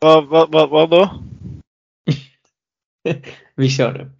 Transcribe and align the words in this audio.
Vad 0.00 0.28
va, 0.28 0.46
va, 0.46 0.66
va 0.66 0.86
då? 0.86 1.10
Vi 3.54 3.68
kör 3.68 3.92
nu. 3.92 4.10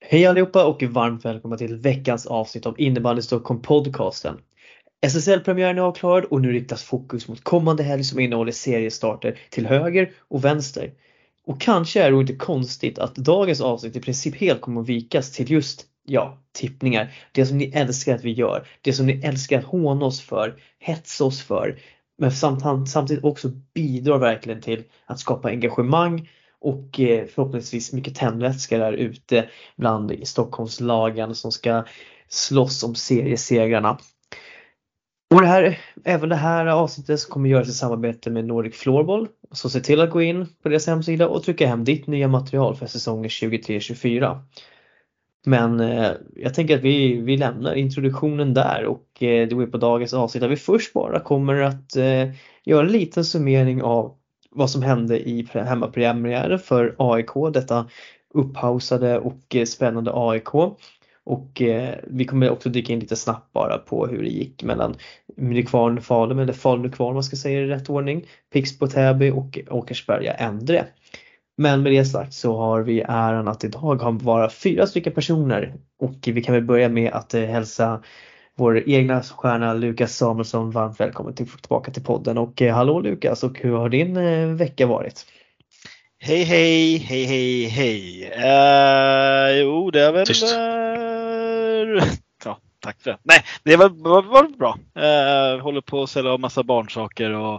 Hej 0.00 0.26
allihopa 0.26 0.64
och 0.64 0.82
varmt 0.82 1.24
välkomna 1.24 1.56
till 1.56 1.76
veckans 1.76 2.26
avsnitt 2.26 2.66
av 2.66 2.80
Innebandy 2.80 3.22
Stockholm 3.22 3.62
podcasten. 3.62 4.38
SSL-premiären 5.06 5.78
är 5.78 5.82
avklarad 5.82 6.24
och 6.24 6.40
nu 6.40 6.52
riktas 6.52 6.82
fokus 6.82 7.28
mot 7.28 7.44
kommande 7.44 7.82
helg 7.82 8.04
som 8.04 8.20
innehåller 8.20 8.52
seriestarter 8.52 9.38
till 9.50 9.66
höger 9.66 10.12
och 10.28 10.44
vänster. 10.44 10.92
Och 11.46 11.60
kanske 11.60 12.02
är 12.02 12.12
det 12.12 12.20
inte 12.20 12.34
konstigt 12.34 12.98
att 12.98 13.14
dagens 13.14 13.60
avsnitt 13.60 13.96
i 13.96 14.00
princip 14.00 14.36
helt 14.36 14.60
kommer 14.60 14.80
att 14.80 14.88
vikas 14.88 15.32
till 15.32 15.50
just, 15.50 15.86
ja, 16.06 16.38
tippningar. 16.52 17.14
Det 17.32 17.46
som 17.46 17.58
ni 17.58 17.72
älskar 17.74 18.14
att 18.14 18.24
vi 18.24 18.32
gör. 18.32 18.66
Det 18.80 18.92
som 18.92 19.06
ni 19.06 19.20
älskar 19.24 19.58
att 19.58 19.64
håna 19.64 20.06
oss 20.06 20.20
för, 20.20 20.60
hetsa 20.78 21.24
oss 21.24 21.42
för. 21.42 21.78
Men 22.18 22.32
samtidigt 22.86 23.24
också 23.24 23.48
bidrar 23.74 24.18
verkligen 24.18 24.60
till 24.60 24.84
att 25.06 25.20
skapa 25.20 25.48
engagemang 25.48 26.28
och 26.60 27.00
eh, 27.00 27.26
förhoppningsvis 27.26 27.92
mycket 27.92 28.14
tändvätska 28.14 28.78
där 28.78 28.92
ute 28.92 29.48
bland 29.76 30.28
Stockholmslagen 30.28 31.34
som 31.34 31.52
ska 31.52 31.84
slåss 32.28 32.82
om 32.82 32.94
seriesegrarna. 32.94 33.98
Och 35.32 35.40
det 35.40 35.46
här, 35.46 35.78
även 36.04 36.28
det 36.28 36.36
här 36.36 36.66
avsnittet 36.66 37.28
kommer 37.28 37.48
göras 37.48 37.68
i 37.68 37.72
samarbete 37.72 38.30
med 38.30 38.44
Nordic 38.44 38.76
Floorball. 38.76 39.28
Så 39.52 39.70
se 39.70 39.80
till 39.80 40.00
att 40.00 40.10
gå 40.10 40.22
in 40.22 40.46
på 40.62 40.68
deras 40.68 40.86
hemsida 40.86 41.28
och 41.28 41.42
trycka 41.42 41.66
hem 41.66 41.84
ditt 41.84 42.06
nya 42.06 42.28
material 42.28 42.76
för 42.76 42.86
säsongen 42.86 43.28
23-24. 43.28 44.40
Men 45.46 45.80
eh, 45.80 46.10
jag 46.36 46.54
tänker 46.54 46.76
att 46.76 46.82
vi, 46.82 47.20
vi 47.20 47.36
lämnar 47.36 47.74
introduktionen 47.74 48.54
där 48.54 48.84
och 48.84 49.22
eh, 49.22 49.48
det 49.48 49.54
går 49.54 49.66
på 49.66 49.76
dagens 49.76 50.14
avsnitt 50.14 50.40
där 50.40 50.48
vi 50.48 50.56
först 50.56 50.92
bara 50.92 51.20
kommer 51.20 51.60
att 51.62 51.96
eh, 51.96 52.28
göra 52.64 52.86
en 52.86 52.92
liten 52.92 53.24
summering 53.24 53.82
av 53.82 54.14
vad 54.50 54.70
som 54.70 54.82
hände 54.82 55.28
i 55.28 55.48
hemmapremiären 55.52 56.58
för 56.58 56.94
AIK, 56.98 57.52
detta 57.52 57.86
upphausade 58.34 59.18
och 59.18 59.56
eh, 59.56 59.64
spännande 59.64 60.10
AIK. 60.14 60.48
Och 61.24 61.62
eh, 61.62 61.94
vi 62.06 62.24
kommer 62.24 62.50
också 62.50 62.68
dyka 62.68 62.92
in 62.92 63.00
lite 63.00 63.16
snabbt 63.16 63.52
bara 63.52 63.78
på 63.78 64.06
hur 64.06 64.22
det 64.22 64.28
gick 64.28 64.62
mellan 64.62 64.94
Nykvarn 65.36 66.00
Falun, 66.00 66.38
eller 66.38 66.52
Falun 66.52 66.82
Nykvarn 66.82 67.14
man 67.14 67.22
ska 67.22 67.36
säga 67.36 67.60
i 67.60 67.66
rätt 67.66 67.90
ordning, 67.90 68.26
Pixbo 68.52 68.86
Täby 68.86 69.30
och 69.30 69.58
Åkersberga 69.70 70.32
Endre. 70.32 70.86
Men 71.56 71.82
med 71.82 71.92
det 71.92 72.04
sagt 72.04 72.34
så 72.34 72.56
har 72.56 72.80
vi 72.80 73.00
äran 73.00 73.48
att 73.48 73.64
idag 73.64 73.96
ha 73.96 74.12
bara 74.12 74.50
fyra 74.50 74.86
stycken 74.86 75.12
personer 75.12 75.74
och 75.98 76.18
vi 76.26 76.42
kan 76.42 76.54
väl 76.54 76.64
börja 76.64 76.88
med 76.88 77.12
att 77.12 77.34
eh, 77.34 77.42
hälsa 77.42 78.02
vår 78.56 78.88
egna 78.88 79.22
stjärna 79.22 79.74
Lukas 79.74 80.16
Samuelsson 80.16 80.70
varmt 80.70 81.00
välkommen 81.00 81.34
tillbaka 81.34 81.90
till 81.90 82.04
podden 82.04 82.38
och 82.38 82.62
eh, 82.62 82.74
hallå 82.74 83.00
Lukas 83.00 83.42
och 83.42 83.58
hur 83.58 83.76
har 83.76 83.88
din 83.88 84.16
eh, 84.16 84.48
vecka 84.48 84.86
varit? 84.86 85.26
Hej 86.18 86.42
hej 86.42 86.96
hej 86.96 87.24
hej 87.24 87.64
hej. 87.64 88.24
Uh, 88.36 89.60
jo 89.60 89.90
det 89.90 90.02
är 90.02 90.12
väl 90.12 90.20
uh, 90.20 91.11
ja, 92.44 92.58
tack 92.80 93.02
för 93.02 93.10
det. 93.10 93.18
Nej, 93.22 93.44
det 93.62 93.76
var, 93.76 93.88
var, 93.88 94.22
var 94.22 94.48
bra. 94.48 94.78
Uh, 94.96 95.62
håller 95.62 95.80
på 95.80 96.02
att 96.02 96.10
sälja 96.10 96.30
av 96.30 96.40
massa 96.40 96.62
barnsaker 96.62 97.30
och, 97.30 97.54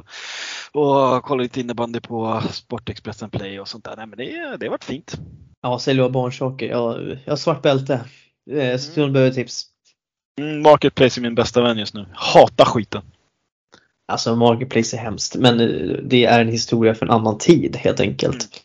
och 0.72 1.23
kollar 1.23 1.44
lite 1.44 1.59
innebandy 1.59 2.00
på 2.00 2.44
Sportexpressen 2.52 3.30
Play 3.30 3.59
och 3.59 3.67
sånt 3.67 3.84
där. 3.84 3.95
Nej, 3.98 4.08
men 4.08 4.17
det, 4.17 4.58
det 4.58 4.66
har 4.66 4.72
varit 4.72 4.84
fint. 4.84 5.13
Ja, 5.62 5.80
sälja 5.80 6.03
av 6.03 6.12
barnsaker. 6.12 6.69
Jag, 6.69 7.18
jag 7.25 7.31
har 7.31 7.38
svart 7.38 7.62
bälte. 7.62 8.02
Eh, 8.52 8.78
Stund 8.78 9.13
behöver 9.13 9.31
tips. 9.31 9.66
Mm, 10.40 10.62
Marketplace 10.62 11.19
är 11.19 11.22
min 11.22 11.36
bästa 11.36 11.62
vän 11.62 11.78
just 11.78 11.94
nu. 11.94 12.06
Hatar 12.13 12.66
skiten. 12.66 13.02
Alltså 14.07 14.36
Marketplace 14.36 14.97
är 14.97 15.02
hemskt 15.02 15.36
men 15.36 15.57
det 16.09 16.25
är 16.25 16.41
en 16.41 16.47
historia 16.47 16.96
för 16.96 17.06
en 17.06 17.12
annan 17.12 17.38
tid 17.38 17.75
helt 17.75 18.00
enkelt. 18.00 18.34
Mm. 18.34 18.62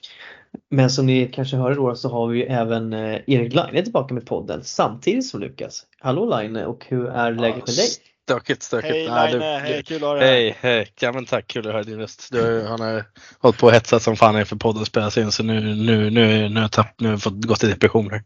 Men 0.71 0.91
som 0.91 1.07
ni 1.07 1.31
kanske 1.33 1.57
hörde 1.57 1.75
då 1.75 1.95
så 1.95 2.09
har 2.09 2.29
vi 2.29 2.43
även 2.43 2.93
eh, 2.93 3.21
Erik 3.27 3.55
Line 3.55 3.85
tillbaka 3.85 4.15
med 4.15 4.27
podden 4.27 4.65
samtidigt 4.65 5.27
som 5.27 5.41
Lukas. 5.41 5.83
Hallå 6.01 6.39
Line 6.39 6.57
och 6.57 6.85
hur 6.89 7.09
är 7.09 7.33
läget 7.33 7.67
med 7.67 7.77
dig? 7.77 7.89
Stökigt, 8.29 8.63
stökigt. 8.63 8.95
Hej 8.95 9.09
Nej, 9.09 9.33
Line, 9.33 9.41
du, 9.41 9.47
hej, 9.47 9.83
kul 9.83 9.97
att 9.97 10.03
höra 10.03 10.21
Hej, 10.21 10.57
hej. 10.61 10.93
Ja 11.01 11.13
men 11.13 11.25
tack, 11.25 11.47
kul 11.47 11.67
att 11.67 11.73
höra 11.73 11.83
din 11.83 11.99
röst. 11.99 12.29
Du, 12.33 12.67
han 12.69 12.81
har 12.81 13.05
hållit 13.39 13.59
på 13.59 13.67
och 13.67 13.73
hetsat 13.73 14.03
som 14.03 14.17
fan 14.17 14.39
inför 14.39 14.57
podden 14.57 14.87
spelas 14.87 15.19
in 15.19 15.33
så 15.33 15.43
nu, 15.43 15.61
nu, 15.61 16.11
nu, 16.11 16.49
nu, 16.49 16.61
har 16.61 16.71
jag 16.77 16.87
nu 16.99 17.07
har 17.09 17.13
jag 17.13 17.23
fått 17.23 17.45
gått 17.45 17.65
i 17.65 17.67
depressioner. 17.67 18.23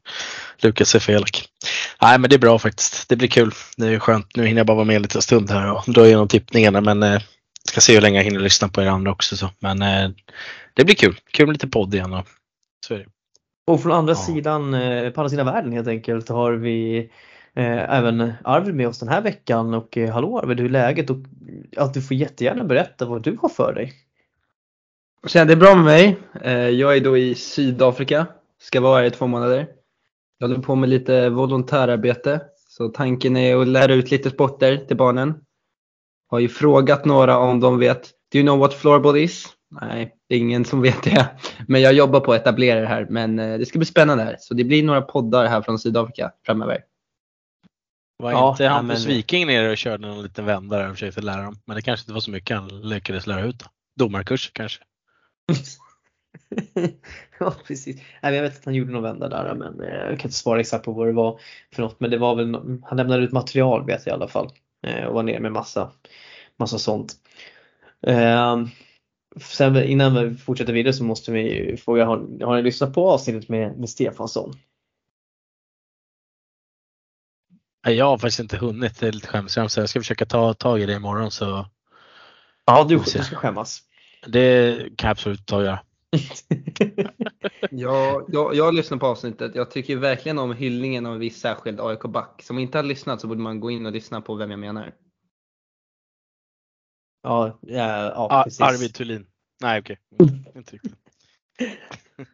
Lukas 0.62 0.94
är 0.94 0.98
för 0.98 1.12
elak. 1.12 1.44
Nej 2.02 2.18
men 2.18 2.30
det 2.30 2.36
är 2.36 2.38
bra 2.38 2.58
faktiskt. 2.58 3.08
Det 3.08 3.16
blir 3.16 3.28
kul. 3.28 3.52
Det 3.76 3.86
är 3.86 3.98
skönt. 3.98 4.36
Nu 4.36 4.46
hinner 4.46 4.60
jag 4.60 4.66
bara 4.66 4.74
vara 4.74 4.84
med 4.84 4.96
en 4.96 5.02
liten 5.02 5.22
stund 5.22 5.50
här 5.50 5.72
och 5.72 5.84
dra 5.86 6.06
igenom 6.06 6.28
tippningarna 6.28 6.80
men 6.80 7.02
eh, 7.02 7.22
ska 7.68 7.80
se 7.80 7.94
hur 7.94 8.00
länge 8.00 8.16
jag 8.16 8.24
hinner 8.24 8.40
lyssna 8.40 8.68
på 8.68 8.82
er 8.82 8.86
andra 8.86 9.12
också. 9.12 9.36
Så. 9.36 9.50
Men 9.58 9.82
eh, 9.82 10.10
det 10.74 10.84
blir 10.84 10.94
kul. 10.94 11.16
Kul 11.32 11.46
med 11.46 11.52
lite 11.52 11.68
podd 11.68 11.94
igen. 11.94 12.12
Och, 12.12 12.26
så 12.86 12.94
är 12.94 12.98
det. 12.98 13.06
Och 13.66 13.82
från 13.82 13.92
andra 13.92 14.12
ja. 14.12 14.16
sidan, 14.16 14.74
eh, 14.74 15.10
på 15.10 15.20
andra 15.20 15.30
sidan 15.30 15.46
världen 15.46 15.72
helt 15.72 15.88
enkelt, 15.88 16.28
har 16.28 16.52
vi 16.52 16.98
eh, 17.54 17.96
även 17.96 18.32
Arvid 18.44 18.74
med 18.74 18.88
oss 18.88 18.98
den 18.98 19.08
här 19.08 19.22
veckan. 19.22 19.74
Och 19.74 19.98
eh, 19.98 20.12
hallå 20.12 20.38
Arvid, 20.38 20.60
hur 20.60 20.66
är 20.66 20.70
läget? 20.70 21.10
Och 21.10 21.16
att 21.76 21.94
du 21.94 22.02
får 22.02 22.16
jättegärna 22.16 22.64
berätta 22.64 23.04
vad 23.04 23.22
du 23.22 23.38
har 23.42 23.48
för 23.48 23.74
dig. 23.74 23.92
Tjena, 25.26 25.44
det 25.44 25.52
är 25.52 25.56
bra 25.56 25.74
med 25.74 25.84
mig. 25.84 26.16
Eh, 26.42 26.68
jag 26.68 26.96
är 26.96 27.00
då 27.00 27.16
i 27.18 27.34
Sydafrika, 27.34 28.26
ska 28.60 28.80
vara 28.80 28.98
här 28.98 29.04
i 29.04 29.10
två 29.10 29.26
månader. 29.26 29.68
Jag 30.38 30.48
håller 30.48 30.62
på 30.62 30.74
med 30.74 30.88
lite 30.88 31.28
volontärarbete. 31.28 32.40
Så 32.68 32.88
tanken 32.88 33.36
är 33.36 33.56
att 33.56 33.68
lära 33.68 33.94
ut 33.94 34.10
lite 34.10 34.30
sporter 34.30 34.76
till 34.76 34.96
barnen. 34.96 35.34
Har 36.32 36.38
ju 36.38 36.48
frågat 36.48 37.04
några 37.04 37.38
om 37.38 37.60
de 37.60 37.78
vet. 37.78 38.10
Do 38.32 38.38
you 38.38 38.46
know 38.46 38.58
what 38.58 38.74
floorball 38.74 39.16
is? 39.16 39.46
Nej, 39.80 40.14
det 40.28 40.34
är 40.34 40.38
ingen 40.38 40.64
som 40.64 40.82
vet 40.82 41.02
det. 41.02 41.28
Men 41.68 41.80
jag 41.80 41.92
jobbar 41.92 42.20
på 42.20 42.32
att 42.32 42.40
etablera 42.40 42.80
det 42.80 42.86
här. 42.86 43.06
Men 43.10 43.38
eh, 43.38 43.58
det 43.58 43.66
ska 43.66 43.78
bli 43.78 43.86
spännande 43.86 44.24
här. 44.24 44.36
Så 44.40 44.54
det 44.54 44.64
blir 44.64 44.82
några 44.82 45.02
poddar 45.02 45.46
här 45.46 45.62
från 45.62 45.78
Sydafrika 45.78 46.32
framöver. 46.46 46.78
Var 48.18 48.30
ja, 48.30 48.50
inte 48.50 48.66
Hampus 48.66 49.06
men... 49.06 49.14
Viking 49.14 49.46
nere 49.46 49.70
och 49.70 49.76
körde 49.76 50.06
någon 50.06 50.22
liten 50.22 50.44
vända 50.44 50.78
där 50.78 50.88
och 50.88 50.94
försökte 50.94 51.20
lära 51.20 51.42
dem? 51.42 51.56
Men 51.64 51.76
det 51.76 51.82
kanske 51.82 52.04
inte 52.04 52.12
var 52.12 52.20
så 52.20 52.30
mycket 52.30 52.56
han 52.56 52.68
lyckades 52.68 53.26
lära 53.26 53.44
ut. 53.44 53.58
Då. 53.58 53.66
Domarkurs 54.04 54.50
kanske? 54.52 54.82
ja 57.38 57.54
precis. 57.66 58.02
Nej, 58.22 58.34
jag 58.34 58.42
vet 58.42 58.58
att 58.58 58.64
han 58.64 58.74
gjorde 58.74 58.92
någon 58.92 59.02
vända 59.02 59.28
där 59.28 59.54
men 59.54 59.80
eh, 59.80 59.94
jag 59.94 60.18
kan 60.18 60.28
inte 60.28 60.32
svara 60.32 60.60
exakt 60.60 60.84
på 60.84 60.92
vad 60.92 61.06
det 61.06 61.12
var 61.12 61.40
för 61.74 61.82
något. 61.82 62.00
Men 62.00 62.10
det 62.10 62.18
var 62.18 62.34
väl, 62.34 62.54
han 62.82 62.96
lämnade 62.96 63.22
ut 63.22 63.32
material 63.32 63.86
vet 63.86 64.06
jag 64.06 64.12
i 64.12 64.14
alla 64.14 64.28
fall. 64.28 64.50
Eh, 64.82 65.04
och 65.04 65.14
var 65.14 65.22
nere 65.22 65.40
med 65.40 65.52
massa, 65.52 65.92
massa 66.56 66.78
sånt. 66.78 67.14
Ehm, 68.06 68.68
sen 69.40 69.84
innan 69.84 70.14
vi 70.14 70.36
fortsätter 70.36 70.72
vidare 70.72 70.92
så 70.92 71.04
måste 71.04 71.32
vi 71.32 71.76
fråga, 71.76 72.04
har, 72.04 72.44
har 72.44 72.56
ni 72.56 72.62
lyssnat 72.62 72.94
på 72.94 73.10
avsnittet 73.10 73.48
med, 73.48 73.78
med 73.78 73.90
Stefansson? 73.90 74.54
Jag 77.88 78.04
har 78.04 78.18
faktiskt 78.18 78.40
inte 78.40 78.56
hunnit, 78.56 79.00
det 79.00 79.08
är 79.08 79.12
lite 79.12 79.28
skämsamt 79.28 79.72
så 79.72 79.80
jag 79.80 79.88
ska 79.88 80.00
försöka 80.00 80.26
ta 80.26 80.54
tag 80.54 80.80
i 80.80 80.86
det 80.86 80.92
imorgon 80.92 81.30
så. 81.30 81.66
Ja, 82.64 82.84
du, 82.88 82.96
du 82.96 83.04
ska 83.04 83.36
skämmas. 83.36 83.82
Det 84.26 84.76
kan 84.96 85.08
jag 85.08 85.10
absolut 85.10 85.46
ta 85.46 85.56
och 85.56 85.64
göra. 85.64 85.80
ja, 87.72 88.26
jag, 88.28 88.54
jag 88.54 88.64
har 88.64 88.72
lyssnat 88.72 89.00
på 89.00 89.06
avsnittet. 89.06 89.54
Jag 89.54 89.70
tycker 89.70 89.96
verkligen 89.96 90.38
om 90.38 90.52
hyllningen 90.52 91.06
av 91.06 91.12
en 91.12 91.18
viss 91.18 91.40
särskild 91.40 91.80
AIK-back. 91.80 92.42
Som 92.42 92.58
inte 92.58 92.78
har 92.78 92.82
lyssnat 92.82 93.20
så 93.20 93.26
borde 93.26 93.40
man 93.40 93.60
gå 93.60 93.70
in 93.70 93.86
och 93.86 93.92
lyssna 93.92 94.20
på 94.20 94.34
vem 94.34 94.50
jag 94.50 94.60
menar. 94.60 94.94
Ja, 97.22 97.58
ja, 97.60 98.12
ja 98.30 98.42
precis. 98.44 98.60
Arvid 98.60 98.94
Thulin. 98.94 99.26
Nej 99.60 99.80
okej. 99.80 99.98
Okay. 100.54 100.78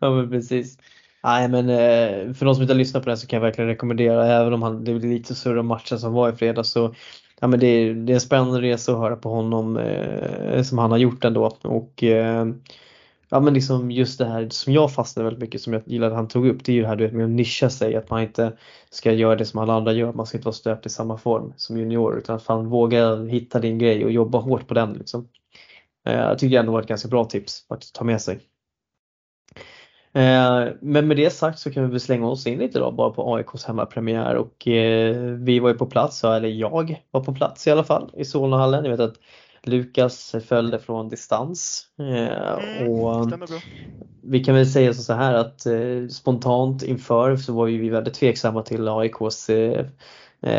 Ja 0.01 0.11
men 0.11 0.31
precis. 0.31 0.79
Nej 1.23 1.49
men 1.49 1.69
eh, 1.69 2.35
för 2.35 2.45
de 2.45 2.55
som 2.55 2.63
inte 2.63 2.75
har 2.75 2.79
lyssnat 2.79 3.05
på 3.05 3.11
det 3.11 3.17
så 3.17 3.27
kan 3.27 3.37
jag 3.37 3.45
verkligen 3.45 3.69
rekommendera 3.69 4.27
även 4.27 4.53
om 4.53 4.63
han, 4.63 4.85
det 4.85 4.95
blir 4.95 5.11
lite 5.11 5.35
surr 5.35 5.59
om 5.59 5.67
matchen 5.67 5.99
som 5.99 6.13
var 6.13 6.33
i 6.33 6.37
fredags 6.37 6.71
så 6.71 6.95
ja, 7.41 7.47
men 7.47 7.61
det, 7.61 7.67
är, 7.67 7.95
det 7.95 8.13
är 8.13 8.15
en 8.15 8.21
spännande 8.21 8.61
resa 8.61 8.93
att 8.93 8.99
höra 8.99 9.17
på 9.17 9.29
honom 9.31 9.77
eh, 9.77 10.63
som 10.63 10.79
han 10.79 10.91
har 10.91 10.99
gjort 10.99 11.25
ändå 11.25 11.59
och 11.63 12.03
eh, 12.03 12.47
ja 13.29 13.41
men 13.41 13.55
liksom 13.55 13.91
just 13.91 14.19
det 14.19 14.27
här 14.27 14.49
som 14.51 14.73
jag 14.73 14.95
fastnade 14.95 15.25
väldigt 15.25 15.41
mycket 15.41 15.61
som 15.63 15.73
jag 15.73 15.83
gillade 15.87 16.13
att 16.13 16.19
han 16.19 16.29
tog 16.29 16.47
upp 16.47 16.65
det 16.65 16.73
är 16.73 16.75
ju 16.75 16.83
det 16.83 16.89
här 16.89 16.97
du 16.97 17.05
vet, 17.05 17.15
med 17.15 17.25
att 17.25 17.31
nischa 17.31 17.71
sig 17.71 17.97
att 17.97 18.11
man 18.11 18.23
inte 18.23 18.53
ska 18.91 19.13
göra 19.13 19.37
det 19.37 19.45
som 19.45 19.61
alla 19.61 19.75
andra 19.75 19.93
gör, 19.93 20.13
man 20.13 20.27
ska 20.27 20.39
inte 20.39 20.47
vara 20.47 20.55
stöpt 20.55 20.87
i 20.87 20.89
samma 20.89 21.19
form 21.19 21.53
som 21.57 21.79
junior 21.79 22.19
utan 22.19 22.37
att 22.37 22.43
fan 22.43 22.69
våga 22.69 23.17
hitta 23.17 23.61
din 23.61 23.79
grej 23.79 24.05
och 24.05 24.11
jobba 24.11 24.39
hårt 24.39 24.69
på 24.69 24.75
den 24.75 24.93
liksom. 24.93 25.29
Eh, 26.07 26.15
jag 26.15 26.39
tycker 26.39 26.61
ändå 26.61 26.73
var 26.73 26.81
ett 26.81 26.89
ganska 26.89 27.09
bra 27.09 27.25
tips 27.25 27.65
att 27.69 27.93
ta 27.93 28.05
med 28.05 28.21
sig. 28.21 28.41
Eh, 30.13 30.69
men 30.81 31.09
med 31.09 31.17
det 31.17 31.31
sagt 31.31 31.59
så 31.59 31.73
kan 31.73 31.83
vi 31.83 31.91
väl 31.91 32.01
slänga 32.01 32.29
oss 32.29 32.47
in 32.47 32.59
lite 32.59 32.79
då 32.79 32.91
bara 32.91 33.11
på 33.11 33.35
AIKs 33.35 33.65
hemmapremiär 33.65 34.35
och 34.35 34.69
eh, 34.69 35.17
vi 35.17 35.59
var 35.59 35.69
ju 35.69 35.75
på 35.75 35.87
plats, 35.87 36.25
eller 36.25 36.49
jag 36.49 37.03
var 37.11 37.25
på 37.25 37.35
plats 37.35 37.67
i 37.67 37.71
alla 37.71 37.85
fall 37.85 38.11
i 38.17 38.25
Solnahallen. 38.25 38.85
Jag 38.85 38.91
vet 38.91 39.01
att 39.01 39.17
Lukas 39.63 40.35
följde 40.49 40.79
från 40.79 41.09
distans. 41.09 41.87
Mm, 41.99 42.93
och 42.93 43.33
vi 44.23 44.45
kan 44.45 44.55
väl 44.55 44.67
säga 44.67 44.95
så 44.95 45.13
här 45.13 45.35
att 45.35 45.67
spontant 46.13 46.83
inför 46.83 47.37
så 47.37 47.53
var 47.53 47.67
ju 47.67 47.79
vi 47.79 47.89
väldigt 47.89 48.15
tveksamma 48.15 48.63
till 48.63 48.89
AIKs 48.89 49.51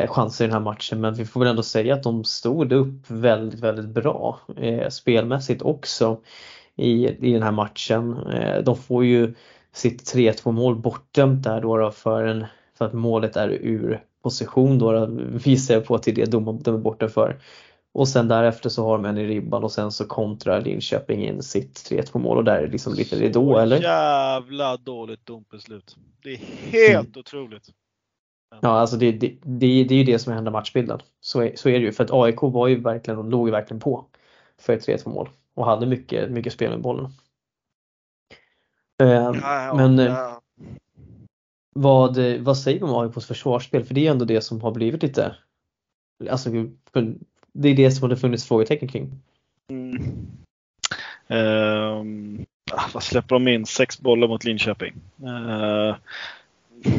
chanser 0.07 0.45
i 0.45 0.47
den 0.47 0.53
här 0.53 0.59
matchen 0.59 1.01
men 1.01 1.13
vi 1.13 1.25
får 1.25 1.39
väl 1.39 1.49
ändå 1.49 1.63
säga 1.63 1.93
att 1.93 2.03
de 2.03 2.23
stod 2.23 2.71
upp 2.71 2.93
väldigt, 3.07 3.59
väldigt 3.59 3.89
bra 3.89 4.39
spelmässigt 4.89 5.61
också 5.61 6.17
i, 6.75 7.07
i 7.07 7.33
den 7.33 7.43
här 7.43 7.51
matchen. 7.51 8.17
De 8.63 8.77
får 8.77 9.05
ju 9.05 9.33
sitt 9.73 10.13
3-2 10.13 10.51
mål 10.51 10.75
bortdömt 10.75 11.43
där 11.43 11.61
då, 11.61 11.77
då 11.77 11.91
för, 11.91 12.23
en, 12.23 12.45
för 12.77 12.85
att 12.85 12.93
målet 12.93 13.35
är 13.35 13.49
ur 13.49 14.03
position 14.23 14.79
då, 14.79 14.91
då 14.91 15.05
visar 15.45 15.73
jag 15.73 15.85
på 15.85 15.97
till 15.97 16.15
det 16.15 16.25
de, 16.25 16.59
de 16.63 16.75
är 16.75 16.79
borta 16.79 17.09
för. 17.09 17.39
Och 17.93 18.07
sen 18.07 18.27
därefter 18.27 18.69
så 18.69 18.85
har 18.85 18.97
de 18.97 19.05
en 19.05 19.17
i 19.17 19.27
ribban 19.27 19.63
och 19.63 19.71
sen 19.71 19.91
så 19.91 20.05
kontrar 20.05 20.61
Linköping 20.61 21.23
in 21.25 21.43
sitt 21.43 21.73
3-2 21.91 22.17
mål 22.19 22.37
och 22.37 22.43
där 22.43 22.57
är 22.57 22.61
det 22.61 22.71
liksom 22.71 22.93
lite 22.93 23.15
ridå 23.15 23.57
eller? 23.57 23.81
Jävla 23.81 24.77
dåligt 24.77 25.25
domslut. 25.25 25.95
Det 26.23 26.33
är 26.33 26.37
helt 26.71 27.07
mm. 27.07 27.19
otroligt. 27.19 27.69
Ja 28.61 28.69
alltså 28.69 28.97
det, 28.97 29.11
det, 29.11 29.37
det, 29.41 29.83
det 29.83 29.93
är 29.95 29.97
ju 29.97 30.03
det 30.03 30.19
som 30.19 30.33
händer 30.33 30.51
matchbilden. 30.51 30.99
Så 31.21 31.41
är, 31.41 31.55
så 31.55 31.69
är 31.69 31.79
det 31.79 31.85
ju 31.85 31.91
för 31.91 32.03
att 32.03 32.11
AIK 32.11 32.41
var 32.41 32.67
ju 32.67 32.79
verkligen, 32.79 33.17
de 33.17 33.29
låg 33.29 33.47
ju 33.47 33.51
verkligen 33.51 33.79
på 33.79 34.05
för 34.57 34.73
ett 34.73 34.87
3-2 34.87 35.09
mål 35.09 35.29
och 35.53 35.65
hade 35.65 35.85
mycket, 35.85 36.31
mycket 36.31 36.53
spel 36.53 36.69
med 36.69 36.81
bollen. 36.81 37.11
Ja, 38.97 39.35
ja, 39.35 39.73
men 39.75 39.97
ja. 39.97 40.41
Vad, 41.75 42.17
vad 42.17 42.57
säger 42.57 42.79
du 42.79 42.85
om 42.85 42.95
AIKs 42.95 43.25
försvarsspel? 43.25 43.83
För 43.83 43.93
det 43.93 44.07
är 44.07 44.11
ändå 44.11 44.25
det 44.25 44.41
som 44.41 44.61
har 44.61 44.71
blivit 44.71 45.03
lite, 45.03 45.35
alltså 46.29 46.49
det 47.53 47.69
är 47.69 47.75
det 47.75 47.91
som 47.91 48.09
det 48.09 48.17
funnits 48.17 48.47
frågetecken 48.47 48.87
kring. 48.87 49.11
Mm. 49.69 50.27
Um, 51.27 52.45
vad 52.93 53.03
släpper 53.03 53.35
de 53.35 53.47
in? 53.47 53.65
Sex 53.65 53.99
bollar 53.99 54.27
mot 54.27 54.43
Linköping. 54.43 54.93
Uh, 55.23 55.95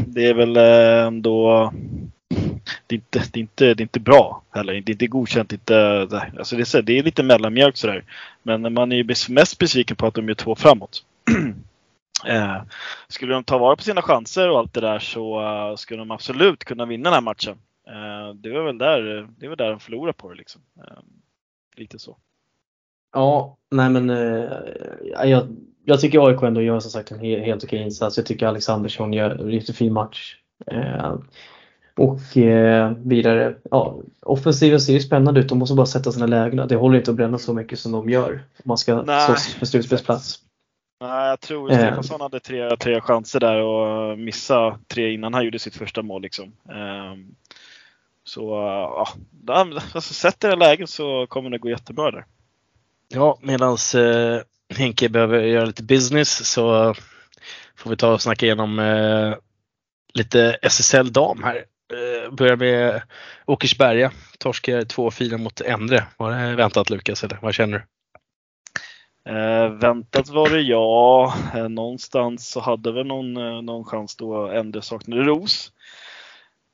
det 0.06 0.26
är 0.26 0.34
väl 0.34 0.56
eh, 0.56 1.06
ändå 1.06 1.72
det 2.86 2.94
är, 2.94 2.98
inte, 2.98 3.18
det, 3.32 3.38
är 3.38 3.40
inte, 3.40 3.64
det 3.74 3.80
är 3.80 3.82
inte 3.82 4.00
bra 4.00 4.42
heller. 4.50 4.72
Det 4.72 4.78
är 4.78 4.90
inte 4.90 5.06
godkänt. 5.06 5.52
Inte, 5.52 6.08
alltså 6.38 6.56
det, 6.56 6.74
är, 6.74 6.82
det 6.82 6.98
är 6.98 7.02
lite 7.02 7.22
mellanmjölk 7.22 7.76
sådär. 7.76 8.04
Men 8.42 8.74
man 8.74 8.92
är 8.92 8.96
ju 8.96 9.14
mest 9.28 9.58
besviken 9.58 9.96
på 9.96 10.06
att 10.06 10.14
de 10.14 10.28
gör 10.28 10.34
två 10.34 10.54
framåt. 10.54 11.04
Eh, 12.26 12.62
skulle 13.08 13.34
de 13.34 13.44
ta 13.44 13.58
vara 13.58 13.76
på 13.76 13.82
sina 13.82 14.02
chanser 14.02 14.50
och 14.50 14.58
allt 14.58 14.74
det 14.74 14.80
där 14.80 14.98
så 14.98 15.40
uh, 15.40 15.76
skulle 15.76 16.00
de 16.00 16.10
absolut 16.10 16.64
kunna 16.64 16.86
vinna 16.86 17.04
den 17.04 17.14
här 17.14 17.20
matchen. 17.20 17.58
Uh, 17.90 18.34
det 18.34 18.50
var 18.50 18.64
väl 18.64 18.78
där, 18.78 19.28
det 19.38 19.48
var 19.48 19.56
där 19.56 19.70
de 19.70 19.80
förlorade 19.80 20.12
på 20.18 20.28
det 20.28 20.34
liksom. 20.34 20.62
Uh, 20.78 20.98
lite 21.76 21.98
så. 21.98 22.16
Ja, 23.12 23.56
nej 23.70 23.90
men 23.90 24.08
jag, 25.28 25.56
jag 25.84 26.00
tycker 26.00 26.26
AIK 26.26 26.42
ändå 26.42 26.62
gör 26.62 26.80
som 26.80 26.90
sagt 26.90 27.10
en 27.10 27.18
helt, 27.18 27.44
helt 27.44 27.64
okej 27.64 27.82
insats. 27.82 28.16
Jag 28.16 28.26
tycker 28.26 28.46
Alexandersson 28.46 29.12
gör 29.12 29.30
en 29.30 29.46
riktigt 29.46 29.76
fin 29.76 29.92
match. 29.92 30.36
och 31.96 32.18
vidare, 33.04 33.54
ja, 33.70 33.98
offensiven 34.22 34.80
ser 34.80 34.92
ju 34.92 35.00
spännande 35.00 35.40
ut. 35.40 35.48
De 35.48 35.58
måste 35.58 35.74
bara 35.74 35.86
sätta 35.86 36.12
sina 36.12 36.26
lägen. 36.26 36.68
Det 36.68 36.76
håller 36.76 36.98
inte 36.98 37.10
att 37.10 37.16
bränna 37.16 37.38
så 37.38 37.54
mycket 37.54 37.78
som 37.78 37.92
de 37.92 38.10
gör 38.10 38.32
om 38.32 38.62
man 38.64 38.78
ska 38.78 39.04
slåss 39.26 39.54
för 39.54 39.66
slutspelsplats. 39.66 40.40
Nej, 41.00 41.28
jag 41.28 41.40
tror 41.40 41.70
Stefansson 41.70 42.20
hade 42.20 42.40
tre, 42.40 42.76
tre 42.76 43.00
chanser 43.00 43.40
där 43.40 43.62
och 43.62 44.18
missade 44.18 44.78
tre 44.88 45.12
innan 45.12 45.34
han 45.34 45.44
gjorde 45.44 45.58
sitt 45.58 45.76
första 45.76 46.02
mål. 46.02 46.22
Liksom. 46.22 46.52
Ehm, 46.68 47.34
så 48.30 48.50
ja, 49.46 49.66
alltså, 49.94 50.14
sätter 50.14 50.48
det 50.48 50.56
läget 50.56 50.90
så 50.90 51.26
kommer 51.26 51.50
det 51.50 51.58
gå 51.58 51.70
jättebra 51.70 52.10
där. 52.10 52.26
Ja, 53.08 53.38
medan 53.42 53.76
eh, 53.96 54.40
Henke 54.76 55.08
behöver 55.08 55.40
göra 55.40 55.64
lite 55.64 55.82
business 55.82 56.46
så 56.46 56.94
får 57.76 57.90
vi 57.90 57.96
ta 57.96 58.12
och 58.12 58.22
snacka 58.22 58.46
igenom 58.46 58.78
eh, 58.78 59.34
lite 60.14 60.58
SSL 60.62 61.12
dam 61.12 61.42
här. 61.42 61.56
Eh, 61.92 62.32
börjar 62.34 62.56
med 62.56 63.02
Åkersberga, 63.46 64.12
torskar 64.38 64.80
2-4 64.80 65.38
mot 65.38 65.60
Endre. 65.60 66.04
Var 66.16 66.32
det 66.32 66.56
väntat 66.56 66.90
Lukas 66.90 67.24
eller 67.24 67.38
vad 67.42 67.54
känner 67.54 67.78
du? 67.78 67.84
Eh, 69.32 69.70
väntat 69.70 70.28
var 70.28 70.50
det 70.50 70.60
ja. 70.60 71.34
Eh, 71.54 71.68
någonstans 71.68 72.50
så 72.50 72.60
hade 72.60 72.92
väl 72.92 73.06
någon, 73.06 73.36
eh, 73.36 73.62
någon 73.62 73.84
chans 73.84 74.16
då 74.16 74.48
ändå 74.48 74.80
saknade 74.80 75.22
Ros. 75.22 75.72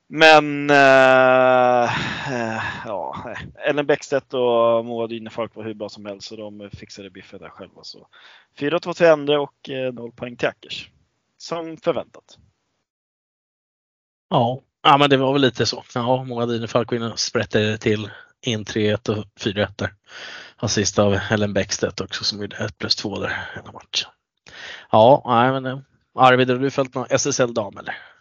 Men 0.09 0.71
eh, 0.71 1.85
eh, 2.33 2.63
ja, 2.85 3.25
Ellen 3.69 3.87
Bäckstedt 3.87 4.35
och 4.35 4.85
Moa 4.85 5.07
Dynefalk 5.07 5.55
var 5.55 5.65
hur 5.65 5.75
bra 5.75 5.89
som 5.89 6.07
helst 6.07 6.29
så 6.29 6.37
de 6.37 6.71
fixade 6.73 7.11
biffen 7.11 7.41
där 7.41 7.49
själva. 7.49 7.83
4-2 8.59 8.93
till 8.93 9.07
Endre 9.07 9.39
och 9.39 9.71
eh, 9.71 9.93
0 9.93 10.13
poäng 10.13 10.37
till 10.37 10.49
Ackers. 10.49 10.91
Som 11.39 11.77
förväntat. 11.77 12.39
Ja, 14.31 14.61
ja 14.83 14.99
men 14.99 15.11
det 15.11 15.17
var 15.17 15.33
väl 15.33 15.43
lite 15.43 15.67
så. 15.67 15.85
Ja, 15.95 16.25
Moa 16.25 16.47
Dynefalk 16.47 16.91
sprättade 17.17 17.79
till 17.79 18.11
in 18.41 18.65
3-1 18.65 19.11
och 19.11 19.25
4-1 19.41 19.69
där 19.77 19.95
assist 20.57 20.99
av 20.99 21.19
Ellen 21.31 21.53
Bäckstedt 21.53 22.01
också 22.01 22.25
som 22.25 22.41
gjorde 22.41 22.57
1 22.57 22.79
plus 22.79 22.97
2 22.97 23.19
där 23.19 23.31
i 23.57 23.73
matchen. 23.73 24.11
Ja, 24.91 25.23
nej 25.27 25.53
men 25.53 25.67
eh, 25.67 25.79
Arvid, 26.15 26.51
har 26.51 26.57
du 26.57 26.71
följt 26.71 26.95
någon 26.95 27.07
SSL 27.11 27.55
dam 27.55 27.79
eller? 27.79 28.16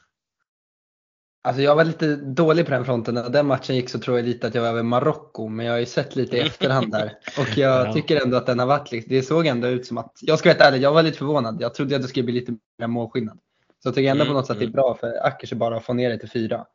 Alltså 1.46 1.62
jag 1.62 1.76
var 1.76 1.86
lite 1.86 2.16
dålig 2.16 2.66
på 2.66 2.72
den 2.72 2.86
fronten. 2.86 3.14
När 3.14 3.30
den 3.30 3.48
matchen 3.48 3.76
gick 3.76 3.90
så 3.90 4.00
tror 4.00 4.18
jag 4.18 4.26
lite 4.26 4.48
att 4.48 4.56
jag 4.56 4.62
var 4.62 4.70
över 4.70 4.84
Marocko, 4.84 5.48
men 5.48 5.66
jag 5.66 5.74
har 5.74 5.80
ju 5.80 5.86
sett 5.86 6.16
lite 6.16 6.38
i 6.38 6.40
efterhand 6.40 6.92
där. 6.92 7.06
Och 7.40 7.58
jag 7.58 7.88
ja. 7.88 7.94
tycker 7.94 8.22
ändå 8.22 8.38
att 8.38 8.46
den 8.46 8.60
har 8.60 8.66
varit, 8.66 9.10
det 9.10 9.24
såg 9.24 9.48
ändå 9.48 9.68
ut 9.68 9.86
som 9.86 9.98
att, 9.98 10.20
jag 10.22 10.40
ska 10.40 10.54
vara 10.54 10.68
ärlig, 10.68 10.82
jag 10.82 10.94
var 10.94 11.04
lite 11.04 11.18
förvånad. 11.18 11.62
Jag 11.62 11.74
trodde 11.74 11.96
att 11.96 12.02
det 12.02 12.08
skulle 12.08 12.24
bli 12.24 12.34
lite 12.34 12.52
mer 12.80 12.88
målskillnad. 12.88 13.40
Så 13.84 13.88
jag 13.88 13.96
tycker 13.96 14.12
ändå 14.12 14.24
mm, 14.24 14.34
på 14.34 14.40
något 14.40 14.48
sätt 14.48 14.58
det 14.58 14.64
är 14.64 14.68
mm. 14.68 14.76
bra 14.76 14.98
för 15.00 15.28
Ackers 15.28 15.54
bara 15.54 15.78
att 15.78 15.86
få 15.86 15.94
ner 15.94 16.10
det 16.10 16.18
till 16.18 16.30
fyra. 16.30 16.66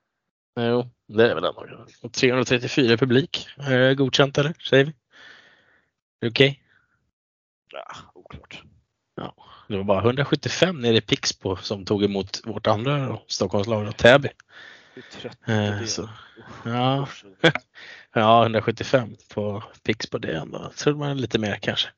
Jo, 0.61 0.91
det 1.09 1.31
är 1.31 1.35
väl 1.35 1.45
ändå. 1.45 1.67
334 2.13 2.97
publik, 2.97 3.49
godkänt 3.97 4.39
eller? 4.39 4.55
Säger 4.71 4.85
vi? 4.85 4.93
Okej? 6.29 6.29
Okay? 6.29 6.57
Ja, 7.73 8.11
oklart. 8.15 8.63
Ja, 9.15 9.35
det 9.71 9.77
var 9.77 9.85
bara 9.85 10.01
175 10.01 10.81
nere 10.81 10.97
i 10.97 11.01
Pixbo 11.01 11.57
som 11.57 11.85
tog 11.85 12.05
emot 12.05 12.41
vårt 12.45 12.67
andra 12.67 13.19
Stockholmslag, 13.27 13.97
Täby. 13.97 14.29
Eh, 15.47 15.85
så, 15.85 16.09
ja. 16.65 17.09
ja, 18.15 18.43
175 18.43 19.17
på 19.35 19.63
Pixbo, 19.83 20.19
det 20.19 20.37
ändå, 20.37 20.71
trodde 20.77 20.99
man 20.99 21.17
lite 21.17 21.39
mer 21.39 21.57
kanske. 21.57 21.89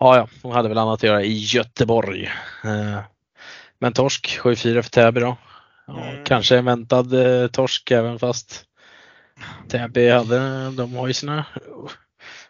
Ja, 0.00 0.16
ja, 0.16 0.28
hon 0.42 0.52
hade 0.52 0.68
väl 0.68 0.78
annat 0.78 0.94
att 0.94 1.02
göra 1.02 1.22
i 1.22 1.38
Göteborg. 1.38 2.24
Eh, 2.64 3.00
men 3.78 3.92
torsk, 3.92 4.38
7-4 4.42 4.82
för 4.82 4.90
Täby 4.90 5.20
då. 5.20 5.36
Ja, 5.86 6.04
mm. 6.04 6.24
Kanske 6.24 6.58
en 6.58 6.64
väntad 6.64 7.42
eh, 7.42 7.48
torsk 7.48 7.90
även 7.90 8.18
fast 8.18 8.64
Täby 9.68 10.10
hade, 10.10 10.70
de 10.70 10.94
har 10.94 11.06
ju 11.06 11.12
sina 11.12 11.44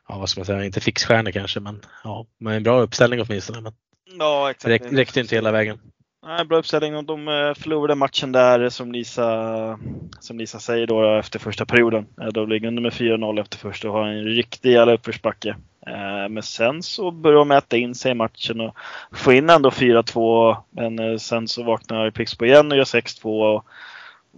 ja, 0.09 0.19
vad 0.19 0.29
ska 0.29 0.41
man 0.41 0.47
säga, 0.47 0.65
inte 0.65 0.81
fixstjärnor 0.81 1.31
kanske, 1.31 1.61
men 1.61 1.81
ja, 2.05 2.27
med 2.39 2.57
en 2.57 2.63
bra 2.63 2.81
uppställning 2.81 3.21
åtminstone. 3.21 3.61
Men 3.61 3.73
ja, 4.19 4.51
exakt. 4.51 4.71
Räck, 4.71 4.93
räckte 4.93 5.21
inte 5.21 5.35
hela 5.35 5.53
vägen. 5.53 5.79
Nej, 6.27 6.45
bra 6.45 6.59
uppställning 6.59 6.97
och 6.97 7.05
de 7.05 7.29
eh, 7.29 7.55
förlorade 7.55 7.95
matchen 7.95 8.33
där 8.33 8.69
som 8.69 8.93
Lisa, 8.93 9.79
som 10.21 10.39
Lisa 10.39 10.61
säger 10.61 10.87
då 10.87 11.19
efter 11.19 11.39
första 11.39 11.67
perioden. 11.67 12.07
Eh, 12.21 12.27
de 12.27 12.49
ligger 12.49 12.69
under 12.69 12.83
med 12.83 12.93
4-0 12.93 13.41
efter 13.41 13.59
första 13.59 13.89
och 13.89 13.95
har 13.95 14.07
en 14.07 14.25
riktig 14.25 14.73
jävla 14.73 14.93
uppförsbacke. 14.93 15.57
Eh, 15.87 16.29
men 16.29 16.43
sen 16.43 16.83
så 16.83 17.11
börjar 17.11 17.39
de 17.39 17.51
äta 17.51 17.77
in 17.77 17.95
sig 17.95 18.11
i 18.11 18.15
matchen 18.15 18.61
och 18.61 18.77
få 19.13 19.33
in 19.33 19.51
ändå 19.51 19.71
4-2. 19.71 20.57
Men 20.71 21.19
sen 21.19 21.49
så 21.49 21.63
vaknar 21.63 22.11
Pixbo 22.11 22.45
igen 22.45 22.73
och 22.73 22.79
gör 22.79 22.85
6-2 22.85 23.63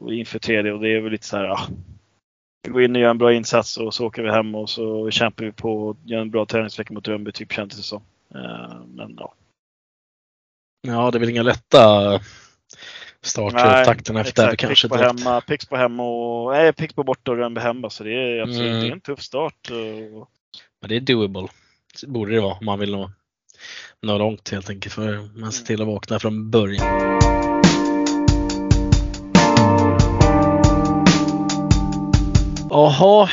och 0.01 0.13
inför 0.13 0.39
tredje 0.39 0.73
och 0.73 0.81
det 0.81 0.89
är 0.89 1.01
väl 1.01 1.13
lite 1.13 1.27
så 1.27 1.37
här, 1.37 1.45
ja, 1.45 1.59
vi 2.63 2.71
går 2.71 2.83
in 2.83 2.97
och 2.97 3.03
gör 3.03 3.11
en 3.11 3.19
bra 3.19 3.33
insats 3.33 3.77
och 3.77 3.95
så 3.95 4.07
åker 4.07 4.23
vi 4.23 4.31
hem 4.31 4.55
och 4.55 4.71
så 4.71 5.11
kämpar 5.11 5.45
vi 5.45 5.53
på 5.53 5.89
och 5.89 5.97
gör 6.05 6.21
en 6.21 6.31
bra 6.31 6.47
träningsvecka 6.47 6.95
mot 6.95 7.09
Rönnby, 7.09 7.33
typ 7.33 7.53
kändes 7.53 7.77
det 7.77 7.83
som. 7.83 8.03
Men 8.95 9.17
ja. 9.19 9.35
Ja, 10.81 11.11
det 11.11 11.19
är 11.19 11.21
väl 11.21 11.31
inga 11.31 11.43
lätta 11.43 12.21
starter 13.23 13.85
takten 13.85 14.17
efter 14.17 14.51
det 14.51 14.57
kanske. 14.57 14.89
Pix 14.89 14.97
på 14.99 15.05
hemma, 15.05 15.41
Pix 15.41 15.67
på 15.67 15.77
hemma 15.77 16.03
och 16.03 16.53
nej, 16.53 16.73
Pix 16.73 16.95
på 16.95 17.05
borta 17.05 17.31
och 17.31 17.37
Rönnby 17.37 17.61
hemma. 17.61 17.91
Så 17.91 18.05
det 18.05 18.13
är 18.13 18.43
absolut 18.43 18.71
mm. 18.71 18.81
det 18.81 18.89
är 18.89 18.93
en 18.93 19.01
tuff 19.01 19.21
start. 19.23 19.71
Men 20.81 20.89
det 20.89 20.97
är 20.97 21.01
doable. 21.01 21.49
Det 22.01 22.07
borde 22.07 22.35
det 22.35 22.41
vara 22.41 22.55
om 22.55 22.67
man 22.67 22.79
vill 22.79 22.93
nå, 22.93 23.11
nå 24.03 24.19
långt 24.19 24.51
helt 24.51 24.71
enkelt. 24.71 24.95
För 24.95 25.39
man 25.41 25.53
ser 25.53 25.67
till 25.67 25.83
att 25.83 25.89
vakna 25.89 26.19
från 26.19 26.51
början. 26.51 27.21
Jaha, 32.71 33.31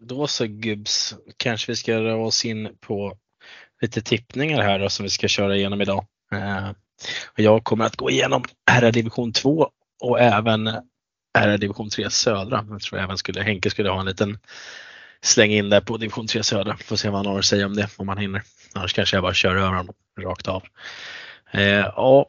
då 0.00 0.26
så 0.26 0.46
gubbs. 0.46 1.14
Kanske 1.36 1.72
vi 1.72 1.76
ska 1.76 2.00
röra 2.00 2.16
oss 2.16 2.44
in 2.44 2.68
på 2.80 3.16
lite 3.82 4.02
tippningar 4.02 4.62
här 4.62 4.78
då, 4.78 4.88
som 4.88 5.02
vi 5.04 5.10
ska 5.10 5.28
köra 5.28 5.56
igenom 5.56 5.80
idag. 5.80 6.06
Eh, 6.32 6.70
jag 7.36 7.64
kommer 7.64 7.84
att 7.84 7.96
gå 7.96 8.10
igenom 8.10 8.44
herrar 8.70 8.92
division 8.92 9.32
2 9.32 9.70
och 10.02 10.20
även 10.20 10.66
herrar 11.38 11.58
division 11.58 11.90
3 11.90 12.10
södra. 12.10 12.66
Jag 12.70 12.80
tror 12.80 12.98
även 12.98 13.18
skulle, 13.18 13.42
Henke 13.42 13.70
skulle 13.70 13.90
ha 13.90 14.00
en 14.00 14.06
liten 14.06 14.38
släng 15.20 15.52
in 15.52 15.70
där 15.70 15.80
på 15.80 15.96
division 15.96 16.26
3 16.26 16.42
södra. 16.42 16.76
Får 16.76 16.96
se 16.96 17.08
vad 17.08 17.18
han 17.18 17.32
har 17.32 17.38
att 17.38 17.44
säga 17.44 17.66
om 17.66 17.76
det, 17.76 17.88
om 17.96 18.08
han 18.08 18.18
hinner. 18.18 18.42
Annars 18.74 18.92
kanske 18.92 19.16
jag 19.16 19.22
bara 19.22 19.34
kör 19.34 19.56
över 19.56 19.68
honom 19.68 19.94
rakt 20.20 20.48
av. 20.48 20.62
Eh, 21.50 21.62
ja, 21.96 22.26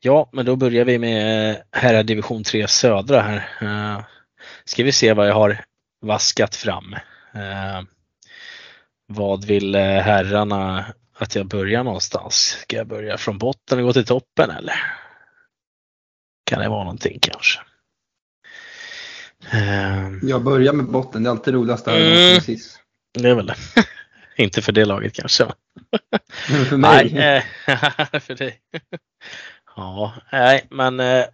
ja, 0.00 0.28
men 0.32 0.46
då 0.46 0.56
börjar 0.56 0.84
vi 0.84 0.98
med 0.98 1.50
eh, 1.50 1.56
herrar 1.72 2.02
division 2.02 2.44
3 2.44 2.68
södra 2.68 3.20
här. 3.20 3.48
Eh, 3.60 4.04
ska 4.64 4.84
vi 4.84 4.92
se 4.92 5.12
vad 5.12 5.28
jag 5.28 5.34
har 5.34 5.64
vaskat 6.00 6.56
fram. 6.56 6.94
Eh, 7.34 7.82
vad 9.06 9.44
vill 9.44 9.74
eh, 9.74 9.80
herrarna 9.80 10.84
att 11.18 11.34
jag 11.34 11.46
börjar 11.46 11.84
någonstans? 11.84 12.58
Ska 12.62 12.76
jag 12.76 12.86
börja 12.86 13.18
från 13.18 13.38
botten 13.38 13.78
och 13.78 13.84
gå 13.84 13.92
till 13.92 14.04
toppen 14.06 14.50
eller? 14.50 14.74
Kan 16.44 16.60
det 16.60 16.68
vara 16.68 16.84
någonting 16.84 17.18
kanske? 17.20 17.60
Eh, 19.52 20.10
jag 20.22 20.44
börjar 20.44 20.72
med 20.72 20.86
botten, 20.86 21.22
det 21.22 21.28
är 21.28 21.30
alltid 21.30 21.54
roligast 21.54 21.88
mm. 21.88 22.40
sist. 22.40 22.80
Det 23.18 23.28
är 23.28 23.34
väl 23.34 23.46
det. 23.46 23.56
Inte 24.42 24.62
för 24.62 24.72
det 24.72 24.84
laget 24.84 25.14
kanske. 25.14 25.44
Men 26.50 26.64
för 26.64 26.76
mig. 26.76 27.10
Nej, 27.14 27.44
eh, 27.66 28.20
för 28.20 28.34
dig. 28.34 28.60
ja, 29.76 30.14
nej, 30.32 30.66
men 30.70 31.00
eh, 31.00 31.24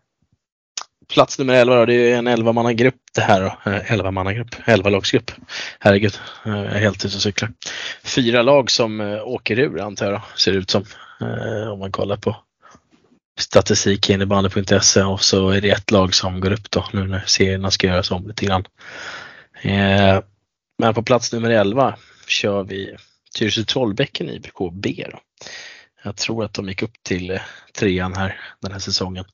plats 1.09 1.39
nummer 1.39 1.55
11 1.55 1.77
då, 1.77 1.87
det 1.87 1.95
är 1.95 2.19
en 2.19 2.29
11-mannagrupp 2.29 3.01
det 3.15 3.21
här 3.21 3.41
då. 3.41 3.71
Eh, 3.71 3.93
11-mannagrupp, 3.93 4.55
11-lagsgrupp. 4.65 5.31
Herregud, 5.79 6.19
jag 6.45 6.59
är 6.59 6.79
helt 6.79 7.05
ute 7.05 7.17
och 7.17 7.23
cyklar. 7.23 7.53
Fyra 8.05 8.43
lag 8.43 8.71
som 8.71 9.01
eh, 9.01 9.27
åker 9.29 9.59
ur 9.59 9.81
antar 9.81 10.07
jag 10.07 10.15
då, 10.15 10.23
ser 10.37 10.53
det 10.53 10.59
ut 10.59 10.71
som. 10.71 10.85
Eh, 11.21 11.73
om 11.73 11.79
man 11.79 11.93
kollar 11.93 12.17
på 12.17 12.37
statistik 13.39 14.11
innebandy.se 14.11 15.03
och 15.03 15.23
så 15.23 15.51
är 15.51 15.61
det 15.61 15.71
ett 15.71 15.91
lag 15.91 16.15
som 16.15 16.41
går 16.41 16.53
upp 16.53 16.71
då 16.71 16.89
nu 16.93 17.07
när 17.07 17.23
serierna 17.27 17.71
ska 17.71 17.87
göras 17.87 18.11
om 18.11 18.29
lite 18.29 18.47
grann. 18.47 18.65
Men 20.79 20.95
på 20.95 21.03
plats 21.03 21.33
nummer 21.33 21.51
11 21.51 21.97
kör 22.27 22.63
vi 22.65 22.97
Tyresö 23.39 23.65
Trollbäcken 23.65 24.31
IBK 24.31 24.73
B. 24.73 25.07
Då. 25.11 25.19
Jag 26.05 26.17
tror 26.17 26.45
att 26.45 26.55
de 26.55 26.69
gick 26.69 26.83
upp 26.83 27.03
till 27.03 27.41
trean 27.79 28.15
här 28.15 28.41
den 28.61 28.73
här 28.73 28.79
säsongen. 28.79 29.25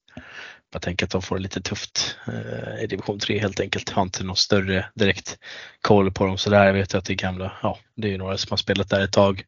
Jag 0.72 0.82
tänker 0.82 1.06
att 1.06 1.10
de 1.10 1.22
får 1.22 1.36
det 1.36 1.42
lite 1.42 1.60
tufft 1.60 2.16
eh, 2.26 2.84
i 2.84 2.86
division 2.86 3.18
3 3.18 3.38
helt 3.38 3.60
enkelt. 3.60 3.90
Har 3.90 4.02
inte 4.02 4.24
någon 4.24 4.36
större 4.36 4.86
direkt 4.94 5.38
koll 5.80 6.12
på 6.12 6.26
dem 6.26 6.38
sådär. 6.38 6.66
Jag 6.66 6.72
vet 6.72 6.94
att 6.94 7.04
det 7.04 7.12
är 7.12 7.14
gamla, 7.14 7.52
ja 7.62 7.78
det 7.94 8.08
är 8.08 8.12
ju 8.12 8.18
några 8.18 8.38
som 8.38 8.50
har 8.50 8.56
spelat 8.56 8.90
där 8.90 9.04
ett 9.04 9.12
tag. 9.12 9.44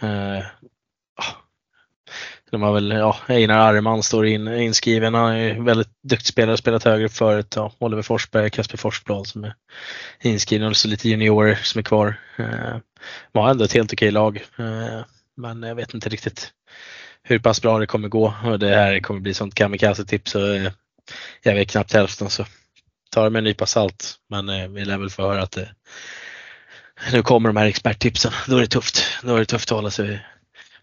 Eh, 0.00 0.38
ah. 1.14 1.32
de 2.50 2.62
har 2.62 2.72
väl, 2.72 2.90
ja, 2.90 3.16
Einar 3.28 3.58
Arman 3.58 4.02
står 4.02 4.26
in, 4.26 4.48
inskriven. 4.48 5.14
Han 5.14 5.32
är 5.32 5.60
väldigt 5.60 6.02
duktig 6.02 6.26
spelare, 6.26 6.56
spelat 6.56 6.84
högre 6.84 7.08
förut. 7.08 7.52
Ja, 7.56 7.72
Oliver 7.78 8.02
Forsberg, 8.02 8.50
Kasper 8.50 8.78
Forsblad 8.78 9.26
som 9.26 9.44
är 9.44 9.54
inskrivna 10.22 10.68
och 10.68 10.76
så 10.76 10.88
lite 10.88 11.08
juniorer 11.08 11.54
som 11.54 11.78
är 11.78 11.82
kvar. 11.82 12.20
Eh, 12.36 12.76
var 13.32 13.50
ändå 13.50 13.64
ett 13.64 13.72
helt 13.72 13.92
okej 13.92 14.10
lag. 14.10 14.36
Eh, 14.58 15.04
men 15.36 15.62
jag 15.62 15.74
vet 15.74 15.94
inte 15.94 16.08
riktigt 16.08 16.52
hur 17.24 17.38
pass 17.38 17.62
bra 17.62 17.78
det 17.78 17.86
kommer 17.86 18.08
gå 18.08 18.34
och 18.44 18.58
det 18.58 18.68
här 18.68 19.00
kommer 19.00 19.20
bli 19.20 19.34
sånt 19.34 19.54
kamikaze-tips 19.54 20.30
så 20.30 20.52
eh, 20.52 20.72
jag 21.42 21.54
vet 21.54 21.70
knappt 21.70 21.92
hälften 21.92 22.30
så 22.30 22.44
ta 23.12 23.24
det 23.24 23.30
med 23.30 23.38
en 23.38 23.44
nypa 23.44 23.66
salt. 23.66 24.14
Men 24.28 24.48
eh, 24.48 24.68
vi 24.68 24.84
lär 24.84 24.98
väl 24.98 25.10
få 25.10 25.22
höra 25.22 25.42
att 25.42 25.56
eh, 25.56 25.68
nu 27.12 27.22
kommer 27.22 27.48
de 27.48 27.56
här 27.56 27.66
experttipsen. 27.66 28.32
Då 28.48 28.56
är 28.56 28.60
det 28.60 28.66
tufft. 28.66 29.02
Då 29.22 29.34
är 29.34 29.38
det 29.38 29.46
tufft 29.46 29.72
att 29.72 29.76
hålla 29.76 29.90
sig 29.90 30.26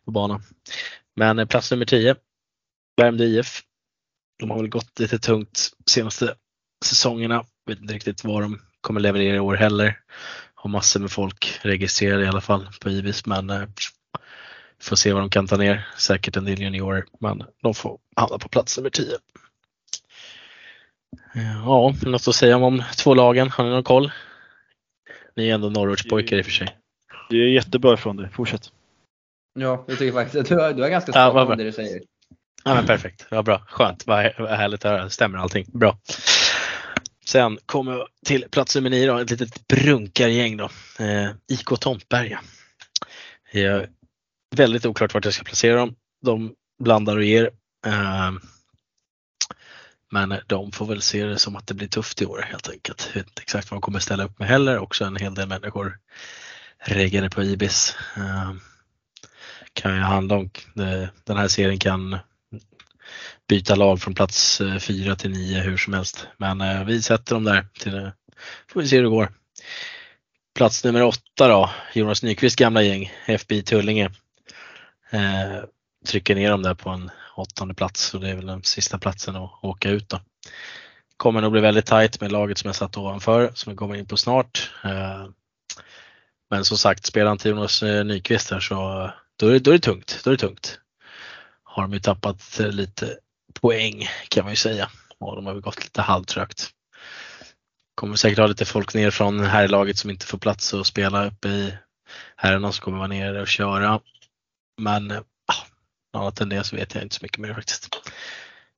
på 0.05 0.12
banan. 0.12 0.41
Men 1.15 1.39
eh, 1.39 1.46
plats 1.46 1.72
nummer 1.72 1.86
10, 1.86 2.15
Värmdö 3.01 3.24
IF. 3.24 3.62
De 4.39 4.50
har 4.50 4.58
väl 4.58 4.69
gått 4.69 5.00
lite 5.00 5.19
tungt 5.19 5.69
senaste 5.86 6.36
säsongerna. 6.86 7.46
Vet 7.65 7.79
inte 7.79 7.93
riktigt 7.93 8.24
vad 8.24 8.41
de 8.41 8.62
kommer 8.81 9.00
leverera 9.00 9.36
i 9.36 9.39
år 9.39 9.55
heller. 9.55 10.00
Har 10.55 10.69
massor 10.69 11.00
med 11.00 11.12
folk 11.12 11.60
registrerade 11.62 12.24
i 12.24 12.27
alla 12.27 12.41
fall 12.41 12.69
på 12.81 12.89
Ibis 12.89 13.25
men 13.25 13.50
eh, 13.50 13.67
får 14.81 14.95
se 14.95 15.13
vad 15.13 15.21
de 15.21 15.29
kan 15.29 15.48
ta 15.48 15.57
ner. 15.57 15.88
Säkert 15.98 16.38
en 16.38 16.45
del 16.45 16.62
juniorer 16.62 17.05
men 17.19 17.43
de 17.62 17.74
får 17.74 18.00
hamna 18.15 18.38
på 18.38 18.50
plats 18.50 18.77
nummer 18.77 18.89
10. 18.89 19.05
Ja, 21.65 21.93
något 22.01 22.27
att 22.27 22.36
säga 22.36 22.57
om 22.57 22.83
två 22.98 23.13
lagen? 23.13 23.50
Har 23.50 23.63
ni 23.63 23.69
någon 23.69 23.83
koll? 23.83 24.12
Ni 25.36 25.50
är 25.50 25.53
ändå 25.53 25.69
Norrortspojkar 25.69 26.38
i 26.38 26.41
och 26.41 26.45
för 26.45 26.51
sig. 26.51 26.77
Det 27.29 27.36
är 27.36 27.48
jättebra 27.48 27.93
ifrån 27.93 28.17
dig. 28.17 28.29
Fortsätt. 28.33 28.71
Ja, 29.59 29.86
jag 29.88 29.98
tycker 29.98 30.13
faktiskt 30.13 30.36
att 30.36 30.48
du 30.48 30.55
har, 30.55 30.74
du 30.74 30.81
har 30.81 30.89
ganska 30.89 31.12
svar 31.12 31.45
på 31.45 31.55
det 31.55 31.63
du 31.63 31.71
säger. 31.71 32.01
Ja, 32.63 32.75
men 32.75 32.86
perfekt. 32.86 33.27
Vad 33.31 33.45
bra. 33.45 33.63
Skönt. 33.67 34.07
Vad 34.07 34.19
härligt 34.38 34.86
att 34.86 34.91
höra. 34.91 35.09
Stämmer 35.09 35.38
allting. 35.38 35.65
Bra. 35.67 35.98
Sen 37.25 37.57
kommer 37.65 37.93
vi 37.93 38.03
till 38.25 38.45
plats 38.51 38.75
nummer 38.75 38.89
nio, 38.89 39.07
då, 39.07 39.17
ett 39.17 39.31
litet 39.31 39.67
brunkargäng. 39.67 40.57
Då. 40.57 40.69
Eh, 41.00 41.29
IK 41.48 41.79
Tomtberga. 41.79 42.41
Är 43.51 43.89
väldigt 44.56 44.86
oklart 44.86 45.13
vart 45.13 45.25
jag 45.25 45.34
ska 45.34 45.44
placera 45.44 45.75
dem. 45.75 45.96
De 46.22 46.53
blandar 46.84 47.18
och 47.18 47.24
ger. 47.24 47.51
Ehm, 47.86 48.39
men 50.12 50.36
de 50.48 50.72
får 50.72 50.86
väl 50.86 51.01
se 51.01 51.25
det 51.25 51.39
som 51.39 51.56
att 51.56 51.68
det 51.68 51.74
blir 51.74 51.88
tufft 51.88 52.22
i 52.22 52.25
år 52.25 52.46
helt 52.50 52.70
enkelt. 52.70 53.10
Jag 53.13 53.22
vet 53.22 53.27
inte 53.27 53.41
exakt 53.41 53.72
vad 53.72 53.75
de 53.75 53.82
kommer 53.82 54.00
ställa 54.00 54.24
upp 54.24 54.39
med 54.39 54.48
heller. 54.48 54.77
Också 54.77 55.06
en 55.06 55.15
hel 55.15 55.36
del 55.36 55.48
människor 55.48 55.98
reggade 56.79 57.29
på 57.29 57.44
Ibis. 57.44 57.96
Ehm, 58.15 58.60
kan 59.74 59.96
ju 59.96 60.01
handla 60.01 60.36
om. 60.36 60.50
Den 61.24 61.38
här 61.38 61.48
serien 61.48 61.79
kan 61.79 62.18
byta 63.48 63.75
lag 63.75 64.01
från 64.01 64.13
plats 64.13 64.62
eh, 64.62 64.77
4 64.77 65.15
till 65.15 65.32
9 65.32 65.62
hur 65.62 65.77
som 65.77 65.94
helst. 65.94 66.27
Men 66.38 66.62
eh, 66.62 66.84
vi 66.84 67.01
sätter 67.01 67.36
dem 67.36 67.44
där. 67.44 67.68
Till, 67.79 67.98
eh, 67.98 68.10
får 68.68 68.82
vi 68.82 68.88
se 68.88 68.96
hur 68.96 69.03
det 69.03 69.10
går. 69.10 69.32
Plats 70.56 70.84
nummer 70.84 71.03
8 71.03 71.20
då, 71.38 71.70
Jonas 71.94 72.24
Nyqvists 72.24 72.56
gamla 72.56 72.82
gäng, 72.82 73.12
FBI 73.25 73.63
Tullinge. 73.63 74.12
Eh, 75.10 75.63
trycker 76.08 76.36
ner 76.36 76.51
dem 76.51 76.63
där 76.63 76.74
på 76.74 76.89
en 76.89 77.12
åttonde 77.36 77.74
plats 77.74 78.13
och 78.13 78.22
det 78.22 78.30
är 78.30 78.36
väl 78.36 78.46
den 78.46 78.63
sista 78.63 78.98
platsen 78.98 79.36
att 79.36 79.51
åka 79.62 79.89
ut 79.89 80.10
då. 80.10 80.20
Kommer 81.18 81.42
nog 81.42 81.51
bli 81.51 81.62
väldigt 81.62 81.86
tajt 81.86 82.22
med 82.22 82.32
laget 82.32 82.58
som 82.58 82.68
jag 82.68 82.75
satt 82.75 82.98
ovanför 82.98 83.51
som 83.54 83.74
vi 83.74 83.78
kommer 83.78 83.96
in 83.96 84.06
på 84.06 84.18
snart. 84.18 84.72
Eh, 84.84 85.28
men 86.50 86.66
som 86.66 86.78
sagt, 86.78 87.06
spelar 87.06 87.30
han 87.30 87.38
Jonas 87.44 87.84
eh, 87.84 88.06
Nyqvist 88.06 88.51
här 88.51 88.60
så 88.60 89.12
då 89.39 89.48
är, 89.48 89.60
då 89.60 89.72
är 89.72 89.75
det 89.75 89.80
tungt. 89.80 90.22
Då 90.24 90.30
är 90.30 90.32
det 90.32 90.39
tungt. 90.39 90.80
Har 91.63 91.82
de 91.84 91.94
ju 91.94 92.00
tappat 92.00 92.60
eh, 92.60 92.68
lite 92.68 93.18
poäng 93.62 94.08
kan 94.30 94.44
man 94.44 94.51
ju 94.51 94.58
säga 94.58 94.89
och 95.20 95.36
de 95.36 95.46
har 95.46 95.54
väl 95.54 95.62
gått 95.62 95.84
lite 95.84 96.01
halvtrögt. 96.01 96.70
Kommer 97.96 98.16
säkert 98.16 98.39
ha 98.39 98.48
lite 98.48 98.66
folk 98.66 98.94
ner 98.94 99.12
från 99.12 99.39
här 99.39 99.68
laget 99.68 99.98
som 99.98 100.10
inte 100.10 100.25
får 100.25 100.38
plats 100.38 100.74
att 100.74 100.88
spela 100.88 101.28
uppe 101.28 101.48
i 101.48 101.74
herrarna 102.36 102.72
som 102.72 102.84
kommer 102.84 102.98
vara 102.98 103.08
nere 103.08 103.42
och 103.42 103.48
köra. 103.48 104.00
Men 104.79 105.12
ah, 105.12 105.65
annat 106.13 106.41
än 106.41 106.50
det 106.50 106.63
så 106.63 106.75
vet 106.75 106.95
jag 106.95 107.03
inte 107.03 107.15
så 107.15 107.25
mycket 107.25 107.38
mer 107.38 107.53
faktiskt. 107.53 107.95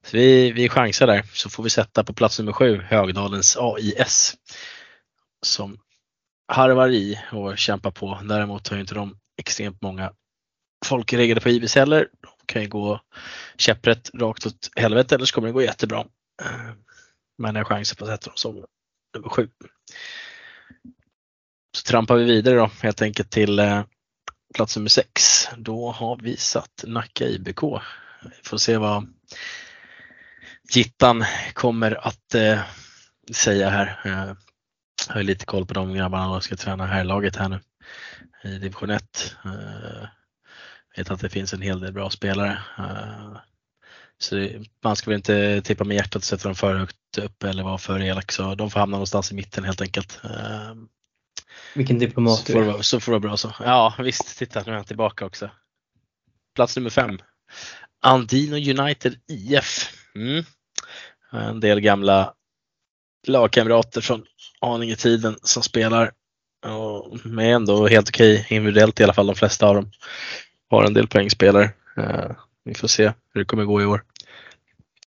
Så 0.06 0.18
vi, 0.18 0.52
vi 0.52 0.70
chansar 0.70 1.08
där 1.08 1.24
så 1.34 1.50
får 1.50 1.64
vi 1.64 1.70
sätta 1.70 2.04
på 2.04 2.14
plats 2.14 2.40
nummer 2.40 2.54
sju 2.54 2.82
Högdalens 2.82 3.58
AIS 3.60 4.36
som 5.46 5.78
harvar 6.48 6.90
i 6.90 7.20
och 7.32 7.58
kämpar 7.58 7.92
på. 7.92 8.20
Däremot 8.24 8.68
har 8.68 8.76
ju 8.76 8.82
inte 8.82 8.96
de 8.96 9.18
extremt 9.38 9.82
många 9.82 10.14
folk 10.86 11.14
reggade 11.14 11.42
på 11.42 11.50
IBIS 11.50 11.76
heller. 11.76 12.08
De 12.22 12.46
kan 12.46 12.62
ju 12.62 12.68
gå 12.68 13.02
käpprätt 13.58 14.10
rakt 14.14 14.46
åt 14.46 14.70
helvete 14.76 15.16
eller 15.16 15.26
så 15.26 15.36
kommer 15.36 15.48
det 15.48 15.54
gå 15.54 15.62
jättebra. 15.62 16.00
Eh, 16.42 16.72
men 17.38 17.56
jag 17.56 17.68
chansar 17.68 17.96
på 17.96 18.06
att 18.06 18.12
sätta 18.12 18.26
dem 18.26 18.38
som 18.38 18.66
nummer 19.16 19.30
sju. 19.30 19.50
Så 21.78 21.84
trampar 21.84 22.16
vi 22.16 22.24
vidare 22.24 22.56
då 22.56 22.72
helt 22.82 23.02
enkelt 23.02 23.32
till 23.32 23.60
eh, 23.60 23.84
plats 24.54 24.76
nummer 24.76 24.90
6, 24.90 25.50
Då 25.58 25.92
har 25.92 26.20
vi 26.22 26.38
satt 26.38 26.84
Nacka 26.88 27.26
IBK. 27.26 27.64
Vi 28.24 28.44
får 28.44 28.58
se 28.58 28.78
vad 28.78 29.08
Gittan 30.74 31.26
kommer 31.54 32.08
att 32.08 32.36
eh, 32.36 32.60
säga 33.34 33.70
här. 33.70 34.00
Jag 35.08 35.16
har 35.16 35.24
lite 35.24 35.46
koll 35.46 35.66
på 35.66 35.74
de 35.74 35.94
grabbarna 35.94 36.34
som 36.34 36.42
ska 36.42 36.56
träna 36.56 36.86
här 36.86 37.04
laget 37.04 37.36
här 37.36 37.50
nu 37.50 37.60
i 38.44 38.58
division 38.58 38.90
1 38.90 39.36
eh, 39.46 40.08
vet 40.98 41.12
att 41.12 41.20
det 41.20 41.30
finns 41.30 41.54
en 41.54 41.62
hel 41.62 41.80
del 41.80 41.94
bra 41.94 42.10
spelare. 42.10 42.58
Eh, 42.78 43.38
så 44.18 44.50
man 44.84 44.96
ska 44.96 45.10
väl 45.10 45.18
inte 45.18 45.62
tippa 45.62 45.84
med 45.84 45.96
hjärtat 45.96 46.16
och 46.16 46.24
sätta 46.24 46.48
dem 46.48 46.56
för 46.56 46.76
högt 46.76 47.18
upp 47.18 47.44
eller 47.44 47.64
vara 47.64 47.78
för 47.78 48.02
elak. 48.02 48.32
Så 48.32 48.56
de 48.56 48.72
får 48.72 48.80
hamna 48.80 48.98
någonstans 48.98 49.32
i 49.32 49.36
mitten 49.36 49.64
helt 49.64 49.82
enkelt. 49.82 50.20
Eh, 50.24 50.76
vilken 51.76 52.00
diplomat 52.00 52.46
du 52.46 52.70
är. 52.70 52.82
Så 52.82 53.00
får 53.00 53.12
det 53.12 53.20
vara 53.20 53.30
bra 53.30 53.38
så. 53.38 53.54
Ja 53.60 53.96
visst, 54.00 54.38
titta 54.38 54.64
nu 54.66 54.72
är 54.72 54.76
han 54.76 54.86
tillbaka 54.86 55.26
också. 55.26 55.50
Plats 56.56 56.76
nummer 56.76 56.90
fem. 56.90 57.20
Andino 58.02 58.56
United 58.56 59.16
IF. 59.28 59.90
Mm. 60.16 60.44
En 61.32 61.60
del 61.60 61.80
gamla 61.80 62.34
lagkamrater 63.28 64.02
från 64.02 64.26
Haninge-tiden 64.62 65.38
som 65.44 65.64
spelar. 65.64 66.12
Och 66.66 67.26
med 67.26 67.56
ändå 67.56 67.88
helt 67.88 68.10
okej 68.10 68.48
individuellt 68.50 69.00
i 69.00 69.04
alla 69.04 69.14
fall 69.14 69.28
de 69.28 69.36
flesta 69.36 69.68
av 69.68 69.76
dem 69.76 69.92
har 70.70 70.84
en 70.84 70.94
del 70.94 71.08
poängspelare. 71.08 71.72
Uh, 71.98 72.32
vi 72.64 72.74
får 72.74 72.88
se 72.88 73.14
hur 73.34 73.42
det 73.42 73.46
kommer 73.46 73.64
gå 73.64 73.82
i 73.82 73.86
år. 73.86 74.04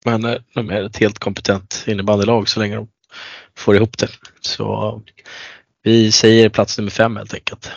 Men 0.04 0.24
uh, 0.24 0.36
de 0.54 0.70
är 0.70 0.82
ett 0.82 0.96
helt 0.96 1.18
kompetent 1.18 1.84
innebandylag 1.86 2.48
så 2.48 2.60
länge 2.60 2.76
de 2.76 2.88
får 3.56 3.76
ihop 3.76 3.98
det. 3.98 4.08
Så 4.40 5.02
Vi 5.86 6.12
säger 6.12 6.48
plats 6.48 6.78
nummer 6.78 6.90
fem 6.90 7.16
helt 7.16 7.34
enkelt. 7.34 7.70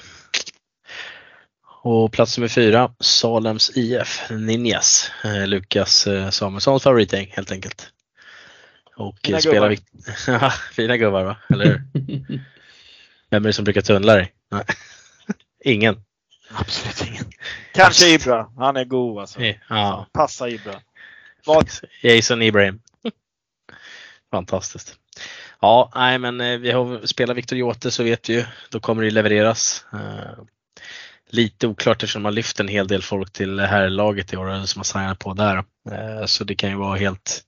Och 1.83 2.11
plats 2.11 2.37
nummer 2.37 2.47
fyra, 2.47 2.91
Salems 2.99 3.71
IF, 3.77 4.21
Ninjas. 4.29 5.11
Eh, 5.23 5.47
Lukas 5.47 6.07
eh, 6.07 6.29
Samuelssons 6.29 6.83
favoritgäng 6.83 7.31
helt 7.35 7.51
enkelt. 7.51 7.91
Och 8.95 9.17
Fina 9.23 9.39
spelar 9.41 9.69
gubbar. 9.69 9.69
vi... 9.69 10.49
Fina 10.73 10.97
gubbar 10.97 11.23
va, 11.23 11.37
eller 11.49 11.65
hur? 11.65 11.81
Vem 13.29 13.43
är 13.43 13.47
det 13.47 13.53
som 13.53 13.65
brukar 13.65 13.81
tunnla 13.81 14.15
dig? 14.15 14.33
Ingen. 15.63 16.01
Absolut 16.51 17.07
ingen. 17.07 17.25
Kanske 17.73 18.07
Ibra. 18.09 18.51
Han 18.57 18.77
är 18.77 18.85
god 18.85 19.19
alltså. 19.19 19.39
Ja, 19.69 20.07
Passa 20.13 20.49
Ibra. 20.49 20.81
Vad? 21.45 21.69
Jason 22.01 22.41
Ibrahim. 22.41 22.79
Fantastiskt. 24.31 24.95
Ja, 25.61 25.91
nej 25.95 26.17
men 26.19 26.41
eh, 26.41 26.57
vi 26.57 26.71
har 26.71 27.05
spelar 27.05 27.33
Victor 27.33 27.57
Jote 27.57 27.91
så 27.91 28.03
vet 28.03 28.29
vi 28.29 28.33
ju, 28.33 28.45
då 28.69 28.79
kommer 28.79 29.03
det 29.03 29.11
levereras. 29.11 29.85
Eh, 29.93 30.43
Lite 31.29 31.67
oklart 31.67 32.03
eftersom 32.03 32.21
man 32.23 32.35
lyft 32.35 32.59
en 32.59 32.67
hel 32.67 32.87
del 32.87 33.01
folk 33.03 33.33
till 33.33 33.55
det 33.55 33.67
här 33.67 33.89
laget 33.89 34.33
i 34.33 34.37
år 34.37 34.65
som 34.65 34.79
har 34.79 34.83
signat 34.83 35.19
på 35.19 35.33
där. 35.33 35.57
Eh, 35.91 36.25
Så 36.25 36.43
det 36.43 36.55
kan 36.55 36.69
ju 36.69 36.75
vara 36.75 36.97
helt, 36.97 37.41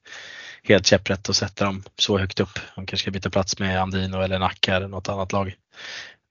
helt 0.63 0.85
käpprätt 0.85 1.29
att 1.29 1.35
sätta 1.35 1.65
dem 1.65 1.83
så 1.97 2.17
högt 2.17 2.39
upp. 2.39 2.59
De 2.75 2.85
kanske 2.85 2.97
ska 3.03 3.11
byta 3.11 3.29
plats 3.29 3.59
med 3.59 3.81
Andino 3.81 4.21
eller 4.21 4.39
Nacka 4.39 4.75
eller 4.75 4.87
något 4.87 5.09
annat 5.09 5.31
lag. 5.31 5.55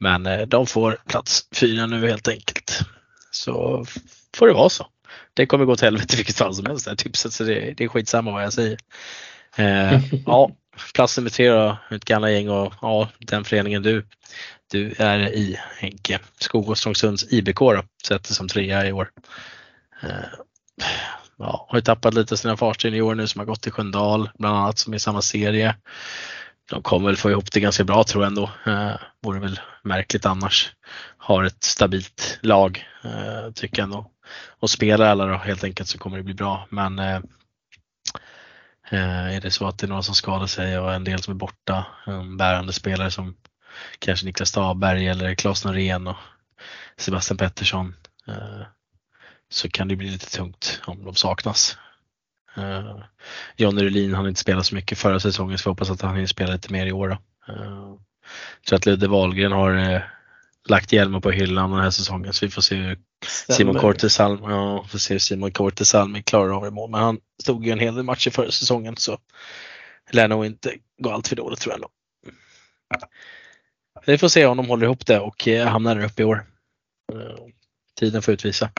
Men 0.00 0.48
de 0.48 0.66
får 0.66 0.98
plats 1.08 1.48
fyra 1.54 1.86
nu 1.86 2.08
helt 2.08 2.28
enkelt. 2.28 2.78
Så 3.30 3.84
får 4.36 4.46
det 4.46 4.52
vara 4.52 4.68
så. 4.68 4.86
Det 5.34 5.46
kommer 5.46 5.64
gå 5.64 5.76
till 5.76 5.84
helvete 5.84 6.16
vilket 6.16 6.36
fall 6.36 6.54
som 6.54 6.66
helst 6.66 6.84
det 6.84 6.90
här 6.90 6.96
tipset 6.96 7.32
så 7.32 7.44
det, 7.44 7.74
det 7.76 7.84
är 7.84 7.88
skitsamma 7.88 8.30
vad 8.32 8.42
jag 8.44 8.52
säger. 8.52 8.78
Eh, 9.56 10.00
ja, 10.26 10.50
plats 10.94 11.18
nummer 11.18 11.30
tre 11.30 11.50
då, 11.50 11.78
ett 11.90 12.04
gamla 12.04 12.30
gäng 12.30 12.48
och 12.48 12.74
ja, 12.82 13.08
den 13.18 13.44
föreningen 13.44 13.82
du, 13.82 14.06
du 14.70 14.94
är 14.98 15.18
i 15.18 15.58
Henke. 15.78 16.18
Skog 16.38 16.68
och 16.68 16.78
Strångsunds 16.78 17.32
IBK 17.32 17.58
då, 17.58 17.82
sätter 18.04 18.34
som 18.34 18.48
trea 18.48 18.86
i 18.86 18.92
år. 18.92 19.10
Eh, 20.02 20.08
ja, 21.38 21.66
har 21.68 21.78
ju 21.78 21.82
tappat 21.82 22.14
lite 22.14 22.36
sina 22.36 22.56
farsteg 22.56 22.94
i 22.94 23.00
år 23.00 23.14
nu 23.14 23.26
som 23.26 23.38
har 23.38 23.46
gått 23.46 23.62
till 23.62 23.72
Sköndal 23.72 24.30
bland 24.38 24.56
annat 24.56 24.78
som 24.78 24.92
är 24.92 24.96
i 24.96 25.00
samma 25.00 25.22
serie. 25.22 25.76
De 26.70 26.82
kommer 26.82 27.06
väl 27.06 27.16
få 27.16 27.30
ihop 27.30 27.52
det 27.52 27.60
ganska 27.60 27.84
bra 27.84 28.04
tror 28.04 28.24
jag 28.24 28.28
ändå. 28.28 28.50
Eh, 28.66 28.94
vore 29.22 29.40
väl 29.40 29.60
märkligt 29.82 30.26
annars. 30.26 30.72
Har 31.16 31.44
ett 31.44 31.64
stabilt 31.64 32.38
lag 32.42 32.86
eh, 33.04 33.52
tycker 33.54 33.78
jag 33.78 33.84
ändå. 33.84 34.10
Och 34.60 34.70
spelar 34.70 35.06
alla 35.06 35.26
då 35.26 35.36
helt 35.36 35.64
enkelt 35.64 35.88
så 35.88 35.98
kommer 35.98 36.16
det 36.16 36.22
bli 36.22 36.34
bra. 36.34 36.66
Men 36.70 36.98
eh, 36.98 37.20
Eh, 38.90 39.36
är 39.36 39.40
det 39.40 39.50
så 39.50 39.66
att 39.66 39.78
det 39.78 39.86
är 39.86 39.88
några 39.88 40.02
som 40.02 40.14
skadar 40.14 40.46
sig 40.46 40.78
och 40.78 40.94
en 40.94 41.04
del 41.04 41.22
som 41.22 41.34
är 41.34 41.38
borta, 41.38 41.86
en 42.06 42.36
bärande 42.36 42.72
spelare 42.72 43.10
som 43.10 43.36
kanske 43.98 44.26
Niklas 44.26 44.48
Staberg 44.48 45.08
eller 45.08 45.34
Claes 45.34 45.64
Norén 45.64 46.06
och 46.06 46.16
Sebastian 46.96 47.38
Pettersson 47.38 47.94
eh, 48.28 48.62
så 49.50 49.68
kan 49.68 49.88
det 49.88 49.96
bli 49.96 50.10
lite 50.10 50.30
tungt 50.30 50.80
om 50.84 51.04
de 51.04 51.14
saknas. 51.14 51.78
Uh, 52.58 53.04
Johnny 53.56 53.82
Rulin 53.82 54.14
hann 54.14 54.28
inte 54.28 54.40
spela 54.40 54.62
så 54.62 54.74
mycket 54.74 54.98
förra 54.98 55.20
säsongen 55.20 55.58
så 55.58 55.68
vi 55.68 55.70
hoppas 55.70 55.90
att 55.90 56.02
han 56.02 56.14
hinner 56.14 56.26
spela 56.26 56.52
lite 56.52 56.72
mer 56.72 56.86
i 56.86 56.92
år. 56.92 57.08
Då. 57.08 57.16
Eh, 57.52 57.62
uh, 57.62 57.98
tror 58.68 58.76
att 58.76 58.86
Ludde 58.86 59.08
Wahlgren 59.08 59.52
har 59.52 60.02
lagt 60.68 60.92
hjälmen 60.92 61.20
på 61.20 61.30
hyllan 61.30 61.70
den 61.70 61.80
här 61.80 61.90
säsongen 61.90 62.32
så 62.32 62.46
vi 62.46 62.50
får 62.50 62.62
se 62.62 62.76
hur 62.76 62.98
Simon 63.26 63.74
Cortesalm, 63.74 64.38
ja, 64.42 64.84
får 64.88 64.98
se 64.98 65.14
hur 65.14 65.18
Simon 65.18 65.52
Cortesalmi 65.52 66.22
klarar 66.22 66.56
av 66.56 66.64
det 66.64 66.70
mål. 66.70 66.90
Men 66.90 67.00
han 67.00 67.20
stod 67.42 67.66
ju 67.66 67.72
en 67.72 67.78
hel 67.78 67.94
del 67.94 68.04
matcher 68.04 68.30
förra 68.30 68.50
säsongen 68.50 68.96
så 68.96 69.18
lär 70.10 70.28
nog 70.28 70.46
inte 70.46 70.74
gå 70.98 71.10
allt 71.10 71.28
för 71.28 71.36
dåligt 71.36 71.60
tror 71.60 71.72
jag 71.72 71.76
ändå. 71.76 71.88
Vi 74.06 74.18
får 74.18 74.28
se 74.28 74.46
om 74.46 74.56
de 74.56 74.68
håller 74.68 74.86
ihop 74.86 75.06
det 75.06 75.20
och 75.20 75.48
eh, 75.48 75.66
hamnar 75.66 75.94
där 75.94 76.04
uppe 76.04 76.22
i 76.22 76.24
år. 76.24 76.46
Eh, 77.12 77.44
tiden 77.98 78.22
får 78.22 78.34
utvisa. 78.34 78.70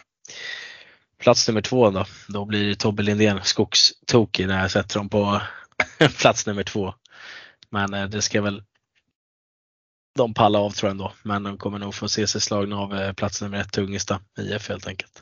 Plats 1.20 1.48
nummer 1.48 1.62
två 1.62 1.90
då, 1.90 2.06
då 2.28 2.46
blir 2.46 2.76
Tobbe 2.76 3.04
Lindén 3.04 3.40
skogstokig 3.44 4.48
när 4.48 4.62
jag 4.62 4.72
sätter 4.72 5.00
dem 5.00 5.10
på 5.10 5.42
plats 6.20 6.46
nummer 6.46 6.64
två. 6.64 6.94
Men 7.70 7.94
eh, 7.94 8.06
det 8.06 8.22
ska 8.22 8.42
väl 8.42 8.64
de 10.20 10.34
palla 10.34 10.60
av 10.60 10.70
tror 10.70 10.88
jag 10.88 10.92
ändå. 10.92 11.12
Men 11.24 11.44
de 11.44 11.58
kommer 11.58 11.80
nog 11.80 11.96
få 11.96 12.08
se 12.08 12.28
sig 12.28 12.42
slagna 12.42 12.80
av 12.80 12.96
eh, 12.96 13.14
plats 13.14 13.42
nummer 13.42 13.62
ett 13.62 13.72
Tungesta 13.72 14.20
IF 14.40 14.70
helt 14.70 14.88
enkelt. 14.88 15.22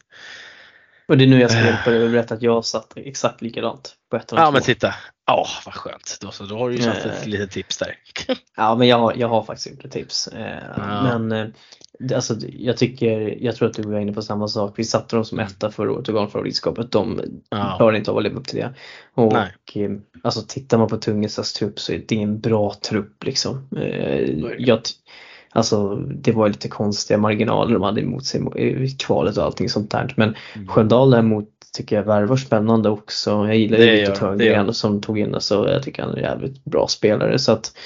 Och 1.07 1.17
det 1.17 1.23
är 1.23 1.27
nu 1.27 1.39
jag 1.39 1.51
ska 1.51 1.59
hjälpa 1.59 1.89
dig 1.89 2.05
att 2.05 2.11
berätta 2.11 2.33
att 2.33 2.41
jag 2.41 2.65
satt 2.65 2.93
exakt 2.95 3.41
likadant 3.41 3.95
på 4.11 4.17
ett 4.17 4.31
och 4.31 4.39
Ja 4.39 4.45
två. 4.45 4.51
men 4.51 4.61
titta. 4.61 4.95
Ja 5.27 5.45
vad 5.65 5.73
skönt. 5.73 6.17
Då, 6.21 6.31
så, 6.31 6.43
då 6.43 6.57
har 6.57 6.69
du 6.69 6.75
ju 6.75 6.81
satt 6.81 6.97
ett 7.05 7.21
Eh. 7.23 7.27
litet 7.27 7.51
tips 7.51 7.77
där. 7.77 7.95
Ja, 8.57 8.75
men 8.75 8.87
jag, 8.87 9.17
jag 9.17 9.27
har 9.27 9.43
faktiskt 9.43 9.69
gjort 9.71 9.85
ett 9.85 9.91
tips. 9.91 10.27
Eh, 10.27 10.57
Ja. 10.77 11.17
Men 11.17 11.31
eh, 11.31 12.15
alltså, 12.15 12.35
jag 12.49 12.77
tycker, 12.77 13.43
jag 13.43 13.55
tror 13.55 13.67
att 13.69 13.73
du 13.75 13.81
var 13.83 13.99
inne 13.99 14.13
på 14.13 14.21
samma 14.21 14.47
sak. 14.47 14.73
Vi 14.75 14.83
satte 14.83 15.15
dem 15.15 15.25
som 15.25 15.39
etta 15.39 15.71
förra 15.71 15.91
året 15.91 16.07
och 16.07 16.13
dem 16.13 16.29
favoritskapet. 16.29 16.91
De 16.91 17.21
Ja. 17.49 17.73
klarar 17.77 17.95
inte 17.95 18.11
av 18.11 18.17
att 18.17 18.23
leva 18.23 18.39
upp 18.39 18.47
till 18.47 18.57
det. 18.59 18.73
Och 19.13 19.33
eh, 19.77 19.91
alltså 20.23 20.41
tittar 20.47 20.77
man 20.77 20.87
på 20.87 20.97
Tungestas 20.97 21.53
trupp 21.53 21.79
så 21.79 21.93
är 21.93 22.03
det 22.07 22.21
en 22.21 22.39
bra 22.39 22.73
trupp 22.89 23.23
liksom. 23.23 23.67
Eh, 23.77 24.29
jag, 24.57 24.79
alltså 25.51 25.95
det 25.95 26.31
var 26.31 26.47
lite 26.47 26.67
konstiga 26.69 27.17
marginaler 27.17 27.73
de 27.73 27.83
hade 27.83 28.01
emot 28.01 28.25
sig 28.25 28.41
i 28.57 28.89
kvalet 28.89 29.37
och 29.37 29.43
allting 29.43 29.69
sånt 29.69 29.91
där. 29.91 30.13
Men 30.17 30.35
Mm. 30.55 30.67
Sköndal 30.67 31.11
däremot 31.11 31.49
tycker 31.77 31.95
jag 31.95 32.03
värvar 32.03 32.37
spännande 32.37 32.89
också. 32.89 33.29
Jag 33.29 33.57
gillar 33.57 33.77
ju 33.77 33.91
Viktor. 33.91 34.15
Törngren 34.15 34.73
som 34.73 35.01
tog 35.01 35.19
in 35.19 35.41
så 35.41 35.67
jag 35.67 35.83
tycker 35.83 36.03
han 36.03 36.11
är 36.11 36.17
en 36.17 36.23
jävligt 36.23 36.63
bra 36.63 36.87
spelare. 36.87 37.39
Så 37.39 37.51
att, 37.51 37.77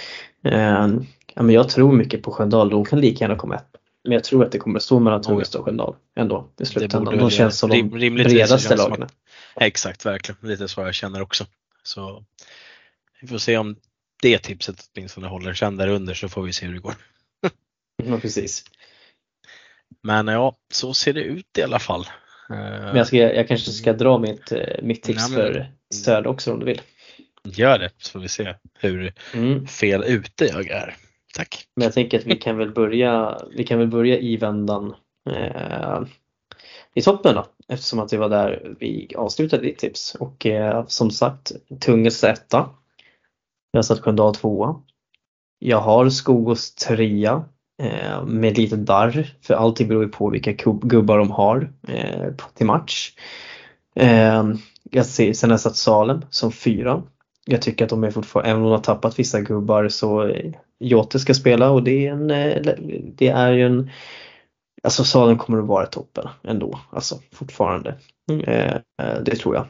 eh, 0.43 0.87
ja, 1.33 1.41
men 1.43 1.49
jag 1.49 1.69
tror 1.69 1.91
mycket 1.91 2.23
på 2.23 2.31
Sköndal. 2.31 2.69
De 2.69 2.85
kan 2.85 3.01
lika 3.01 3.23
gärna 3.23 3.35
komma 3.35 3.55
ett. 3.55 3.67
Men 4.03 4.13
jag 4.13 4.23
tror 4.23 4.45
att 4.45 4.51
det 4.51 4.59
kommer 4.59 4.77
att 4.77 4.83
stå 4.83 4.99
mellan 4.99 5.19
ja. 5.19 5.23
Tungesta 5.23 5.59
och 5.59 5.65
Sköndal 5.65 5.95
ändå 6.15 6.49
i 6.59 6.65
slutändan. 6.65 7.17
De 7.17 7.29
känns 7.29 7.59
som 7.59 7.69
de 7.69 7.83
bredaste 7.83 8.75
lagen. 8.75 9.07
Exakt, 9.55 10.05
verkligen. 10.05 10.49
Lite 10.49 10.67
så 10.67 10.81
jag 10.81 10.93
känner 10.93 11.21
också. 11.21 11.45
Så 11.83 12.23
vi 13.21 13.27
får 13.27 13.37
se 13.37 13.57
om 13.57 13.75
det 14.21 14.37
tipset 14.37 14.75
åtminstone 14.95 15.27
håller. 15.27 15.53
Sen 15.53 15.77
där 15.77 15.87
under 15.87 16.13
så 16.13 16.29
får 16.29 16.43
vi 16.43 16.53
se 16.53 16.65
hur 16.65 16.73
det 16.73 16.79
går. 16.79 16.93
Ja, 18.03 18.17
precis. 18.17 18.63
Men 20.03 20.27
ja, 20.27 20.55
så 20.73 20.93
ser 20.93 21.13
det 21.13 21.23
ut 21.23 21.57
i 21.57 21.61
alla 21.61 21.79
fall. 21.79 22.07
Eh, 22.51 22.57
Men 22.85 22.95
jag, 22.95 23.07
ska, 23.07 23.17
jag 23.17 23.47
kanske 23.47 23.71
ska 23.71 23.93
dra 23.93 24.17
mitt, 24.17 24.51
eh, 24.51 24.59
mitt 24.83 25.03
tips 25.03 25.29
Nej, 25.29 25.37
men- 25.43 25.53
för 25.53 25.71
stöd 25.93 26.27
också 26.27 26.53
om 26.53 26.59
du 26.59 26.65
vill. 26.65 26.81
Gör 27.43 27.79
det 27.79 27.89
så 27.97 28.11
får 28.11 28.19
vi 28.19 28.27
se 28.27 28.55
hur 28.79 29.13
Mm. 29.33 29.67
fel 29.67 30.03
ute 30.07 30.45
jag 30.45 30.67
är. 30.69 30.95
Tack. 31.35 31.65
Men 31.75 31.83
jag 31.83 31.93
tänker 31.93 32.19
att 32.19 32.25
vi 32.25 32.35
kan 32.35 32.57
väl 32.57 32.71
börja, 32.71 33.37
vi 33.55 33.63
kan 33.63 33.79
väl 33.79 33.87
börja 33.87 34.17
i 34.19 34.37
vändan 34.37 34.95
eh, 35.29 36.01
i 36.93 37.01
toppen 37.01 37.35
då 37.35 37.45
eftersom 37.67 37.99
att 37.99 38.09
det 38.09 38.17
var 38.17 38.29
där 38.29 38.75
vi 38.79 39.11
avslutade 39.17 39.63
ditt 39.63 39.77
tips 39.77 40.15
och 40.15 40.45
eh, 40.45 40.85
som 40.87 41.11
sagt 41.11 41.51
Tungesta 41.79 42.29
etta. 42.31 42.69
Jag 43.71 43.85
satt 43.85 43.99
Sköndal 43.99 44.35
tvåa. 44.35 44.81
Jag 45.59 45.77
har 45.81 46.09
Skogås 46.09 46.75
trea 46.75 47.43
eh, 47.81 48.25
med 48.25 48.57
lite 48.57 48.75
darr 48.75 49.33
för 49.41 49.53
allting 49.53 49.87
beror 49.87 50.03
ju 50.03 50.09
på 50.09 50.29
vilka 50.29 50.51
gubbar 50.81 51.17
de 51.17 51.31
har 51.31 51.71
eh, 51.87 52.33
till 52.53 52.65
match. 52.65 53.11
Eh, 53.95 54.43
jag 54.91 55.05
ser, 55.05 55.33
sen 55.33 55.49
har 55.49 55.53
jag 55.53 55.61
satt 55.61 55.75
Salem 55.75 56.21
som 56.29 56.51
fyra. 56.51 57.03
Jag 57.45 57.61
tycker 57.61 57.85
att 57.85 57.89
de 57.89 58.03
är 58.03 58.11
fortfarande, 58.11 58.49
även 58.49 58.61
om 58.61 58.69
de 58.69 58.75
har 58.75 58.83
tappat 58.83 59.19
vissa 59.19 59.41
gubbar 59.41 59.89
så 59.89 60.27
eh, 60.27 60.51
Jote 60.79 61.19
ska 61.19 61.33
spela 61.33 61.71
och 61.71 61.83
det 61.83 62.07
är 62.07 62.11
en, 62.11 62.31
eh, 62.31 62.73
det 63.15 63.27
är 63.27 63.51
ju 63.51 63.65
en 63.65 63.89
Alltså 64.83 65.03
Salem 65.03 65.37
kommer 65.37 65.59
att 65.59 65.67
vara 65.67 65.83
i 65.83 65.87
toppen 65.87 66.27
ändå, 66.43 66.79
alltså 66.89 67.19
fortfarande. 67.31 67.95
Eh, 68.47 68.75
det 68.97 69.35
tror 69.35 69.55
jag. 69.55 69.65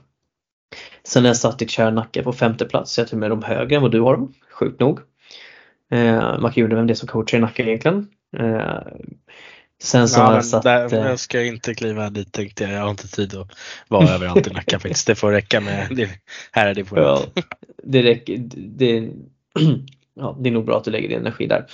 Sen 1.03 1.23
har 1.23 1.29
jag 1.29 1.37
satt 1.37 1.69
kära 1.69 1.91
Nacka 1.91 2.23
på 2.23 2.33
femte 2.33 2.65
plats, 2.65 2.97
jag 2.97 3.07
tror 3.07 3.19
med 3.19 3.29
dem 3.29 3.43
högre 3.43 3.75
än 3.75 3.81
vad 3.81 3.91
du 3.91 4.01
har 4.01 4.13
dem, 4.13 4.33
sjukt 4.51 4.79
nog. 4.79 4.99
Eh, 5.91 6.39
man 6.39 6.51
kan 6.51 6.53
ju 6.53 6.63
undra 6.63 6.77
vem 6.77 6.87
det 6.87 6.93
är 6.93 6.95
som 6.95 7.07
coachar 7.07 7.37
i 7.37 7.41
Nacka 7.41 7.63
egentligen. 7.63 8.07
Eh, 8.37 8.79
sen 9.81 10.07
så 10.07 10.19
Ja, 10.19 10.23
har 10.23 10.33
jag 10.33 10.45
satt, 10.45 10.63
där, 10.63 10.93
eh, 10.93 10.99
jag 10.99 11.19
ska 11.19 11.43
inte 11.43 11.75
kliva 11.75 12.09
dit 12.09 12.31
tänkte 12.31 12.63
jag. 12.63 12.73
Jag 12.73 12.81
har 12.81 12.89
inte 12.89 13.07
tid 13.07 13.35
att 13.35 13.47
vara 13.87 14.09
överallt 14.15 14.47
i 14.47 14.53
Nacka 14.53 14.79
faktiskt. 14.79 15.07
Det 15.07 15.15
får 15.15 15.31
räcka 15.31 15.61
med 15.61 15.87
det. 15.91 16.09
Här 16.51 16.67
är 16.67 16.73
det 16.73 16.83
på 16.83 16.97
Ja, 16.97 17.21
det 17.83 18.03
räcker. 18.03 18.37
Det, 18.55 19.09
ja, 20.15 20.37
det 20.39 20.49
är 20.49 20.53
nog 20.53 20.65
bra 20.65 20.77
att 20.77 20.83
du 20.83 20.91
lägger 20.91 21.09
din 21.09 21.19
energi 21.19 21.47
där. 21.47 21.65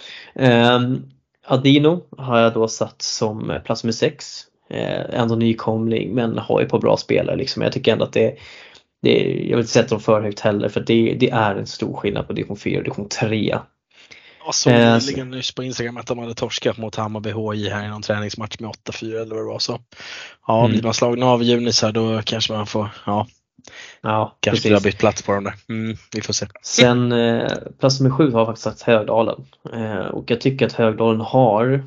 Um, 0.76 1.12
Adino 1.46 2.04
har 2.18 2.40
jag 2.40 2.54
då 2.54 2.68
satt 2.68 3.02
som 3.02 3.52
eh, 3.52 3.62
plats 3.62 3.84
nummer 3.84 3.94
6. 3.94 4.44
Uh, 4.72 5.16
ändå 5.20 5.36
nykomling 5.36 6.16
men 6.16 6.38
har 6.38 6.62
ju 6.62 6.68
på 6.68 6.80
bra 6.80 6.98
spelare 6.98 7.36
liksom. 7.36 7.62
Jag 7.62 7.72
tycker 7.72 7.92
ändå 7.92 8.06
att 8.06 8.14
det, 8.14 8.36
det 9.02 9.20
jag 9.24 9.58
vill 9.58 9.60
inte 9.60 9.72
sätta 9.72 9.90
dem 9.90 10.00
för 10.00 10.22
högt 10.22 10.40
heller 10.40 10.70
för 10.70 10.80
det, 10.80 11.18
det 11.20 11.30
är 11.30 11.56
en 11.56 11.68
stor 11.68 11.94
skillnad 11.94 12.28
på 12.28 12.34
division 12.34 12.58
4 12.58 12.78
och 12.78 12.84
division 12.84 13.10
3. 13.10 13.58
Jag 14.48 14.56
såg 14.56 14.74
Eh, 14.74 14.94
nyligen 14.94 15.30
nyss 15.32 15.52
på 15.56 15.64
Instagram 15.64 15.98
att 15.98 16.08
de 16.08 16.20
hade 16.20 16.34
torskat 16.34 16.78
mot 16.78 16.96
Hammarby 16.96 17.32
HI 17.32 17.70
här 17.70 17.86
i 17.86 17.88
någon 17.90 18.02
träningsmatch 18.02 18.60
med 18.60 18.70
8-4 18.70 19.22
eller 19.22 19.36
vad 19.36 19.44
det 19.44 19.48
var. 19.48 19.60
Så, 19.60 19.80
ja, 20.48 20.60
Mm. 20.60 20.72
blir 20.72 20.84
man 20.84 20.94
slagna 20.94 21.26
av 21.26 21.44
Junisar 21.44 21.92
då 21.92 22.22
kanske 22.26 22.54
man 22.54 22.68
får, 22.68 22.90
ja, 23.06 23.28
Ja, 24.02 24.38
Kanske 24.40 24.60
skulle 24.60 24.76
ha 24.76 24.82
bytt 24.82 24.98
plats 24.98 25.22
på 25.22 25.32
dem 25.32 25.44
där. 25.44 25.54
Mm, 25.70 25.98
vi 26.16 26.22
får 26.22 26.34
se. 26.34 26.48
Sen 26.62 27.12
eh, 27.12 27.52
plats 27.80 28.00
nummer 28.00 28.16
sju 28.16 28.32
har 28.32 28.46
faktiskt 28.46 28.64
sagt 28.64 28.82
Högdalen. 28.82 29.46
Eh, 29.74 30.06
och 30.06 30.32
jag 30.32 30.42
tycker 30.42 30.66
att 30.66 30.74
Högdalen 30.74 31.22
har 31.22 31.84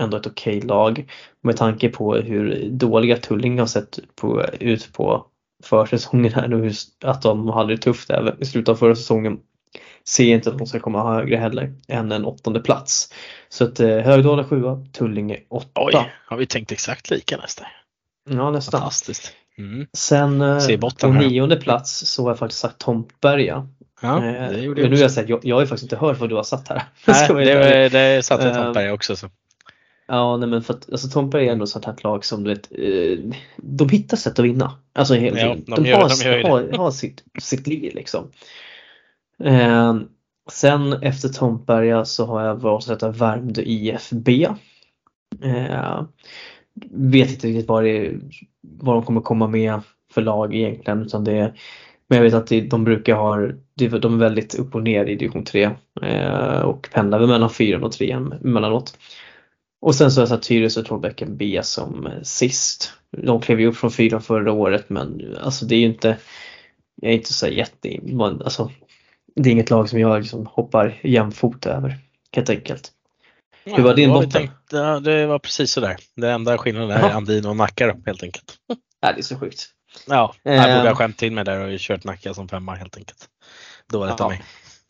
ändå 0.00 0.16
ett 0.16 0.26
okej 0.26 0.60
lag 0.60 1.10
med 1.42 1.56
tanke 1.56 1.88
på 1.88 2.14
hur 2.14 2.68
dåliga 2.70 3.16
Tullinge 3.16 3.60
har 3.62 3.66
sett 3.66 3.98
på, 4.20 4.44
ut 4.60 4.92
på 4.92 5.26
försäsongen 5.64 6.32
här 6.34 6.48
nu. 6.48 6.72
Att 7.04 7.22
de 7.22 7.48
hade 7.48 7.72
det 7.72 7.82
tufft 7.82 8.10
även 8.10 8.42
i 8.42 8.44
slutet 8.44 8.68
av 8.68 8.76
förra 8.76 8.96
säsongen. 8.96 9.38
Ser 10.08 10.24
inte 10.24 10.50
att 10.50 10.58
de 10.58 10.66
ska 10.66 10.80
komma 10.80 11.14
högre 11.14 11.36
heller 11.36 11.74
än 11.88 12.12
en 12.12 12.24
åttonde 12.24 12.60
plats. 12.60 13.12
Så 13.48 13.64
att 13.64 13.80
eh, 13.80 13.88
Högdalen 13.88 14.44
sjua, 14.48 14.86
Tullinge 14.92 15.38
åtta. 15.48 15.68
Oj, 15.74 16.10
har 16.26 16.36
vi 16.36 16.46
tänkt 16.46 16.72
exakt 16.72 17.10
lika 17.10 17.36
nästan? 17.36 17.66
Ja 18.30 18.50
nästan. 18.50 18.80
Fantastiskt. 18.80 19.32
Mm. 19.58 19.86
Sen 19.92 20.40
eh, 20.40 20.78
på 21.00 21.08
nionde 21.08 21.56
plats 21.56 22.06
så 22.06 22.22
har 22.22 22.30
jag 22.30 22.38
faktiskt 22.38 22.60
sagt 22.60 22.78
Tomtberga. 22.78 23.68
Ja, 24.02 24.24
Eh, 24.26 24.50
det 24.50 24.58
gjorde 24.60 24.82
men 24.82 24.90
nu 24.90 24.96
har 24.96 25.00
jag 25.00 25.04
jag, 25.04 25.12
sagt, 25.12 25.28
jag, 25.28 25.40
jag 25.44 25.56
har 25.56 25.60
ju 25.60 25.66
faktiskt 25.66 25.92
inte 25.92 25.96
hört 26.06 26.20
vad 26.20 26.28
du 26.28 26.34
har 26.34 26.42
satt 26.42 26.68
här. 26.68 26.82
Nej, 27.06 27.44
det, 27.44 27.54
helt 27.64 27.92
det 27.92 28.24
satte 28.24 28.48
Eh, 28.48 28.54
Tomtberg 28.64 28.90
också. 28.90 29.16
Så. 29.16 29.28
Ja, 30.08 30.36
nej 30.36 30.48
men 30.48 30.62
för 30.62 30.74
att 30.74 30.92
alltså, 30.92 31.08
Tomtberg 31.08 31.48
är 31.48 31.52
ändå 31.52 31.64
ett 31.64 31.70
sånt 31.70 31.84
här 31.84 31.94
lag 32.02 32.24
som 32.24 32.44
du 32.44 32.50
vet, 32.50 32.68
eh, 32.72 33.34
de 33.56 33.88
hittar 33.88 34.16
sätt 34.16 34.38
att 34.38 34.44
vinna. 34.44 34.72
Alltså 34.92 35.14
hela 35.14 35.38
Ja, 35.40 35.54
tiden. 35.54 35.74
de 35.76 35.86
gör- 35.90 35.96
har, 35.96 36.08
de 36.42 36.48
har, 36.48 36.78
har 36.78 36.90
sitt, 36.90 37.22
sitt 37.42 37.66
liv 37.66 37.94
liksom. 37.94 38.30
Eh, 39.38 39.96
sen 40.50 40.92
efter 40.92 41.28
Tomperga 41.28 42.04
så 42.04 42.26
har 42.26 42.44
jag 42.44 42.56
valt 42.56 42.82
att 42.82 42.86
sätta 42.86 43.10
Värmdö 43.10 43.62
IFB. 43.62 44.28
Eh, 45.42 46.02
vet 46.90 47.30
inte 47.30 47.46
riktigt 47.46 47.68
vad, 47.68 47.84
det, 47.84 48.14
vad 48.60 48.96
de 48.96 49.02
kommer 49.02 49.20
komma 49.20 49.46
med 49.46 49.80
för 50.12 50.22
lag 50.22 50.54
egentligen. 50.54 51.02
Utan 51.02 51.24
det, 51.24 51.54
men 52.08 52.16
jag 52.16 52.22
vet 52.24 52.34
att 52.34 52.46
det, 52.46 52.60
de 52.60 52.84
brukar 52.84 53.14
ha, 53.14 53.36
de 53.74 54.14
är 54.14 54.18
väldigt 54.18 54.54
upp 54.54 54.74
och 54.74 54.82
ner 54.82 55.06
i 55.06 55.16
division 55.16 55.44
3 55.44 55.70
eh, 56.02 56.60
och 56.60 56.88
pendlar 56.92 57.18
väl 57.18 57.28
mellan 57.28 57.50
4 57.50 57.84
och 57.84 57.92
3 57.92 58.10
emellanåt. 58.10 58.98
Och 59.80 59.94
sen 59.94 60.10
så 60.10 60.20
har 60.20 60.22
jag 60.22 60.28
satt 60.28 60.42
Tyresö 60.42 60.80
och 60.80 60.86
Trollbäcken 60.86 61.36
B 61.36 61.60
som 61.62 62.08
sist. 62.22 62.92
De 63.10 63.40
klev 63.40 63.60
ju 63.60 63.66
upp 63.66 63.76
från 63.76 63.90
4 63.90 64.20
förra 64.20 64.52
året 64.52 64.90
men 64.90 65.36
alltså 65.42 65.66
det 65.66 65.74
är 65.74 65.78
ju 65.78 65.86
inte, 65.86 66.16
jag 67.02 67.10
är 67.10 67.16
inte 67.16 67.32
så 67.32 67.48
jätte, 67.48 67.98
alltså, 68.44 68.70
det 69.36 69.48
är 69.48 69.52
inget 69.52 69.70
lag 69.70 69.88
som 69.88 69.98
jag 70.00 70.18
liksom 70.20 70.46
hoppar 70.46 71.00
jämfota 71.02 71.70
över 71.70 71.98
helt 72.36 72.50
enkelt. 72.50 72.92
Hur 73.64 73.82
var 73.82 73.94
din 73.94 74.08
vi 74.08 74.14
botten? 74.14 74.30
tänkt- 74.30 74.52
ja, 74.72 75.00
det 75.00 75.26
var 75.26 75.38
precis 75.38 75.72
sådär. 75.72 75.96
Det 76.16 76.30
enda 76.30 76.58
skillnaden 76.58 76.90
är 76.90 77.00
Jaha. 77.00 77.12
Andin 77.12 77.46
och 77.46 77.56
Nacka 77.56 77.86
då, 77.86 78.00
helt 78.06 78.22
enkelt. 78.22 78.54
Ja, 79.00 79.12
det 79.12 79.20
är 79.20 79.22
så 79.22 79.38
sjukt. 79.38 79.68
Ja, 80.08 80.34
Eh. 80.44 80.54
jag 80.54 80.78
borde 80.78 80.88
ha 80.88 80.96
skämt 80.96 81.18
till 81.18 81.32
mig 81.32 81.44
där 81.44 81.60
och 81.74 81.78
kört 81.78 82.04
Nacka 82.04 82.34
som 82.34 82.48
femma 82.48 82.74
helt 82.74 82.96
enkelt. 82.96 83.28
Dåligt 83.92 84.14
Ja. 84.18 84.24
av 84.24 84.30
mig. 84.30 84.42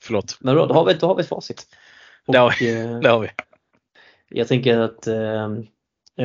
Förlåt. 0.02 0.36
Men 0.40 0.54
bra, 0.54 0.66
då 0.66 0.74
har 0.74 0.84
vi, 0.84 0.94
då 0.94 1.06
har 1.06 1.14
vi 1.14 1.22
ett 1.22 1.28
facit. 1.28 1.66
Och, 2.26 2.32
Det 2.32 2.38
har 2.38 2.50
eh, 2.62 3.00
Det 3.00 3.08
har 3.08 3.18
vi. 3.20 3.28
Jag 4.28 4.48
tänker 4.48 4.78
att 4.78 5.06
eh, 5.06 5.44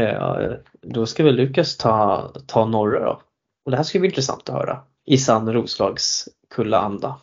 eh, 0.01 0.51
då 0.81 1.05
ska 1.05 1.23
väl 1.23 1.35
Lukas 1.35 1.77
ta, 1.77 2.31
ta 2.47 2.65
norra 2.65 2.99
då. 3.05 3.21
Och 3.65 3.71
det 3.71 3.77
här 3.77 3.83
ska 3.83 3.99
bli 3.99 4.07
intressant 4.09 4.49
att 4.49 4.55
höra. 4.55 4.79
I 5.05 5.17
sann 5.17 5.53
Roslags 5.53 6.29
anda. 6.73 7.15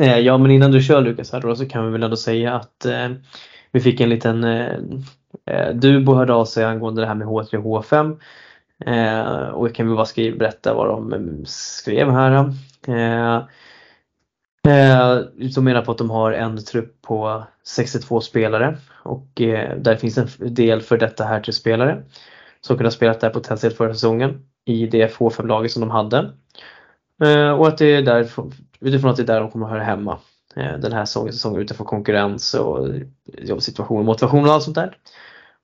Eh, 0.00 0.18
ja 0.18 0.38
men 0.38 0.50
innan 0.50 0.70
du 0.70 0.82
kör 0.82 1.00
Lukas 1.00 1.32
här 1.32 1.40
då 1.40 1.56
så 1.56 1.68
kan 1.68 1.86
vi 1.86 1.92
väl 1.92 2.02
ändå 2.02 2.16
säga 2.16 2.54
att 2.54 2.84
eh, 2.84 3.08
vi 3.72 3.80
fick 3.80 4.00
en 4.00 4.08
liten 4.08 4.44
eh, 4.44 4.76
eh 5.46 5.74
Dubo 5.74 6.14
hörde 6.14 6.32
av 6.34 6.44
sig 6.44 6.64
angående 6.64 7.00
det 7.00 7.06
här 7.06 7.14
med 7.14 7.26
H3 7.26 7.56
och 7.56 7.84
H5. 7.84 8.18
Eh, 8.86 9.48
och 9.48 9.68
jag 9.68 9.74
kan 9.74 9.86
väl 9.86 9.96
bara 9.96 10.06
skriva, 10.06 10.36
berätta 10.36 10.74
vad 10.74 10.88
de 10.88 11.12
eh, 11.12 11.44
skrev 11.44 12.10
här. 12.10 12.54
Eh, 12.88 13.42
Eh, 14.68 15.18
de 15.54 15.64
menar 15.64 15.82
på 15.82 15.92
att 15.92 15.98
de 15.98 16.10
har 16.10 16.32
en 16.32 16.64
trupp 16.64 17.02
på 17.02 17.44
62 17.64 18.20
spelare 18.20 18.78
och 19.02 19.40
eh, 19.40 19.76
där 19.78 19.96
finns 19.96 20.18
en 20.18 20.54
del 20.54 20.80
för 20.80 20.98
detta 20.98 21.24
här 21.24 21.40
till 21.40 21.52
spelare 21.52 22.02
som 22.60 22.76
kunde 22.76 22.86
ha 22.86 22.92
spelat 22.92 23.20
där 23.20 23.30
potentiellt 23.30 23.76
förra 23.76 23.94
säsongen 23.94 24.46
i 24.64 24.86
det 24.86 25.16
H5-laget 25.16 25.72
som 25.72 25.80
de 25.80 25.90
hade. 25.90 26.32
Eh, 27.22 27.50
och 27.50 27.68
att 27.68 27.78
det 27.78 27.96
är 27.96 28.02
där, 28.02 28.28
utifrån 28.80 29.10
att 29.10 29.16
det 29.16 29.22
är 29.22 29.26
där 29.26 29.40
de 29.40 29.50
kommer 29.50 29.66
att 29.66 29.72
höra 29.72 29.82
hemma 29.82 30.18
eh, 30.56 30.78
den 30.78 30.92
här 30.92 31.04
säsongen, 31.04 31.32
säsongen 31.32 31.60
utifrån 31.60 31.86
konkurrens 31.86 32.54
och 32.54 32.88
jobbsituation, 33.38 34.04
motivation 34.04 34.44
och 34.44 34.52
allt 34.52 34.64
sånt 34.64 34.74
där. 34.74 34.96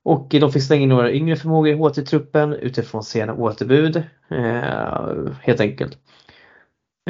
Och 0.05 0.26
de 0.29 0.52
fick 0.52 0.62
slänga 0.62 0.83
in 0.83 0.88
några 0.88 1.12
yngre 1.12 1.37
förmågor 1.37 1.68
i 1.68 1.74
HT-truppen 1.74 2.52
utifrån 2.52 3.02
sena 3.02 3.35
återbud 3.35 3.96
eh, 4.29 5.33
helt 5.40 5.61
enkelt. 5.61 5.98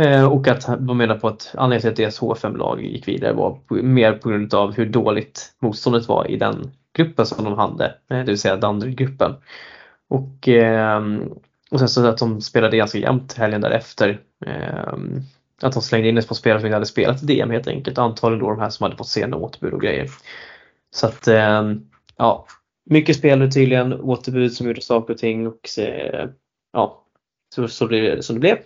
Eh, 0.00 0.32
och 0.32 0.48
att 0.48 0.66
de 0.78 0.98
menar 0.98 1.18
på 1.18 1.28
att 1.28 1.54
anledningen 1.58 1.80
till 1.80 2.04
att 2.06 2.12
deras 2.12 2.20
H5-lag 2.20 2.84
gick 2.84 3.08
vidare 3.08 3.32
var 3.32 3.58
mer 3.82 4.12
på 4.12 4.28
grund 4.28 4.54
av 4.54 4.72
hur 4.72 4.86
dåligt 4.86 5.54
motståndet 5.58 6.08
var 6.08 6.30
i 6.30 6.36
den 6.36 6.70
gruppen 6.96 7.26
som 7.26 7.44
de 7.44 7.58
hade, 7.58 7.94
det 8.08 8.24
vill 8.24 8.38
säga 8.38 8.56
Danderyd-gruppen. 8.56 9.34
Och, 10.08 10.48
ehm, 10.48 11.32
och 11.70 11.78
sen 11.78 11.88
så 11.88 12.06
att 12.06 12.18
de 12.18 12.40
spelade 12.40 12.76
ganska 12.76 12.98
jämnt 12.98 13.34
helgen 13.34 13.60
därefter. 13.60 14.20
Ehm, 14.46 15.20
att 15.62 15.72
de 15.72 15.82
slängde 15.82 16.08
in 16.08 16.18
ett 16.18 16.28
par 16.28 16.34
spelare 16.34 16.60
som 16.60 16.66
inte 16.66 16.76
hade 16.76 16.86
spelat 16.86 17.22
i 17.22 17.26
DM 17.26 17.50
helt 17.50 17.66
enkelt. 17.66 17.98
Antagligen 17.98 18.44
då 18.44 18.50
de 18.50 18.60
här 18.60 18.70
som 18.70 18.84
hade 18.84 18.96
fått 18.96 19.08
sena 19.08 19.36
återbud 19.36 19.72
och 19.72 19.80
grejer. 19.80 20.10
Så 20.94 21.06
att 21.06 21.28
eh, 21.28 21.72
ja, 22.16 22.46
mycket 22.90 23.16
spelare 23.16 23.50
tydligen, 23.50 23.92
återbud 23.92 24.52
som 24.52 24.66
gjorde 24.66 24.80
saker 24.80 25.14
och 25.14 25.18
ting 25.18 25.46
och 25.46 25.78
eh, 25.78 26.28
ja, 26.72 27.04
så, 27.54 27.68
så 27.68 27.86
blev 27.86 28.16
det 28.16 28.22
som 28.22 28.36
det 28.36 28.40
blev. 28.40 28.58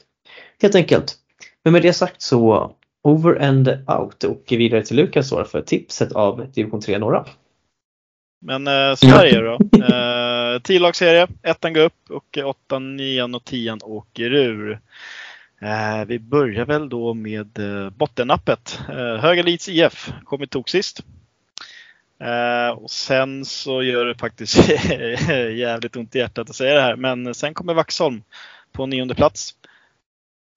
Helt 0.63 0.75
enkelt. 0.75 1.17
Men 1.65 1.73
med 1.73 1.83
det 1.83 1.93
sagt 1.93 2.23
så 2.23 2.75
over 3.03 3.43
and 3.43 3.69
out 3.69 4.25
och 4.25 4.45
vidare 4.49 4.83
till 4.83 4.97
Lukas 4.97 5.31
då 5.31 5.45
för 5.45 5.63
tipset 5.63 6.13
av 6.13 6.51
division 6.53 6.81
3 6.81 6.99
norra. 6.99 7.27
Men 8.47 8.67
eh, 8.67 8.95
Sverige 8.95 9.41
då? 9.41 9.59
Eh, 9.85 10.61
Tiolagsserie, 10.61 11.29
ettan 11.43 11.75
går 11.75 11.83
upp 11.83 12.11
och 12.11 12.39
åttan, 12.45 12.97
nian 12.97 13.35
och 13.35 13.45
tian 13.45 13.79
åker 13.83 14.35
ur. 14.35 14.81
Eh, 15.63 16.05
vi 16.07 16.19
börjar 16.19 16.65
väl 16.65 16.89
då 16.89 17.15
med 17.15 17.59
eh, 17.59 17.91
bottennappet. 17.91 18.81
Eh, 18.89 19.17
Höga 19.17 19.43
IF 19.47 20.13
kom 20.25 20.43
i 20.43 20.47
tok 20.47 20.69
sist. 20.69 21.01
Eh, 22.21 22.71
och 22.71 22.91
sen 22.91 23.45
så 23.45 23.83
gör 23.83 24.05
det 24.05 24.15
faktiskt 24.15 24.69
jävligt 25.55 25.97
ont 25.97 26.17
i 26.17 26.19
hjärtat 26.19 26.51
att 26.51 26.57
säga 26.57 26.75
det 26.75 26.81
här, 26.81 26.97
men 26.97 27.35
sen 27.35 27.55
kommer 27.55 27.75
Vaxholm 27.75 28.23
på 28.73 28.87
nionde 28.87 29.15
plats. 29.15 29.55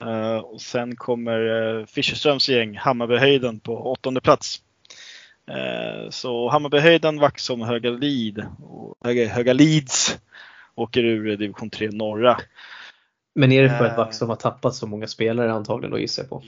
Eh, 0.03 0.37
och 0.37 0.61
sen 0.61 0.95
kommer 0.95 1.39
eh, 1.79 1.85
Fischerströms 1.85 2.49
gäng, 2.49 2.77
Hammarbyhöjden 2.77 3.59
på 3.59 3.91
åttonde 3.91 4.21
plats. 4.21 4.61
Eh, 5.47 6.09
så 6.09 6.49
Hammarbyhöjden, 6.49 7.19
Vaxholm, 7.19 7.61
Höga 7.61 7.89
Lid 7.89 8.45
och 8.63 8.95
Höga, 9.03 9.27
Höga 9.27 9.53
Leeds 9.53 10.19
åker 10.75 11.03
ur 11.03 11.37
division 11.37 11.69
3 11.69 11.89
norra. 11.91 12.37
Men 13.35 13.51
är 13.51 13.63
det 13.63 13.69
för 13.69 13.85
att 13.85 13.91
Eh. 13.91 13.97
Vaxholm 13.97 14.29
har 14.29 14.35
tappat 14.35 14.75
så 14.75 14.87
många 14.87 15.07
spelare 15.07 15.53
antagligen 15.53 15.91
då 15.91 15.99
gissar 15.99 16.23
jag 16.23 16.29
på? 16.29 16.43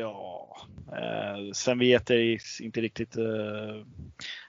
Ja, 0.00 0.56
eh, 0.92 1.52
sen 1.52 1.78
vet 1.78 2.10
jag 2.10 2.38
inte 2.60 2.80
riktigt. 2.80 3.16
Eh, 3.16 3.24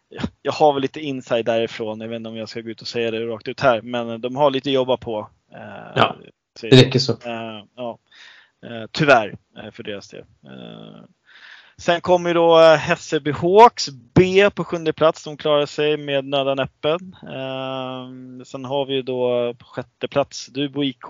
ja, 0.10 0.22
jag 0.42 0.52
har 0.52 0.74
väl 0.74 0.82
lite 0.82 1.00
inside 1.00 1.46
därifrån. 1.46 2.02
Jag 2.02 2.08
vet 2.08 2.16
inte 2.16 2.30
om 2.30 2.36
jag 2.38 2.50
ska 2.50 2.62
gå 2.62 2.70
ut 2.70 2.82
och 2.82 2.88
säga 2.88 3.12
det 3.12 3.26
rakt 3.26 3.48
ut 3.48 3.60
här, 3.60 3.82
men 3.82 4.22
de 4.22 4.36
har 4.36 4.52
lite 4.52 4.70
att 4.70 4.74
jobba 4.74 4.98
på. 4.98 5.30
Eh, 5.54 5.92
Ja, 5.96 6.16
Det 6.62 6.68
räcker 6.68 7.00
så. 7.00 7.18
Ja. 7.76 7.98
Tyvärr 8.92 9.38
för 9.72 9.84
deras 9.84 10.10
del. 10.10 10.26
Sen 11.78 12.02
kommer 12.02 12.34
då 12.34 12.58
Hässelby 12.58 13.32
Hawks 13.32 13.90
B 13.90 14.50
på 14.56 14.64
sjunde 14.64 14.94
plats. 14.94 15.24
De 15.24 15.38
klarar 15.38 15.66
sig 15.66 15.98
med 15.98 16.26
nöd 16.26 16.48
och 16.48 16.58
näppe. 16.58 16.90
Eh, 17.24 18.10
sen 18.46 18.66
har 18.66 18.86
vi 18.86 19.02
då 19.02 19.54
på 19.54 19.66
sjätte 19.66 20.08
plats 20.08 20.48
Dubo 20.48 20.84
IK. 20.84 21.06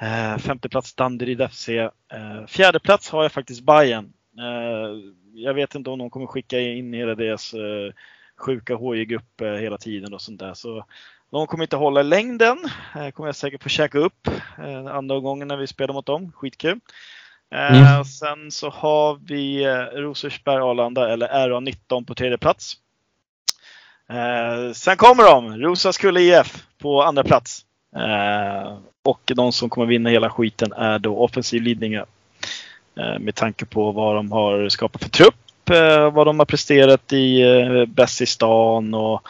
Eh, 0.00 0.38
femte 0.38 0.68
plats 0.68 0.94
Danderyd 0.94 1.50
FC. 1.50 1.68
Eh, 1.68 2.46
fjärde 2.46 2.80
plats 2.80 3.10
har 3.10 3.22
jag 3.22 3.32
faktiskt 3.32 3.60
Bayern. 3.60 4.12
Eh, 4.38 5.12
jag 5.34 5.54
vet 5.54 5.74
inte 5.74 5.90
om 5.90 5.98
de 5.98 6.10
kommer 6.10 6.26
skicka 6.26 6.60
in 6.60 6.92
hela 6.92 7.14
deras 7.14 7.54
sjuka 8.36 8.74
HJ-grupp 8.74 9.40
hela 9.40 9.78
tiden 9.78 10.14
och 10.14 10.22
sånt 10.22 10.40
där. 10.40 10.54
Så 10.54 10.84
de 11.30 11.46
kommer 11.46 11.64
inte 11.64 11.76
hålla 11.76 12.02
längden. 12.02 12.58
Kommer 13.12 13.28
jag 13.28 13.36
säkert 13.36 13.62
få 13.62 13.68
käka 13.68 13.98
upp 13.98 14.28
andra 14.90 15.20
gången 15.20 15.48
när 15.48 15.56
vi 15.56 15.66
spelar 15.66 15.94
mot 15.94 16.06
dem. 16.06 16.32
Skitkul. 16.32 16.80
Mm. 17.50 18.04
Sen 18.04 18.50
så 18.50 18.70
har 18.70 19.18
vi 19.26 19.64
eh, 19.64 20.00
Rosersberg 20.00 20.62
Arlanda 20.62 21.12
eller 21.12 21.28
RA19 21.28 22.04
på 22.04 22.14
tredje 22.14 22.38
plats. 22.38 22.76
Sen 24.74 24.96
kommer 24.96 25.24
de, 25.24 25.56
Rosaskuld 25.56 26.18
IF 26.18 26.66
på 26.78 27.02
andra 27.02 27.24
plats. 27.24 27.64
Eh, 27.96 28.78
och 29.04 29.32
de 29.36 29.52
som 29.52 29.68
kommer 29.68 29.86
vinna 29.86 30.10
hela 30.10 30.30
skiten 30.30 30.72
är 30.72 30.98
då 30.98 31.18
Offensiv 31.18 31.62
Lidingö. 31.62 32.04
Eh, 32.96 33.18
med 33.18 33.34
tanke 33.34 33.64
på 33.64 33.92
vad 33.92 34.16
de 34.16 34.32
har 34.32 34.68
skapat 34.68 35.02
för 35.02 35.10
trupp, 35.10 35.70
eh, 35.70 36.12
vad 36.12 36.26
de 36.26 36.38
har 36.38 36.46
presterat 36.46 37.12
i 37.12 37.42
eh, 37.42 37.84
bäst 37.84 38.20
i 38.20 38.26
stan 38.26 38.94
och, 38.94 39.22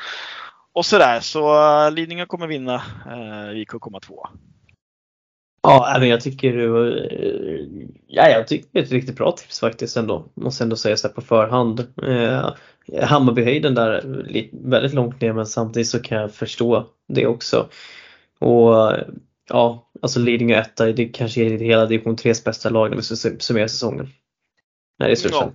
och 0.73 0.87
sådär. 0.87 1.21
Så 1.21 1.91
Lidingö 1.91 2.27
kommer 2.27 2.47
vinna. 2.47 2.83
Uh, 3.07 3.61
IK 3.61 3.69
kommer 3.69 4.01
tvåa. 4.01 4.31
Ja, 5.63 5.97
men 6.01 6.09
jag 6.09 6.21
tycker 6.21 6.53
du, 6.53 7.89
ja, 8.07 8.29
jag 8.29 8.49
tycker 8.49 8.69
det 8.73 8.79
är 8.79 8.83
ett 8.83 8.93
riktigt 8.93 9.17
bra 9.17 9.33
tips 9.33 9.61
faktiskt 9.61 9.97
ändå. 9.97 10.25
Måste 10.35 10.65
ändå 10.65 10.77
säga 10.77 10.97
så 10.97 11.09
här 11.09 11.15
på 11.15 11.21
förhand. 11.21 11.87
Eh, 12.03 12.51
Hammarbyhöjden 13.03 13.75
där 13.75 14.03
väldigt 14.53 14.95
långt 14.95 15.21
ner 15.21 15.33
men 15.33 15.47
samtidigt 15.47 15.89
så 15.89 16.03
kan 16.03 16.19
jag 16.19 16.35
förstå 16.35 16.87
det 17.09 17.27
också. 17.27 17.69
Och 18.39 18.93
ja, 19.49 19.91
alltså 20.03 20.21
Lidingö 20.21 20.55
etta, 20.55 20.93
det 20.93 21.05
kanske 21.05 21.43
är 21.43 21.59
hela 21.59 21.87
division 21.87 22.17
3s 22.17 22.45
bästa 22.45 22.71
lag 22.71 22.91
när 22.91 22.97
vi 22.97 23.03
summerar 23.41 23.67
säsongen. 23.67 24.09
När 24.99 25.07
det 25.07 25.13
är 25.13 25.17
slutspel. 25.17 25.51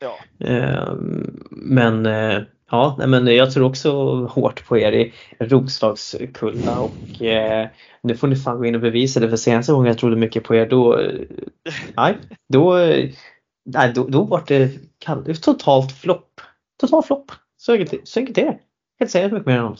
Ja. 0.00 0.18
ja. 0.38 0.46
Eh, 0.46 0.94
men 1.50 2.06
eh, 2.06 2.42
Ja, 2.70 2.96
men 3.06 3.26
jag 3.26 3.52
tror 3.52 3.64
också 3.64 3.90
hårt 4.24 4.66
på 4.66 4.78
er 4.78 4.92
i 4.92 5.12
Roslagskulla 5.38 6.78
och 6.80 7.22
eh, 7.22 7.68
nu 8.02 8.16
får 8.16 8.28
ni 8.28 8.36
fan 8.36 8.58
gå 8.58 8.64
in 8.64 8.74
och 8.74 8.80
bevisa 8.80 9.20
det 9.20 9.28
för 9.28 9.36
senaste 9.36 9.72
gången 9.72 9.86
jag 9.86 9.98
trodde 9.98 10.16
mycket 10.16 10.44
på 10.44 10.54
er 10.54 10.66
då, 10.66 11.00
nej, 11.96 12.18
då, 12.48 12.74
nej, 13.64 13.92
då, 13.94 14.06
då 14.06 14.24
var 14.24 14.44
det 14.46 14.70
totalt 15.42 15.92
flopp. 15.92 16.40
Total 16.80 17.02
flopp. 17.02 17.32
Så 17.56 17.72
enkelt, 17.72 18.08
så 18.08 18.20
är 18.20 18.26
det. 18.26 18.40
Jag 18.40 18.46
kan 18.46 18.58
inte 19.00 19.12
säga 19.12 19.28
mycket 19.28 19.46
mer 19.46 19.58
än 19.58 19.72
det. 19.72 19.78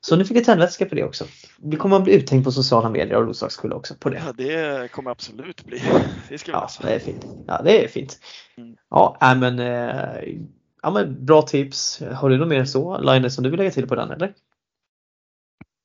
Så 0.00 0.16
nu 0.16 0.24
fick 0.24 0.36
jag 0.36 0.44
tändvätska 0.44 0.86
på 0.86 0.94
det 0.94 1.04
också. 1.04 1.24
Vi 1.58 1.76
kommer 1.76 1.96
att 1.96 2.04
bli 2.04 2.14
uthängd 2.14 2.44
på 2.44 2.52
sociala 2.52 2.90
medier 2.90 3.16
av 3.16 3.26
Roslagskulla 3.26 3.76
också 3.76 3.94
på 3.94 4.10
det. 4.10 4.22
Ja, 4.26 4.32
det 4.32 4.92
kommer 4.92 5.10
absolut 5.10 5.64
bli. 5.64 5.82
Det 6.28 6.38
ska 6.38 6.52
vi 6.52 6.58
ja, 6.58 6.68
det 6.82 6.94
är 6.94 6.98
fint. 6.98 7.26
Ja, 7.46 7.62
det 7.64 7.84
är 7.84 7.88
fint. 7.88 8.18
Mm. 8.56 8.76
Ja, 8.90 9.18
äh, 9.22 9.38
men 9.38 9.58
eh, 9.58 10.34
ja, 10.82 10.90
men 10.90 11.24
bra 11.26 11.42
tips. 11.42 12.02
Har 12.14 12.30
du 12.30 12.38
något 12.38 12.48
mer 12.48 12.64
så, 12.64 12.98
Linus, 12.98 13.34
som 13.34 13.44
du 13.44 13.50
vill 13.50 13.58
lägga 13.58 13.70
till 13.70 13.88
på 13.88 13.94
den 13.94 14.10
eller? 14.10 14.34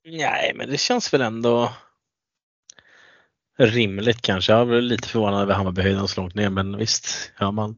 Nej, 0.08 0.52
men 0.56 0.70
det 0.70 0.78
känns 0.78 1.14
väl 1.14 1.22
ändå 1.22 1.74
rimligt 3.58 4.22
kanske. 4.22 4.52
Jag 4.52 4.66
var 4.66 4.82
lite 4.82 5.08
förvånad 5.08 5.42
över 5.42 5.54
Hammarbyhöjden 5.54 6.08
så 6.08 6.22
långt 6.22 6.36
ner, 6.36 6.50
men 6.50 6.78
visst, 6.78 7.32
ja, 7.40 7.52
man, 7.52 7.78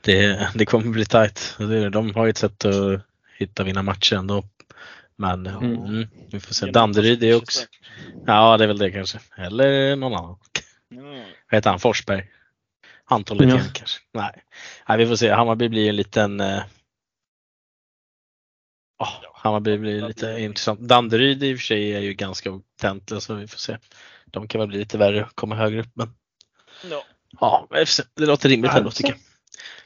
det, 0.00 0.48
det 0.54 0.66
kommer 0.66 0.86
bli 0.86 1.06
tajt. 1.06 1.56
De 1.92 2.14
har 2.14 2.24
ju 2.24 2.30
ett 2.30 2.36
sätt 2.36 2.64
att 2.64 3.00
hitta 3.38 3.64
vinna 3.64 3.82
matcher 3.82 4.16
ändå. 4.16 4.44
Men 5.18 5.46
mm. 5.46 5.84
Mm, 5.84 6.08
vi 6.30 6.40
får 6.40 6.54
se. 6.54 6.70
Danderyd 6.70 7.24
är 7.24 7.36
också. 7.36 7.66
Ja, 8.26 8.56
det 8.56 8.64
är 8.64 8.68
väl 8.68 8.78
det 8.78 8.90
kanske. 8.90 9.18
Eller 9.36 9.96
någon 9.96 10.14
annan. 10.14 10.38
Mm. 10.90 11.24
Vad 11.50 11.58
heter 11.58 11.70
han? 11.70 11.80
Forsberg? 11.80 12.30
Antalet 13.04 13.48
ja. 13.48 13.60
kanske. 13.72 14.00
Nej. 14.12 14.44
Nej, 14.88 14.98
vi 14.98 15.06
får 15.06 15.16
se. 15.16 15.30
Hammarby 15.30 15.68
blir 15.68 15.88
en 15.88 15.96
liten 15.96 16.40
eh... 16.40 16.62
oh, 18.98 19.12
Hammarby 19.34 19.78
blir 19.78 20.08
lite 20.08 20.26
intressant. 20.38 20.80
Danderyd 20.80 21.42
i 21.42 21.54
och 21.54 21.58
för 21.58 21.64
sig 21.64 21.94
är 21.94 22.00
ju 22.00 22.14
ganska 22.14 22.50
otäntliga 22.50 23.20
så 23.20 23.34
vi 23.34 23.46
får 23.46 23.58
se. 23.58 23.78
De 24.26 24.48
kan 24.48 24.58
väl 24.58 24.68
bli 24.68 24.78
lite 24.78 24.98
värre 24.98 25.24
och 25.24 25.34
komma 25.34 25.54
högre 25.54 25.80
upp 25.80 25.90
men 25.94 26.14
ja, 26.90 27.04
ja 27.40 27.68
det 28.14 28.26
låter 28.26 28.48
rimligt 28.48 28.72
ändå 28.74 28.90
tycker 28.90 29.10
jag. 29.10 29.20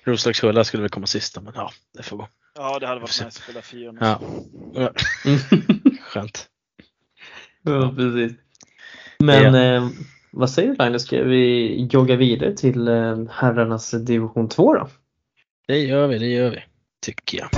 Roslagshulla 0.05 0.65
skulle 0.65 0.81
väl 0.81 0.91
komma 0.91 1.07
sista 1.07 1.41
men 1.41 1.53
ja, 1.57 1.73
det 1.97 2.03
får 2.03 2.17
gå. 2.17 2.29
Ja, 2.61 2.79
det 2.79 2.87
hade 2.87 3.01
varit 3.01 3.11
nice 3.11 3.27
att 3.27 3.35
spela 3.35 3.63
fyra 3.63 3.93
ja. 4.01 4.21
ja. 4.75 4.93
Skönt. 6.01 6.47
Ja, 7.63 7.95
precis. 7.97 8.33
Men 9.19 9.55
ja. 9.55 9.77
eh, 9.77 9.89
vad 10.31 10.51
säger 10.51 10.75
du 10.75 10.85
Linus? 10.85 11.03
Ska 11.03 11.23
vi 11.23 11.89
jogga 11.91 12.17
vidare 12.17 12.57
till 12.57 12.89
eh, 12.89 13.25
herrarnas 13.31 13.91
division 13.91 14.49
2 14.49 14.75
då? 14.75 14.89
Det 15.67 15.79
gör 15.79 16.07
vi, 16.07 16.19
det 16.19 16.27
gör 16.27 16.51
vi. 16.51 16.65
Tycker 17.03 17.39
jag. 17.39 17.51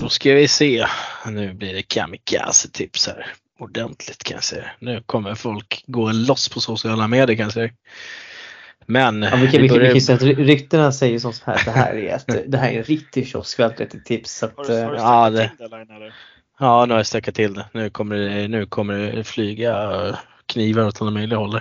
Då 0.00 0.08
ska 0.08 0.34
vi 0.34 0.48
se. 0.48 0.86
Nu 1.26 1.54
blir 1.54 1.74
det 1.74 1.82
kamikaze-tips 1.82 3.06
här. 3.06 3.26
Ordentligt 3.58 4.24
kan 4.24 4.34
jag 4.34 4.44
säga. 4.44 4.70
Nu 4.78 5.02
kommer 5.06 5.34
folk 5.34 5.84
gå 5.86 6.12
loss 6.12 6.48
på 6.48 6.60
sociala 6.60 7.08
medier 7.08 7.36
kan 7.36 7.44
jag 7.44 7.52
säga. 7.52 7.70
Men 8.86 9.22
ja, 9.22 9.36
vi 9.36 9.50
kan, 9.50 9.62
vi, 9.62 9.68
börjar... 9.68 9.82
vi 9.82 9.92
kan 9.92 10.00
säga 10.00 10.16
att 10.16 10.38
ryktena 10.38 10.92
säger 10.92 11.18
som 11.18 11.32
så 11.32 11.44
här 11.46 11.54
att 11.54 11.64
det 11.64 11.70
här 11.70 11.94
är, 11.94 12.16
ett, 12.16 12.52
det 12.52 12.58
här 12.58 12.72
är 12.72 12.78
en 12.78 12.84
riktig 12.84 13.28
kiosk 13.28 13.60
ett 13.60 14.04
tips. 14.04 14.42
Att, 14.42 14.56
har 14.56 14.64
du, 14.64 14.72
har 14.72 14.90
du 14.90 14.96
ja, 14.96 15.30
det, 15.30 15.50
det 15.58 16.12
Ja, 16.58 16.86
nu 16.86 16.94
har 16.94 16.98
jag 16.98 17.06
stökat 17.06 17.34
till 17.34 17.54
det. 17.54 17.66
Nu 17.72 17.90
kommer 17.90 18.16
det, 18.16 18.48
nu 18.48 18.66
kommer 18.66 18.94
det 18.98 19.24
flyga 19.24 20.16
knivar 20.46 20.86
åt 20.86 21.02
alla 21.02 21.10
möjliga 21.10 21.38
håll. 21.38 21.60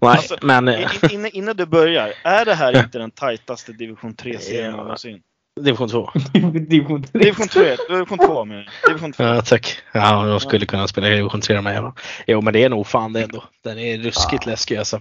Alltså, 0.00 0.36
men, 0.42 0.68
eh, 0.68 0.90
innan, 1.10 1.30
innan 1.30 1.56
du 1.56 1.66
börjar, 1.66 2.12
är 2.24 2.44
det 2.44 2.54
här 2.54 2.84
inte 2.84 2.98
den 2.98 3.10
tajtaste 3.10 3.72
division 3.72 4.14
3-serien 4.14 4.72
någonsin? 4.72 5.20
Division 5.60 5.88
2. 5.88 6.10
division 6.68 7.02
3. 7.02 7.20
Division 7.20 7.48
3, 7.48 7.76
division 7.88 8.18
2 8.18 8.44
med. 8.44 8.68
Division 8.88 9.12
2. 9.12 9.22
Ja, 9.22 9.42
tack. 9.42 9.76
Ja, 9.92 10.28
jag 10.28 10.42
skulle 10.42 10.66
kunna 10.66 10.88
spela 10.88 11.08
division 11.08 11.40
3 11.40 11.60
med. 11.60 11.92
Jo, 12.26 12.40
men 12.40 12.52
det 12.52 12.64
är 12.64 12.68
nog 12.68 12.86
fan 12.86 13.12
det 13.12 13.22
ändå. 13.22 13.44
Den 13.64 13.78
är 13.78 13.98
ruskigt 13.98 14.46
ja. 14.46 14.50
läskig 14.50 14.76
alltså. 14.76 15.00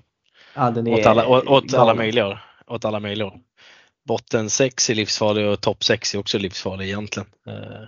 Ja, 0.55 0.71
den 0.71 0.87
är 0.87 0.99
åt 0.99 1.05
alla, 1.05 1.27
åt, 1.27 1.47
åt 1.47 1.73
alla 1.73 1.93
möjliga 1.93 2.39
Åt 2.67 2.85
alla 2.85 2.99
möjliga 2.99 3.31
Botten 4.07 4.49
6 4.49 4.89
är 4.89 4.95
livsfarlig 4.95 5.45
och 5.45 5.61
topp 5.61 5.83
6 5.83 6.15
är 6.15 6.19
också 6.19 6.37
livsfarlig 6.37 6.85
egentligen. 6.85 7.27
Uh, 7.47 7.87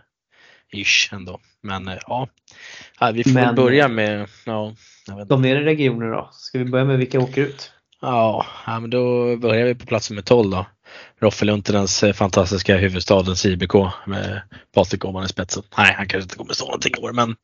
ish 0.72 1.14
ändå. 1.14 1.40
Men 1.62 1.88
eh, 1.88 1.98
ja, 2.08 2.28
vi 3.14 3.24
får 3.24 3.32
Men, 3.32 3.56
börja 3.56 3.88
med, 3.88 4.28
ja, 4.46 4.74
De 5.28 5.42
nere 5.42 5.66
regionerna 5.66 6.16
då? 6.16 6.30
Ska 6.32 6.58
vi 6.58 6.66
börja 6.66 6.86
med 6.86 6.98
vilka 6.98 7.20
åker 7.20 7.42
ut? 7.42 7.72
Ja, 8.02 8.46
ja 8.66 8.80
men 8.80 8.90
då 8.90 9.36
börjar 9.38 9.66
vi 9.66 9.76
på 9.76 9.86
plats 9.86 10.10
nummer 10.10 10.22
12 10.22 10.52
då. 10.52 10.66
Roffe 11.20 11.46
Luntenens 11.46 12.04
eh, 12.04 12.14
fantastiska 12.14 12.78
huvudstadens 12.78 13.46
IBK 13.46 13.74
med 14.06 14.42
Patrik 14.74 15.06
Åhman 15.06 15.26
i 15.26 15.28
spetsen. 15.28 15.64
Nej, 15.78 15.94
han 15.94 16.08
kanske 16.08 16.24
inte 16.24 16.36
kommer 16.36 16.54
stå 16.54 16.66
någonting 16.66 16.94
i 16.98 17.02
år 17.02 17.14
men 17.14 17.36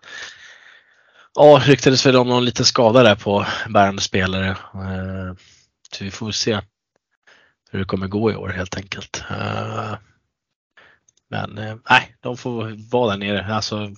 Ja, 1.35 1.61
ryktades 1.65 2.05
väl 2.05 2.15
om 2.15 2.27
någon 2.27 2.45
liten 2.45 2.65
skada 2.65 3.03
där 3.03 3.15
på 3.15 3.45
bärande 3.69 4.01
spelare. 4.01 4.49
Eh, 4.49 5.35
så 5.91 6.03
vi 6.03 6.11
får 6.11 6.31
se 6.31 6.61
hur 7.71 7.79
det 7.79 7.85
kommer 7.85 8.07
gå 8.07 8.31
i 8.31 8.35
år 8.35 8.49
helt 8.49 8.77
enkelt. 8.77 9.23
Eh, 9.29 9.95
men 11.29 11.57
eh, 11.57 11.75
nej, 11.89 12.15
de 12.19 12.37
får 12.37 12.89
vara 12.91 13.11
där 13.11 13.17
nere. 13.17 13.55
Alltså, 13.55 13.91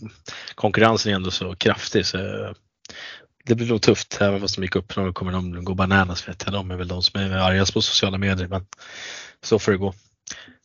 konkurrensen 0.55 1.11
är 1.11 1.15
ändå 1.15 1.31
så 1.31 1.55
kraftig 1.55 2.05
så 2.05 2.17
eh, 2.17 2.51
det 3.45 3.55
blir 3.55 3.67
nog 3.67 3.81
tufft 3.81 4.21
även 4.21 4.41
fast 4.41 4.55
de 4.55 4.61
gick 4.61 4.75
upp. 4.75 4.97
Nu 4.97 5.13
kommer 5.13 5.31
de 5.31 5.65
gå 5.65 5.73
bananas 5.73 6.27
vet 6.27 6.43
jag. 6.45 6.53
De 6.53 6.71
är 6.71 6.75
väl 6.75 6.87
de 6.87 7.01
som 7.01 7.21
är 7.21 7.37
argast 7.37 7.73
på 7.73 7.81
sociala 7.81 8.17
medier 8.17 8.47
men 8.47 8.65
så 9.43 9.59
får 9.59 9.71
det 9.71 9.77
gå. 9.77 9.93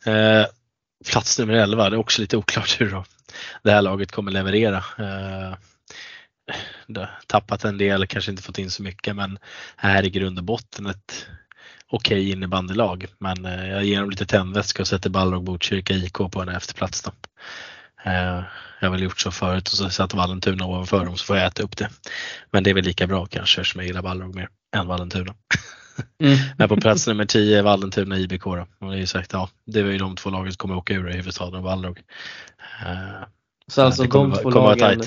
Eh, 0.05 0.47
plats 1.11 1.39
nummer 1.39 1.55
11, 1.55 1.91
det 1.91 1.97
är 1.97 2.01
också 2.01 2.21
lite 2.21 2.37
oklart 2.37 2.81
hur 2.81 2.91
då 2.91 3.05
det 3.63 3.71
här 3.71 3.83
laget 3.83 4.13
kommer 4.13 4.31
leverera. 4.31 4.85
Eh, 4.99 5.55
tappat 7.27 7.65
en 7.65 7.79
del, 7.79 8.07
kanske 8.07 8.31
inte 8.31 8.43
fått 8.43 8.59
in 8.59 8.71
så 8.71 8.83
mycket 8.83 9.17
men 9.17 9.39
är 9.77 10.07
i 10.07 10.11
grund 10.11 10.39
och 10.39 10.45
botten 10.45 10.87
ett 10.87 11.27
okej 11.91 12.21
okay 12.21 12.31
innebandylag. 12.31 13.07
Men 13.19 13.45
eh, 13.45 13.69
jag 13.69 13.85
ger 13.85 14.01
dem 14.01 14.11
lite 14.11 14.27
tändvätska 14.27 14.83
och 14.83 14.89
sätter 14.89 15.11
Balrog 15.11 15.45
Botkyrka 15.45 15.95
IK 15.95 16.13
på 16.13 16.43
en 16.43 16.49
efterplats. 16.49 17.03
Då. 17.03 17.11
Eh, 18.05 18.43
jag 18.81 18.89
har 18.89 18.91
väl 18.91 19.03
gjort 19.03 19.21
så 19.21 19.31
förut 19.31 19.69
och 19.69 19.75
så 19.75 19.91
satt 19.91 20.15
Vallentuna 20.15 20.67
ovanför 20.67 21.05
dem 21.05 21.17
så 21.17 21.25
får 21.25 21.37
jag 21.37 21.47
äta 21.47 21.63
upp 21.63 21.77
det. 21.77 21.91
Men 22.51 22.65
det 22.65 22.71
är 22.71 22.75
väl 22.75 22.85
lika 22.85 23.07
bra 23.07 23.27
kanske 23.27 23.65
som 23.65 23.81
jag 23.81 23.87
gillar 23.87 24.03
Balrog 24.03 24.35
mer 24.35 24.49
än 24.77 24.87
Vallentuna. 24.87 25.35
Mm. 26.23 26.39
Men 26.59 26.69
på 26.69 26.77
plats 26.77 27.07
nummer 27.07 27.25
10 27.25 27.63
Vallentuna 27.63 28.19
IBK 28.19 28.45
då. 28.45 28.67
Och 28.79 28.93
det 28.93 28.99
är 28.99 29.07
sagt, 29.07 29.33
ja, 29.33 29.49
det 29.67 29.83
var 29.83 29.91
ju 29.91 29.99
de 29.99 30.17
två 30.17 30.31
lagen 30.31 30.53
som 30.53 30.57
kommer 30.57 30.77
åka 30.77 30.95
ur 30.95 31.11
i 31.11 31.13
huvudstaden 31.13 31.55
och 31.55 31.63
Balrog. 31.63 31.99
Eh, 32.87 33.27
så 33.67 33.83
alltså 33.83 34.03
de 34.03 34.33
två 34.33 34.51
lagen 34.51 35.03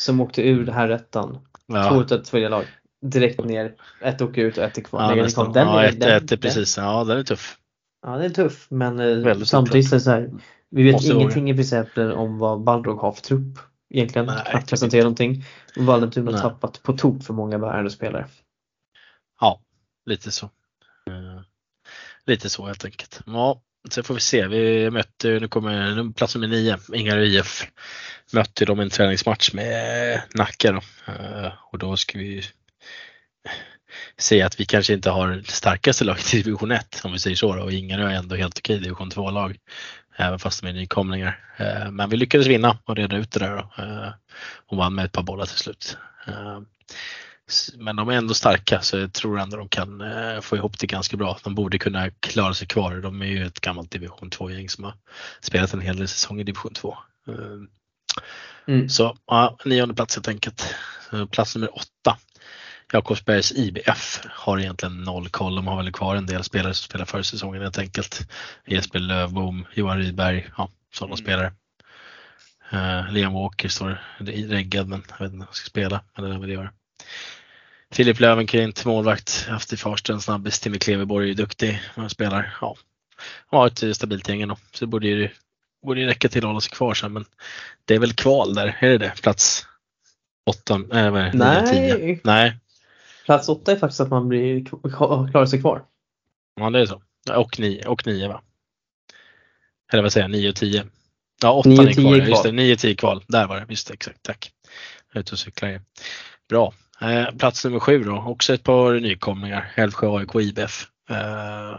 som 0.00 0.20
åkte 0.20 0.42
ur 0.42 0.66
det 0.66 0.72
här 0.72 0.88
rättan, 0.88 1.38
ja. 1.66 1.88
två 1.88 2.00
utav 2.00 2.18
tre 2.18 2.48
lag? 2.48 2.64
direkt 3.00 3.44
ner. 3.44 3.74
Ett 4.00 4.22
åker 4.22 4.42
ut 4.42 4.58
och 4.58 4.64
ett 4.64 4.78
är 4.78 4.82
kvar. 4.82 5.16
Ja, 5.16 5.22
nästan. 5.22 5.52
Den 5.52 5.66
ja, 5.66 5.82
är, 5.82 5.88
ett, 5.88 6.00
den, 6.00 6.24
ett 6.24 6.40
precis. 6.40 6.74
Den, 6.74 6.84
ja, 6.84 7.04
den 7.04 7.18
är 7.18 7.22
tuff. 7.22 7.58
Ja, 8.02 8.10
den 8.10 8.22
är 8.22 8.30
tuff. 8.30 8.66
Men 8.70 9.00
eh, 9.00 9.16
Väldigt 9.16 9.48
samtidigt 9.48 9.90
det 9.90 10.00
så 10.00 10.10
här. 10.10 10.30
Vi 10.70 10.82
vet 10.82 10.92
Måste 10.92 11.12
ingenting 11.12 11.50
i 11.50 11.54
princip 11.54 11.98
om 11.98 12.38
vad 12.38 12.62
Balrog 12.62 12.98
har 12.98 13.12
för 13.12 13.22
trupp. 13.22 13.58
Egentligen 13.94 14.26
Nej, 14.26 14.64
knappt 14.66 14.92
någonting. 14.92 15.44
Vallentuna 15.76 16.32
har 16.32 16.38
tappat 16.38 16.82
på 16.82 16.92
tok 16.92 17.22
för 17.22 17.34
många 17.34 17.58
bärande 17.58 17.90
spelare. 17.90 18.26
Ja, 19.40 19.60
lite 20.06 20.30
så. 20.30 20.46
Uh, 21.08 21.40
lite 22.26 22.50
så 22.50 22.66
helt 22.66 22.84
enkelt. 22.84 23.20
Ja, 23.26 23.62
Sen 23.88 24.04
får 24.04 24.14
vi 24.14 24.20
se. 24.20 24.46
Vi 24.46 24.90
mötte, 24.90 25.28
nu 25.28 25.48
kommer 25.48 25.94
nu 25.94 26.12
plats 26.12 26.34
nummer 26.34 26.48
nio, 26.48 26.78
Ingarö 26.94 27.22
IF. 27.22 27.66
Mötte 28.32 28.64
de 28.64 28.80
en 28.80 28.90
träningsmatch 28.90 29.52
med 29.52 30.22
Nacka 30.34 30.72
då. 30.72 30.80
Eh, 31.12 31.52
och 31.72 31.78
då 31.78 31.96
ska 31.96 32.18
vi 32.18 32.42
se 34.18 34.42
att 34.42 34.60
vi 34.60 34.64
kanske 34.64 34.92
inte 34.92 35.10
har 35.10 35.28
det 35.28 35.50
starkaste 35.50 36.04
laget 36.04 36.34
i 36.34 36.42
division 36.42 36.70
1 36.70 37.00
om 37.04 37.12
vi 37.12 37.18
säger 37.18 37.36
så 37.36 37.54
då. 37.54 37.62
och 37.62 37.72
Ingarö 37.72 38.10
är 38.10 38.14
ändå 38.14 38.36
helt 38.36 38.58
okej 38.58 38.78
division 38.78 39.10
2-lag. 39.10 39.56
Även 40.16 40.38
fast 40.38 40.62
de 40.62 40.68
är 40.68 40.72
nykomlingar. 40.72 41.44
Eh, 41.56 41.90
men 41.90 42.10
vi 42.10 42.16
lyckades 42.16 42.46
vinna 42.46 42.78
och 42.84 42.96
reda 42.96 43.16
ut 43.16 43.30
det 43.30 43.40
där 43.40 43.56
då. 43.56 43.82
Eh, 43.82 44.12
och 44.66 44.76
vann 44.76 44.94
med 44.94 45.04
ett 45.04 45.12
par 45.12 45.22
bollar 45.22 45.46
till 45.46 45.58
slut. 45.58 45.96
Men 47.78 47.96
de 47.96 48.08
är 48.08 48.12
ändå 48.12 48.34
starka 48.34 48.80
så 48.80 48.98
jag 48.98 49.12
tror 49.12 49.38
ändå 49.40 49.56
de 49.56 49.68
kan 49.68 50.00
eh, 50.00 50.40
få 50.40 50.56
ihop 50.56 50.78
det 50.78 50.86
ganska 50.86 51.16
bra. 51.16 51.38
De 51.44 51.54
borde 51.54 51.78
kunna 51.78 52.10
klara 52.10 52.54
sig 52.54 52.66
kvar. 52.66 52.96
De 52.96 53.22
är 53.22 53.26
ju 53.26 53.46
ett 53.46 53.60
gammalt 53.60 53.90
division 53.90 54.30
2-gäng 54.30 54.68
som 54.68 54.84
har 54.84 54.94
spelat 55.40 55.72
en 55.74 55.80
hel 55.80 55.96
del 55.96 56.08
säsonger 56.08 56.40
i 56.40 56.44
division 56.44 56.74
2. 56.74 56.96
Eh, 57.28 57.34
Mm. 58.66 58.88
Så 58.88 59.16
ja, 59.26 59.56
nionde 59.64 59.94
plats 59.94 60.16
helt 60.16 60.28
enkelt. 60.28 60.74
Plats 61.30 61.54
nummer 61.56 61.76
åtta. 61.76 62.18
Jakobsbergs 62.92 63.52
IBF 63.52 64.20
har 64.30 64.58
egentligen 64.58 65.02
noll 65.02 65.28
koll. 65.28 65.54
De 65.56 65.66
har 65.66 65.76
väl 65.76 65.92
kvar 65.92 66.16
en 66.16 66.26
del 66.26 66.44
spelare 66.44 66.74
som 66.74 66.84
spelar 66.84 67.04
förra 67.04 67.22
säsongen 67.24 67.62
helt 67.62 67.78
enkelt. 67.78 68.28
Jesper 68.66 68.98
Lövbom, 68.98 69.66
Johan 69.74 69.98
Rydberg, 69.98 70.50
ja, 70.56 70.70
sådana 70.94 71.14
Mm. 71.14 71.24
spelare. 71.24 71.52
Uh, 72.72 73.12
Liam 73.12 73.32
Walker 73.32 73.68
står 73.68 74.02
reggad 74.48 74.88
men 74.88 75.02
jag 75.10 75.18
vet 75.18 75.32
inte 75.32 75.34
om 75.34 75.40
han 75.40 75.54
ska 75.54 75.66
spela. 75.68 76.00
Men 76.16 76.24
det 76.24 76.34
är 76.34 76.38
väl 76.38 76.48
det 76.48 76.54
gör. 76.54 76.70
Filip 77.94 78.20
Löwenkrint, 78.20 78.84
målvakt, 78.84 79.46
haft 79.48 79.72
i 79.72 79.76
Farsta 79.76 80.12
en 80.12 80.20
snabbis. 80.20 80.60
Timmy 80.60 80.78
Kleveborg 80.78 81.30
är 81.30 81.34
duktig. 81.34 81.80
Han 81.94 82.10
spelar, 82.10 82.56
ja, 82.60 82.76
har 83.46 83.66
ett 83.66 83.96
stabilt 83.96 84.28
gäng 84.28 84.42
ändå. 84.42 84.56
Så 84.72 84.84
det 84.84 84.88
borde 84.88 85.06
ju, 85.06 85.28
borde 85.86 86.00
ju 86.00 86.06
räcka 86.06 86.28
till 86.28 86.44
att 86.44 86.48
hålla 86.48 86.60
sig 86.60 86.72
kvar 86.72 86.94
sen. 86.94 87.12
Men 87.12 87.24
det 87.84 87.94
är 87.94 87.98
väl 87.98 88.12
kval 88.12 88.54
där, 88.54 88.76
är 88.80 88.88
det 88.88 88.98
det? 88.98 89.12
Plats 89.22 89.66
8, 90.46 90.74
äh, 90.74 90.80
det? 91.12 91.32
Nej. 91.34 91.62
9, 91.62 91.96
10? 91.96 92.20
Nej, 92.24 92.56
Plats 93.24 93.48
åtta 93.48 93.72
är 93.72 93.76
faktiskt 93.76 94.00
att 94.00 94.10
man 94.10 94.28
blir, 94.28 94.64
klarar 94.96 95.46
sig 95.46 95.60
kvar. 95.60 95.84
ja 96.60 96.70
det 96.70 96.80
är 96.80 96.86
så. 96.86 97.02
Och 97.36 97.60
9, 97.60 97.86
och 97.86 98.06
9 98.06 98.28
va? 98.28 98.42
Eller 99.92 100.02
vad 100.02 100.12
säger 100.12 100.24
jag, 100.24 100.30
9 100.30 100.48
och 100.48 100.56
10? 100.56 100.86
Ja, 101.42 101.52
8 101.52 101.68
Nio 101.68 101.82
är 101.82 101.86
tio 101.86 101.94
kvar. 101.94 102.14
är 102.14 102.16
Just 102.16 102.42
kvar. 102.42 102.44
det, 102.44 102.52
9 102.52 102.72
och 102.72 102.78
10 102.78 102.94
kval. 102.94 103.24
Där 103.28 103.46
var 103.46 103.60
det, 103.60 103.66
just 103.68 103.88
det, 103.88 103.94
exakt. 103.94 104.22
Tack. 104.22 104.52
Jag 105.08 105.16
är 105.16 105.20
ute 105.20 105.32
och 105.32 105.38
cyklar 105.38 105.68
igen. 105.68 105.82
Bra. 106.48 106.74
Eh, 107.00 107.30
plats 107.38 107.64
nummer 107.64 107.80
sju 107.80 108.04
då, 108.04 108.16
också 108.16 108.54
ett 108.54 108.62
par 108.62 109.00
nykomlingar. 109.00 109.72
Älvsjö 109.74 110.08
AIK 110.18 110.34
IBF. 110.34 110.86
Eh, 111.10 111.78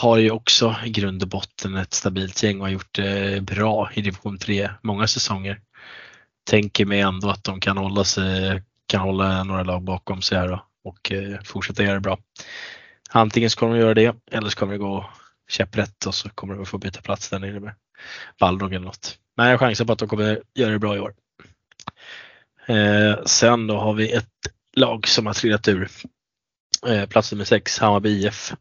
har 0.00 0.16
ju 0.16 0.30
också 0.30 0.76
i 0.84 0.90
grund 0.90 1.22
och 1.22 1.28
botten 1.28 1.76
ett 1.76 1.94
stabilt 1.94 2.42
gäng 2.42 2.60
och 2.60 2.66
har 2.66 2.72
gjort 2.72 2.94
det 2.94 3.42
bra 3.42 3.90
i 3.94 4.02
division 4.02 4.38
3 4.38 4.70
många 4.82 5.06
säsonger. 5.06 5.60
Tänker 6.50 6.86
mig 6.86 7.00
ändå 7.00 7.30
att 7.30 7.44
de 7.44 7.60
kan 7.60 7.76
hålla 7.76 8.04
sig, 8.04 8.62
kan 8.86 9.00
hålla 9.00 9.44
några 9.44 9.62
lag 9.62 9.82
bakom 9.82 10.22
sig 10.22 10.38
här 10.38 10.48
då, 10.48 10.64
och 10.84 11.12
eh, 11.12 11.40
fortsätta 11.44 11.82
göra 11.82 11.94
det 11.94 12.00
bra. 12.00 12.18
Antingen 13.10 13.50
ska 13.50 13.66
de 13.66 13.76
göra 13.76 13.94
det 13.94 14.16
eller 14.30 14.48
så 14.48 14.58
kommer 14.58 14.72
det 14.72 14.78
gå 14.78 15.10
käpprätt 15.48 16.06
och 16.06 16.14
så 16.14 16.28
kommer 16.28 16.54
de 16.54 16.66
få 16.66 16.78
byta 16.78 17.00
plats 17.00 17.30
där 17.30 17.38
nere 17.38 17.60
med 17.60 17.74
Balrog 18.40 18.72
eller 18.72 18.86
något. 18.86 19.18
Men 19.36 19.48
jag 19.48 19.60
chansar 19.60 19.84
på 19.84 19.92
att 19.92 19.98
de 19.98 20.08
kommer 20.08 20.42
göra 20.54 20.70
det 20.70 20.78
bra 20.78 20.96
i 20.96 21.00
år. 21.00 21.14
Eh, 22.68 23.24
sen 23.24 23.66
då 23.66 23.78
har 23.78 23.94
vi 23.94 24.12
ett 24.12 24.28
lag 24.76 25.08
som 25.08 25.26
har 25.26 25.34
trillat 25.34 25.68
ur. 25.68 25.88
Eh, 26.86 27.06
plats 27.06 27.32
nummer 27.32 27.44
6, 27.44 27.78
Hammarby 27.78 28.26
IF. 28.26 28.52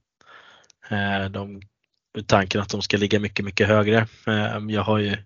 Eh, 0.89 1.25
de, 1.29 1.61
tanken 2.25 2.61
att 2.61 2.69
de 2.69 2.81
ska 2.81 2.97
ligga 2.97 3.19
mycket, 3.19 3.45
mycket 3.45 3.67
högre. 3.67 4.07
Jag 4.69 4.81
har 4.83 4.97
ju 4.97 5.17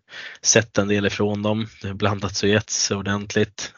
sett 0.42 0.78
en 0.78 0.88
del 0.88 1.06
ifrån 1.06 1.42
dem. 1.42 1.68
Det 1.82 1.88
har 1.88 1.96
blandats 1.96 2.44
och 2.44 2.50
getts 2.50 2.92
ordentligt. 2.92 3.74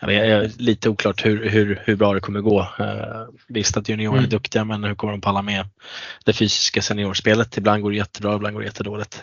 Jag 0.00 0.06
vet, 0.06 0.60
lite 0.60 0.88
oklart 0.90 1.24
hur, 1.26 1.48
hur, 1.48 1.82
hur 1.84 1.96
bra 1.96 2.14
det 2.14 2.20
kommer 2.20 2.40
gå. 2.40 2.68
Visst 3.48 3.76
att 3.76 3.88
juniorerna 3.88 4.18
är 4.18 4.20
Mm. 4.26 4.30
duktiga 4.30 4.64
men 4.64 4.84
hur 4.84 4.94
kommer 4.94 5.12
de 5.12 5.20
palla 5.20 5.42
med 5.42 5.68
det 6.24 6.32
fysiska 6.32 6.82
seniorspelet? 6.82 7.56
Ibland 7.56 7.82
går 7.82 7.90
det 7.90 7.96
jättebra, 7.96 8.36
ibland 8.36 8.54
går 8.54 8.60
det 8.60 8.66
jättedåligt. 8.66 9.22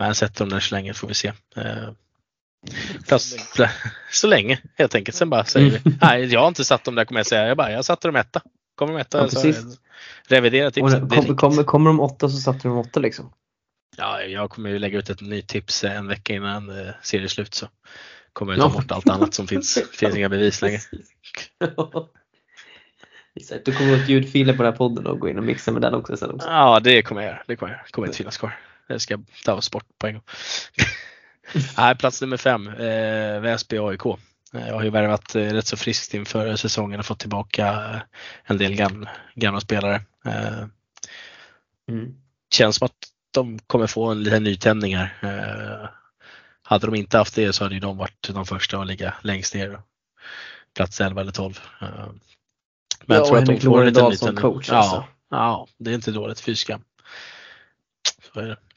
Eh, 0.00 0.06
men 0.06 0.14
sätter 0.14 0.44
de 0.44 0.50
där 0.50 0.60
så 0.60 0.74
länge 0.74 0.94
får 0.94 1.08
vi 1.08 1.14
se. 1.14 1.32
Eh, 1.56 1.90
plats, 3.08 3.52
pla, 3.54 3.70
så 4.12 4.26
länge 4.26 4.58
helt 4.78 4.94
enkelt. 4.94 5.16
Sen 5.16 5.30
bara 5.30 5.44
säger 5.44 5.70
vi. 5.70 5.96
Nej, 6.00 6.24
jag 6.24 6.40
har 6.40 6.48
inte 6.48 6.64
satt 6.64 6.84
dem 6.84 6.94
där 6.94 7.04
kommer 7.04 7.18
jag 7.20 7.26
säga. 7.26 7.48
Jag 7.48 7.56
bara, 7.56 7.72
jag 7.72 7.84
satte 7.84 8.08
dem 8.08 8.16
etta. 8.16 8.42
Kommer 8.74 8.92
de 8.92 9.00
etta 9.00 9.18
Ja, 9.18 9.28
så 9.28 9.52
revidera 10.28 10.70
tipset. 10.70 11.00
kommer, 11.08 11.34
kommer, 11.34 11.62
kommer 11.64 11.90
de 11.90 12.00
åtta 12.00 12.28
så 12.28 12.36
satte 12.36 12.68
de 12.68 12.78
åtta 12.78 13.00
liksom. 13.00 13.32
Ja, 13.96 14.22
jag 14.22 14.50
kommer 14.50 14.70
ju 14.70 14.78
lägga 14.78 14.98
ut 14.98 15.10
ett 15.10 15.20
nytt 15.20 15.48
tips 15.48 15.84
en 15.84 16.08
vecka 16.08 16.34
innan 16.34 16.70
eh, 16.86 16.94
serieslut 17.02 17.54
så 17.54 17.66
kommer 18.32 18.52
jag 18.52 18.60
ta 18.60 18.68
Ja. 18.68 18.72
bort 18.72 18.90
allt 18.90 19.08
annat 19.08 19.34
som 19.34 19.46
finns. 19.46 19.78
Finns 19.92 20.16
inga 20.16 20.28
bevis 20.28 20.62
längre. 20.62 20.78
Du 23.64 23.72
kommer 23.72 24.02
åt 24.02 24.08
ljudfiler 24.08 24.56
på 24.56 24.62
den 24.62 24.72
här 24.72 24.76
podden 24.78 25.06
och 25.06 25.18
gå 25.20 25.28
in 25.28 25.38
och 25.38 25.44
mixa 25.44 25.72
med 25.72 25.82
den 25.82 25.94
också 25.94 26.16
sen 26.16 26.30
också. 26.30 26.48
Ja, 26.48 26.80
det 26.80 27.02
kommer 27.02 27.22
jag 27.22 27.28
göra. 27.30 27.42
Det 27.46 27.56
kommer 27.56 27.72
jag 27.72 27.78
göra. 27.78 27.86
Kommer 27.90 28.06
inte 28.08 28.18
finnas 28.18 28.36
kvar. 28.36 28.58
Det 28.88 29.00
ska 29.00 29.14
jag 29.14 29.24
ta 29.44 29.52
oss 29.54 29.70
bort 29.70 29.84
på 29.98 30.06
en 30.06 30.12
gång. 30.14 30.22
Nej, 31.76 31.96
plats 31.96 32.20
nummer 32.20 32.36
fem, 32.36 32.68
eh, 32.68 33.40
Väsby 33.40 33.78
AIK. 33.78 34.06
Eh, 34.06 34.68
Jag 34.68 34.74
har 34.74 34.82
ju 34.82 34.90
värvat 34.90 35.34
eh, 35.34 35.40
rätt 35.42 35.66
så 35.66 35.76
friskt 35.76 36.14
inför 36.14 36.56
säsongen 36.56 37.00
och 37.00 37.06
fått 37.06 37.18
tillbaka 37.18 37.66
eh, 37.94 38.00
en 38.44 38.58
del 38.58 38.74
gamla, 38.74 39.10
gamla 39.34 39.60
spelare. 39.60 39.94
Eh, 40.26 40.64
Mm. 41.88 42.14
känns 42.54 42.76
som 42.76 42.86
att 42.86 42.96
de 43.34 43.58
kommer 43.58 43.86
få 43.86 44.06
en 44.10 44.22
liten 44.22 44.44
nytändning 44.44 44.96
här. 44.96 45.90
Hade 46.62 46.86
de 46.86 46.94
inte 46.94 47.18
haft 47.18 47.34
det 47.34 47.52
så 47.52 47.64
hade 47.64 47.74
ju 47.74 47.80
de 47.80 47.96
varit 47.96 48.28
de 48.34 48.46
första 48.46 48.80
att 48.80 48.86
ligga 48.86 49.14
längst 49.22 49.54
ner. 49.54 49.80
Plats 50.74 51.00
11 51.00 51.20
eller 51.20 51.32
12. 51.32 51.60
Eh, 51.80 51.88
men 53.06 53.16
Ja, 53.16 53.30
och 53.30 53.36
Henrik 53.36 53.62
Lorendal 53.62 54.16
som 54.16 54.28
nytändning. 54.28 54.42
coach, 54.54 54.68
Ja, 54.68 54.76
alltså. 54.76 55.04
ja, 55.30 55.66
det 55.78 55.90
är 55.90 55.94
inte 55.94 56.10
dåligt 56.10 56.40
fysiska. 56.40 56.76
Så 56.76 56.97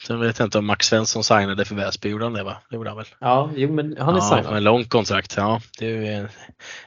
Sen 0.08 0.20
vet 0.20 0.40
jag 0.40 0.46
inte 0.46 0.58
om 0.58 0.66
Max 0.66 0.88
Svensson 0.88 1.24
signade 1.24 1.66
för 1.66 1.76
Väsby, 1.76 2.10
gjorde 2.10 2.26
han 2.26 2.34
det 2.34 2.44
va? 2.44 2.58
Det 2.70 2.76
gjorde 2.76 2.90
han 2.90 2.98
väl? 2.98 3.06
Ja, 3.20 3.52
jo 3.56 3.74
men 3.74 3.98
han 4.00 4.16
är 4.16 4.20
ja, 4.20 4.38
signad. 4.38 4.58
en 4.58 4.64
lång 4.64 4.84
kontrakt. 4.86 5.34
Ja, 5.38 5.62
det 5.80 6.08
är 6.08 6.30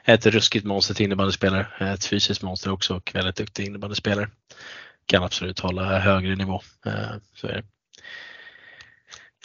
ett 0.05 0.25
ruskigt 0.25 0.65
monster 0.65 0.93
till 0.93 1.05
innebandyspelare. 1.05 1.67
Ett 1.93 2.05
fysiskt 2.05 2.41
monster 2.41 2.71
också 2.71 2.95
och 2.95 3.11
väldigt 3.13 3.35
duktig 3.35 3.65
innebandyspelare. 3.65 4.29
Kan 5.05 5.23
absolut 5.23 5.59
hålla 5.59 5.99
högre 5.99 6.35
nivå. 6.35 6.61
Eh, 6.85 6.93
Så 7.35 7.47
är 7.47 7.53
det. 7.53 7.63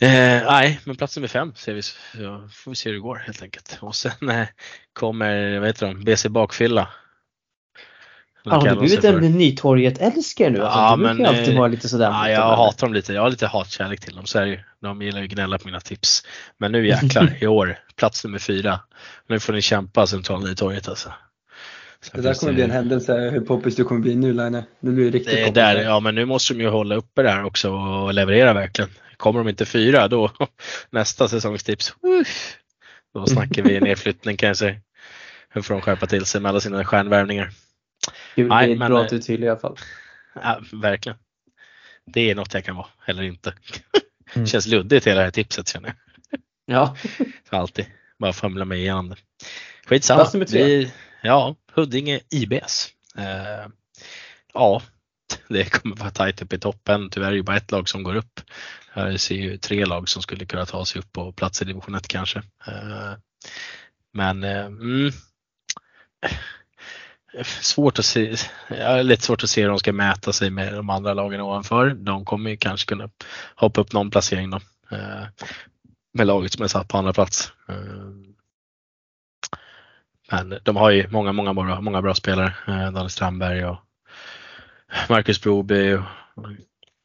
Eh, 0.02 0.42
nej, 0.50 0.80
men 0.84 0.96
plats 0.96 1.16
nummer 1.16 1.28
fem 1.28 1.52
ser 1.56 1.74
vi, 1.74 1.82
så 1.82 2.48
får 2.52 2.70
vi 2.70 2.74
se 2.74 2.88
hur 2.88 2.94
det 2.94 3.00
går 3.00 3.16
helt 3.16 3.42
enkelt. 3.42 3.78
Och 3.80 3.94
sen 3.94 4.28
eh, 4.30 4.46
kommer, 4.92 5.58
vad 5.58 5.68
heter 5.68 5.86
de, 5.86 6.04
BC 6.04 6.28
Bakfylla. 6.28 6.88
Ja, 8.44 8.54
har 8.54 8.68
du 8.68 8.76
blivit 8.76 9.00
för. 9.00 9.22
en 9.22 9.38
Nytorget-älskare 9.38 10.50
nu? 10.50 10.62
Alltså, 10.62 10.78
Ja, 10.78 10.96
du 10.96 10.96
brukar 10.96 11.14
ju 11.14 11.22
men, 11.22 11.26
alltid 11.26 11.54
eh, 11.54 11.58
vara 11.58 11.68
lite 11.68 11.88
sådär. 11.88 12.10
Ja, 12.10 12.30
jag 12.30 12.56
hatar 12.56 12.86
dem 12.86 12.94
lite. 12.94 13.12
Jag 13.12 13.22
har 13.22 13.30
lite 13.30 13.46
hatkärlek 13.46 14.00
till 14.00 14.14
dem. 14.16 14.26
Så 14.26 14.38
är 14.38 14.42
det 14.42 14.50
ju. 14.50 14.58
De 14.82 15.02
gillar 15.02 15.18
ju 15.18 15.24
att 15.24 15.30
gnälla 15.30 15.58
på 15.58 15.68
mina 15.68 15.80
tips. 15.80 16.22
Men 16.58 16.72
nu 16.72 16.86
jäklar, 16.86 17.36
i 17.40 17.46
år, 17.46 17.78
plats 17.96 18.24
nummer 18.24 18.38
fyra. 18.38 18.80
Nu 19.28 19.40
får 19.40 19.52
ni 19.52 19.62
kämpa 19.62 20.06
centrala 20.06 20.46
Nytorget 20.46 20.88
alltså. 20.88 21.12
Sen 22.02 22.22
Det 22.22 22.28
där 22.28 22.34
kommer 22.34 22.52
bli 22.52 22.62
en 22.62 22.70
händelse 22.70 23.30
hur 23.32 23.40
poppis 23.40 23.76
du 23.76 23.84
kommer 23.84 24.00
bli 24.00 24.14
nu 24.16 24.32
Line. 24.32 24.62
Det 24.80 24.90
blir 24.90 25.10
riktigt 25.10 25.34
det 25.34 25.40
är 25.40 25.44
poppis. 25.44 25.54
där, 25.54 25.76
ja 25.82 26.00
men 26.00 26.14
nu 26.14 26.24
måste 26.24 26.54
de 26.54 26.60
ju 26.60 26.68
hålla 26.68 26.94
uppe 26.94 27.22
det 27.22 27.30
här 27.30 27.44
också 27.44 27.70
och 27.70 28.14
leverera 28.14 28.52
verkligen. 28.52 28.90
Kommer 29.16 29.40
de 29.40 29.48
inte 29.48 29.66
fyra 29.66 30.08
då 30.08 30.30
nästa 30.90 31.28
säsongstips, 31.28 31.94
då 33.14 33.26
snackar 33.26 33.62
vi 33.62 33.80
nedflyttning 33.80 34.36
kan 34.36 34.46
jag 34.46 34.56
säga. 34.56 34.76
Hur 35.48 35.62
får 35.62 35.74
de 35.74 35.80
skärpa 35.80 36.06
till 36.06 36.24
sig 36.24 36.40
med 36.40 36.48
alla 36.48 36.60
sina 36.60 36.84
stjärnvärvningar? 36.84 37.50
Kul, 38.34 38.48
Nej, 38.48 38.66
det 38.66 38.72
är 38.72 38.76
men, 38.76 38.88
bra 38.90 38.98
eh, 38.98 39.04
att 39.04 39.10
du 39.10 39.16
är 39.16 39.20
tydlig 39.20 39.46
i 39.46 39.50
alla 39.50 39.60
fall. 39.60 39.76
Ja, 40.34 40.60
verkligen. 40.72 41.18
Det 42.06 42.30
är 42.30 42.34
något 42.34 42.54
jag 42.54 42.64
kan 42.64 42.76
vara, 42.76 42.86
eller 43.06 43.22
inte. 43.22 43.54
Mm. 44.34 44.46
Känns 44.46 44.66
luddigt 44.66 45.06
hela 45.06 45.18
det 45.18 45.24
här 45.24 45.30
tipset 45.30 45.68
känner 45.68 45.88
jag. 45.88 45.96
Ja. 46.76 46.96
Så 47.50 47.56
alltid 47.56 47.86
bara 48.18 48.32
famla 48.32 48.64
mig 48.64 48.78
igenom 48.78 49.08
det. 49.08 49.16
Skitsamma. 49.86 50.20
Plats 50.20 50.34
nummer 50.34 50.46
tre. 50.46 50.64
Vi, 50.64 50.92
ja, 51.22 51.56
Huddinge 51.72 52.20
IBS. 52.30 52.88
Eh, 53.16 53.68
ja, 54.54 54.82
det 55.48 55.64
kommer 55.64 55.96
vara 55.96 56.10
tajt 56.10 56.42
upp 56.42 56.52
i 56.52 56.58
toppen. 56.58 57.10
Tyvärr 57.10 57.26
är 57.26 57.30
det 57.30 57.36
ju 57.36 57.42
bara 57.42 57.56
ett 57.56 57.70
lag 57.70 57.88
som 57.88 58.02
går 58.02 58.16
upp. 58.16 58.40
Här 58.92 59.16
ser 59.16 59.34
ju 59.34 59.56
tre 59.56 59.84
lag 59.84 60.08
som 60.08 60.22
skulle 60.22 60.46
kunna 60.46 60.66
ta 60.66 60.84
sig 60.84 60.98
upp 60.98 61.12
på 61.12 61.32
plats 61.32 61.62
i 61.62 61.64
division 61.64 61.94
1 61.94 62.08
kanske. 62.08 62.38
Eh, 62.38 63.12
men 64.12 64.44
eh, 64.44 64.66
mm, 64.66 65.12
svårt 67.44 67.98
att 67.98 68.04
se, 68.04 68.34
ja, 68.68 69.02
lite 69.02 69.22
svårt 69.22 69.42
att 69.42 69.50
se 69.50 69.62
hur 69.62 69.68
de 69.68 69.78
ska 69.78 69.92
mäta 69.92 70.32
sig 70.32 70.50
med 70.50 70.74
de 70.74 70.90
andra 70.90 71.14
lagen 71.14 71.40
ovanför. 71.40 71.90
De 71.90 72.24
kommer 72.24 72.50
ju 72.50 72.56
kanske 72.56 72.88
kunna 72.88 73.10
hoppa 73.54 73.80
upp 73.80 73.92
någon 73.92 74.10
placering 74.10 74.50
då. 74.50 74.60
Eh, 74.90 75.24
med 76.14 76.26
laget 76.26 76.52
som 76.52 76.64
är 76.64 76.68
satt 76.68 76.88
på 76.88 76.98
andra 76.98 77.12
plats. 77.12 77.52
Eh, 77.68 77.74
Men 80.32 80.58
de 80.62 80.76
har 80.76 80.90
ju 80.90 81.08
många, 81.08 81.32
många 81.32 81.54
bra, 81.54 81.80
många 81.80 82.02
bra 82.02 82.14
spelare. 82.14 82.54
Eh, 82.66 82.92
Daniel 82.92 83.10
Strandberg 83.10 83.64
och 83.64 83.78
Marcus 85.08 85.42
Broby 85.42 85.94
och 85.94 86.02
och 86.34 86.48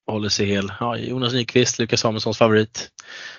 håller 0.07 0.29
sig 0.29 0.45
hel. 0.45 0.71
Ja, 0.79 0.97
Jonas 0.97 1.33
Nyqvist, 1.33 1.79
Lukas 1.79 1.99
Samuelssons 1.99 2.37
favorit. 2.37 2.89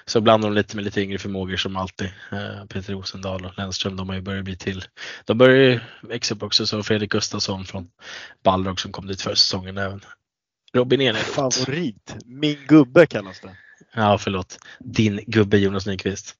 Så 0.05 0.21
blandar 0.21 0.49
de 0.49 0.55
lite 0.55 0.77
med 0.77 0.85
lite 0.85 1.01
yngre 1.01 1.19
förmågor 1.19 1.57
som 1.57 1.77
alltid. 1.77 2.07
Eh, 2.33 2.64
Peter 2.69 2.93
Rosendal 2.93 3.45
och 3.45 3.59
Lennström, 3.59 3.97
de 3.97 4.09
har 4.09 4.17
ju 4.17 4.23
börjat 4.23 4.45
bli 4.45 4.57
till. 4.57 4.85
De 5.25 5.39
börjar 5.39 5.57
ju 5.57 5.81
växa 6.03 6.35
upp 6.35 6.43
också, 6.43 6.67
så 6.67 6.83
Fredrik 6.83 7.11
Gustafsson 7.11 7.64
från 7.64 7.89
Balrog 8.45 8.81
som 8.81 8.93
kom 8.93 9.07
dit 9.07 9.23
förra 9.23 9.37
säsongen 9.37 9.79
även. 9.79 10.01
Robin 10.73 11.01
Eneroth. 11.01 11.31
Favorit. 11.31 12.17
Min 12.25 12.59
gubbe 12.69 13.07
kallas 13.07 13.41
det. 13.41 13.57
Ja, 13.95 14.19
förlåt. 14.19 14.59
Din 14.81 15.21
gubbe 15.27 15.59
Jonas 15.59 15.87
Nyqvist. 15.87 16.35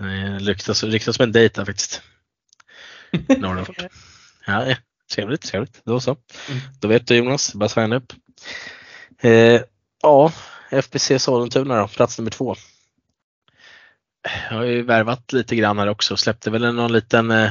Eh, 0.00 0.38
Ryktas, 0.38 0.84
ryktas 0.84 1.16
som 1.16 1.22
en 1.22 1.32
dejt 1.32 1.60
där 1.60 1.64
faktiskt. 1.64 2.02
Norrdock. 3.38 3.76
Ja, 4.46 4.68
ja, 4.68 4.76
trevligt, 5.12 5.42
trevligt. 5.42 5.80
Då 5.84 6.00
så. 6.00 6.10
Mm. 6.48 6.60
Då 6.80 6.88
vet 6.88 7.06
du 7.06 7.16
Jonas, 7.16 7.54
bara 7.54 7.68
signa 7.68 7.96
upp. 7.96 8.12
Eh, 9.24 9.60
ja, 10.02 10.32
FBC 10.70 11.18
Sollentuna 11.18 11.80
då, 11.80 11.88
plats 11.88 12.18
nummer 12.18 12.30
två. 12.30 12.54
Jag 14.50 14.56
har 14.56 14.64
ju 14.64 14.82
värvat 14.82 15.32
lite 15.32 15.56
grann 15.56 15.78
här 15.78 15.88
också, 15.88 16.16
släppte 16.16 16.50
väl 16.50 16.74
någon 16.74 16.92
liten 16.92 17.30
eh, 17.30 17.50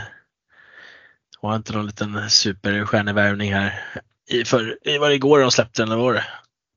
var 1.44 1.56
inte 1.56 1.74
någon 1.74 1.86
liten 1.86 2.30
superstjärnevärvning 2.30 3.54
här 3.54 3.84
i, 4.30 4.46
för, 4.46 4.88
i 4.88 4.98
var 4.98 5.10
det 5.10 5.16
igår 5.16 5.40
de 5.40 5.52
släppte 5.52 5.82
den, 5.82 5.92
eller 5.92 6.02
var 6.02 6.14
det? 6.14 6.20
Det 6.20 6.26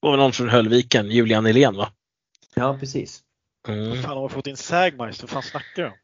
var 0.01 0.11
väl 0.11 0.20
någon 0.20 0.32
från 0.32 0.49
Höllviken, 0.49 1.11
Julian 1.11 1.44
Nylén 1.44 1.76
va? 1.76 1.90
Ja, 2.55 2.76
precis. 2.80 3.20
Mm. 3.68 4.03
Fan, 4.03 4.16
har 4.16 4.28
fått 4.28 4.47
in 4.47 4.57
Sägmeister. 4.57 5.22
Vad 5.22 5.30
fan 5.30 5.42
snackar 5.42 5.82
du 5.82 5.88
om? 5.88 5.94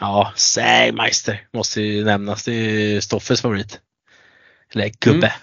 Ja, 0.00 0.32
Sägmeister 0.36 1.46
måste 1.52 1.82
ju 1.82 2.04
nämnas. 2.04 2.44
Det 2.44 2.52
är 2.52 3.00
Stoffes 3.00 3.42
favorit. 3.42 3.80
Eller 4.74 4.90
gubbe. 5.00 5.34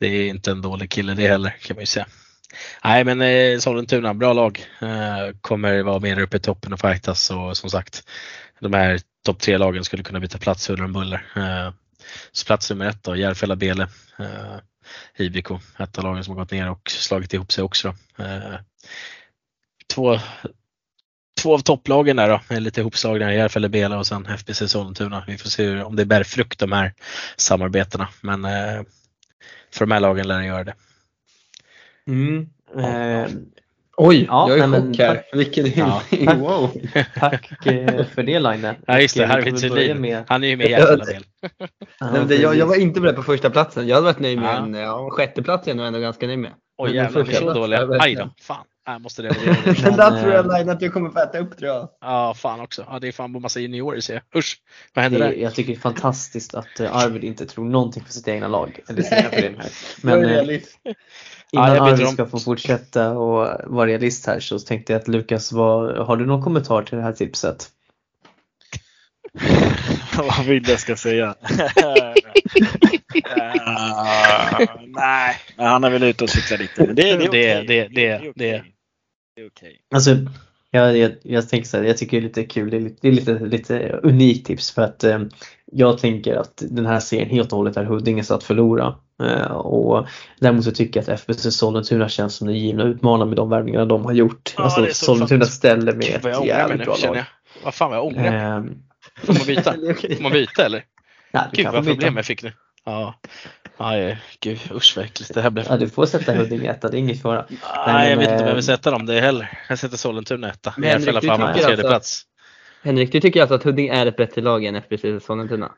Det 0.00 0.06
är 0.06 0.28
inte 0.28 0.50
en 0.50 0.62
dålig 0.62 0.90
kille 0.90 1.14
det 1.14 1.28
heller 1.28 1.50
kan 1.50 1.74
man 1.76 1.82
ju 1.82 1.86
säga. 1.86 2.06
Nej 2.84 3.04
men 3.04 3.20
eh, 3.20 3.58
Sollentuna, 3.58 4.14
bra 4.14 4.32
lag. 4.32 4.66
Eh, 4.80 5.36
kommer 5.40 5.82
vara 5.82 5.98
med 5.98 6.18
uppe 6.18 6.36
i 6.36 6.40
toppen 6.40 6.72
och 6.72 6.80
fightas 6.80 7.30
och 7.30 7.56
som 7.56 7.70
sagt 7.70 8.08
de 8.60 8.74
här 8.74 9.00
topp 9.24 9.40
tre 9.40 9.58
lagen 9.58 9.84
skulle 9.84 10.02
kunna 10.02 10.20
byta 10.20 10.38
plats 10.38 10.70
huller 10.70 10.84
om 10.84 10.92
buller. 10.92 11.26
Eh, 11.36 11.72
så 12.32 12.46
plats 12.46 12.70
nummer 12.70 12.88
ett 12.88 13.02
då, 13.02 13.16
Järfälla 13.16 13.56
Bele. 13.56 13.88
Eh, 14.18 14.56
IBK, 15.16 15.50
ett 15.78 15.98
av 15.98 16.04
lagen 16.04 16.24
som 16.24 16.36
har 16.36 16.42
gått 16.42 16.50
ner 16.50 16.70
och 16.70 16.90
slagit 16.90 17.34
ihop 17.34 17.52
sig 17.52 17.64
också. 17.64 17.94
Då. 18.16 18.24
Eh, 18.24 18.54
två, 19.94 20.18
två 21.42 21.54
av 21.54 21.58
topplagen 21.58 22.16
där 22.16 22.28
då, 22.28 22.40
är 22.48 22.60
lite 22.60 22.80
ihopslagna, 22.80 23.34
Järfälla 23.34 23.68
Bele 23.68 23.96
och 23.96 24.06
sen 24.06 24.26
FBC 24.26 24.68
Sollentuna. 24.68 25.24
Vi 25.26 25.38
får 25.38 25.48
se 25.48 25.64
hur, 25.64 25.82
om 25.82 25.96
det 25.96 26.04
bär 26.04 26.24
frukt 26.24 26.58
de 26.58 26.72
här 26.72 26.94
samarbetena. 27.36 28.08
Men 28.20 28.44
eh, 28.44 28.82
för 29.74 29.86
de 29.86 29.92
här 29.92 30.00
lagen 30.00 30.28
lär 30.28 30.40
göra 30.42 30.64
det. 30.64 30.74
Mm. 32.06 32.48
Eh, 32.78 33.30
Oj, 33.96 34.24
Ja, 34.28 34.48
jag 34.48 34.58
är 34.58 34.64
i 34.64 34.66
nej, 34.66 34.80
chock 34.80 34.98
här. 34.98 35.14
tack. 35.14 35.28
Vilken 35.32 35.66
Ja. 35.66 36.02
hyllning, 36.10 36.38
wow. 36.40 36.70
tack 37.14 37.66
eh, 37.66 38.04
för 38.06 38.22
det 38.22 38.38
Line. 38.40 38.74
Ja 38.86 39.00
just 39.00 39.16
det, 39.16 39.22
eh, 39.22 39.28
här 39.28 39.40
vi 39.42 39.50
har 39.50 39.56
vi 39.56 39.60
kan 39.60 39.60
väl 39.60 39.70
börja 39.70 39.86
Thulin. 39.94 40.00
med- 40.02 40.24
Han 40.28 40.44
är 40.44 40.48
ju 40.48 40.56
med 40.56 40.66
i 40.66 40.72
Ja. 40.72 40.78
Ja, 40.80 40.96
Nej, 42.00 42.10
men 42.12 42.28
det, 42.28 42.36
jag, 42.36 42.56
jag 42.56 42.66
var 42.66 42.76
inte 42.80 43.00
beredd 43.00 43.16
på 43.16 43.22
första 43.22 43.50
platsen. 43.50 43.88
Jag 43.88 43.94
hade 43.96 44.04
varit 44.04 44.18
nöjd 44.20 44.38
med 44.38 44.48
Ja. 44.54 44.58
en 44.64 44.74
ja, 44.74 45.10
sjätteplats 45.10 45.66
är 45.66 45.70
jag 45.70 45.76
nog 45.76 45.86
ändå 45.86 45.98
ganska 45.98 46.26
nöjd 46.26 46.38
med. 46.38 46.50
Oj 46.78 46.94
jävlar, 46.94 47.22
vi 47.22 47.34
är 47.34 47.38
så 47.40 47.52
dåliga. 47.54 47.80
ja, 47.82 47.98
Aj 48.00 48.14
då, 48.14 48.30
fan. 48.40 48.64
Jag 48.92 49.00
måste 49.02 49.22
revidera 49.22 49.56
det. 49.64 49.82
Men, 49.82 49.96
där 49.96 50.20
tror 50.22 50.32
jag 50.32 50.46
eh, 50.46 50.58
Line 50.58 50.68
att 50.70 50.80
du 50.80 50.90
kommer 50.90 51.10
få 51.10 51.18
äta 51.18 51.38
upp 51.38 51.56
tror 51.58 51.68
jag. 51.70 51.88
Ja, 52.00 52.34
fan 52.34 52.60
också. 52.60 52.84
Ja, 52.90 52.98
det 52.98 53.08
är 53.08 53.12
fan 53.12 53.32
på 53.32 53.40
massa 53.40 53.60
juniorer 53.60 54.00
ser 54.00 54.14
jag. 54.14 54.22
Usch, 54.38 54.56
vad 54.94 55.02
händer 55.02 55.18
Det, 55.20 55.24
där? 55.26 55.32
jag 55.32 55.54
tycker 55.54 55.72
det 55.72 55.78
är 55.78 55.80
fantastiskt 55.80 56.54
att 56.54 56.80
eh, 56.80 56.96
Arvid 56.96 57.24
inte 57.24 57.46
tror 57.46 57.64
någonting 57.64 58.04
för 58.04 58.12
sitt 58.12 58.28
egna 58.28 58.48
lag. 58.48 58.80
Eller 58.88 59.02
sina 59.02 59.20
Nej. 59.20 59.30
föreningar. 59.30 59.66
Jag 60.02 60.12
är 60.12 60.16
Men 60.16 60.48
eh, 60.50 60.54
innan 61.52 61.76
Ja, 61.76 61.82
Arvid 61.92 62.08
ska 62.08 62.26
få 62.26 62.38
fortsätta 62.38 63.10
och 63.10 63.60
vara 63.66 63.86
realist 63.86 64.26
här 64.26 64.40
så 64.40 64.58
tänkte 64.58 64.92
jag 64.92 65.00
att 65.00 65.08
Lukas, 65.08 65.52
har 65.52 66.16
du 66.16 66.26
någon 66.26 66.42
kommentar 66.42 66.82
till 66.82 66.98
det 66.98 67.04
här 67.04 67.12
tipset? 67.12 67.66
Vad 70.18 70.46
vill 70.46 70.68
jag 70.68 70.80
ska 70.80 70.96
säga? 70.96 71.34
Eh, 71.76 72.14
nej, 74.86 75.36
han 75.56 75.84
är 75.84 75.90
väl 75.90 76.02
ute 76.02 76.24
och 76.24 76.30
cyklar 76.30 76.58
lite. 76.58 76.86
Men 76.86 76.94
det, 76.94 77.02
det 77.02 77.10
är 77.12 77.18
Det- 77.18 77.28
okej. 77.28 77.64
det- 77.66 77.88
det- 77.94 78.06
är 78.06 78.30
okej. 78.30 78.72
Det- 79.40 79.46
är 79.46 79.48
okej. 79.48 79.80
Alltså, 79.94 80.16
jag, 80.70 80.96
jag, 80.98 81.12
jag 81.22 81.48
tänker 81.48 81.68
så 81.68 81.76
här, 81.76 81.84
jag 81.84 81.96
tycker 81.98 82.16
det 82.20 82.20
är 82.20 82.28
lite 82.28 82.44
kul, 82.44 82.70
det 82.70 82.76
är 82.76 82.80
lite, 82.80 82.98
det 83.02 83.08
är 83.08 83.12
lite, 83.12 83.38
lite 83.38 84.00
unikt 84.02 84.46
tips 84.46 84.70
för 84.70 84.82
att 84.82 85.04
eh, 85.04 85.18
jag 85.72 85.98
tänker 85.98 86.36
att 86.36 86.62
den 86.70 86.86
här 86.86 87.00
serien 87.00 87.30
helt 87.30 87.52
och 87.52 87.58
hållet 87.58 87.76
är 87.76 87.84
Huddinges 87.84 88.30
att 88.30 88.44
förlora. 88.44 88.94
Eh, 89.22 89.52
och 89.52 90.06
däremot 90.40 90.64
så 90.64 90.70
tycker 90.70 91.00
jag 91.00 91.02
att 91.14 91.20
FBC 91.20 91.50
Sollentuna 91.52 92.08
känns 92.08 92.34
som 92.34 92.46
den 92.46 92.56
givna 92.58 92.84
utmanaren 92.84 93.28
med 93.28 93.36
de 93.36 93.50
värvningarna 93.50 93.84
de 93.84 94.04
har 94.04 94.12
gjort. 94.12 94.54
Ja, 94.56 94.62
alltså 94.64 94.86
Sollentuna 94.92 95.44
ställer 95.44 95.92
med 95.92 96.06
Gud, 96.06 96.26
ett 96.26 96.44
jävligt 96.46 96.84
bra 96.84 96.96
lag. 97.02 97.24
Vad 97.64 97.74
fan 97.74 97.90
vad 97.90 97.98
jag 97.98 98.06
ångrar. 98.06 98.56
Eh, 98.58 98.64
Får 99.24 99.32
man 99.34 99.46
byta? 99.46 99.72
Får 100.16 100.22
man 100.22 100.32
byta 100.32 100.64
eller? 100.64 100.84
ja, 101.32 101.44
Gud 101.52 101.66
vad 101.66 101.86
problem 101.86 102.16
jag 102.16 102.26
fick 102.26 102.42
nu. 102.42 102.52
Ja. 102.84 103.14
Aj, 103.82 104.18
gud 104.40 104.58
usch 104.70 104.96
vad 104.96 105.04
äckligt 105.04 105.34
det 105.34 105.40
här 105.40 105.50
blev. 105.50 105.66
Ja, 105.68 105.76
du 105.76 105.88
får 105.88 106.06
sätta 106.06 106.34
Huddinge 106.34 106.70
etta, 106.70 106.88
det 106.88 106.96
är 106.96 106.98
inget 106.98 107.22
fara. 107.22 107.46
Nej, 107.86 108.10
jag 108.10 108.16
vet 108.16 108.26
men, 108.26 108.32
inte 108.32 108.42
om 108.42 108.48
jag 108.48 108.54
vill 108.54 108.64
sätta 108.64 108.90
dem 108.90 109.06
det 109.06 109.20
heller. 109.20 109.58
Jag 109.68 109.78
sätter 109.78 109.96
Sollentuna 109.96 110.50
etta. 110.50 110.74
Men 110.76 110.90
Henrik, 110.90 111.14
på 111.14 111.20
tredje 111.20 111.66
alltså- 111.66 111.88
plats. 111.88 112.22
Henrik, 112.82 113.12
du 113.12 113.20
tycker 113.20 113.40
alltså 113.40 113.54
att 113.54 113.62
Huddinge 113.62 113.94
är 113.94 114.06
ett 114.06 114.16
bättre 114.16 114.42
lag 114.42 114.64
än 114.64 114.76
FBC 114.76 115.20
Sollentuna? 115.20 115.72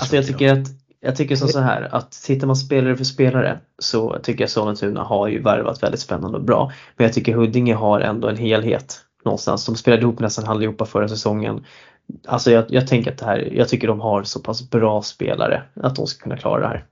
Alltså 0.00 0.16
jag 0.16 0.26
tycker 0.26 0.52
att 0.52 0.68
jag 1.00 1.16
tycker 1.16 1.36
som 1.36 1.48
så 1.48 1.60
här 1.60 1.88
att 1.94 2.12
tittar 2.12 2.46
man 2.46 2.56
spelare 2.56 2.96
för 2.96 3.04
spelare 3.04 3.58
så 3.78 4.18
tycker 4.22 4.42
jag 4.42 4.50
Sollentuna 4.50 5.02
har 5.02 5.28
ju 5.28 5.42
värvat 5.42 5.82
väldigt 5.82 6.00
spännande 6.00 6.38
och 6.38 6.44
bra. 6.44 6.72
Men 6.96 7.04
jag 7.04 7.14
tycker 7.14 7.34
Huddinge 7.34 7.74
har 7.74 8.00
ändå 8.00 8.28
en 8.28 8.36
helhet 8.36 9.00
någonstans. 9.24 9.66
De 9.66 9.76
spelade 9.76 10.02
ihop 10.02 10.20
nästan 10.20 10.44
allihopa 10.44 10.84
förra 10.84 11.08
säsongen. 11.08 11.64
Alltså 12.26 12.50
jag, 12.50 12.64
jag 12.68 12.86
tänker 12.86 13.12
att 13.12 13.18
det 13.18 13.26
här, 13.26 13.48
jag 13.52 13.68
tycker 13.68 13.88
de 13.88 14.00
har 14.00 14.22
så 14.22 14.40
pass 14.40 14.70
bra 14.70 15.02
spelare 15.02 15.62
att 15.74 15.96
de 15.96 16.06
ska 16.06 16.22
kunna 16.22 16.36
klara 16.36 16.60
det 16.60 16.66
här. 16.66 16.84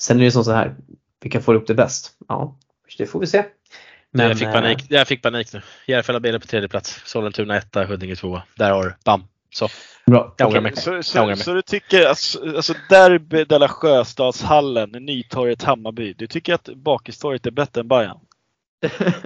Sen 0.00 0.20
är 0.20 0.24
det 0.24 0.30
som 0.30 0.44
så 0.44 0.52
här, 0.52 0.74
vilka 1.20 1.40
får 1.40 1.54
upp 1.54 1.66
det 1.66 1.74
bäst? 1.74 2.10
Ja, 2.28 2.56
det 2.98 3.06
får 3.06 3.20
vi 3.20 3.26
se. 3.26 3.44
Men, 4.12 4.28
jag, 4.28 4.38
fick 4.38 4.46
eh, 4.48 4.52
panik. 4.52 4.84
jag 4.88 5.08
fick 5.08 5.22
panik 5.22 5.52
nu. 5.52 5.62
Järfälla 5.86 6.20
Bele 6.20 6.40
på 6.40 6.46
tredje 6.46 6.68
plats. 6.68 7.00
Sollentuna 7.04 7.56
etta, 7.56 7.84
Huddinge 7.84 8.16
tvåa. 8.16 8.42
Där 8.54 8.70
har 8.70 8.84
du. 8.84 8.94
Bam. 9.04 9.24
Så. 9.52 9.68
Bra. 10.06 10.34
Jag 10.38 10.48
ångrar 10.48 10.60
Okej, 10.60 10.72
mig. 10.72 10.82
Så, 10.82 11.02
så, 11.02 11.26
mig. 11.26 11.36
så 11.36 11.54
du 11.54 11.62
tycker 11.62 12.06
alltså, 12.06 12.56
alltså 12.56 12.74
Derby 12.90 13.44
de 13.44 13.58
la 13.58 13.68
Sjöstadshallen, 13.68 14.90
Nytorget, 14.90 15.62
Hammarby. 15.62 16.12
Du 16.12 16.26
tycker 16.26 16.54
att 16.54 16.68
Bakistorget 16.76 17.46
är 17.46 17.50
bättre 17.50 17.80
än 17.80 17.88
Bayern? 17.88 18.18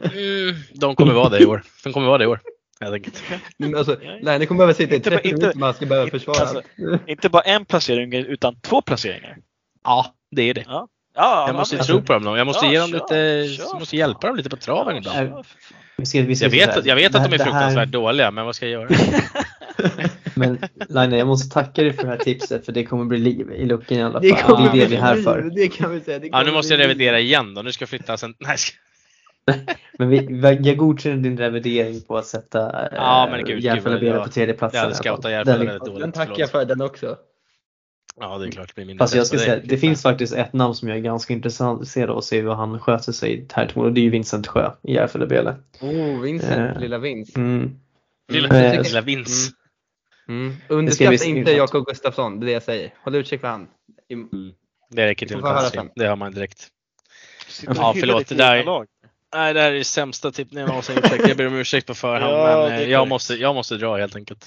Mm, 0.03 0.55
de 0.75 0.97
kommer 0.97 1.13
vara 1.15 1.29
det 1.29 1.39
i 1.43 1.47
år. 1.47 1.63
De 1.85 1.93
kommer 1.93 2.07
vara 2.07 2.19
det 2.19 2.25
i 2.25 2.27
år. 2.27 2.41
Helt 2.81 2.95
enkelt. 2.95 3.23
Men 3.57 3.77
alltså, 3.77 3.97
nej, 4.23 4.39
det 4.39 4.47
kommer 4.47 4.59
behöva 4.59 4.75
sitta 4.75 4.93
i 4.93 4.97
Inte- 4.97 5.11
30 5.11 5.29
inte- 5.29 5.41
minuter 5.41 5.59
man 5.59 5.75
ska 5.75 5.87
behöva 5.87 6.05
inte- 6.07 6.19
försvara. 6.19 6.39
alltså, 6.39 6.63
Inte 7.07 7.29
bara 7.29 7.43
en 7.43 7.65
placering 7.65 8.15
utan 8.15 8.61
två 8.61 8.83
placeringar. 8.83 9.37
Ja, 9.85 10.07
det 10.31 10.43
är 10.43 10.55
det. 10.55 10.65
Ja, 10.69 10.89
ja 11.15 11.45
Jag 11.47 11.57
måste 11.57 11.79
tro 11.79 12.03
på 12.03 12.13
dem. 12.13 12.37
Jag 12.37 12.47
måste 12.47 12.67
Ja, 12.67 12.73
ge 12.73 12.79
dem 12.79 12.89
kör, 12.91 12.95
lite, 12.99 13.49
kör, 13.57 13.79
måste 13.79 13.97
hjälpa 13.97 14.27
dem 14.27 14.37
lite 14.37 14.51
på 14.51 14.57
traven 14.57 14.97
ibland. 14.97 15.45
Vi 15.97 16.07
ska, 16.07 16.23
vi 16.23 16.37
ska 16.37 16.45
Jag 16.47 16.51
vet, 16.51 16.87
jag 16.87 16.97
vet 16.97 17.13
det 17.13 17.19
att 17.19 17.31
de 17.31 17.35
är 17.35 17.39
det 17.39 17.45
här- 17.45 17.51
fruktansvärt 17.53 17.89
dåliga, 17.89 18.31
men 18.31 18.45
vad 18.47 18.57
ska 18.57 18.69
jag 18.69 18.83
göra? 18.83 18.97
Men 20.35 20.59
Laine, 20.89 21.17
jag 21.19 21.27
måste 21.27 21.55
tacka 21.55 21.83
dig 21.83 21.93
för 21.93 22.03
det 22.03 22.09
här 22.09 22.17
tipset 22.17 22.65
för 22.65 22.73
det 22.73 22.85
kommer 22.85 23.05
bli 23.05 23.19
liv 23.19 23.51
i 23.53 23.65
luckan 23.65 23.99
i 23.99 24.03
alla 24.03 24.13
fall. 24.13 24.23
Det 24.23 24.29
Det, 24.29 24.43
kommer 24.43 24.69
är 24.69 24.73
det 24.73 24.87
vi 24.87 24.97
är 24.97 25.01
här 25.01 25.17
för. 25.17 25.51
Det 25.55 25.69
kan 25.69 25.91
vi 25.95 26.01
säga. 26.01 26.19
Det 26.19 26.29
Ja, 26.33 26.43
nu 26.43 26.53
måste 26.53 26.75
jag 26.75 26.81
revidera 26.81 27.17
liv. 27.17 27.27
igen 27.27 27.55
då. 27.55 27.63
Nu 27.63 27.73
ska 27.73 27.83
jag 27.83 27.89
flytta 27.89 28.17
sen. 28.17 28.35
Nej, 28.41 28.59
ska... 28.59 28.73
Men 29.99 30.09
vi, 30.09 30.41
jag 30.63 30.77
godkänner 30.77 31.17
din 31.17 31.39
revidering 31.39 32.01
på 32.01 32.17
att 32.17 32.27
sätta 32.27 32.83
eh, 32.87 32.89
Ja, 32.97 33.29
men 33.31 33.45
gud, 33.45 33.61
Järfälla 33.65 34.25
på 34.25 34.31
tredje 34.31 34.55
plats. 34.55 34.75
jag 34.75 34.83
hade 34.83 34.95
scoutat 34.95 35.31
Järfälla 35.33 35.59
väldigt 35.65 35.85
dåligt. 35.85 36.01
Den 36.01 36.13
tackar 36.13 36.35
jag 36.39 36.51
för 36.51 36.65
den 36.65 36.81
också. 36.81 37.17
Ja, 38.21 38.39
det 38.39 38.47
är 38.47 38.51
klart. 38.51 38.73
Det 38.77 38.97
Fast 38.99 39.15
jag 39.15 39.27
ska 39.27 39.39
säga, 39.39 39.61
det 39.65 39.79
finns 39.79 40.03
faktiskt 40.03 40.33
ett 40.35 40.53
namn 40.53 40.75
som 40.75 40.89
jag 40.89 40.99
är 40.99 41.03
ganska 41.03 41.33
intresserad 41.33 42.11
av 42.11 42.19
att 42.19 42.25
se 42.25 42.41
hur 42.41 42.51
han 42.51 42.81
sköter 42.81 43.13
sig 43.13 43.47
här 43.53 43.79
och 43.79 43.93
det 43.93 44.01
är 44.01 44.03
ju 44.03 44.11
Vincent 44.11 44.47
Sjö 44.47 44.71
i 44.83 44.95
Järfälla 44.95 45.27
Bele. 45.27 45.55
Oh, 45.81 46.21
Vincent, 46.21 46.77
Eh. 46.77 46.81
lilla 46.81 46.99
Vince. 46.99 47.33
Mm. 47.37 47.71
Lilla, 48.33 48.49
Eh, 48.65 48.83
lilla 48.83 49.01
Vince. 49.01 49.53
Mm. 50.29 50.49
Det 50.49 50.57
ska 50.65 50.75
Underskatta 50.75 51.25
inte. 51.25 51.53
Jakob 51.53 51.87
Gustafsson, 51.87 52.41
det 52.41 52.45
är 52.45 52.47
det 52.47 52.53
jag 52.53 52.63
säger. 52.63 52.95
Håll 53.05 53.15
utkik 53.15 53.41
för 53.41 53.49
han. 53.49 53.67
Det 54.91 55.07
räcker 55.07 55.27
till 55.27 55.41
sen. 55.73 55.91
Det 55.97 56.07
har 56.07 56.17
man 56.17 56.33
direkt. 56.33 56.69
Ja, 57.67 57.95
förlåt, 58.01 58.29
det 58.29 58.35
där- 58.35 58.65
lag. 58.65 58.87
Nej, 59.35 59.55
det 59.55 59.61
här 59.61 59.73
är 59.73 59.75
det 59.75 59.85
sämsta 59.85 60.31
tippet 60.31 60.59
jag 60.59 60.69
någonsin 60.69 60.97
gjort. 60.97 61.29
Jag 61.29 61.37
ber 61.37 61.47
om 61.47 61.55
ursäkt 61.55 61.87
på 61.87 61.95
förhand, 61.95 62.33
Ja, 62.35 62.69
men 62.69 62.83
eh, 62.83 62.89
jag 62.89 63.09
måste, 63.09 63.35
jag 63.35 63.55
måste 63.55 63.77
dra 63.77 63.97
helt 63.97 64.17
enkelt. 64.17 64.47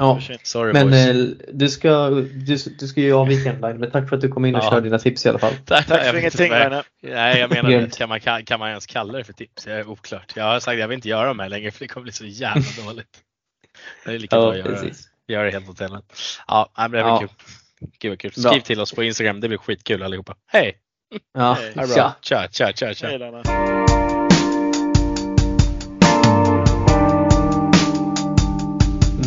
Ja, 0.00 0.20
sent. 0.20 0.46
Sorry 0.46 0.72
men 0.72 0.90
boys. 0.90 1.06
eh, 1.06 1.46
du 1.52 1.68
ska, 1.68 2.10
du, 2.10 2.56
du 2.78 2.88
ska 2.88 3.00
ju 3.00 3.12
avvika 3.12 3.50
en 3.52 3.60
line, 3.60 3.76
men 3.80 3.90
tack 3.90 4.08
för 4.08 4.16
att 4.16 4.22
du 4.22 4.28
kom 4.28 4.44
in 4.44 4.54
och 4.54 4.64
Ja. 4.64 4.70
körde 4.70 4.80
dina 4.82 4.98
tips 4.98 5.26
i 5.26 5.28
alla 5.28 5.38
fall. 5.38 5.52
Tack 5.66 5.86
Jag 5.90 6.04
för 6.04 6.16
ingenting 6.18 6.52
Line. 6.52 6.82
Nej, 7.02 7.38
jag 7.40 7.50
menar 7.50 7.70
det. 7.70 7.96
Kan 7.98 8.08
man, 8.08 8.20
kan, 8.20 8.58
man 8.58 8.68
ens 8.68 8.86
kalla 8.86 9.12
det 9.18 9.24
för 9.24 9.32
tips? 9.32 9.66
Jag 9.66 9.78
är 9.78 9.88
oklart. 9.88 10.32
Jag 10.36 10.44
har 10.44 10.60
sagt 10.60 10.74
att 10.74 10.78
jag 10.80 10.88
vill 10.88 10.94
inte 10.96 11.08
göra 11.08 11.28
de 11.28 11.38
här 11.38 11.48
längre 11.48 11.70
för 11.70 11.80
det 11.84 11.88
kommer 11.88 12.02
bli 12.04 12.12
så 12.12 12.24
jävla 12.26 12.62
dåligt. 12.86 13.06
Det 14.04 14.10
är 14.14 14.18
lika 14.18 14.36
bra 14.36 14.44
Ja, 14.44 14.50
att 14.50 14.58
göra, 14.58 14.68
det. 14.80 14.80
precis. 14.86 15.08
göra 15.28 15.44
det 15.44 15.50
helt 15.50 15.68
åt 15.68 15.80
helvete. 15.80 16.04
Ja, 16.46 16.72
det 16.76 16.88
blir 16.88 17.00
Ja. 17.00 17.18
kul. 17.18 17.28
Gud 17.98 18.10
vad 18.10 18.18
kul. 18.18 18.32
Bra. 18.42 18.50
Skriv 18.50 18.60
till 18.60 18.80
oss 18.80 18.92
på 18.92 19.02
Instagram, 19.02 19.40
det 19.40 19.48
blir 19.48 19.58
skitkul 19.58 20.02
allihopa. 20.02 20.36
Hej! 20.46 20.76
Ja, 21.34 21.52
Hej. 21.60 21.72
Det 21.74 21.86
tja. 21.88 21.94
bra. 21.94 22.14
Tja, 22.20 22.48
tja, 22.50 22.72
tja, 22.72 22.94
tja. 22.94 23.06
Hej 23.08 23.69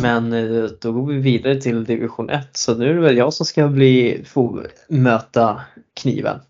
Men 0.04 0.32
eh, 0.32 0.70
då 0.80 0.92
går 0.92 1.06
vi 1.06 1.18
vidare 1.18 1.60
till 1.60 1.84
division 1.84 2.30
1 2.30 2.56
så 2.56 2.74
nu 2.74 2.90
är 2.90 2.94
det 2.94 3.00
väl 3.00 3.16
jag 3.16 3.32
som 3.32 3.46
ska 3.46 3.68
bli, 3.68 4.24
få 4.26 4.62
möta 4.88 5.60
kniven. 5.94 6.40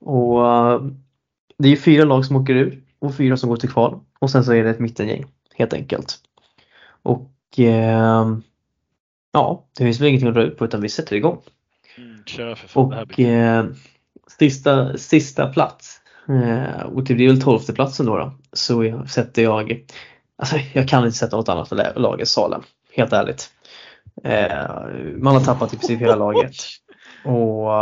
Och 0.00 0.46
eh, 0.46 0.82
det 1.58 1.68
är 1.68 1.76
fyra 1.76 2.04
lag 2.04 2.24
som 2.24 2.36
åker 2.36 2.54
ur 2.54 2.82
och 2.98 3.16
fyra 3.16 3.36
som 3.36 3.48
går 3.48 3.56
till 3.56 3.68
kval. 3.68 4.00
Och 4.18 4.30
sen 4.30 4.44
så 4.44 4.52
är 4.52 4.64
det 4.64 4.70
ett 4.70 4.78
mittengäng 4.78 5.24
helt 5.54 5.72
enkelt. 5.72 6.16
Och 7.02 7.58
eh, 7.58 8.36
ja, 9.32 9.66
det 9.78 9.84
finns 9.84 10.00
väl 10.00 10.08
ingenting 10.08 10.28
att 10.28 10.34
dra 10.34 10.42
ut 10.42 10.58
på 10.58 10.64
utan 10.64 10.80
vi 10.80 10.88
sätter 10.88 11.16
igång. 11.16 11.40
Mm, 11.98 12.22
Och 12.74 13.20
eh, 13.20 13.66
sista, 14.38 14.98
sista 14.98 15.46
plats 15.46 16.00
eh, 16.28 16.82
och 16.82 17.04
det 17.04 17.14
blir 17.14 17.28
väl 17.28 17.42
tolfte 17.42 17.72
platsen 17.72 18.06
då, 18.06 18.16
då 18.16 18.32
så 18.52 19.04
sätter 19.08 19.42
jag 19.42 19.84
Alltså 20.38 20.56
jag 20.72 20.88
kan 20.88 21.04
inte 21.04 21.18
sätta 21.18 21.36
något 21.36 21.48
annat 21.48 21.70
lag 21.96 22.20
än 22.20 22.26
Salem, 22.26 22.62
helt 22.92 23.12
ärligt. 23.12 23.50
Eh, 24.24 24.66
man 25.16 25.34
har 25.34 25.44
tappat 25.44 25.74
i 25.74 25.76
princip 25.76 26.00
hela 26.00 26.16
laget. 26.16 26.54
Och 27.24 27.72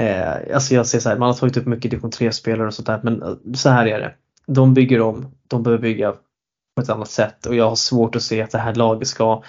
eh, 0.00 0.54
alltså 0.54 0.74
jag 0.74 0.86
säger 0.86 1.02
så 1.02 1.08
här, 1.08 1.18
man 1.18 1.28
har 1.28 1.34
tagit 1.34 1.56
upp 1.56 1.66
mycket 1.66 1.90
division 1.90 2.10
3-spelare 2.10 2.66
och 2.66 2.74
sånt 2.74 2.86
där 2.86 3.00
men 3.02 3.22
eh, 3.22 3.34
så 3.54 3.68
här 3.68 3.86
är 3.86 4.00
det. 4.00 4.14
De 4.46 4.74
bygger 4.74 5.00
om, 5.00 5.34
de 5.48 5.62
behöver 5.62 5.82
bygga 5.82 6.12
på 6.76 6.82
ett 6.82 6.88
annat 6.88 7.10
sätt 7.10 7.46
och 7.46 7.54
jag 7.54 7.68
har 7.68 7.76
svårt 7.76 8.16
att 8.16 8.22
se 8.22 8.42
att 8.42 8.50
det 8.50 8.58
här 8.58 8.74
laget 8.74 9.08
ska 9.08 9.42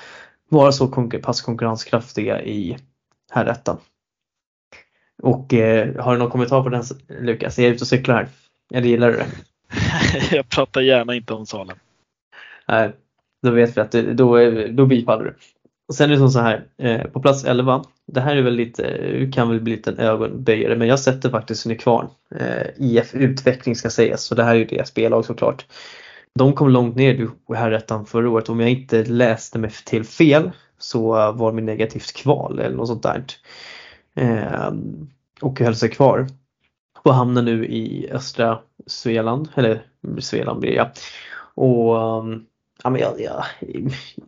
vara 0.50 0.72
så 0.72 0.88
konkur- 0.88 1.22
pass 1.22 1.42
konkurrenskraftiga 1.42 2.42
i 2.42 2.78
herrettan. 3.32 3.78
Och 5.24 5.54
eh, 5.54 6.04
har 6.04 6.14
du 6.14 6.20
någon 6.20 6.32
kommentar 6.32 6.64
på 6.64 6.70
den 6.70 6.84
Lukas? 7.08 7.60
Är 7.60 7.64
jag 7.64 7.72
ute 7.72 7.84
och 7.84 7.88
cyklar 7.88 8.16
här? 8.16 8.28
Eller 8.74 8.88
gillar 8.88 9.12
du 9.12 9.18
det? 9.18 9.28
jag 10.36 10.50
pratar 10.50 10.82
gärna 10.82 11.16
inte 11.16 11.34
om 11.34 11.46
Salem. 11.46 11.78
Nej, 12.68 12.92
då 13.44 13.52
vet 13.52 13.78
vi 13.78 13.82
att 13.82 13.92
det, 13.92 14.14
då, 14.14 14.38
då 14.70 14.86
bifaller 14.86 15.24
du. 15.26 15.36
Och 15.88 15.96
sen 15.96 16.10
är 16.10 16.14
det 16.14 16.20
som 16.20 16.30
så 16.30 16.40
här, 16.40 16.66
eh, 16.78 17.04
på 17.04 17.20
plats 17.20 17.46
11, 17.46 17.84
det 18.08 18.22
här 18.22 18.36
är 18.36 18.42
väl 18.42 18.56
lite, 18.56 18.86
eh, 18.86 19.32
kan 19.32 19.50
väl 19.50 19.62
bli 19.62 19.76
lite 19.76 19.92
en 19.92 20.00
ögonböjare, 20.00 20.76
men 20.76 20.88
jag 20.88 21.00
sätter 21.00 21.30
faktiskt 21.30 21.66
Nykvarn. 21.66 22.08
Eh, 22.36 22.68
IF 22.78 23.16
Utveckling 23.16 23.76
ska 23.76 23.90
sägas, 23.90 24.24
så 24.24 24.36
det 24.36 24.44
här 24.44 24.56
är 24.56 24.60
ju 24.60 24.66
deras 24.66 24.94
B-lag 24.94 25.26
såklart. 25.26 25.66
De 26.36 26.54
kom 26.54 26.70
långt 26.70 26.96
ner 26.96 27.14
i 27.14 27.56
herrettan 27.56 28.06
förra 28.06 28.30
året, 28.30 28.50
om 28.50 28.60
jag 28.60 28.70
inte 28.70 29.04
läste 29.04 29.60
mig 29.60 29.72
till 29.86 30.04
fel 30.04 30.52
så 30.80 31.32
var 31.32 31.52
det 31.52 31.62
negativt 31.62 32.14
kval 32.16 32.60
eller 32.60 32.76
något 32.76 32.88
sånt 32.88 33.04
där. 33.04 33.24
Eh, 34.16 34.74
och 35.42 35.60
höll 35.60 35.76
sig 35.76 35.90
kvar. 35.90 36.28
Och 37.04 37.14
hamnar 37.14 37.42
nu 37.42 37.66
i 37.66 38.10
östra 38.12 38.60
Svealand, 38.88 39.50
eller 39.56 39.82
Svealand 40.20 40.60
blir 40.60 40.72
det 40.72 40.76
ja. 40.76 40.92
Och 41.56 41.96
um, 41.96 42.46
ja, 42.84 42.90
men 42.90 43.02
jag, 43.02 43.22
jag, 43.22 43.44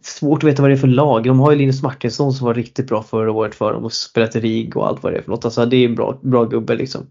svårt 0.02 0.44
att 0.44 0.50
veta 0.50 0.62
vad 0.62 0.72
det 0.72 0.76
är 0.76 0.78
för 0.78 0.88
lag. 0.88 1.24
De 1.24 1.40
har 1.40 1.52
ju 1.52 1.58
Linus 1.58 1.84
Martinsson 1.84 2.34
som 2.34 2.46
var 2.48 2.54
riktigt 2.54 2.88
bra 2.88 3.04
förra 3.04 3.32
året 3.32 3.56
för 3.56 3.74
dem 3.74 3.86
och 3.86 3.94
spelat 3.94 4.36
i 4.36 4.40
RIG 4.40 4.78
och 4.78 4.88
allt 4.88 5.04
vad 5.04 5.14
det 5.14 5.18
är 5.18 5.22
för 5.22 5.32
något. 5.32 5.46
Alltså 5.46 5.66
det 5.66 5.78
är 5.78 5.86
en 5.86 5.96
bra, 5.96 6.20
bra 6.22 6.46
gubbe 6.46 6.76
liksom. 6.76 7.08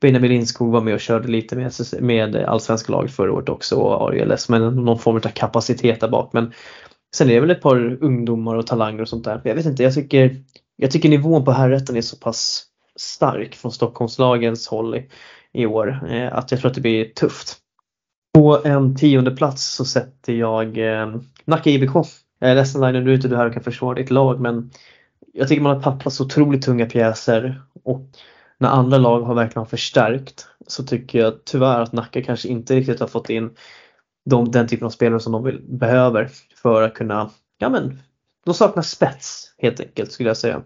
Benjamin 0.00 0.30
Lindskog 0.30 0.72
var 0.72 0.80
med 0.80 0.94
och 0.94 1.00
körde 1.00 1.28
lite 1.28 1.56
med, 1.56 1.72
med 2.00 2.36
allsvenska 2.36 2.92
laget 2.92 3.12
förra 3.12 3.32
året 3.32 3.48
också 3.48 3.76
och 3.76 4.08
ARLS 4.08 4.48
med 4.48 4.60
någon 4.60 4.98
form 4.98 5.16
av 5.16 5.20
kapacitet 5.20 6.00
där 6.00 6.08
bak. 6.08 6.32
Men 6.32 6.52
sen 7.16 7.30
är 7.30 7.34
det 7.34 7.40
väl 7.40 7.50
ett 7.50 7.62
par 7.62 8.04
ungdomar 8.04 8.54
och 8.54 8.66
talanger 8.66 9.02
och 9.02 9.08
sånt 9.08 9.24
där. 9.24 9.40
Jag 9.44 9.54
vet 9.54 9.66
inte, 9.66 9.82
jag 9.82 9.94
tycker, 9.94 10.36
jag 10.76 10.90
tycker 10.90 11.08
nivån 11.08 11.44
på 11.44 11.52
herrätten 11.52 11.96
är 11.96 12.00
så 12.00 12.16
pass 12.16 12.64
stark 12.96 13.54
från 13.54 13.72
Stockholmslagens 13.72 14.68
håll 14.68 14.94
i, 14.94 15.08
i 15.52 15.66
år 15.66 16.10
eh, 16.10 16.36
att 16.36 16.50
jag 16.50 16.60
tror 16.60 16.70
att 16.70 16.74
det 16.74 16.80
blir 16.80 17.04
tufft. 17.04 17.61
På 18.34 18.60
en 18.64 18.96
tionde 18.96 19.30
plats 19.30 19.74
så 19.74 19.84
sätter 19.84 20.32
jag 20.32 20.78
eh, 20.78 21.16
Nacka 21.44 21.70
IBK. 21.70 21.94
Jag 22.38 22.50
är 22.50 22.54
ledsen 22.54 22.80
Laila, 22.80 23.00
nu 23.00 23.10
är 23.10 23.14
inte 23.14 23.28
du 23.28 23.36
här 23.36 23.46
och 23.46 23.52
kan 23.52 23.62
försvara 23.62 23.94
ditt 23.94 24.10
lag 24.10 24.40
men 24.40 24.70
jag 25.32 25.48
tycker 25.48 25.62
man 25.62 25.76
har 25.76 25.82
tappat 25.82 26.12
så 26.12 26.24
otroligt 26.24 26.62
tunga 26.62 26.86
pjäser 26.86 27.62
och 27.84 28.08
när 28.58 28.68
andra 28.68 28.98
lag 28.98 29.20
har 29.20 29.34
verkligen 29.34 29.66
förstärkt 29.66 30.46
så 30.66 30.84
tycker 30.84 31.18
jag 31.18 31.44
tyvärr 31.44 31.80
att 31.80 31.92
Nacka 31.92 32.22
kanske 32.22 32.48
inte 32.48 32.76
riktigt 32.76 33.00
har 33.00 33.06
fått 33.06 33.30
in 33.30 33.50
de, 34.24 34.50
den 34.50 34.68
typen 34.68 34.86
av 34.86 34.90
spelare 34.90 35.20
som 35.20 35.32
de 35.32 35.44
vill, 35.44 35.60
behöver 35.62 36.30
för 36.62 36.82
att 36.82 36.94
kunna, 36.94 37.30
ja 37.58 37.68
men, 37.68 37.98
de 38.44 38.54
saknar 38.54 38.82
spets 38.82 39.54
helt 39.58 39.80
enkelt 39.80 40.12
skulle 40.12 40.30
jag 40.30 40.36
säga. 40.36 40.62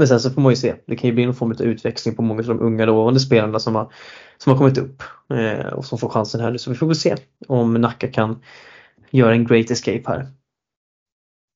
Men 0.00 0.08
sen 0.08 0.20
så 0.20 0.30
får 0.30 0.40
man 0.40 0.52
ju 0.52 0.56
se, 0.56 0.74
det 0.86 0.96
kan 0.96 1.08
ju 1.08 1.14
bli 1.14 1.24
någon 1.26 1.34
form 1.34 1.50
av 1.50 1.62
utväxling 1.62 2.14
på 2.16 2.22
många 2.22 2.40
av 2.40 2.46
de 2.46 2.60
unga 2.60 2.86
lovande 2.86 3.20
spelarna 3.20 3.58
som 3.58 3.74
har, 3.74 3.92
som 4.38 4.52
har 4.52 4.58
kommit 4.58 4.78
upp 4.78 5.02
eh, 5.34 5.66
och 5.66 5.84
som 5.84 5.98
får 5.98 6.08
chansen 6.08 6.40
här 6.40 6.50
nu. 6.50 6.58
Så 6.58 6.70
vi 6.70 6.76
får 6.76 6.86
väl 6.86 6.96
se 6.96 7.16
om 7.48 7.74
Nacka 7.74 8.08
kan 8.08 8.42
göra 9.10 9.32
en 9.32 9.46
great 9.46 9.70
escape 9.70 10.02
här. 10.06 10.26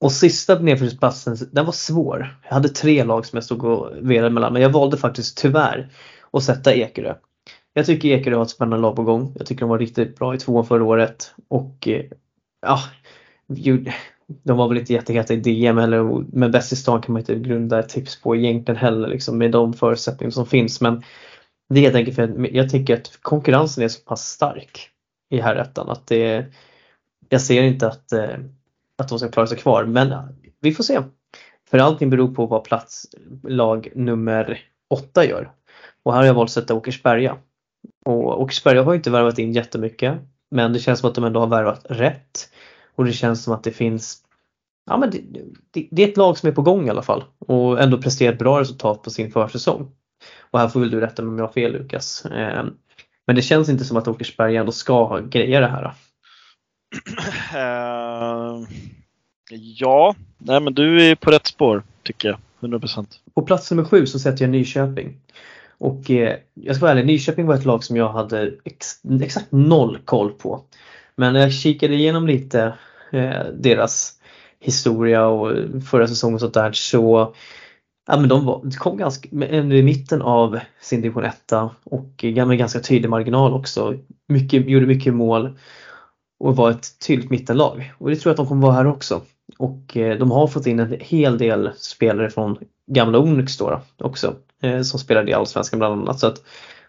Och 0.01 0.12
sista 0.12 0.59
nedflyttningsplatsen, 0.59 1.36
den 1.53 1.64
var 1.64 1.72
svår. 1.72 2.38
Jag 2.42 2.55
hade 2.55 2.68
tre 2.68 3.05
lag 3.05 3.26
som 3.26 3.36
jag 3.36 3.45
stod 3.45 3.64
och 3.64 3.90
velade 4.01 4.34
mellan 4.34 4.53
men 4.53 4.62
jag 4.62 4.70
valde 4.70 4.97
faktiskt 4.97 5.38
tyvärr 5.38 5.92
att 6.30 6.45
sätta 6.45 6.74
Ekerö. 6.74 7.14
Jag 7.72 7.86
tycker 7.86 8.09
Ekerö 8.09 8.36
har 8.36 8.42
ett 8.42 8.51
spännande 8.51 8.82
lag 8.82 8.97
på 8.97 9.03
gång. 9.03 9.32
Jag 9.38 9.47
tycker 9.47 9.61
de 9.61 9.68
var 9.68 9.78
riktigt 9.78 10.18
bra 10.18 10.34
i 10.34 10.38
tvåan 10.38 10.66
förra 10.66 10.84
året 10.84 11.34
och 11.49 11.88
eh, 11.88 12.05
ja, 12.66 12.80
de 14.43 14.57
var 14.57 14.68
väl 14.68 14.78
inte 14.78 14.93
jätteheta 14.93 15.35
i 15.35 15.37
DM 15.37 15.78
eller 15.78 16.24
men 16.32 16.51
bäst 16.51 16.72
i 16.72 16.76
stan 16.76 17.03
kan 17.03 17.12
man 17.12 17.20
inte 17.20 17.35
grunda 17.35 17.78
ett 17.78 17.89
tips 17.89 18.22
på 18.22 18.37
egentligen 18.37 18.78
heller 18.78 19.09
liksom 19.09 19.39
med 19.39 19.51
de 19.51 19.72
förutsättningar 19.72 20.30
som 20.30 20.47
finns 20.47 20.80
men 20.80 21.03
det 21.68 21.80
är 21.80 21.82
helt 21.82 21.95
enkelt 21.95 22.16
för 22.16 22.22
att 22.22 22.53
jag 22.53 22.70
tycker 22.70 22.95
att 22.95 23.18
konkurrensen 23.22 23.85
är 23.85 23.89
så 23.89 24.01
pass 24.01 24.26
stark 24.26 24.91
i 25.30 25.41
herrettan 25.41 25.89
att 25.89 26.07
det 26.07 26.47
jag 27.28 27.41
ser 27.41 27.62
inte 27.62 27.87
att, 27.87 28.12
eh, 28.12 28.39
att 28.99 29.09
de 29.09 29.18
ska 29.18 29.28
klara 29.28 29.47
sig 29.47 29.59
kvar 29.59 29.85
men 29.85 30.14
vi 30.61 30.72
får 30.72 30.85
se. 30.85 31.01
För 31.70 31.78
allting 31.78 32.11
beror 32.11 32.35
på 32.35 32.47
vad 32.47 32.64
plats 32.64 33.07
lag 33.43 33.89
nummer 33.95 34.61
åtta 34.91 35.24
gör. 35.24 35.53
Och 36.03 36.12
här 36.12 36.20
har 36.20 36.26
jag 36.26 36.35
valt 36.35 36.49
att 36.49 36.53
sätta 36.53 36.74
Åkersberga. 36.74 37.37
Och 38.05 38.43
Åkersberga 38.43 38.82
har 38.82 38.95
inte 38.95 39.11
värvat 39.11 39.39
in 39.39 39.53
jättemycket 39.53 40.18
men 40.51 40.72
det 40.72 40.78
känns 40.78 41.01
som 41.01 41.09
att 41.09 41.14
de 41.14 41.24
ändå 41.24 41.41
har 41.41 41.47
värvat 41.47 41.87
rätt. 41.89 42.51
Och 42.95 43.05
det 43.05 43.12
känns 43.12 43.45
som 43.45 43.55
att 43.55 43.64
det 43.64 43.72
finns 43.72 44.24
Ja 44.87 44.97
men 44.97 45.11
det, 45.11 45.20
det, 45.70 45.89
det 45.91 46.05
är 46.05 46.09
ett 46.09 46.16
lag 46.16 46.39
som 46.39 46.49
är 46.49 46.53
på 46.53 46.62
gång 46.62 46.87
i 46.87 46.91
alla 46.91 47.03
fall 47.03 47.24
och 47.39 47.82
ändå 47.82 47.99
presterat 47.99 48.39
bra 48.39 48.61
resultat 48.61 49.03
på 49.03 49.11
sin 49.11 49.32
försäsong. 49.32 49.91
Och 50.51 50.59
här 50.59 50.68
får 50.68 50.80
väl 50.80 50.91
du 50.91 51.01
rätta 51.01 51.22
mig 51.22 51.30
om 51.32 51.39
jag 51.39 51.47
har 51.47 51.53
fel 51.53 51.72
Lukas. 51.72 52.24
Eh, 52.24 52.64
Men 53.26 53.37
det 53.37 53.43
känns 53.43 53.68
inte 53.68 53.85
som 53.85 53.97
att 53.97 54.09
Åkersberga 54.09 54.61
ändå 54.61 54.72
ska 54.72 55.18
greja 55.18 55.61
det 55.61 55.66
här. 55.66 55.95
Eh, 57.55 58.62
ja, 59.78 60.14
nej 60.39 60.61
men 60.61 60.74
du 60.74 61.11
är 61.11 61.14
på 61.14 61.30
rätt 61.30 61.47
spår 61.47 61.82
tycker 62.03 62.28
jag. 62.28 62.39
100 62.61 62.80
procent. 62.80 63.20
På 63.35 63.43
plats 63.43 63.70
nummer 63.70 63.85
sju 63.85 64.07
så 64.07 64.18
sätter 64.18 64.45
jag 64.45 64.51
Nyköping. 64.51 65.16
Och 65.78 66.11
eh, 66.11 66.37
jag 66.55 66.76
ska 66.76 66.85
vara 66.85 66.93
ärlig, 66.93 67.07
Nyköping 67.07 67.47
var 67.47 67.55
ett 67.55 67.64
lag 67.64 67.85
som 67.85 67.97
jag 67.97 68.09
hade 68.09 68.55
ex, 68.64 68.87
exakt 69.22 69.53
noll 69.53 69.99
koll 70.05 70.30
på. 70.30 70.64
Men 71.16 71.32
när 71.32 71.41
jag 71.41 71.53
kikade 71.53 71.95
igenom 71.95 72.26
lite 72.26 72.74
eh, 73.12 73.45
deras 73.55 74.14
historia 74.65 75.27
och 75.27 75.57
förra 75.91 76.09
säsongen 76.09 76.35
och 76.35 76.41
sånt 76.41 76.55
där 76.55 76.73
så 76.73 77.35
Ja 78.07 78.17
men 78.17 78.29
de, 78.29 78.45
var, 78.45 78.61
de 78.65 78.71
kom 78.71 78.97
ganska, 78.97 79.29
ändå 79.33 79.75
eh, 79.75 79.81
i 79.81 79.83
mitten 79.83 80.23
av 80.23 80.59
sin 80.81 81.01
division 81.01 81.25
1 81.25 81.53
och 81.85 82.25
med 82.25 82.59
ganska 82.59 82.81
tydlig 82.81 83.11
marginal 83.11 83.55
också. 83.55 83.95
Mycket, 84.29 84.69
gjorde 84.69 84.87
mycket 84.87 85.15
mål 85.15 85.59
och 86.39 86.57
var 86.57 86.71
ett 86.71 86.99
tydligt 87.07 87.31
mittenlag. 87.31 87.93
Och 87.99 88.11
det 88.11 88.17
tror 88.17 88.31
jag 88.31 88.33
att 88.35 88.37
de 88.37 88.47
kommer 88.47 88.62
vara 88.62 88.75
här 88.75 88.87
också. 88.87 89.21
Och 89.59 89.97
eh, 89.97 90.19
de 90.19 90.31
har 90.31 90.47
fått 90.47 90.67
in 90.67 90.81
en 90.81 90.97
hel 91.01 91.39
del 91.39 91.71
spelare 91.77 92.31
från 92.31 92.59
gamla 92.93 93.19
Onyx 93.19 93.57
då, 93.57 93.81
då 93.97 94.05
också. 94.05 94.35
Eh, 94.62 94.81
som 94.81 95.01
spelade 95.01 95.31
i 95.31 95.35
Allsvenskan 95.35 95.79
bland 95.79 96.01
annat. 96.03 96.21
Så 96.21 96.27
att 96.27 96.43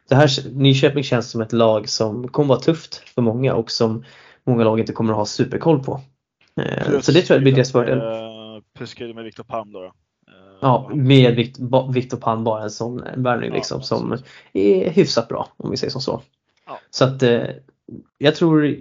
det 0.09 0.15
här, 0.15 0.29
Nyköping 0.53 1.03
känns 1.03 1.31
som 1.31 1.41
ett 1.41 1.53
lag 1.53 1.89
som 1.89 2.27
kommer 2.27 2.49
vara 2.49 2.59
tufft 2.59 2.95
för 2.95 3.21
många 3.21 3.53
och 3.53 3.71
som 3.71 4.03
många 4.43 4.63
lag 4.63 4.79
inte 4.79 4.93
kommer 4.93 5.13
att 5.13 5.19
ha 5.19 5.25
superkoll 5.25 5.83
på. 5.83 6.01
Eh, 6.61 6.99
så 7.01 7.11
det 7.11 7.21
tror 7.21 7.35
jag 7.35 7.43
blir 7.43 7.53
deras 7.55 7.71
fördel. 7.71 7.97
Eh, 7.97 8.61
Plus 8.77 8.99
med 8.99 9.23
Viktor 9.23 9.43
Palm 9.43 9.71
då. 9.71 9.79
då. 9.79 9.85
Eh, 9.85 9.91
Ja, 10.61 10.91
med 10.93 11.35
Vikt- 11.35 11.59
ba- 11.59 11.91
Viktor 11.91 12.17
Palm 12.17 12.43
bara 12.43 12.63
en 12.63 12.71
sån 12.71 13.03
värvning 13.17 13.53
liksom 13.53 13.81
som 13.81 14.17
är 14.53 14.89
hyfsat 14.89 15.27
bra 15.27 15.47
om 15.57 15.71
vi 15.71 15.77
säger 15.77 15.91
som 15.91 16.01
så. 16.01 16.21
Ja. 16.65 16.79
Så 16.89 17.05
att 17.05 17.23
eh, 17.23 17.43
jag 18.17 18.35
tror 18.35 18.75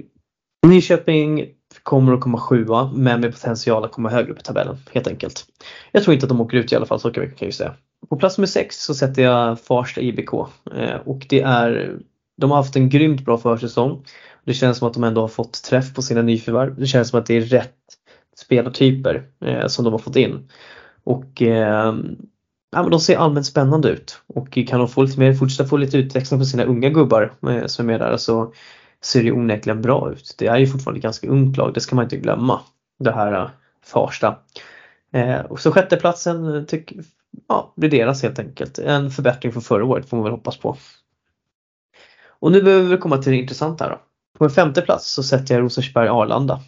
Nyköping 0.66 1.48
kommer 1.82 2.12
att 2.12 2.20
komma 2.20 2.38
sjua 2.38 2.90
men 2.94 3.20
med 3.20 3.32
potential 3.32 3.84
att 3.84 3.92
komma 3.92 4.08
högre 4.10 4.32
upp 4.32 4.38
i 4.38 4.42
tabellen 4.42 4.76
helt 4.92 5.06
enkelt. 5.06 5.44
Jag 5.92 6.02
tror 6.02 6.14
inte 6.14 6.24
att 6.24 6.28
de 6.28 6.40
åker 6.40 6.56
ut 6.56 6.72
i 6.72 6.76
alla 6.76 6.86
fall 6.86 7.00
så 7.00 7.10
kan 7.10 7.22
jag 7.24 7.42
ju 7.42 7.52
säga. 7.52 7.74
På 8.08 8.16
plats 8.16 8.38
nummer 8.38 8.46
sex 8.46 8.84
så 8.84 8.94
sätter 8.94 9.22
jag 9.22 9.60
Farsta 9.60 10.00
IBK 10.00 10.32
eh, 10.74 10.96
och 11.04 11.26
det 11.28 11.40
är 11.40 11.96
de 12.36 12.50
har 12.50 12.56
haft 12.58 12.76
en 12.76 12.88
grymt 12.88 13.24
bra 13.24 13.38
försäsong. 13.38 14.04
Det 14.44 14.54
känns 14.54 14.78
som 14.78 14.88
att 14.88 14.94
de 14.94 15.04
ändå 15.04 15.20
har 15.20 15.28
fått 15.28 15.62
träff 15.62 15.94
på 15.94 16.02
sina 16.02 16.22
nyförvärv. 16.22 16.80
Det 16.80 16.86
känns 16.86 17.08
som 17.08 17.20
att 17.20 17.26
det 17.26 17.36
är 17.36 17.40
rätt 17.40 17.74
spelartyper 18.36 19.22
eh, 19.44 19.66
som 19.66 19.84
de 19.84 19.92
har 19.92 19.98
fått 19.98 20.16
in. 20.16 20.48
Och 21.04 21.42
eh, 21.42 21.94
ja, 22.70 22.82
men 22.82 22.90
de 22.90 23.00
ser 23.00 23.16
allmänt 23.16 23.46
spännande 23.46 23.88
ut 23.88 24.20
och 24.26 24.58
kan 24.66 24.78
de 24.78 24.88
få 24.88 25.02
lite 25.02 25.20
mer, 25.20 25.34
fortsätta 25.34 25.68
få 25.68 25.76
lite 25.76 25.98
utväxling 25.98 26.40
på 26.40 26.46
sina 26.46 26.64
unga 26.64 26.88
gubbar 26.88 27.34
eh, 27.48 27.66
som 27.66 27.88
är 27.88 27.92
med 27.92 28.00
där 28.00 28.16
så 28.16 28.52
ser 29.02 29.22
det 29.22 29.32
onekligen 29.32 29.82
bra 29.82 30.12
ut. 30.12 30.34
Det 30.38 30.46
är 30.46 30.56
ju 30.56 30.66
fortfarande 30.66 30.98
ett 30.98 31.02
ganska 31.02 31.28
ungt 31.28 31.56
lag, 31.56 31.74
det 31.74 31.80
ska 31.80 31.96
man 31.96 32.04
inte 32.04 32.16
glömma. 32.16 32.60
Det 32.98 33.12
här 33.12 33.32
eh, 33.32 33.48
Farsta. 33.84 34.38
Eh, 35.12 35.40
och 35.40 35.60
så 35.60 35.72
sjätteplatsen 35.72 36.54
eh, 36.54 36.62
tyck, 36.62 36.92
ja, 37.48 37.72
blir 37.76 37.90
deras 37.90 38.22
helt 38.22 38.38
enkelt. 38.38 38.78
En 38.78 39.10
förbättring 39.10 39.52
från 39.52 39.62
förra 39.62 39.84
året 39.84 40.08
får 40.08 40.16
man 40.16 40.24
väl 40.24 40.32
hoppas 40.32 40.56
på. 40.56 40.76
Och 42.28 42.52
nu 42.52 42.62
behöver 42.62 42.90
vi 42.90 42.96
komma 42.96 43.18
till 43.18 43.32
det 43.32 43.38
intressanta 43.38 43.84
här 43.84 43.90
då. 43.90 43.98
På 44.38 44.44
en 44.44 44.50
femte 44.50 44.82
plats 44.82 45.12
så 45.12 45.22
sätter 45.22 45.54
jag 45.54 45.62
Rosersberg-Arlanda. 45.62 46.60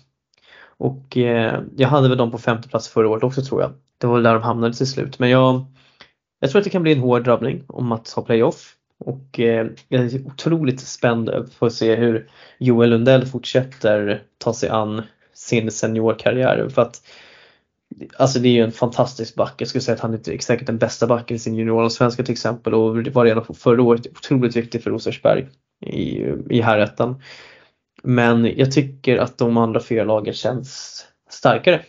Och 0.78 1.16
eh, 1.16 1.60
jag 1.76 1.88
hade 1.88 2.08
väl 2.08 2.18
dem 2.18 2.30
på 2.30 2.38
femte 2.38 2.68
plats 2.68 2.88
förra 2.88 3.08
året 3.08 3.24
också 3.24 3.42
tror 3.42 3.60
jag. 3.60 3.72
Det 3.98 4.06
var 4.06 4.20
där 4.20 4.34
de 4.34 4.42
hamnade 4.42 4.74
till 4.74 4.86
slut. 4.86 5.18
Men 5.18 5.30
jag, 5.30 5.64
jag 6.40 6.50
tror 6.50 6.60
att 6.60 6.64
det 6.64 6.70
kan 6.70 6.82
bli 6.82 6.92
en 6.92 7.00
hård 7.00 7.24
drabbning 7.24 7.64
om 7.66 7.92
att 7.92 8.10
ha 8.10 8.22
playoff. 8.22 8.72
Och 8.98 9.40
eh, 9.40 9.66
jag 9.88 10.04
är 10.04 10.26
otroligt 10.26 10.80
spänd 10.80 11.30
för 11.58 11.66
att 11.66 11.72
se 11.72 11.94
hur 11.94 12.30
Joel 12.58 12.90
Lundell 12.90 13.26
fortsätter 13.26 14.22
ta 14.38 14.54
sig 14.54 14.68
an 14.68 15.02
sin 15.34 15.70
seniorkarriär. 15.70 16.68
För 16.68 16.82
att 16.82 17.02
Alltså 18.18 18.38
det 18.38 18.48
är 18.48 18.52
ju 18.52 18.62
en 18.62 18.72
fantastisk 18.72 19.34
back. 19.34 19.54
Jag 19.56 19.68
skulle 19.68 19.82
säga 19.82 19.94
att 19.94 20.00
han 20.00 20.14
är 20.14 20.38
säkert 20.38 20.66
den 20.66 20.78
bästa 20.78 21.06
backen 21.06 21.36
i 21.36 21.38
sin 21.38 21.54
juniorallsvenska 21.54 22.22
till 22.22 22.32
exempel 22.32 22.74
och 22.74 23.06
var 23.06 23.24
redan 23.24 23.54
förra 23.54 23.82
året 23.82 24.06
otroligt 24.06 24.56
viktig 24.56 24.82
för 24.82 24.90
Rosersberg 24.90 25.46
i, 25.80 26.24
i 26.50 26.60
herrettan. 26.60 27.22
Men 28.02 28.58
jag 28.58 28.72
tycker 28.72 29.18
att 29.18 29.38
de 29.38 29.56
andra 29.56 29.80
fyra 29.80 30.04
lagen 30.04 30.34
känns 30.34 31.04
starkare. 31.30 31.84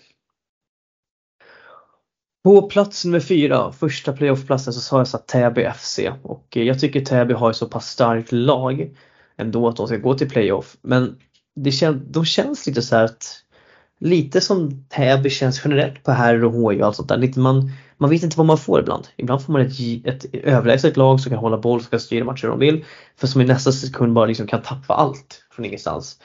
På 2.44 2.62
plats 2.62 3.06
nummer 3.06 3.20
fyra, 3.20 3.72
första 3.72 4.14
playoffplatsen, 4.14 4.74
så 4.74 4.80
sa 4.80 4.98
jag 4.98 5.08
satt 5.08 5.28
Täby 5.28 5.70
FC 5.76 6.00
och 6.24 6.48
jag 6.50 6.80
tycker 6.80 7.06
Täby 7.06 7.34
har 7.34 7.50
ett 7.50 7.56
så 7.56 7.68
pass 7.68 7.88
starkt 7.88 8.32
lag 8.32 8.96
ändå 9.38 9.68
att 9.68 9.76
de 9.76 9.88
ska 9.88 9.98
gå 9.98 10.14
till 10.14 10.30
playoff. 10.30 10.78
Men 10.82 11.18
det 11.56 11.72
kän, 11.72 12.08
de 12.12 12.26
känns 12.26 12.68
lite 12.68 12.82
så 12.82 12.96
här 12.96 13.04
att 13.04 13.44
lite 14.00 14.42
som 14.42 14.86
Täby 14.90 15.30
känns 15.30 15.62
generellt 15.66 16.04
på 16.04 16.12
herr 16.12 16.44
och 16.44 16.52
HJ 16.52 16.80
och 16.80 16.88
allt 16.88 16.96
sånt 16.96 17.10
där. 17.10 17.40
man, 17.40 17.72
man 17.98 18.10
vet 18.10 18.24
inte 18.24 18.38
vad 18.38 18.46
man 18.46 18.58
får 18.58 18.80
ibland. 18.80 19.08
Ibland 19.16 19.44
får 19.44 19.54
man 19.54 19.62
ett, 19.62 20.06
ett 20.06 20.26
överlägset 20.34 20.98
lag 20.98 21.20
som 21.20 21.30
kan 21.30 21.40
hålla 21.40 21.58
boll, 21.58 21.82
som 21.82 21.90
kan 21.90 22.00
styra 22.00 22.26
matcher 22.26 22.48
de 22.48 22.60
vill. 22.60 22.86
För 23.16 23.28
som 23.28 23.42
i 23.42 23.46
nästa 23.46 23.72
sekund 23.72 24.14
bara 24.14 24.26
liksom 24.26 24.48
kan 24.48 24.62
tappa 24.62 24.94
allt 24.94 25.44
från 25.58 25.66
ingenstans. 25.66 26.20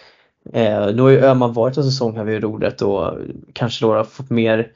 Eh, 0.52 0.86
nu 0.94 1.02
har 1.02 1.10
ju 1.10 1.18
Öhman 1.18 1.52
varit 1.52 1.76
en 1.76 1.84
säsong 1.84 2.16
här 2.16 2.24
vid 2.24 2.42
rodret 2.42 2.82
och 2.82 3.18
kanske 3.52 3.84
då 3.84 3.94
har 3.94 4.04
fått 4.04 4.30
mer 4.30 4.72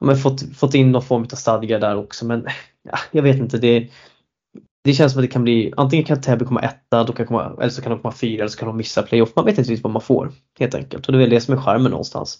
men 0.00 0.16
fått, 0.16 0.56
fått 0.56 0.74
in 0.74 0.92
någon 0.92 1.02
form 1.02 1.22
av 1.22 1.36
stadga 1.36 1.78
där 1.78 1.96
också 1.96 2.26
men 2.26 2.46
ja, 2.82 2.98
jag 3.10 3.22
vet 3.22 3.36
inte. 3.36 3.58
Det, 3.58 3.90
det 4.84 4.92
känns 4.92 5.12
som 5.12 5.20
att 5.20 5.28
det 5.28 5.32
kan 5.32 5.44
bli 5.44 5.72
antingen 5.76 6.04
kan 6.04 6.20
Täby 6.20 6.44
komma 6.44 6.60
etta 6.60 7.04
då 7.04 7.12
kan 7.12 7.26
komma, 7.26 7.56
eller 7.60 7.70
så 7.70 7.82
kan 7.82 7.90
de 7.90 8.00
komma 8.00 8.14
fyra 8.14 8.40
eller 8.40 8.48
så 8.48 8.58
kan 8.58 8.68
de 8.68 8.76
missa 8.76 9.02
playoff. 9.02 9.32
Man 9.36 9.44
vet 9.44 9.58
inte 9.58 9.70
riktigt 9.70 9.84
vad 9.84 9.92
man 9.92 10.02
får 10.02 10.32
helt 10.58 10.74
enkelt 10.74 11.06
och 11.06 11.12
det 11.12 11.18
är 11.18 11.20
väl 11.20 11.30
det 11.30 11.40
som 11.40 11.54
är 11.54 11.60
charmen 11.60 11.90
någonstans. 11.90 12.38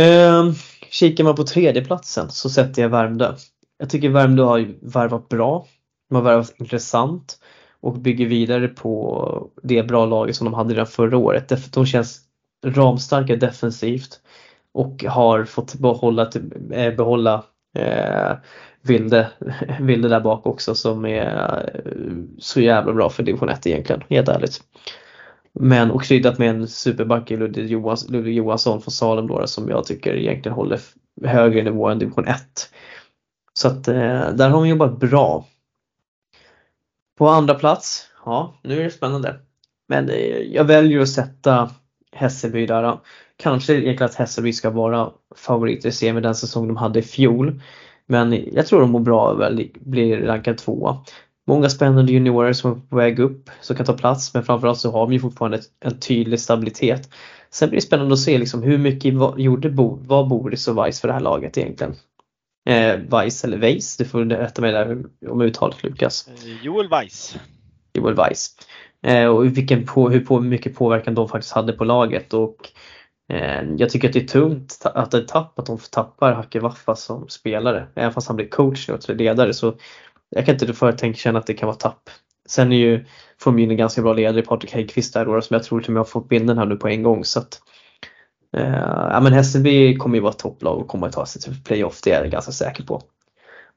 Eh, 0.00 0.52
kikar 0.90 1.24
man 1.24 1.36
på 1.36 1.44
tredjeplatsen 1.44 2.30
så 2.30 2.50
sätter 2.50 2.82
jag 2.82 2.88
Värmdö. 2.88 3.34
Jag 3.78 3.90
tycker 3.90 4.08
Värmdö 4.08 4.42
har 4.42 4.74
värvat 4.80 5.28
bra. 5.28 5.66
De 6.08 6.14
har 6.14 6.22
värvat 6.22 6.54
intressant 6.58 7.38
och 7.84 7.98
bygger 7.98 8.26
vidare 8.26 8.68
på 8.68 9.48
det 9.62 9.82
bra 9.82 10.06
laget 10.06 10.36
som 10.36 10.44
de 10.44 10.54
hade 10.54 10.74
redan 10.74 10.86
förra 10.86 11.16
året. 11.16 11.72
De 11.72 11.86
känns 11.86 12.20
ramstarka 12.66 13.36
defensivt 13.36 14.20
och 14.72 15.04
har 15.08 15.44
fått 15.44 15.74
behålla, 15.74 16.30
eh, 16.72 16.94
behålla 16.94 17.44
eh, 17.76 18.32
Vilde, 18.82 19.28
Vilde 19.80 20.08
där 20.14 20.20
bak 20.20 20.46
också 20.46 20.74
som 20.74 21.04
är 21.04 21.70
eh, 21.74 22.12
så 22.38 22.60
jävla 22.60 22.92
bra 22.92 23.10
för 23.10 23.22
division 23.22 23.48
1 23.48 23.66
egentligen, 23.66 24.02
helt 24.08 24.28
ärligt. 24.28 24.60
Men 25.52 25.90
och 25.90 26.04
kryddat 26.04 26.38
med 26.38 26.50
en 26.50 26.68
superback 26.68 27.30
i 27.30 27.36
Ludvig 27.36 27.66
Johansson, 27.66 28.12
Ludvig 28.12 28.34
Johansson 28.34 28.82
från 28.82 28.92
Salem 28.92 29.26
då, 29.26 29.46
som 29.46 29.68
jag 29.68 29.84
tycker 29.84 30.16
egentligen 30.16 30.56
håller 30.56 30.80
högre 31.24 31.62
nivå 31.62 31.88
än 31.88 31.98
division 31.98 32.28
1. 32.28 32.42
Så 33.52 33.68
att 33.68 33.88
eh, 33.88 34.28
där 34.34 34.48
har 34.48 34.60
de 34.60 34.68
jobbat 34.68 34.98
bra. 34.98 35.44
På 37.18 37.28
andra 37.28 37.54
plats, 37.54 38.08
ja 38.24 38.54
nu 38.62 38.80
är 38.80 38.84
det 38.84 38.90
spännande. 38.90 39.36
Men 39.88 40.08
eh, 40.08 40.38
jag 40.38 40.64
väljer 40.64 41.00
att 41.00 41.08
sätta 41.08 41.70
Hässelby 42.12 42.66
där. 42.66 42.98
Kanske 43.36 43.72
egentligen 43.72 44.04
att 44.04 44.14
Hässelby 44.14 44.52
ska 44.52 44.70
vara 44.70 45.10
favoriter 45.36 45.88
i 45.88 45.92
serien 45.92 46.14
med 46.14 46.22
den 46.22 46.34
säsong 46.34 46.68
de 46.68 46.76
hade 46.76 46.98
i 46.98 47.02
fjol. 47.02 47.60
Men 48.06 48.52
jag 48.52 48.66
tror 48.66 48.80
de 48.80 48.90
mår 48.90 49.00
bra 49.00 49.20
av 49.20 49.42
att 49.42 49.72
bli 49.80 50.16
rankad 50.16 50.58
tvåa. 50.58 51.04
Många 51.46 51.68
spännande 51.68 52.12
juniorer 52.12 52.52
som 52.52 52.72
är 52.72 52.80
på 52.90 52.96
väg 52.96 53.18
upp 53.18 53.50
som 53.60 53.76
kan 53.76 53.86
ta 53.86 53.92
plats 53.92 54.34
men 54.34 54.44
framförallt 54.44 54.78
så 54.78 54.90
har 54.90 55.06
vi 55.06 55.18
fortfarande 55.18 55.60
en 55.80 56.00
tydlig 56.00 56.40
stabilitet. 56.40 57.10
Sen 57.50 57.68
blir 57.68 57.80
det 57.80 57.86
spännande 57.86 58.12
att 58.12 58.20
se 58.20 58.38
liksom 58.38 58.62
hur 58.62 58.78
mycket 58.78 59.14
gjorde 59.36 59.70
Bo, 59.70 59.98
var 60.06 60.24
Boris 60.26 60.68
och 60.68 60.78
Weiss 60.78 61.00
för 61.00 61.08
det 61.08 61.14
här 61.14 61.20
laget 61.20 61.58
egentligen. 61.58 61.94
Eh, 62.66 62.96
Weiss 62.96 63.44
eller 63.44 63.56
Weiss, 63.56 63.96
du 63.96 64.04
får 64.04 64.24
rätta 64.24 64.62
mig 64.62 64.72
där 64.72 65.04
om 65.28 65.40
uttalet 65.40 65.82
Lukas. 65.82 66.28
Eh, 66.28 66.64
Joel 66.64 66.88
Weiss. 66.88 67.36
Joel 67.92 68.14
Weiss. 68.14 68.56
Eh, 69.02 69.26
och 69.26 69.44
vilken 69.44 69.86
på, 69.86 70.10
hur 70.10 70.20
på, 70.20 70.40
mycket 70.40 70.74
påverkan 70.74 71.14
de 71.14 71.28
faktiskt 71.28 71.52
hade 71.52 71.72
på 71.72 71.84
laget 71.84 72.34
och 72.34 72.70
eh, 73.32 73.62
jag 73.76 73.90
tycker 73.90 74.08
att 74.08 74.14
det 74.14 74.22
är 74.22 74.28
tungt 74.28 74.82
att 74.84 75.10
det 75.10 75.18
är 75.18 75.22
tapp 75.24 75.58
att 75.58 75.66
de 75.66 75.78
tappar 75.78 76.32
Hacke 76.32 76.60
Waffa 76.60 76.96
som 76.96 77.28
spelare. 77.28 77.86
Även 77.94 78.12
fast 78.12 78.28
han 78.28 78.36
blir 78.36 78.48
coach 78.48 78.88
nu 78.88 78.94
och 78.94 79.10
ledare 79.10 79.54
så 79.54 79.74
jag 80.30 80.46
kan 80.46 80.54
inte 80.54 80.74
för 80.74 80.92
tänka 80.92 81.18
känna 81.18 81.38
att 81.38 81.46
det 81.46 81.54
kan 81.54 81.66
vara 81.66 81.76
tapp. 81.76 82.10
Sen 82.48 82.72
är 82.72 82.76
ju, 82.76 83.04
får 83.38 83.50
de 83.52 83.58
in 83.58 83.70
en 83.70 83.76
ganska 83.76 84.02
bra 84.02 84.12
ledare, 84.12 84.42
Patrik 84.42 84.72
Häggkvist 84.72 85.14
där 85.14 85.24
då, 85.24 85.40
som 85.40 85.54
jag 85.54 85.64
tror 85.64 85.80
till 85.80 85.88
och 85.88 85.92
med 85.92 86.00
har 86.00 86.04
fått 86.04 86.28
bilden 86.28 86.58
här 86.58 86.66
nu 86.66 86.76
på 86.76 86.88
en 86.88 87.02
gång. 87.02 87.24
Så 87.24 87.38
att, 87.38 87.60
Eh, 88.56 89.08
ja 89.10 89.20
men 89.20 89.32
Hässelby 89.32 89.96
kommer 89.96 90.16
ju 90.16 90.20
vara 90.22 90.32
ett 90.32 90.38
topplag 90.38 90.78
och 90.78 90.88
kommer 90.88 91.06
att 91.06 91.12
ta 91.12 91.26
sig 91.26 91.42
till 91.42 91.62
playoff, 91.64 92.00
det 92.02 92.12
är 92.12 92.22
jag 92.22 92.30
ganska 92.30 92.52
säker 92.52 92.84
på. 92.84 93.02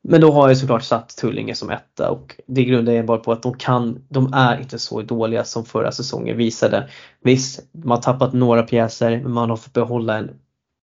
Men 0.01 0.21
då 0.21 0.31
har 0.31 0.47
jag 0.47 0.57
såklart 0.57 0.83
satt 0.83 1.17
Tullinge 1.17 1.55
som 1.55 1.69
etta 1.69 2.11
och 2.11 2.35
det 2.47 2.63
grundar 2.63 2.93
jag 2.93 3.05
bara 3.05 3.17
på 3.17 3.31
att 3.31 3.43
de 3.43 3.53
kan, 3.53 4.05
de 4.09 4.33
är 4.33 4.59
inte 4.59 4.79
så 4.79 5.01
dåliga 5.01 5.43
som 5.43 5.65
förra 5.65 5.91
säsongen 5.91 6.37
visade. 6.37 6.89
Visst, 7.21 7.59
man 7.71 7.91
har 7.97 8.01
tappat 8.01 8.33
några 8.33 8.63
pjäser 8.63 9.19
men 9.23 9.31
man 9.31 9.49
har 9.49 9.57
fått 9.57 9.73
behålla 9.73 10.17
en 10.17 10.29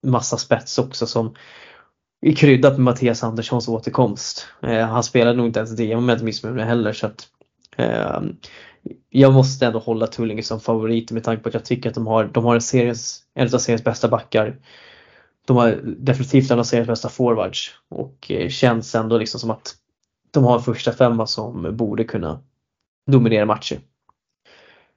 massa 0.06 0.36
spets 0.36 0.78
också 0.78 1.06
som 1.06 1.34
är 2.20 2.32
kryddat 2.32 2.72
med 2.72 2.80
Mattias 2.80 3.22
Anderssons 3.22 3.68
återkomst. 3.68 4.46
Eh, 4.62 4.86
han 4.86 5.02
spelade 5.02 5.36
nog 5.36 5.46
inte 5.46 5.58
ens 5.58 5.76
det 5.76 5.94
om 5.94 6.08
jag 6.08 6.16
inte 6.16 6.24
missminner 6.24 6.56
mig 6.56 6.64
heller 6.64 6.92
så 6.92 7.06
att 7.06 7.28
eh, 7.76 8.20
jag 9.10 9.32
måste 9.32 9.66
ändå 9.66 9.78
hålla 9.78 10.06
Tullinge 10.06 10.42
som 10.42 10.60
favorit 10.60 11.10
med 11.10 11.24
tanke 11.24 11.42
på 11.42 11.48
att 11.48 11.54
jag 11.54 11.64
tycker 11.64 11.88
att 11.88 11.94
de 11.94 12.06
har, 12.06 12.24
de 12.24 12.44
har 12.44 12.54
en, 12.54 12.60
series, 12.60 13.22
en 13.34 13.54
av 13.54 13.58
seriens 13.58 13.84
bästa 13.84 14.08
backar. 14.08 14.56
De 15.46 15.56
har 15.56 15.80
definitivt 15.84 16.50
en 16.50 16.58
av 16.58 16.64
seriens 16.64 16.88
bästa 16.88 17.08
forwards 17.08 17.74
och 17.88 18.30
eh, 18.30 18.48
känns 18.48 18.94
ändå 18.94 19.18
liksom 19.18 19.40
som 19.40 19.50
att 19.50 19.74
de 20.30 20.44
har 20.44 20.56
en 20.56 20.62
första 20.62 20.92
femma 20.92 21.26
som 21.26 21.76
borde 21.76 22.04
kunna 22.04 22.40
dominera 23.06 23.46
matcher. 23.46 23.78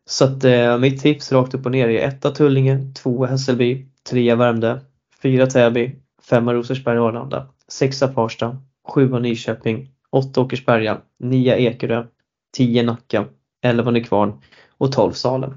Så 0.06 0.26
att 0.26 0.44
eh, 0.44 0.78
mitt 0.78 1.02
tips 1.02 1.32
rakt 1.32 1.54
upp 1.54 1.66
och 1.66 1.72
ner 1.72 1.88
är 1.88 2.08
1 2.08 2.36
Tullinge, 2.36 2.94
2 2.96 3.26
Hässelby, 3.26 3.86
3 4.10 4.36
Värmdö, 4.36 4.80
4 5.22 5.48
Täby, 5.48 5.96
5 6.22 6.50
Rosersberg 6.50 7.00
och 7.00 7.08
Arlanda, 7.08 7.48
6 7.68 8.00
Farsta, 8.16 8.58
7 8.88 9.20
Nyköping, 9.20 9.90
8 10.10 10.42
Åkersberga, 10.42 11.02
9 11.20 11.56
Ekerö, 11.56 12.06
10 12.54 12.84
Nacka 12.84 13.26
elva 13.62 13.92
Nykvarn 13.92 14.34
och 14.78 14.92
tolv 14.92 15.12
Salem. 15.12 15.54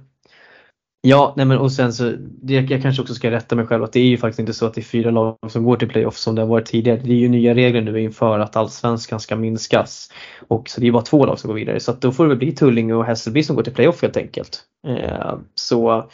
Ja, 1.05 1.35
nej 1.37 1.47
men 1.47 1.59
och 1.59 1.73
sen 1.73 1.93
så, 1.93 2.13
det, 2.19 2.55
jag 2.55 2.83
kanske 2.83 3.03
också 3.03 3.15
ska 3.15 3.31
rätta 3.31 3.57
mig 3.57 3.67
själv 3.67 3.85
att 3.85 3.93
det 3.93 4.01
är 4.01 4.05
ju 4.05 4.19
faktiskt 4.19 4.41
inte 4.41 4.53
så 4.53 4.67
att 4.67 4.75
det 4.75 4.81
är 4.81 4.83
fyra 4.83 5.11
lag 5.11 5.37
som 5.49 5.65
går 5.65 5.77
till 5.77 5.89
playoff 5.89 6.17
som 6.17 6.35
det 6.35 6.43
har 6.43 6.49
varit 6.49 6.67
tidigare. 6.67 7.01
Det 7.05 7.13
är 7.13 7.17
ju 7.17 7.29
nya 7.29 7.55
regler 7.55 7.81
nu 7.81 8.01
inför 8.01 8.39
att 8.39 8.57
allsvenskan 8.57 9.21
ska 9.21 9.37
minskas. 9.37 10.13
Och 10.49 10.69
så 10.69 10.81
det 10.81 10.89
är 10.89 10.93
bara 10.93 11.03
två 11.03 11.27
lag 11.27 11.39
som 11.39 11.49
går 11.49 11.55
vidare. 11.55 11.81
Så 11.81 11.91
att 11.91 12.01
då 12.01 12.13
får 12.13 12.25
det 12.25 12.29
väl 12.29 12.39
bli 12.39 12.53
Tullinge 12.53 12.95
och 12.95 13.05
Hässelby 13.05 13.43
som 13.43 13.57
går 13.57 13.63
till 13.63 13.73
playoff 13.73 14.03
helt 14.03 14.17
enkelt. 14.17 14.63
Eh, 14.87 15.35
så 15.55 16.11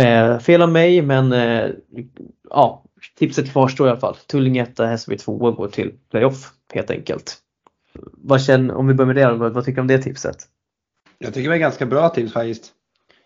eh, 0.00 0.38
fel 0.38 0.62
av 0.62 0.72
mig 0.72 1.02
men 1.02 1.32
eh, 1.32 1.70
ja, 2.50 2.84
tipset 3.18 3.52
kvarstår 3.52 3.86
i 3.86 3.90
alla 3.90 4.00
fall. 4.00 4.16
Tullinge 4.26 4.62
1, 4.62 4.78
Hässelby 4.78 5.18
2 5.18 5.52
går 5.52 5.68
till 5.68 5.92
playoff 6.10 6.52
helt 6.74 6.90
enkelt. 6.90 7.36
Vad 8.12 8.42
känner, 8.42 8.74
om 8.74 8.86
vi 8.86 8.94
börjar 8.94 9.14
med 9.14 9.16
det, 9.16 9.50
vad 9.50 9.64
tycker 9.64 9.76
du 9.76 9.80
om 9.80 9.86
det 9.86 9.98
tipset? 9.98 10.36
Jag 11.18 11.34
tycker 11.34 11.50
det 11.50 11.56
är 11.56 11.58
ganska 11.58 11.86
bra 11.86 12.08
tips 12.08 12.32
faktiskt. 12.32 12.72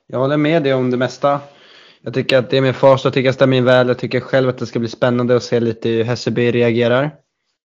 Jag 0.07 0.19
håller 0.19 0.37
med 0.37 0.63
dig 0.63 0.75
om 0.75 0.91
det 0.91 0.97
mesta. 0.97 1.41
Jag 2.03 2.15
tycker 2.15 2.39
att 2.39 2.51
det 2.51 2.61
med 2.61 2.77
Farsta 2.77 3.11
tycker 3.11 3.27
jag 3.27 3.35
stämmer 3.35 3.57
in 3.57 3.65
väl. 3.65 3.89
Jag 3.89 3.99
tycker 3.99 4.21
själv 4.21 4.49
att 4.49 4.59
det 4.59 4.67
ska 4.67 4.79
bli 4.79 4.89
spännande 4.89 5.37
att 5.37 5.43
se 5.43 5.61
lite 5.61 5.89
hur 5.89 6.05
Hässelby 6.05 6.51
reagerar. 6.51 7.15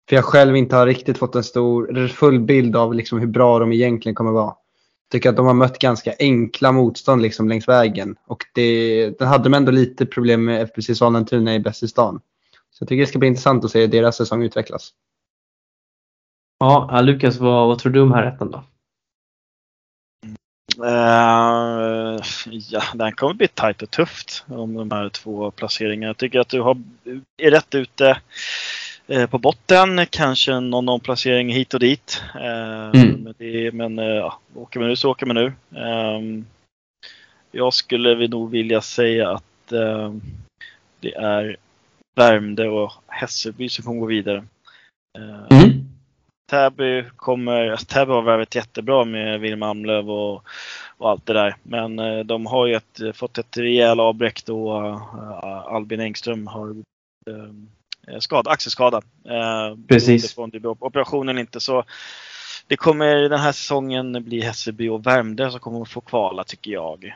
För 0.10 0.16
jag 0.16 0.26
själv 0.26 0.56
inte 0.56 0.76
har 0.76 0.86
riktigt 0.86 1.18
fått 1.18 1.36
en 1.36 1.44
stor, 1.44 2.08
full 2.08 2.40
bild 2.40 2.76
av 2.76 2.94
liksom 2.94 3.20
hur 3.20 3.28
bra 3.28 3.60
de 3.60 3.74
egentligen 3.74 4.16
kommer 4.16 4.32
vara. 4.32 4.46
Jag 4.46 5.12
tycker 5.12 5.30
att 5.30 5.36
de 5.36 5.46
har 5.46 5.54
mött 5.54 5.80
ganska 5.80 6.14
enkla 6.20 6.72
motstånd 6.72 7.22
liksom 7.22 7.50
längs 7.50 7.68
vägen. 7.68 8.16
Och 8.28 8.44
det, 8.54 9.10
den 9.20 9.28
hade 9.28 9.44
de 9.44 9.54
ändå 9.54 9.72
lite 9.72 10.06
problem 10.06 10.46
med 10.46 10.62
FBC 10.62 10.96
Sollentuna 10.96 11.56
i 11.56 11.60
bäst 11.60 11.84
i 11.84 11.88
stan. 11.88 12.22
Så 12.72 12.84
jag 12.84 12.90
tycker 12.90 13.02
det 13.02 13.08
ska 13.08 13.20
bli 13.20 13.28
intressant 13.28 13.66
att 13.66 13.72
se 13.72 13.82
hur 13.82 13.88
deras 13.88 14.16
säsong 14.16 14.44
utvecklas. 14.44 14.92
Ja, 16.60 17.02
Lukas, 17.02 17.38
vad, 17.38 17.68
vad 17.68 17.80
tror 17.80 17.92
du 17.92 18.02
om 18.02 18.12
här 18.12 18.24
rätten 18.24 18.52
då? 18.52 18.64
Uh, 20.80 22.20
ja, 22.46 22.84
den 22.94 23.12
kommer 23.12 23.34
bli 23.34 23.48
tajt 23.48 23.82
och 23.82 23.92
tufft 23.92 24.46
om 24.48 24.74
de 24.74 24.92
här 24.92 25.10
två 25.10 25.52
placeringarna. 25.52 26.10
Jag 26.10 26.18
tycker 26.18 26.40
att 26.40 26.50
du 26.50 26.62
har, 26.62 26.78
är 27.38 27.52
rätt 27.52 27.76
ute 27.76 28.18
uh, 29.12 29.26
på 29.26 29.38
botten. 29.38 30.06
Kanske 30.10 30.60
någon, 30.60 30.86
någon 30.86 31.00
placering 31.00 31.50
hit 31.50 31.74
och 31.74 31.80
dit. 31.80 32.24
Uh, 32.36 33.02
mm. 33.02 33.24
Men, 33.24 33.34
det, 33.38 33.72
men 33.72 34.00
uh, 34.00 34.34
åker 34.56 34.80
man 34.80 34.90
nu 34.90 34.96
så 34.96 35.12
åker 35.12 35.26
man 35.26 35.36
nu. 35.36 35.54
Jag 37.52 37.74
skulle 37.74 38.28
nog 38.28 38.52
vilja 38.52 38.82
säga 38.82 39.30
att 39.30 39.72
eh, 39.72 40.14
det 41.00 41.16
är 41.16 41.58
Värmdö 42.16 42.68
och 42.68 42.92
Hässelby 43.08 43.70
som 43.70 43.86
kommer 43.86 44.00
gå 44.00 44.06
vidare. 44.06 44.46
Eh, 45.18 45.58
Mm. 45.58 45.97
Täby 46.50 47.04
kommer, 47.16 47.70
alltså 47.70 47.86
Täby 47.86 48.12
har 48.12 48.22
värvat 48.22 48.56
jättebra 48.56 49.06
med 49.06 49.40
Wilhelm 49.40 49.64
Amlöv 49.64 50.10
och, 50.10 50.44
och 50.98 51.10
allt 51.10 51.26
det 51.26 51.34
där. 51.34 51.56
Men 51.64 52.00
eh, 52.00 52.20
de 52.20 52.46
har 52.46 52.68
ju 52.68 52.76
ett, 52.76 53.02
fått 53.14 53.38
ett 53.38 53.58
rejält 53.58 54.00
avbräck 54.00 54.46
då 54.46 54.78
eh, 54.78 55.74
Albin 55.74 56.00
Engström 56.00 56.48
har 56.48 56.70
eh, 57.30 58.22
axelskada. 58.46 58.98
Eh, 59.26 59.78
Precis. 59.88 60.36
beroende 60.36 60.60
på 60.60 60.70
om 60.70 60.78
Operationen 60.80 61.38
inte 61.38 61.60
så. 61.60 61.84
Det 62.68 62.78
kommer 62.78 63.16
den 63.16 63.40
här 63.40 63.52
säsongen 63.52 64.24
bli 64.24 64.42
Hässelby 64.42 64.90
och 64.90 65.08
Värmdö 65.08 65.52
som 65.52 65.60
kommer 65.60 65.82
att 65.82 65.90
få 65.90 66.02
kvala 66.02 66.44
tycker 66.44 66.72
jag. 66.72 67.16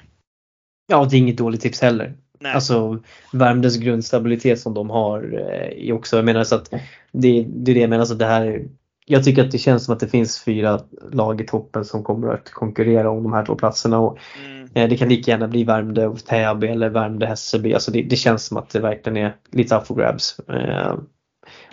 Ja, 0.87 1.07
det 1.09 1.15
är 1.15 1.19
inget 1.19 1.37
dåligt 1.37 1.61
tips 1.61 1.81
heller. 1.81 2.13
Nej. 2.39 2.53
Alltså 2.53 2.99
Värmdös 3.33 3.77
grundstabilitet 3.77 4.59
som 4.59 4.73
de 4.73 4.89
har 4.89 5.33
eh, 5.33 5.87
är 5.89 5.91
också, 5.91 6.15
jag 6.15 6.25
menar 6.25 6.43
så 6.43 6.55
att 6.55 6.69
det, 7.11 7.45
det 7.47 7.71
är 7.71 7.75
det 7.75 7.81
jag 7.81 7.89
menar 7.89 8.05
så 8.05 8.13
att 8.13 8.19
det 8.19 8.25
här 8.25 8.67
jag 9.05 9.23
tycker 9.23 9.45
att 9.45 9.51
det 9.51 9.57
känns 9.57 9.85
som 9.85 9.93
att 9.93 9.99
det 9.99 10.07
finns 10.07 10.39
fyra 10.39 10.79
lag 11.11 11.41
i 11.41 11.45
toppen 11.45 11.85
som 11.85 12.03
kommer 12.03 12.27
att 12.33 12.51
konkurrera 12.51 13.09
om 13.09 13.23
de 13.23 13.33
här 13.33 13.45
två 13.45 13.55
platserna 13.55 13.99
och 13.99 14.17
Mm. 14.45 14.69
eh, 14.73 14.89
det 14.89 14.97
kan 14.97 15.09
lika 15.09 15.31
gärna 15.31 15.47
bli 15.47 15.63
Värmdö 15.63 16.05
och 16.07 16.25
Täby 16.25 16.67
eller 16.67 16.89
Värmdö 16.89 17.25
Hässelby. 17.25 17.73
Alltså 17.73 17.91
det, 17.91 18.01
det 18.01 18.15
känns 18.15 18.45
som 18.45 18.57
att 18.57 18.69
det 18.69 18.79
verkligen 18.79 19.17
är 19.17 19.35
lite 19.51 19.75
up 19.75 19.87
for 19.87 19.95
grabs. 19.95 20.39
Eh, 20.39 20.95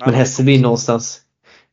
men 0.05 0.15
Hässelby 0.15 0.61
någonstans 0.63 1.21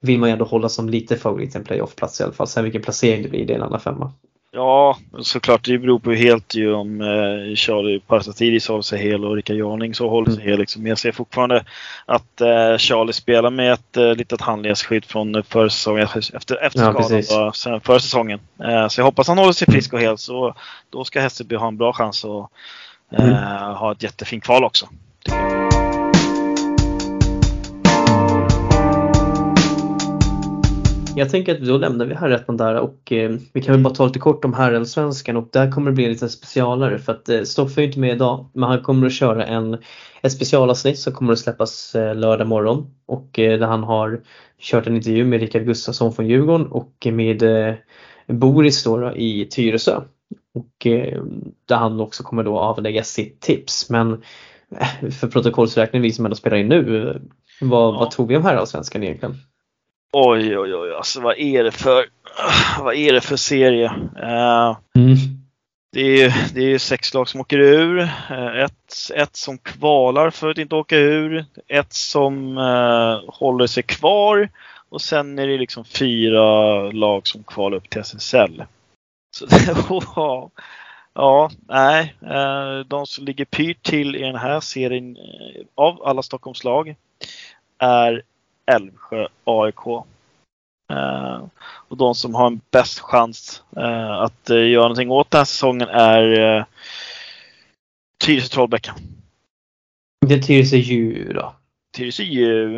vill 0.02 0.20
man 0.20 0.30
ju 0.30 0.34
ändå 0.34 0.46
hålla 0.46 0.70
som 0.70 0.90
lite 0.90 1.18
favorit 1.18 1.56
en 1.56 1.64
playoff-plats 1.64 2.22
i 2.22 2.24
alla 2.24 2.34
fall. 2.34 2.48
Sen 2.48 2.64
vilken 2.64 2.82
placering 2.82 3.24
det 3.24 3.30
blir 3.30 3.46
det 3.46 3.54
är 3.54 3.58
en 3.58 3.64
annan 3.64 3.80
femma. 3.80 4.14
Ja, 4.56 4.98
såklart. 5.22 5.64
Det 5.64 5.78
beror 5.78 6.00
på 6.00 6.12
helt 6.12 6.56
ju 6.56 6.74
om 6.74 7.02
eh, 7.02 7.56
Charlie 7.56 8.00
Parsatidis 8.00 8.68
håller 8.68 8.82
sig 8.82 9.00
hel 9.00 9.26
och 9.26 9.36
Rickard 9.36 9.56
Jarning 9.58 9.96
så 9.96 10.10
håller 10.10 10.32
sig 10.32 10.44
hel. 10.44 10.60
Liksom. 10.60 10.82
Men 10.82 10.90
jag 10.90 10.98
ser 10.98 11.12
fortfarande 11.12 11.66
att 12.06 12.42
eh, 12.42 12.78
Charlie 12.78 13.14
spelar 13.14 13.50
med 13.50 13.74
ett 13.74 13.98
eh, 13.98 14.14
litet 14.14 14.42
handledsskydd 14.42 15.06
från 15.06 15.44
förra 15.44 15.70
säsongen 15.70 16.08
efter, 16.34 16.66
efter 16.66 16.84
Ja, 16.84 17.04
skadan 17.04 17.46
då, 17.46 17.52
sen 17.52 17.82
förra 17.82 18.00
säsongen. 18.00 18.40
Eh, 18.64 18.88
så 18.88 19.00
jag 19.02 19.06
hoppas 19.06 19.28
han 19.28 19.38
håller 19.38 19.54
sig 19.54 19.72
frisk 19.72 19.94
och 19.94 20.02
hel 20.02 20.18
så 20.18 20.56
då 20.90 21.04
ska 21.04 21.22
Hässelby 21.22 21.56
ha 21.56 21.68
en 21.68 21.78
bra 21.78 21.94
chans 21.94 22.26
att 22.26 22.32
eh, 22.32 23.26
Mm. 23.26 23.36
ha 23.76 23.92
ett 23.92 24.04
jättefint 24.04 24.44
kval 24.44 24.64
också. 24.64 24.88
Jag 31.18 31.30
tänker 31.30 31.56
att 31.56 31.62
då 31.62 31.78
lämnar 31.78 32.06
vi 32.06 32.14
herrettan 32.14 32.58
där 32.58 32.76
och 32.76 33.12
eh, 33.12 33.36
vi 33.54 33.62
kan 33.62 33.74
väl 33.74 33.84
bara 33.84 33.94
ta 33.94 34.06
lite 34.06 34.20
kort 34.20 34.46
om 34.46 34.54
herrallsvenskan 34.54 35.38
och 35.38 35.50
där 35.52 35.72
kommer 35.72 35.92
det 35.92 35.96
bli 35.96 36.10
lite 36.10 36.30
specialare 36.30 37.00
för 37.00 37.12
att 37.12 37.30
eh, 37.30 37.42
Stoffe 37.42 37.82
är 37.82 37.86
inte 37.86 38.00
med 38.00 38.16
idag 38.16 38.50
men 38.54 38.70
han 38.70 38.82
kommer 38.82 39.08
att 39.08 39.14
köra 39.14 39.46
en, 39.46 39.78
ett 40.22 40.32
specialavsnitt 40.32 41.00
som 41.00 41.14
kommer 41.14 41.34
att 41.34 41.40
släppas 41.40 41.96
eh, 41.96 42.16
lördag 42.16 42.48
morgon 42.48 42.86
och 43.06 43.40
eh, 43.40 43.60
där 43.60 43.68
han 43.68 43.84
har 43.84 44.22
kört 44.60 44.88
en 44.88 44.96
intervju 44.96 45.26
med 45.26 45.40
Rickard 45.40 45.66
Gustafsson 45.66 46.14
från 46.14 46.28
Djurgården 46.28 46.68
och 46.68 47.08
med 47.12 47.44
eh, 47.44 47.76
Boris 48.28 48.84
då, 48.84 48.98
då 48.98 49.16
i 49.16 49.46
Tyresö. 49.46 50.02
Och 50.54 50.88
eh, 50.88 51.24
där 51.66 51.76
han 51.76 52.00
också 52.00 52.24
kommer 52.24 52.44
då 52.44 52.60
avlägga 52.60 53.04
sitt 53.04 53.42
tips 53.42 53.90
men 53.90 54.14
eh, 54.80 55.10
för 55.10 55.28
protokollsräkning 55.28 56.02
vi 56.02 56.12
som 56.12 56.26
ändå 56.26 56.36
spelar 56.36 56.58
in 56.58 56.68
nu, 56.68 57.22
vad, 57.62 57.94
Ja. 57.94 58.00
vad 58.00 58.12
tror 58.12 58.28
vi 58.28 58.38
om 58.38 58.44
herrallsvenskan 58.44 59.04
egentligen? 59.04 59.36
Oj, 60.18 60.58
oj, 60.58 60.76
oj. 60.76 60.94
Alltså 60.94 61.22
vad 61.22 61.38
är 61.38 61.64
det 61.64 61.72
för, 61.72 62.06
vad 62.80 62.96
är 62.96 63.14
det 63.14 63.22
för 63.22 63.36
serie? 63.36 63.86
Eh, 64.22 64.78
Mm. 64.96 65.16
Det 65.94 66.02
är, 66.02 66.24
ju- 66.24 66.32
det 66.54 66.62
är 66.74 66.78
sex 66.78 67.14
lag 67.14 67.30
som 67.30 67.42
åker 67.42 67.60
ur. 67.60 68.00
Eh, 68.30 68.60
Ett, 68.64 68.94
ett 69.16 69.36
som 69.36 69.58
kvalar 69.58 70.30
för 70.30 70.50
att 70.50 70.58
inte 70.58 70.76
åka 70.76 70.98
ur. 70.98 71.46
Ett 71.68 71.94
som 71.94 72.58
eh, 72.58 73.20
håller 73.34 73.68
sig 73.68 73.84
kvar. 73.84 74.50
Och 74.90 75.02
sen 75.02 75.40
är 75.40 75.48
det 75.48 75.58
liksom 75.58 75.86
fyra 75.86 76.76
lag 76.92 77.28
som 77.28 77.44
kvalar 77.44 77.78
upp 77.78 77.90
till 77.90 78.02
SSL. 78.02 78.64
Så, 79.38 79.46
wow. 80.16 80.52
Ja, 81.18 81.50
nej. 81.68 82.16
De 82.88 83.06
som 83.06 83.26
ligger 83.26 83.46
pyrt 83.46 83.84
till 83.84 84.16
i 84.16 84.20
den 84.22 84.36
här 84.36 84.60
serien 84.60 85.18
av 85.76 86.04
alla 86.04 86.22
Stockholmslag 86.22 86.96
är 87.80 88.22
Älvsjö 88.72 89.28
AIK. 89.44 89.88
Eh, 90.94 91.44
och 91.64 91.98
de 91.98 92.16
som 92.16 92.36
har 92.36 92.48
en 92.48 92.62
bäst 92.72 93.00
chans 93.00 93.64
eh, 93.78 94.12
att 94.12 94.50
eh, 94.50 94.70
göra 94.70 94.84
någonting 94.84 95.12
åt 95.12 95.32
den 95.32 95.40
här 95.40 95.46
säsongen 95.46 95.90
är 95.90 96.66
Tyresö 98.26 98.48
Trollbäcken. 98.48 98.96
Det 100.26 100.40
Tyresö 100.42 100.76
ju 100.76 101.34
då. 101.34 101.54
Tyresö 101.98 102.24
ju. 102.24 102.76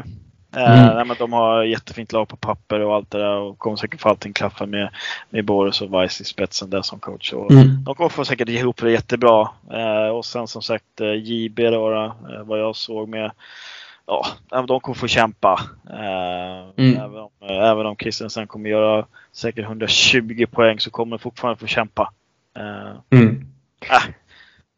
Eh, 0.56 0.98
Mm. 0.98 1.16
de 1.20 1.34
har 1.34 1.64
jättefint 1.64 2.12
lag 2.12 2.28
på 2.28 2.36
papper 2.36 2.80
och 2.80 2.96
allt 2.96 3.12
det 3.12 3.18
där 3.18 3.36
och 3.36 3.58
kommer 3.58 3.78
säkert 3.78 4.02
få 4.02 4.10
allting 4.10 4.34
klaffa 4.34 4.66
med, 4.66 4.90
med 5.30 5.46
Boris 5.46 5.82
och 5.82 5.94
Weiss 5.94 6.22
i 6.22 6.24
spetsen 6.24 6.70
där 6.70 6.82
som 6.82 7.00
coach. 7.00 7.34
Och 7.34 7.52
Mm. 7.52 7.84
De 7.84 7.96
kommer 7.96 8.10
få 8.10 8.26
säkert 8.26 8.50
ihop 8.50 8.82
det 8.82 8.92
jättebra. 8.92 9.50
Och 10.14 10.26
sen 10.26 10.48
som 10.48 10.62
sagt 10.62 11.02
JB 11.24 11.60
då, 11.60 12.16
vad 12.44 12.60
jag 12.60 12.76
såg 12.76 13.10
med 13.10 13.32
Ja, 14.08 14.26
de 14.68 14.80
kommer 14.80 14.95
få 14.95 15.08
kämpa. 15.08 15.60
Eh, 15.89 16.70
Mm. 16.86 16.97
även, 16.97 17.18
om, 17.20 17.30
eh, 17.41 17.70
även 17.70 17.86
om 17.86 17.95
Christensen 17.95 18.47
kommer 18.47 18.70
göra 18.70 19.05
säkert 19.32 19.66
120 19.66 20.45
poäng 20.51 20.80
så 20.80 20.91
kommer 20.91 21.18
de 21.18 21.22
fortfarande 21.22 21.60
få 21.60 21.68
kämpa. 21.68 22.14
Eh, 22.58 23.18
Mm. 23.20 23.45
äh, 23.89 24.03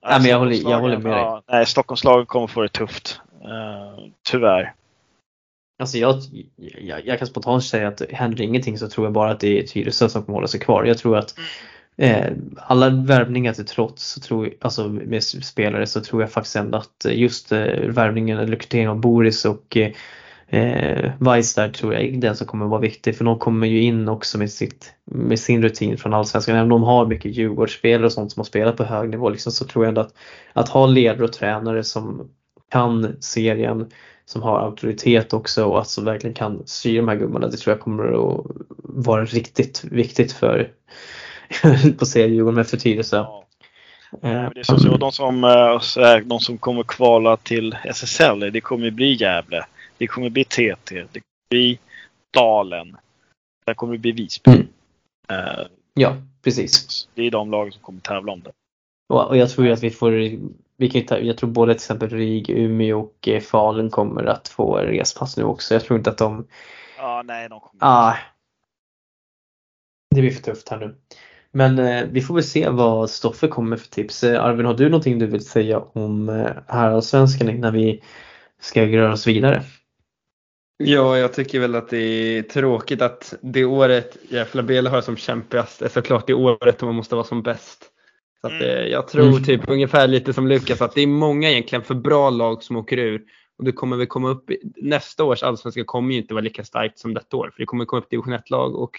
Nej, 0.05 0.19
men 0.21 0.23
jag 0.29 0.39
håller- 0.39 0.69
jag 0.69 0.79
håller 0.79 0.97
med 0.97 1.11
dig. 1.11 1.21
ja, 1.21 1.41
Nej, 1.51 1.65
Stockholmslagen 1.65 2.25
kommer 2.25 2.47
få 2.47 2.61
det 2.61 2.69
tufft. 2.69 3.21
Eh, 3.43 4.03
tyvärr. 4.29 4.73
Alltså 5.81 5.97
jag, 5.97 6.15
jag, 6.81 7.05
jag 7.05 7.17
kan 7.19 7.27
spontant 7.27 7.63
säga 7.63 7.87
att 7.87 8.01
händer 8.11 8.41
ingenting 8.41 8.77
så 8.77 8.89
tror 8.89 9.05
jag 9.05 9.13
bara 9.13 9.31
att 9.31 9.39
det 9.39 9.59
är 9.59 9.63
Tyresö 9.63 10.09
som 10.09 10.23
kommer 10.23 10.35
hålla 10.37 10.47
sig 10.47 10.59
kvar. 10.59 10.83
Jag 10.83 10.97
tror 10.97 11.17
att 11.17 11.35
eh, 11.99 12.31
alla 12.57 12.89
värvningar 12.89 13.53
till 13.53 13.65
trots, 13.65 14.11
så 14.11 14.19
tror, 14.19 14.53
alltså 14.61 14.89
med 14.89 15.23
spelare, 15.23 15.87
så 15.87 16.01
tror 16.01 16.21
jag 16.21 16.31
faktiskt 16.31 16.55
ändå 16.55 16.77
att 16.77 17.05
eh, 17.05 17.19
just 17.19 17.51
eh, 17.51 17.65
värvningen, 17.87 18.37
eller 18.37 18.51
rekryteringen 18.51 18.91
av 18.91 18.99
Boris 18.99 19.45
och 19.45 19.77
eh, 19.77 19.91
eh, 20.47 21.11
Weiss 21.19 21.55
där 21.55 21.69
tror 21.69 21.93
jag 21.93 22.03
är 22.03 22.11
den 22.11 22.35
som 22.35 22.47
kommer 22.47 22.65
vara 22.65 22.81
viktig 22.81 23.15
för 23.15 23.25
de 23.25 23.39
kommer 23.39 23.67
ju 23.67 23.81
in 23.81 24.07
också 24.07 24.37
med, 24.37 24.51
sitt, 24.51 24.93
med 25.05 25.39
sin 25.39 25.61
rutin 25.61 25.97
från 25.97 26.13
Allsvenskan. 26.13 26.55
Även 26.55 26.71
om 26.71 26.81
de 26.81 26.83
har 26.83 27.05
mycket 27.05 27.35
Djurgårdsspelare 27.35 28.05
och 28.05 28.11
sånt 28.11 28.31
som 28.31 28.39
har 28.39 28.45
spelat 28.45 28.77
på 28.77 28.83
hög 28.83 29.09
nivå 29.09 29.29
liksom, 29.29 29.51
så 29.51 29.65
tror 29.65 29.85
jag 29.85 29.89
ändå 29.89 30.01
att, 30.01 30.13
att 30.53 30.69
ha 30.69 30.87
ledare 30.87 31.23
och 31.23 31.33
tränare 31.33 31.83
som 31.83 32.29
kan 32.71 33.15
serien, 33.19 33.91
som 34.25 34.41
har 34.41 34.59
auktoritet 34.59 35.33
också 35.33 35.65
och 35.65 35.77
alltså 35.77 36.01
verkligen 36.01 36.33
kan 36.33 36.61
styra 36.65 37.01
de 37.01 37.07
här 37.07 37.15
gubbarna. 37.15 37.47
Det 37.47 37.57
tror 37.57 37.75
jag 37.75 37.81
kommer 37.81 38.03
att 38.03 38.45
vara 38.83 39.25
riktigt 39.25 39.83
viktigt 39.83 40.31
för 40.31 40.71
på 41.97 42.03
att 42.03 42.07
säga 42.07 42.27
Djurgården 42.27 42.55
men 42.55 42.65
för 42.65 42.77
Tyresö. 42.77 43.17
Ja. 43.17 43.45
Eh, 44.11 44.19
Men 44.21 44.51
Det 44.53 44.59
är 44.59 44.63
så, 44.63 44.79
så 44.79 44.97
de, 44.97 45.11
som, 45.11 45.43
eh, 45.43 46.17
de 46.25 46.39
som 46.39 46.57
kommer 46.57 46.83
kvala 46.83 47.37
till 47.37 47.77
SSL, 47.83 48.39
det 48.39 48.61
kommer 48.61 48.91
bli 48.91 49.13
Gävle. 49.13 49.65
Det 49.97 50.07
kommer 50.07 50.29
bli 50.29 50.43
TT. 50.43 50.75
Det 50.89 51.19
kommer 51.19 51.49
bli 51.49 51.79
Dalen. 52.33 52.97
Det 53.65 53.73
kommer 53.73 53.97
bli 53.97 54.11
Visby. 54.11 54.51
Mm. 54.51 54.67
Eh, 55.29 55.65
Ja, 55.93 56.15
precis. 56.43 57.07
Det 57.15 57.23
är 57.23 57.31
de 57.31 57.51
lagen 57.51 57.71
som 57.71 57.81
kommer 57.81 57.99
tävla 57.99 58.31
om 58.31 58.41
det. 58.41 58.51
Och, 59.13 59.37
jag 59.37 59.49
tror 59.49 59.71
att 59.71 59.83
vi 59.83 59.89
får, 59.89 60.11
vi 60.77 60.89
kan 60.89 61.01
ju 61.01 61.07
ta, 61.07 61.19
jag 61.19 61.37
tror 61.37 61.49
både 61.49 61.73
till 61.73 61.77
exempel 61.77 62.09
RIG, 62.09 62.49
Umeå 62.49 62.99
och 62.99 63.29
Falun 63.43 63.89
kommer 63.89 64.23
att 64.23 64.47
få 64.47 64.77
respass 64.77 65.37
nu 65.37 65.43
också. 65.43 65.73
Jag 65.73 65.83
tror 65.83 65.97
inte 65.97 66.09
att 66.09 66.17
de, 66.17 66.47
Ja, 66.97 67.21
nej, 67.25 67.49
de 67.49 67.59
kommer 67.59 67.79
ah, 67.79 68.17
det 70.15 70.21
blir 70.21 70.31
för 70.31 70.41
tufft 70.41 70.69
här 70.69 70.77
nu. 70.77 70.95
Men 71.51 71.79
eh, 71.79 72.05
vi 72.11 72.21
får 72.21 72.33
väl 72.35 72.43
se 72.43 72.69
vad 72.69 73.09
Stoffe 73.09 73.47
kommer 73.47 73.77
för 73.77 73.87
tips. 73.87 74.23
Eh, 74.23 74.43
Arvin, 74.43 74.65
har 74.65 74.73
du 74.73 74.89
någonting 74.89 75.19
du 75.19 75.25
vill 75.25 75.45
säga 75.45 75.79
om 75.79 76.29
eh, 76.29 76.51
herrallsvenskan 76.67 77.49
innan 77.49 77.73
vi 77.73 78.03
ska 78.61 78.85
röra 78.85 79.13
oss 79.13 79.27
vidare? 79.27 79.63
Ja, 80.83 81.17
jag 81.17 81.33
tycker 81.33 81.59
väl 81.59 81.75
att 81.75 81.89
det 81.89 81.97
är 82.37 82.41
tråkigt 82.41 83.01
att 83.01 83.33
det 83.41 83.65
året 83.65 84.17
Gefle 84.29 84.63
Bele 84.63 84.89
har 84.89 85.01
som 85.01 85.17
kämpigast 85.17 85.81
är 85.81 85.87
såklart 85.89 86.27
det 86.27 86.33
året 86.33 86.79
då 86.79 86.85
man 86.85 86.95
måste 86.95 87.15
vara 87.15 87.25
som 87.25 87.41
bäst. 87.43 87.85
Så 88.41 88.47
att, 88.47 88.61
eh, 88.61 88.67
jag 88.67 89.07
tror 89.07 89.27
Mm. 89.27 89.43
typ 89.43 89.69
ungefär 89.69 90.07
lite 90.07 90.33
som 90.33 90.47
Lukas 90.47 90.81
att 90.81 90.95
det 90.95 91.01
är 91.01 91.07
många 91.07 91.49
egentligen 91.51 91.83
för 91.83 91.95
bra 91.95 92.29
lag 92.29 92.63
som 92.63 92.75
åker 92.75 92.97
ur. 92.97 93.21
Och 93.57 93.63
det 93.65 93.71
kommer 93.71 93.97
väl 93.97 94.07
komma 94.07 94.29
upp, 94.29 94.51
i- 94.51 94.61
nästa 94.75 95.23
års 95.23 95.43
allsvenska 95.43 95.83
kommer 95.83 96.13
ju 96.13 96.17
inte 96.21 96.33
vara 96.33 96.43
lika 96.43 96.63
starkt 96.63 96.99
som 96.99 97.13
detta 97.13 97.37
år. 97.37 97.49
För 97.53 97.59
det 97.61 97.65
kommer 97.65 97.85
komma 97.85 98.01
upp 98.01 98.09
division 98.09 98.33
1-lag 98.33 98.75
och 98.75 98.91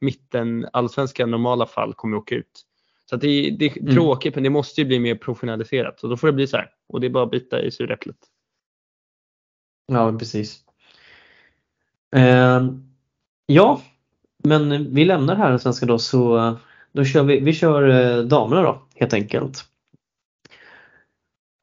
mitten 0.00 0.66
allsvenska 0.72 1.26
normala 1.26 1.66
fall 1.66 1.94
kommer 1.94 2.16
åka 2.16 2.34
ut. 2.34 2.62
Så 3.10 3.16
det, 3.16 3.28
är- 3.28 3.50
det 3.50 3.64
är 3.66 3.78
Mm. 3.80 3.94
tråkigt 3.94 4.34
men 4.34 4.44
det 4.44 4.50
måste 4.50 4.80
ju 4.80 4.86
bli 4.86 4.98
mer 4.98 5.14
professionaliserat. 5.14 6.00
Så 6.00 6.06
då 6.08 6.16
får 6.16 6.26
det 6.26 6.32
bli 6.32 6.46
så 6.46 6.56
här. 6.56 6.70
Och 6.88 7.00
det 7.00 7.06
är 7.06 7.10
bara 7.10 7.24
att 7.24 7.30
bita 7.30 7.62
i 7.62 7.70
suräpplet. 7.70 8.16
Ja, 9.86 10.18
precis. 10.18 10.64
Eh, 12.16 12.68
ja, 13.46 13.80
men 14.44 14.94
vi 14.94 15.04
lämnar 15.04 15.36
här 15.36 15.50
den 15.50 15.58
svenska 15.58 15.86
då 15.86 15.98
så 15.98 16.56
då 16.92 17.04
kör 17.04 17.22
vi, 17.22 17.40
vi 17.40 17.52
kör 17.52 17.88
eh, 17.88 18.24
damerna 18.24 18.62
då 18.62 18.82
helt 18.94 19.12
enkelt. 19.14 19.64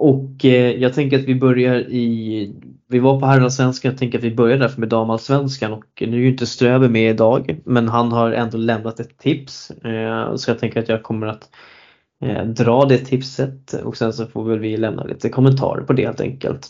Och 0.01 0.45
eh, 0.45 0.71
jag 0.71 0.93
tänker 0.93 1.19
att 1.19 1.25
vi 1.25 1.35
börjar 1.35 1.75
i, 1.75 2.53
vi 2.87 2.99
var 2.99 3.19
på 3.19 3.25
herrallsvenskan, 3.25 3.91
jag 3.91 3.99
tänker 3.99 4.17
att 4.17 4.23
vi 4.23 4.35
börjar 4.35 4.57
därför 4.57 4.79
med 4.79 4.89
damallsvenskan 4.89 5.73
och 5.73 5.85
nu 5.99 6.17
är 6.17 6.21
ju 6.21 6.31
inte 6.31 6.45
Ströber 6.45 6.89
med 6.89 7.09
idag 7.09 7.59
men 7.65 7.89
han 7.89 8.11
har 8.11 8.31
ändå 8.31 8.57
lämnat 8.57 8.99
ett 8.99 9.17
tips. 9.17 9.71
Eh, 9.71 10.35
så 10.35 10.51
jag 10.51 10.59
tänker 10.59 10.79
att 10.79 10.89
jag 10.89 11.03
kommer 11.03 11.27
att 11.27 11.49
eh, 12.23 12.45
dra 12.45 12.85
det 12.85 12.97
tipset 12.97 13.73
och 13.73 13.97
sen 13.97 14.13
så 14.13 14.25
får 14.25 14.43
väl 14.43 14.59
vi 14.59 14.77
lämna 14.77 15.03
lite 15.03 15.29
kommentarer 15.29 15.81
på 15.81 15.93
det 15.93 16.05
helt 16.05 16.21
enkelt. 16.21 16.67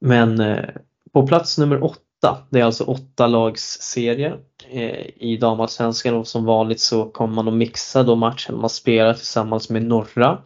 Men 0.00 0.40
eh, 0.40 0.64
på 1.12 1.26
plats 1.26 1.58
nummer 1.58 1.84
åtta, 1.84 2.38
det 2.50 2.60
är 2.60 2.64
alltså 2.64 2.84
åtta 2.84 3.26
lags 3.26 3.78
serie 3.80 4.34
eh, 4.70 5.06
i 5.16 5.38
damallsvenskan 5.40 6.14
och 6.14 6.26
som 6.26 6.44
vanligt 6.44 6.80
så 6.80 7.04
kommer 7.04 7.34
man 7.34 7.48
att 7.48 7.54
mixa 7.54 8.02
då 8.02 8.16
matchen 8.16 8.58
man 8.60 8.70
spelar 8.70 9.14
tillsammans 9.14 9.70
med 9.70 9.82
norra. 9.82 10.38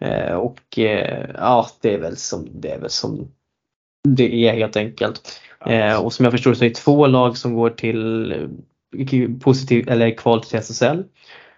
Eh, 0.00 0.34
och 0.34 0.78
eh, 0.78 1.30
ja, 1.34 1.66
det 1.80 1.94
är 1.94 1.98
väl 1.98 2.16
som 2.16 2.48
det 2.52 2.70
är 2.70 2.80
väl 2.80 2.90
som 2.90 3.28
det 4.08 4.48
är 4.48 4.54
helt 4.54 4.76
enkelt. 4.76 5.40
Eh, 5.66 6.04
och 6.04 6.12
som 6.12 6.24
jag 6.24 6.32
förstår 6.32 6.54
så 6.54 6.64
är 6.64 6.68
det 6.68 6.74
två 6.74 7.06
lag 7.06 7.36
som 7.36 7.54
går 7.54 7.70
till 7.70 8.48
positiv 9.42 9.88
eller 9.88 10.16
kval 10.16 10.42
till 10.42 10.58
SSL. 10.58 11.04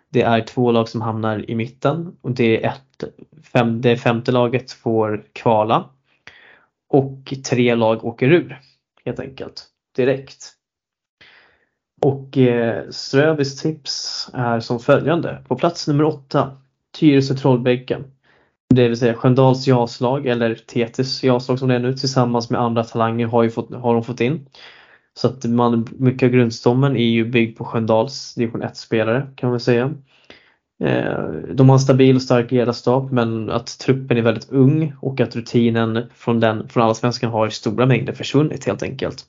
Det 0.09 0.23
är 0.23 0.41
två 0.41 0.73
lag 0.73 0.89
som 0.89 1.01
hamnar 1.01 1.51
i 1.51 1.55
mitten 1.55 2.17
och 2.21 2.31
det 2.31 2.65
är 2.65 2.69
ett, 2.69 3.05
fem, 3.53 3.81
det 3.81 3.97
femte 3.97 4.33
laget 4.33 4.73
får 4.73 5.25
kvala. 5.33 5.89
Och 6.89 7.35
tre 7.49 7.75
lag 7.75 8.05
åker 8.05 8.33
ur 8.33 8.61
helt 9.05 9.21
enkelt 9.21 9.65
direkt. 9.97 10.53
Och 12.03 12.39
eh, 12.39 12.91
Ströbys 12.91 13.63
tips 13.63 14.31
är 14.35 14.61
som 14.61 14.81
följande. 14.81 15.45
På 15.49 15.57
plats 15.57 15.89
nummer 15.89 16.05
åtta 16.05 16.57
Tyresö 16.99 17.35
Trollbäcken. 17.35 18.05
Det 18.75 18.89
vill 18.89 18.97
säga 18.97 19.15
Sköndals 19.15 19.67
jaslag 19.67 20.27
eller 20.27 20.55
TTs 20.55 21.25
jaslag 21.25 21.59
som 21.59 21.69
det 21.69 21.75
är 21.75 21.79
nu 21.79 21.95
tillsammans 21.95 22.51
med 22.51 22.61
andra 22.61 22.85
talanger 22.85 23.27
har, 23.27 23.43
ju 23.43 23.51
fått, 23.51 23.75
har 23.75 23.95
de 23.95 24.05
fått 24.05 24.21
in. 24.21 24.47
Så 25.15 25.29
att 25.29 25.45
man, 25.45 25.87
mycket 25.99 26.27
av 26.27 26.33
grundstommen 26.33 26.97
är 26.97 27.05
ju 27.05 27.25
byggd 27.25 27.59
på 27.59 27.65
Sköndals 27.65 28.35
division 28.35 28.63
1-spelare 28.63 29.27
kan 29.37 29.51
man 29.51 29.61
säga. 29.61 29.95
Eh, 30.85 31.25
de 31.55 31.69
har 31.69 31.77
en 31.77 31.81
stabil 31.81 32.17
och 32.17 32.23
stark 32.23 32.51
ledarstab 32.51 33.13
men 33.13 33.51
att 33.51 33.79
truppen 33.79 34.17
är 34.17 34.23
väldigt 34.23 34.51
ung 34.51 34.93
och 35.01 35.21
att 35.21 35.37
rutinen 35.37 36.05
från, 36.15 36.41
den, 36.41 36.69
från 36.69 36.83
allsvenskan 36.83 37.31
har 37.31 37.47
i 37.47 37.51
stora 37.51 37.87
mängder 37.87 38.13
försvunnit 38.13 38.67
helt 38.67 38.83
enkelt. 38.83 39.25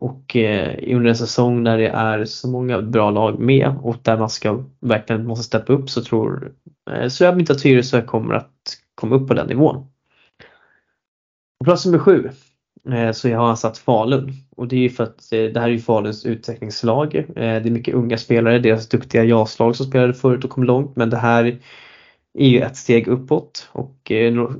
Och 0.00 0.36
eh, 0.36 0.96
under 0.96 1.08
en 1.08 1.16
säsong 1.16 1.62
när 1.62 1.78
det 1.78 1.88
är 1.88 2.24
så 2.24 2.48
många 2.48 2.82
bra 2.82 3.10
lag 3.10 3.38
med 3.38 3.74
och 3.82 3.96
där 4.02 4.18
man 4.18 4.30
ska 4.30 4.64
verkligen 4.80 5.26
måste 5.26 5.44
steppa 5.44 5.72
upp 5.72 5.90
så 5.90 6.02
tror 6.02 6.52
eh, 6.90 7.08
så 7.08 7.24
jag 7.24 7.40
inte 7.40 7.52
att 7.52 7.62
Tyresö 7.62 8.02
kommer 8.02 8.34
att 8.34 8.78
komma 8.94 9.16
upp 9.16 9.28
på 9.28 9.34
den 9.34 9.46
nivån. 9.46 9.86
På 11.58 11.64
plats 11.64 11.86
nummer 11.86 11.98
sju 11.98 12.30
eh, 12.90 13.12
så 13.12 13.28
har 13.28 13.46
han 13.46 13.56
satt 13.56 13.78
Falun 13.78 14.32
och 14.56 14.68
det 14.68 14.76
är 14.76 14.80
ju 14.80 14.90
för 14.90 15.04
att 15.04 15.32
eh, 15.32 15.44
det 15.44 15.60
här 15.60 15.68
är 15.68 15.72
ju 15.72 15.78
Faluns 15.78 16.26
utvecklingslag. 16.26 17.14
Eh, 17.14 17.24
det 17.34 17.42
är 17.42 17.70
mycket 17.70 17.94
unga 17.94 18.18
spelare, 18.18 18.58
deras 18.58 18.88
duktiga 18.88 19.24
jaslag 19.24 19.76
som 19.76 19.86
spelade 19.86 20.14
förut 20.14 20.44
och 20.44 20.50
kom 20.50 20.64
långt 20.64 20.96
men 20.96 21.10
det 21.10 21.16
här 21.16 21.58
är 22.34 22.48
ju 22.48 22.60
ett 22.60 22.76
steg 22.76 23.08
uppåt 23.08 23.68
och 23.72 24.12
eh, 24.12 24.50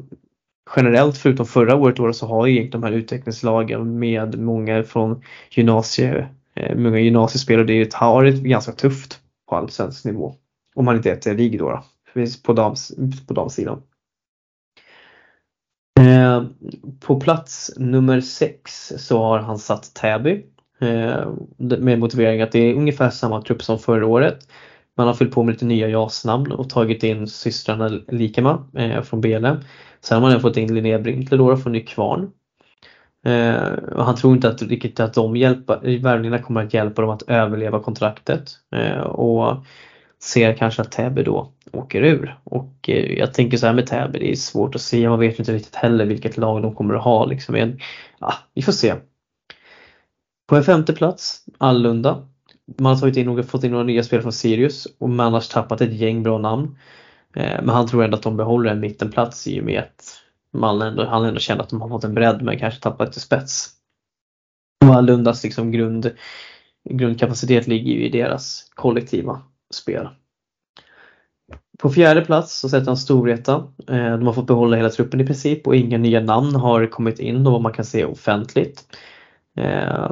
generellt 0.77 1.19
förutom 1.19 1.47
förra 1.47 1.77
året 1.77 1.97
då, 1.97 2.13
så 2.13 2.27
har 2.27 2.47
ju 2.47 2.69
de 2.69 2.83
här 2.83 2.93
utvecklingslagen 2.93 3.99
med 3.99 4.39
många 4.39 4.83
från 4.83 5.23
gymnasie, 5.51 6.29
eh, 6.55 6.77
många 6.77 6.99
gymnasiespelare, 6.99 7.67
det 7.67 7.95
har 7.95 8.13
varit 8.15 8.43
ganska 8.43 8.73
tufft 8.73 9.19
på 9.49 9.57
allsvensk 9.57 10.05
nivå. 10.05 10.35
Om 10.75 10.85
man 10.85 10.97
inte 10.97 11.09
heter 11.09 11.35
RIG 11.35 11.59
då, 11.59 11.83
då 12.15 12.27
på, 12.45 12.53
dams, 12.53 12.93
på 13.29 13.35
damsidan. 13.35 13.83
Eh, 16.01 16.45
på 17.01 17.21
plats 17.21 17.73
nummer 17.77 18.21
6 18.21 18.93
så 18.97 19.19
har 19.19 19.39
han 19.39 19.59
satt 19.59 19.95
Täby 19.95 20.45
eh, 20.81 21.33
med 21.59 21.99
motivering 21.99 22.43
att 22.43 22.53
det 22.53 22.59
är 22.59 22.75
ungefär 22.75 23.11
samma 23.11 23.43
trupp 23.43 23.63
som 23.63 23.79
förra 23.79 24.07
året. 24.07 24.49
Man 24.97 25.07
har 25.07 25.15
fyllt 25.15 25.35
på 25.35 25.43
med 25.43 25.53
lite 25.53 25.65
nya 25.65 25.89
JAS-namn 25.89 26.53
och 26.53 26.71
tagit 26.71 27.03
in 27.03 27.27
systrarna 27.27 27.89
Likema 27.89 28.69
eh, 28.75 29.03
från 29.03 29.21
BLM. 29.21 29.57
Sen 30.01 30.17
har 30.17 30.21
man 30.21 30.31
även 30.31 30.43
fått 30.43 30.57
in 30.57 30.75
Linnea 30.75 30.99
Brinkler 30.99 31.39
då 31.39 31.57
från 31.57 31.73
Nykvarn. 31.73 32.31
Eh, 33.27 33.73
och 33.73 34.05
han 34.05 34.17
tror 34.17 34.35
inte 34.35 34.49
att, 34.49 34.63
riktigt 34.63 35.01
att 35.01 35.15
de 35.15 35.37
hjälpa, 35.37 35.81
värvningarna 35.81 36.43
kommer 36.43 36.65
att 36.65 36.75
hjälpa 36.75 37.03
dem 37.03 37.11
att 37.11 37.23
överleva 37.23 37.83
kontraktet. 37.83 38.51
Eh, 38.77 39.01
och 39.01 39.65
ser 40.23 40.55
kanske 40.55 40.83
att 40.83 40.93
Täby 40.93 41.23
då 41.23 41.53
åker 41.73 42.03
ur. 42.03 42.39
Och 42.45 42.89
eh, 42.89 43.19
jag 43.19 43.35
tänker 43.35 43.57
så 43.57 43.67
här 43.67 43.75
med 43.75 43.87
Täby, 43.87 44.19
det 44.19 44.33
är 44.33 44.37
svårt 44.37 44.75
att 44.75 44.81
se. 44.81 45.09
Man 45.09 45.19
vet 45.19 45.39
inte 45.39 45.53
riktigt 45.53 45.75
heller 45.75 46.07
vilket 46.07 46.37
lag 46.37 46.63
de 46.63 46.75
kommer 46.75 46.95
att 46.95 47.05
ha. 47.05 47.25
Liksom. 47.25 47.53
Men, 47.53 47.79
ja, 48.19 48.35
vi 48.55 48.63
får 48.63 48.73
se. 48.73 48.95
På 50.49 50.57
en 50.57 50.65
femte 50.65 50.93
plats, 50.93 51.45
Allunda. 51.59 52.29
Man 52.79 52.93
har 52.93 53.01
tagit 53.01 53.17
in, 53.17 53.45
fått 53.45 53.65
in 53.65 53.71
några 53.71 53.85
nya 53.85 54.03
spelare 54.03 54.23
från 54.23 54.33
Sirius 54.33 54.87
och 54.99 55.11
man 55.11 55.33
har 55.33 55.41
tappat 55.41 55.81
ett 55.81 55.93
gäng 55.93 56.23
bra 56.23 56.39
namn. 56.39 56.79
Eh, 57.37 57.63
men 57.63 57.69
han 57.69 57.87
tror 57.87 58.05
ändå 58.05 58.17
att 58.17 58.23
de 58.23 58.37
behåller 58.37 58.71
en 58.71 58.81
mittenplats 58.81 59.47
i 59.47 59.61
och 59.61 59.65
med 59.65 59.81
att 59.81 60.21
man 60.53 60.83
ändå, 60.83 61.05
han 61.05 61.25
ändå 61.25 61.41
känner 61.41 61.63
att 61.63 61.69
de 61.69 61.81
har 61.81 61.89
fått 61.89 62.05
en 62.05 62.15
bredd 62.15 62.43
men 62.43 62.59
kanske 62.59 62.81
tappat 62.81 63.09
lite 63.09 63.21
spets. 63.21 63.71
Och 64.85 65.03
Lundas 65.03 65.45
liksom 65.45 65.73
grund, 65.73 66.11
grundkapacitet 66.91 67.67
ligger 67.67 67.93
ju 67.93 68.07
i 68.07 68.09
deras 68.09 68.71
kollektiva 68.75 69.43
spel. 69.75 70.09
På 71.79 71.91
fjärde 71.91 72.25
plats 72.25 72.59
så 72.59 72.69
sätter 72.69 72.87
han 72.87 72.97
Storvreta. 72.97 73.55
Eh, 73.89 74.19
de 74.19 74.27
har 74.27 74.33
fått 74.33 74.47
behålla 74.47 74.77
hela 74.77 74.91
truppen 74.91 75.21
i 75.21 75.27
princip 75.27 75.67
och 75.67 75.77
inga 75.77 75.99
nya 75.99 76.21
namn 76.21 76.55
har 76.55 76.87
kommit 76.87 77.19
in 77.19 77.47
och 77.47 77.53
vad 77.53 77.63
man 77.63 77.73
kan 77.73 77.85
se 77.85 78.05
offentligt. 78.05 78.97
Eh, 79.57 80.11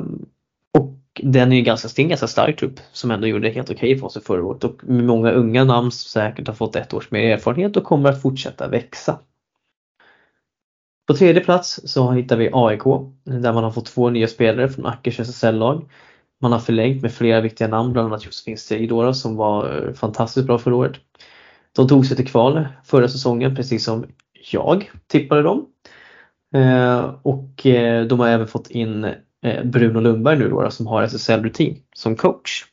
den 1.23 1.53
är 1.53 1.57
ju 1.57 1.63
ganska, 1.63 2.03
en 2.03 2.09
ganska 2.09 2.27
stark 2.27 2.59
trupp 2.59 2.81
som 2.93 3.11
ändå 3.11 3.27
gjorde 3.27 3.51
helt 3.51 3.71
okej 3.71 3.95
okay 3.95 4.01
för 4.01 4.09
sig 4.09 4.23
förra 4.23 4.45
året 4.45 4.65
och 4.65 4.85
med 4.85 5.05
många 5.05 5.31
unga 5.31 5.65
namn 5.65 5.91
som 5.91 6.21
säkert 6.21 6.47
har 6.47 6.55
fått 6.55 6.77
ett 6.77 6.95
års 6.95 7.11
mer 7.11 7.33
erfarenhet 7.33 7.77
och 7.77 7.85
kommer 7.85 8.09
att 8.09 8.23
fortsätta 8.23 8.69
växa. 8.69 9.19
På 11.07 11.15
tredje 11.15 11.45
plats 11.45 11.81
så 11.85 12.11
hittar 12.11 12.37
vi 12.37 12.51
AIK 12.53 12.83
där 13.25 13.53
man 13.53 13.65
har 13.65 13.71
fått 13.71 13.87
två 13.87 14.11
nya 14.11 14.29
spelare 14.29 14.69
från 14.69 14.87
Ackers 14.87 15.21
SSL-lag. 15.21 15.91
Man 16.41 16.53
har 16.53 16.59
förlängt 16.59 17.03
med 17.03 17.13
flera 17.13 17.41
viktiga 17.41 17.69
namn, 17.69 17.93
bland 17.93 18.09
annat 18.09 18.25
Josefin 18.25 18.59
Seidora 18.59 19.15
som 19.15 19.37
var 19.37 19.87
eh, 19.87 19.93
fantastiskt 19.93 20.47
bra 20.47 20.59
förra 20.59 20.77
året. 20.77 20.97
De 21.77 21.89
tog 21.89 22.07
sig 22.07 22.17
till 22.17 22.29
kval 22.29 22.67
förra 22.85 23.09
säsongen 23.09 23.57
precis 23.57 23.85
som 23.85 24.07
jag 24.51 24.91
tippade 25.07 25.43
dem. 25.43 25.67
Eh, 26.55 27.15
och 27.23 27.67
eh, 27.67 28.07
de 28.07 28.21
har 28.21 28.29
även 28.29 28.47
fått 28.47 28.71
in 28.71 29.15
Eh, 29.45 29.65
Bruno 29.65 30.01
Lundberg 30.01 30.39
nu 30.39 30.49
då, 30.49 30.71
som 30.71 30.87
har 30.87 31.03
SSL-rutin 31.03 31.77
som 31.95 32.17
coach. 32.17 32.65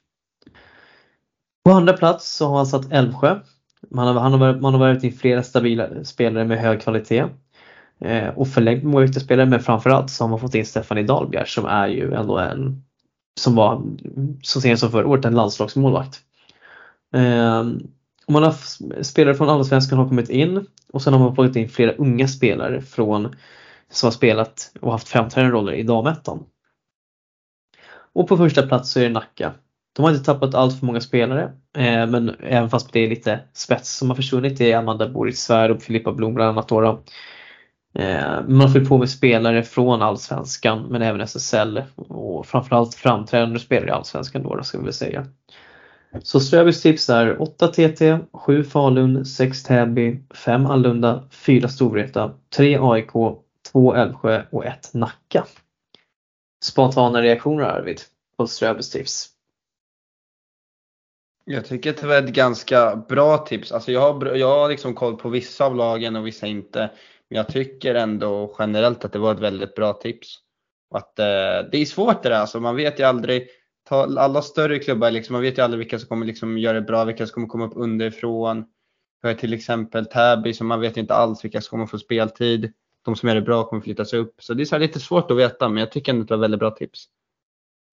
På 1.66 1.72
andra 1.72 1.94
plats 1.94 2.36
så 2.38 2.48
har 2.48 2.58
han 2.58 2.66
satt 2.66 2.92
Älvsjö. 2.92 3.40
Man 3.90 4.08
har, 4.08 4.22
han 4.22 4.34
har, 4.34 4.60
man 4.60 4.74
har 4.74 4.80
varit 4.80 5.04
in 5.04 5.14
flera 5.14 5.44
stabila 5.44 6.04
spelare 6.04 6.46
med 6.46 6.60
hög 6.60 6.82
kvalitet 6.82 7.26
eh, 8.00 8.28
och 8.28 8.48
förlängt 8.48 8.84
många 8.84 9.00
viktiga 9.00 9.24
spelare 9.24 9.46
men 9.46 9.60
framförallt 9.60 10.10
så 10.10 10.24
har 10.24 10.30
man 10.30 10.40
fått 10.40 10.56
in 10.56 10.66
Stefanie 10.66 11.04
Dahlbjer 11.04 11.46
som 11.46 11.66
är 11.66 11.88
ju 11.88 12.14
ändå 12.14 12.38
en 12.38 12.84
som 13.40 13.56
var 13.56 13.84
så 14.42 14.62
sent 14.62 14.80
som 14.80 14.92
förra 14.92 15.08
året 15.08 15.26
en 15.26 15.36
landslagsmålvakt. 15.36 16.20
Eh, 17.16 17.64
man 18.28 18.44
har 18.44 18.56
spelare 19.04 19.36
från 19.36 19.50
Allsvenskan 19.50 20.00
har 20.00 20.08
kommit 20.08 20.30
in 20.30 20.66
och 20.94 21.02
sen 21.02 21.14
har 21.14 21.20
man 21.20 21.36
fått 21.36 21.56
in 21.56 21.70
flera 21.70 21.92
unga 21.92 22.28
spelare 22.28 22.82
från 22.82 23.36
som 23.90 24.08
har 24.08 24.12
spelat 24.12 24.72
och 24.82 24.92
haft 24.92 25.08
framträdande 25.08 25.58
roller 25.58 25.74
i 25.74 25.84
damettan. 25.84 26.44
Och 28.14 28.28
på 28.28 28.38
första 28.38 28.68
plats 28.68 28.92
så 28.92 29.00
är 29.00 29.04
det 29.04 29.10
Nacka. 29.10 29.54
De 29.96 30.04
har 30.04 30.12
inte 30.12 30.26
tappat 30.26 30.56
allt 30.56 30.80
för 30.80 30.86
många 30.86 31.02
spelare, 31.02 31.44
eh, 31.78 32.08
men 32.08 32.36
även 32.40 32.70
fast 32.70 32.94
det 32.94 33.00
är 33.00 33.10
lite 33.10 33.40
spets 33.54 33.98
som 33.98 34.10
har 34.10 34.16
försvunnit. 34.16 34.58
Det 34.58 34.72
är 34.72 34.78
Amanda 34.78 35.10
Boris 35.10 35.40
Svärd 35.40 35.72
och 35.72 35.82
Filippa 35.82 36.12
Blom 36.12 36.34
bland 36.34 36.50
annat. 36.50 36.68
Då, 36.68 36.82
då. 36.82 37.04
Eh, 37.94 38.42
man 38.48 38.74
fyller 38.74 38.86
på 38.86 38.98
med 38.98 39.10
spelare 39.10 39.64
från 39.64 40.02
Allsvenskan 40.02 40.88
men 40.90 41.02
även 41.02 41.22
SSL 41.22 41.84
och 41.96 42.46
framförallt 42.46 42.96
framträdande 42.96 43.60
spelare 43.60 43.90
i 43.90 43.92
Allsvenskan 43.92 44.44
då, 44.44 44.56
då 44.56 44.64
ska 44.64 44.78
vi 44.78 44.84
väl 44.84 44.94
säga. 44.94 45.26
Så 46.24 46.40
Ströbys 46.40 46.82
tips 46.82 47.10
är 47.10 47.42
8 47.42 47.68
TT, 47.68 48.18
7 48.34 48.64
Falun, 48.64 49.26
6 49.26 49.64
Täby, 49.64 50.20
5 50.34 50.66
Allunda, 50.66 51.24
4 51.32 51.68
Storvreta, 51.68 52.32
3 52.56 52.78
AIK, 52.82 53.12
2 53.72 53.96
Älvsjö 53.96 54.44
och 54.52 54.66
1 54.66 54.94
Nacka 54.94 55.46
spontana 56.64 57.22
reaktioner 57.22 57.64
Arvid 57.64 58.02
på 58.38 58.48
Ströbys 58.48 58.90
tips? 58.90 59.30
Jag 61.46 61.66
tycker 61.66 61.90
att 61.90 61.98
det 61.98 62.08
var 62.08 62.18
ett 62.18 62.34
ganska 62.34 62.96
bra 62.96 63.38
tips. 63.38 63.72
Alltså 63.72 63.92
jag 63.92 64.14
har, 64.14 64.36
jag 64.36 64.60
har 64.60 64.70
liksom 64.70 64.94
koll 64.94 65.18
på 65.18 65.30
vissa 65.30 65.66
av 65.66 65.76
lagen 65.76 66.16
och 66.16 66.28
vissa 66.28 66.48
inte. 66.48 66.80
Men 67.30 67.38
jag 67.38 67.48
tycker 67.48 67.96
ändå 67.96 68.56
generellt 68.60 69.06
att 69.06 69.14
det 69.14 69.20
var 69.20 69.34
ett 69.34 69.40
väldigt 69.40 69.76
bra 69.76 69.94
tips. 69.94 70.38
Och 70.90 70.98
att, 70.98 71.20
eh, 71.20 71.26
det 71.72 71.78
är 71.78 71.86
svårt 71.86 72.24
det 72.24 72.30
där 72.30 72.36
alltså. 72.36 72.60
Man 72.60 72.76
vet 72.76 73.00
ju 73.00 73.04
aldrig. 73.04 73.48
Ta 73.90 74.20
alla 74.20 74.42
större 74.42 74.80
klubbar, 74.80 75.12
liksom, 75.12 75.34
man 75.34 75.42
vet 75.42 75.58
ju 75.58 75.62
aldrig 75.62 75.80
vilka 75.80 76.00
som 76.00 76.08
kommer 76.08 76.26
liksom 76.26 76.58
göra 76.58 76.74
det 76.74 76.82
bra, 76.82 77.06
vilka 77.06 77.28
som 77.28 77.34
kommer 77.34 77.48
komma 77.48 77.66
upp 77.66 77.74
underifrån. 77.76 78.66
Vi 79.22 79.28
har 79.28 79.36
till 79.36 79.54
exempel 79.54 80.06
Täby 80.06 80.54
som 80.54 80.68
man 80.68 80.80
vet 80.80 80.98
inte 80.98 81.14
alls 81.14 81.46
vilka 81.46 81.62
som 81.62 81.70
kommer 81.70 81.86
få 81.86 82.00
speltid. 82.00 82.74
De 83.06 83.16
som 83.16 83.30
gör 83.30 83.36
det 83.36 83.42
bra 83.42 83.64
kommer 83.64 83.82
flyttas 83.82 84.14
upp. 84.14 84.36
Så 84.40 84.54
det 84.54 84.64
är 84.64 84.66
så 84.66 84.78
lite 84.78 85.00
svårt 85.00 85.32
att 85.32 85.38
veta 85.38 85.70
men 85.70 85.78
jag 85.78 85.92
tycker 85.92 86.12
ändå 86.12 86.22
att 86.22 86.28
det 86.28 86.36
var 86.36 86.42
väldigt 86.42 86.60
bra 86.60 86.72
tips. 86.72 87.06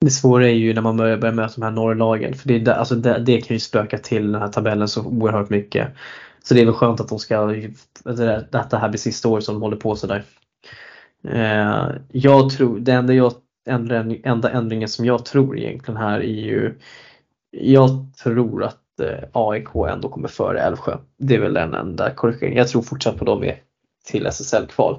Det 0.01 0.11
svåra 0.11 0.49
är 0.49 0.55
ju 0.55 0.75
när 0.75 0.83
man 0.83 0.97
börjar, 0.97 1.17
börjar 1.17 1.35
möta 1.35 1.55
de 1.57 1.63
här 1.63 1.71
norrlagen. 1.71 2.35
För 2.35 2.49
det, 2.49 2.75
alltså 2.75 2.95
det, 2.95 3.19
det 3.19 3.41
kan 3.41 3.55
ju 3.55 3.61
spöka 3.61 3.99
till 3.99 4.33
den 4.33 4.41
här 4.41 4.49
tabellen 4.49 4.89
så 4.89 5.05
oerhört 5.05 5.51
mycket. 5.51 5.89
Så 6.43 6.55
det 6.55 6.61
är 6.61 6.65
väl 6.65 6.75
skönt 6.75 7.01
att 7.01 7.09
de 7.09 7.19
ska, 7.19 7.39
alltså 8.05 8.25
att 8.53 8.71
det 8.71 8.77
här 8.77 8.89
blir 8.89 8.99
sista 8.99 9.29
året 9.29 9.45
som 9.45 9.55
de 9.55 9.63
håller 9.63 9.77
på 9.77 9.97
sådär. 9.97 10.25
Eh, 11.29 11.89
jag 12.13 12.51
tror, 12.51 12.79
det 12.79 12.93
enda, 12.93 13.15
jag, 13.15 13.33
enda, 14.25 14.51
ändringen 14.51 14.89
som 14.89 15.05
jag 15.05 15.25
tror 15.25 15.59
egentligen 15.59 16.01
här 16.01 16.21
är 16.21 16.45
ju 16.45 16.75
Jag 17.51 17.91
tror 18.23 18.65
att 18.65 19.01
eh, 19.01 19.29
AIK 19.33 19.69
ändå 19.91 20.09
kommer 20.09 20.29
före 20.29 20.61
Älvsjö. 20.61 20.97
Det 21.19 21.35
är 21.35 21.41
väl 21.41 21.55
den 21.55 21.75
enda 21.75 22.11
korrigeringen. 22.11 22.59
Jag 22.59 22.69
tror 22.69 22.83
fortsatt 22.83 23.19
på 23.19 23.25
dem 23.25 23.41
till 24.09 24.27
SSL-kval. 24.27 24.99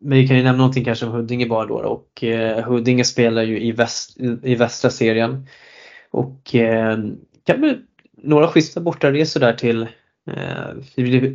Men 0.00 0.18
vi 0.18 0.28
kan 0.28 0.36
ju 0.36 0.42
nämna 0.42 0.58
någonting 0.58 0.84
kanske 0.84 1.06
om 1.06 1.12
Huddinge 1.12 1.46
bara 1.46 1.66
då 1.66 1.74
och 1.74 2.24
eh, 2.24 2.64
Huddinge 2.64 3.04
spelar 3.04 3.42
ju 3.42 3.60
i, 3.60 3.72
väst, 3.72 4.16
i 4.42 4.54
västra 4.54 4.90
serien. 4.90 5.46
Och 6.10 6.54
eh, 6.54 6.98
kan 7.44 7.60
bli 7.60 7.78
några 8.22 8.48
schyssta 8.48 8.80
bortaresor 8.80 9.40
där 9.40 9.52
till 9.52 9.82
eh, 10.30 10.68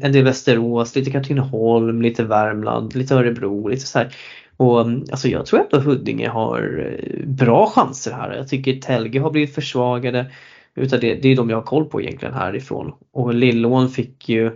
en 0.02 0.12
del 0.12 0.24
Västerås, 0.24 0.96
lite 0.96 1.12
Katrineholm, 1.12 2.02
lite 2.02 2.24
Värmland, 2.24 2.96
lite 2.96 3.16
Örebro, 3.16 3.68
lite 3.68 3.86
så 3.86 4.00
här. 4.00 4.16
Och 4.58 4.80
alltså 4.80 5.28
jag 5.28 5.46
tror 5.46 5.60
ändå 5.60 5.80
Huddinge 5.80 6.30
har 6.30 6.92
eh, 7.00 7.26
bra 7.28 7.68
chanser 7.68 8.12
här. 8.12 8.36
Jag 8.36 8.48
tycker 8.48 8.76
Telge 8.76 9.20
har 9.20 9.32
blivit 9.32 9.56
försvagade. 9.56 10.32
Utav 10.76 11.00
det, 11.00 11.14
det 11.16 11.30
är 11.30 11.36
de 11.36 11.50
jag 11.50 11.58
har 11.58 11.64
koll 11.64 11.86
på 11.86 12.02
egentligen 12.02 12.34
härifrån. 12.34 12.94
Och 13.14 13.34
Lillån 13.34 13.90
fick 13.90 14.30
ju 14.30 14.52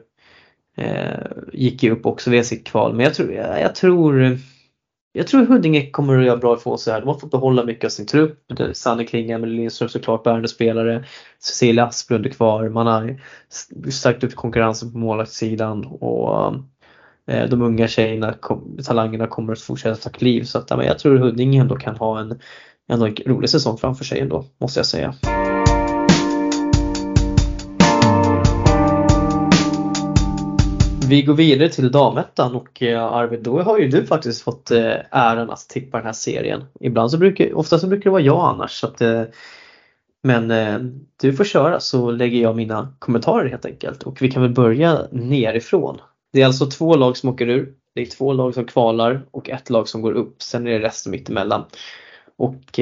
Eh, 0.77 1.27
gick 1.53 1.83
ju 1.83 1.91
upp 1.91 2.05
också 2.05 2.29
via 2.29 2.43
sitt 2.43 2.67
kval. 2.67 2.93
Men 2.93 3.03
jag 3.03 3.13
tror, 3.13 3.33
jag, 3.33 3.61
jag 3.61 3.75
tror 3.75 4.37
jag 5.17 5.27
tror 5.27 5.45
Huddinge 5.45 5.89
kommer 5.91 6.19
att 6.19 6.25
göra 6.25 6.37
bra 6.37 6.55
ifrån 6.55 6.77
sig 6.77 6.93
här. 6.93 6.99
De 6.99 7.07
har 7.07 7.19
fått 7.19 7.31
behålla 7.31 7.63
mycket 7.63 7.85
av 7.85 7.89
sin 7.89 8.05
trupp. 8.05 8.39
Sanne 8.73 9.05
Kling, 9.05 9.31
Emelie 9.31 9.55
Lindström 9.55 9.89
såklart 9.89 10.23
bärande 10.23 10.47
spelare. 10.47 11.05
Cecilia 11.39 11.85
Asplund 11.85 12.25
är 12.25 12.29
kvar. 12.29 12.69
Man 12.69 12.87
har 12.87 13.21
stärkt 13.91 14.23
upp 14.23 14.35
konkurrensen 14.35 14.91
på 14.91 14.97
målvaktssidan 14.97 15.85
och 15.85 16.53
eh, 17.27 17.49
de 17.49 17.61
unga 17.61 17.87
tjejerna, 17.87 18.35
talangerna 18.85 19.27
kommer 19.27 19.53
att 19.53 19.61
fortsätta 19.61 19.95
ta 19.95 20.09
kliv. 20.09 20.43
Så 20.43 20.57
att, 20.57 20.69
jag 20.69 20.99
tror 20.99 21.17
Huddinge 21.17 21.61
ändå 21.61 21.75
kan 21.75 21.95
ha 21.95 22.19
en, 22.19 22.39
en 22.87 23.15
rolig 23.15 23.49
säsong 23.49 23.77
framför 23.77 24.05
sig 24.05 24.19
ändå, 24.19 24.45
måste 24.59 24.79
jag 24.79 24.85
säga. 24.85 25.15
Vi 31.09 31.21
går 31.21 31.33
vidare 31.33 31.69
till 31.69 31.91
damettan 31.91 32.55
och 32.55 32.83
eh, 32.83 33.03
Arvid, 33.03 33.43
då 33.43 33.61
har 33.61 33.79
ju 33.79 33.87
du 33.87 34.05
faktiskt 34.05 34.41
fått 34.41 34.71
eh, 34.71 34.93
äran 35.11 35.49
att 35.49 35.69
tippa 35.69 35.97
den 35.97 36.05
här 36.05 36.13
serien. 36.13 36.63
Ibland 36.79 37.11
så 37.11 37.17
brukar, 37.17 37.57
ofta 37.57 37.79
så 37.79 37.87
brukar 37.87 38.03
det 38.03 38.09
vara 38.09 38.21
jag 38.21 38.39
annars. 38.39 38.71
Så 38.71 38.87
att, 38.87 39.01
eh, 39.01 39.23
men 40.23 40.47
du 41.21 41.33
får 41.33 41.43
köra 41.43 41.79
så 41.79 42.11
lägger 42.11 42.41
jag 42.41 42.55
mina 42.55 42.95
kommentarer 42.99 43.49
helt 43.49 43.65
enkelt. 43.65 44.03
Och 44.03 44.21
vi 44.21 44.31
kan 44.31 44.41
väl 44.41 44.51
börja 44.51 45.07
nerifrån. 45.11 45.97
Det 46.33 46.41
är 46.41 46.45
alltså 46.45 46.65
två 46.65 46.95
lag 46.95 47.17
som 47.17 47.29
åker 47.29 47.49
ur. 47.49 47.73
Det 47.95 48.01
är 48.01 48.05
två 48.05 48.33
lag 48.33 48.53
som 48.53 48.65
kvalar 48.65 49.25
och 49.31 49.49
ett 49.49 49.69
lag 49.69 49.87
som 49.87 50.01
går 50.01 50.11
upp. 50.11 50.41
Sen 50.41 50.67
är 50.67 50.71
det 50.71 50.85
resten 50.85 51.11
mittemellan. 51.11 51.63
Och 52.37 52.79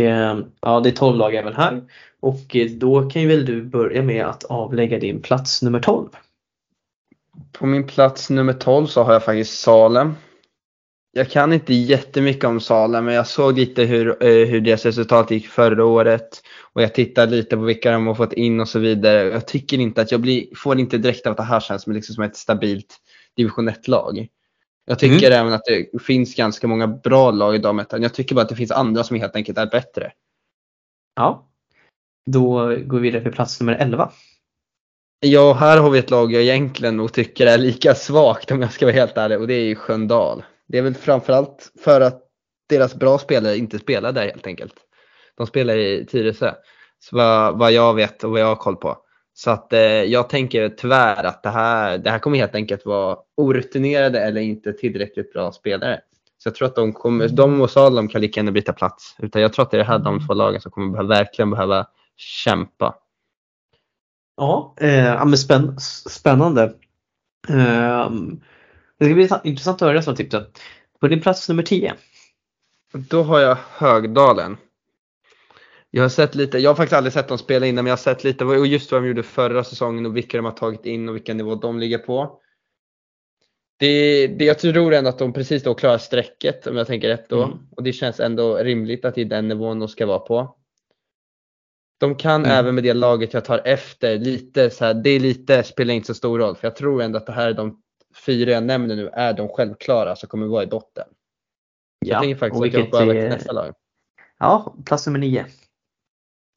ja, 0.62 0.80
det 0.80 0.90
är 0.90 0.96
12 0.96 1.18
lag 1.18 1.36
även 1.36 1.54
här. 1.54 1.82
Och 2.20 2.56
då 2.78 3.10
kan 3.10 3.22
ju 3.22 3.28
väl 3.28 3.46
du 3.46 3.64
börja 3.64 4.02
med 4.02 4.26
att 4.26 4.44
avlägga 4.44 5.00
din 5.00 5.22
plats 5.22 5.62
nummer 5.62 5.80
12. 5.80 6.10
På 7.52 7.66
min 7.66 7.88
plats 7.88 8.30
nummer 8.30 8.54
12 8.54 8.88
så 8.88 9.04
har 9.04 9.14
jag 9.14 9.24
faktiskt 9.24 9.60
Salem. 9.60 10.14
Jag 11.12 11.30
kan 11.30 11.54
inte 11.54 11.74
jättemycket 11.74 12.44
om 12.44 12.60
Salem 12.60 13.06
men 13.06 13.14
jag 13.14 13.28
såg 13.28 13.58
lite 13.58 13.84
hur, 13.84 14.24
eh, 14.24 14.48
hur 14.48 14.62
deras 14.62 14.86
resultat 14.86 15.32
gick 15.32 15.48
förra 15.48 15.86
året 15.86 16.42
och 16.74 16.82
jag 16.82 16.94
tittade 16.94 17.36
lite 17.36 17.58
på 17.58 17.64
vilka 17.64 17.92
de 17.92 18.08
har 18.08 18.16
fått 18.16 18.34
in 18.34 18.60
och 18.60 18.68
så 18.68 18.80
vidare. 18.80 19.24
Jag 19.24 19.48
tycker 19.48 19.78
inte 19.78 20.02
att 20.02 20.12
jag 20.12 20.22
blir, 20.22 20.48
får 20.56 20.80
inte 20.80 20.98
direkt 20.98 21.26
av 21.26 21.32
att 21.32 21.38
det 21.38 21.44
här 21.44 21.60
känns 21.60 21.84
som, 21.84 21.94
liksom 21.94 22.16
som 22.16 22.24
ett 22.24 22.36
stabilt 22.36 22.98
division 23.36 23.70
1-lag. 23.70 24.28
Jag 24.86 25.00
tycker 25.00 25.28
mm. 25.28 25.40
även 25.40 25.54
att 25.54 25.66
det 25.66 26.02
finns 26.02 26.36
ganska 26.36 26.68
många 26.68 26.88
bra 26.88 27.32
lag 27.32 27.56
i 27.56 27.58
damettan. 27.58 28.02
Jag 28.02 28.14
tycker 28.14 28.36
bara 28.36 28.42
att 28.42 28.50
det 28.50 28.56
finns 28.56 28.72
andra 28.72 29.04
som 29.04 29.18
helt 29.18 29.36
enkelt 29.36 29.58
är 29.58 29.66
bättre. 29.66 30.12
Ja, 31.16 31.50
då 32.26 32.54
går 32.68 33.00
vi 33.00 33.02
vidare 33.02 33.24
till 33.24 33.32
plats 33.32 33.60
nummer 33.60 33.74
11. 33.74 34.12
Ja, 35.26 35.54
här 35.54 35.78
har 35.78 35.90
vi 35.90 36.00
ett 36.00 36.10
lag 36.10 36.34
jag 36.34 36.42
egentligen 36.42 36.98
nog 36.98 37.14
tycker 37.14 37.48
är 37.48 37.58
lika 37.58 37.96
svagt 37.96 38.52
om 38.52 38.62
jag 38.62 38.72
ska 38.72 38.86
vara 38.86 38.96
helt 38.96 39.18
ärlig 39.18 39.40
och 39.40 39.48
det 39.48 39.54
är 39.54 39.64
ju 39.64 39.76
Sköndal. 39.76 40.44
Det 40.68 40.78
är 40.78 40.82
väl 40.82 40.94
framförallt 40.94 41.72
för 41.84 42.02
att 42.02 42.22
deras 42.70 42.96
bra 42.96 43.18
spelare 43.18 43.58
inte 43.58 43.80
spelar 43.80 44.12
där 44.12 44.26
helt 44.26 44.48
enkelt. 44.48 44.74
De 45.38 45.48
spelar 45.48 45.78
i 45.78 46.06
Tyresö, 46.06 46.54
så 47.00 47.16
vad, 47.16 47.60
vad 47.60 47.72
jag 47.72 47.94
vet 47.94 48.24
och 48.24 48.32
vad 48.32 48.40
jag 48.40 48.46
har 48.46 48.56
koll 48.56 48.76
på. 48.76 48.98
Så 49.34 49.52
att 49.52 49.74
eh, 49.74 49.80
jag 49.82 50.30
tänker 50.30 50.70
tyvärr 50.70 51.24
att 51.24 51.44
det 51.44 51.50
här, 51.50 51.98
det 51.98 52.10
här 52.10 52.20
kommer 52.20 52.38
helt 52.38 52.56
enkelt 52.56 52.86
vara 52.86 53.18
orutinerade 53.38 54.20
eller 54.20 54.42
inte 54.42 54.74
tillräckligt 54.74 55.34
bra 55.34 55.52
spelare. 55.52 56.00
Så 56.38 56.48
jag 56.48 56.56
tror 56.56 56.68
att 56.68 56.76
de, 56.76 56.94
kommer, 56.94 57.28
de 57.28 57.62
och 57.62 57.70
Salem 57.70 58.08
kan 58.08 58.22
lika 58.22 58.40
gärna 58.40 58.52
byta 58.52 58.74
plats. 58.74 59.16
Utan 59.20 59.42
jag 59.42 59.54
tror 59.54 59.64
att 59.64 59.72
det 59.72 59.78
är 59.78 59.80
det 59.80 59.86
här 59.86 60.00
de 60.00 60.28
två 60.28 60.34
lagen 60.34 60.62
som 60.62 60.72
kommer 60.72 60.92
behöva, 60.92 61.16
verkligen 61.16 61.52
behöva 61.52 61.88
kämpa. 62.18 62.96
Ja, 64.36 64.76
eh, 64.78 65.26
men 65.26 65.38
spänn, 65.38 65.80
spännande. 66.10 66.64
Eh, 67.50 68.12
det 69.00 69.06
ska 69.06 69.14
bli 69.14 69.30
intressant 69.44 69.76
att 69.76 69.82
höra 69.82 69.94
resten 69.94 70.12
av 70.12 70.16
tipsen. 70.16 70.44
På 71.00 71.08
din 71.08 71.22
plats 71.22 71.50
nummer 71.50 71.64
10? 71.64 71.94
Då 72.94 73.24
har 73.24 73.40
jag 73.40 73.58
Högdalen. 73.72 74.58
Jag 75.92 76.04
har 76.04 76.10
sett 76.10 76.36
lite, 76.36 76.58
jag 76.58 76.70
har 76.70 76.76
faktiskt 76.76 76.98
aldrig 76.98 77.14
sett 77.14 77.28
dem 77.28 77.38
spela 77.38 77.66
innan 77.66 77.84
men 77.84 77.90
jag 77.90 77.98
har 77.98 78.02
sett 78.02 78.24
lite 78.24 78.46
och 78.46 78.68
just 78.68 78.92
vad 78.92 79.02
de 79.02 79.08
gjorde 79.08 79.24
förra 79.24 79.64
säsongen 79.64 80.06
och 80.06 80.18
vilka 80.18 80.38
de 80.38 80.46
har 80.46 80.52
tagit 80.52 80.86
in 80.86 81.10
och 81.10 81.16
vilken 81.16 81.38
nivå 81.38 81.56
de 81.56 81.80
ligger 81.80 81.98
på. 81.98 82.40
Det, 83.78 84.28
det, 84.28 84.46
jag 84.46 84.60
tror 84.60 84.94
ändå 84.94 85.10
att 85.10 85.20
de 85.20 85.34
precis 85.34 85.64
då 85.64 85.74
klarar 85.74 85.98
strecket 85.98 86.68
om 86.68 86.78
jag 86.78 86.88
tänker 86.88 87.08
rätt 87.08 87.30
då. 87.30 87.44
Mm. 87.44 87.58
Och 87.76 87.84
det 87.84 87.94
känns 87.94 88.20
ändå 88.20 88.58
rimligt 88.58 89.06
att 89.06 89.16
det 89.16 89.22
är 89.22 89.26
den 89.26 89.48
nivån 89.48 89.80
de 89.80 89.88
ska 89.88 90.06
vara 90.06 90.20
på. 90.20 90.56
De 92.04 92.16
kan 92.16 92.46
mm. 92.46 92.58
även 92.58 92.76
med 92.76 92.84
det 92.84 92.94
laget 92.94 93.34
jag 93.34 93.46
tar 93.46 93.62
efter 93.66 94.18
lite 94.18 94.70
så 94.70 94.86
här, 94.86 94.94
det 94.94 95.10
är 95.10 95.20
lite, 95.20 95.64
spelar 95.64 95.94
inte 95.94 96.08
så 96.08 96.14
stor 96.14 96.40
roll 96.40 96.56
för 96.56 96.68
jag 96.68 96.76
tror 96.76 97.02
ändå 97.02 97.18
att 97.18 97.26
det 97.26 97.32
här 97.32 97.50
är 97.50 97.54
de 97.54 97.82
fyra 98.26 98.52
jag 98.52 98.64
nämner 98.64 98.96
nu 98.96 99.08
är 99.08 99.34
de 99.34 99.50
självklara 99.50 100.16
som 100.16 100.30
kommer 100.30 100.48
vara 100.48 100.64
i 100.64 100.68
botten. 100.68 101.08
Ja, 102.00 102.14
jag 102.14 102.22
tänker 102.22 102.36
faktiskt 102.36 102.64
att 102.64 102.74
jag 102.74 102.90
går 102.90 103.02
över 103.02 103.14
till 103.14 103.30
nästa 103.30 103.52
lag. 103.52 103.74
Ja, 104.40 104.76
plats 104.86 105.08
nummer 105.08 105.20
nio. 105.20 105.46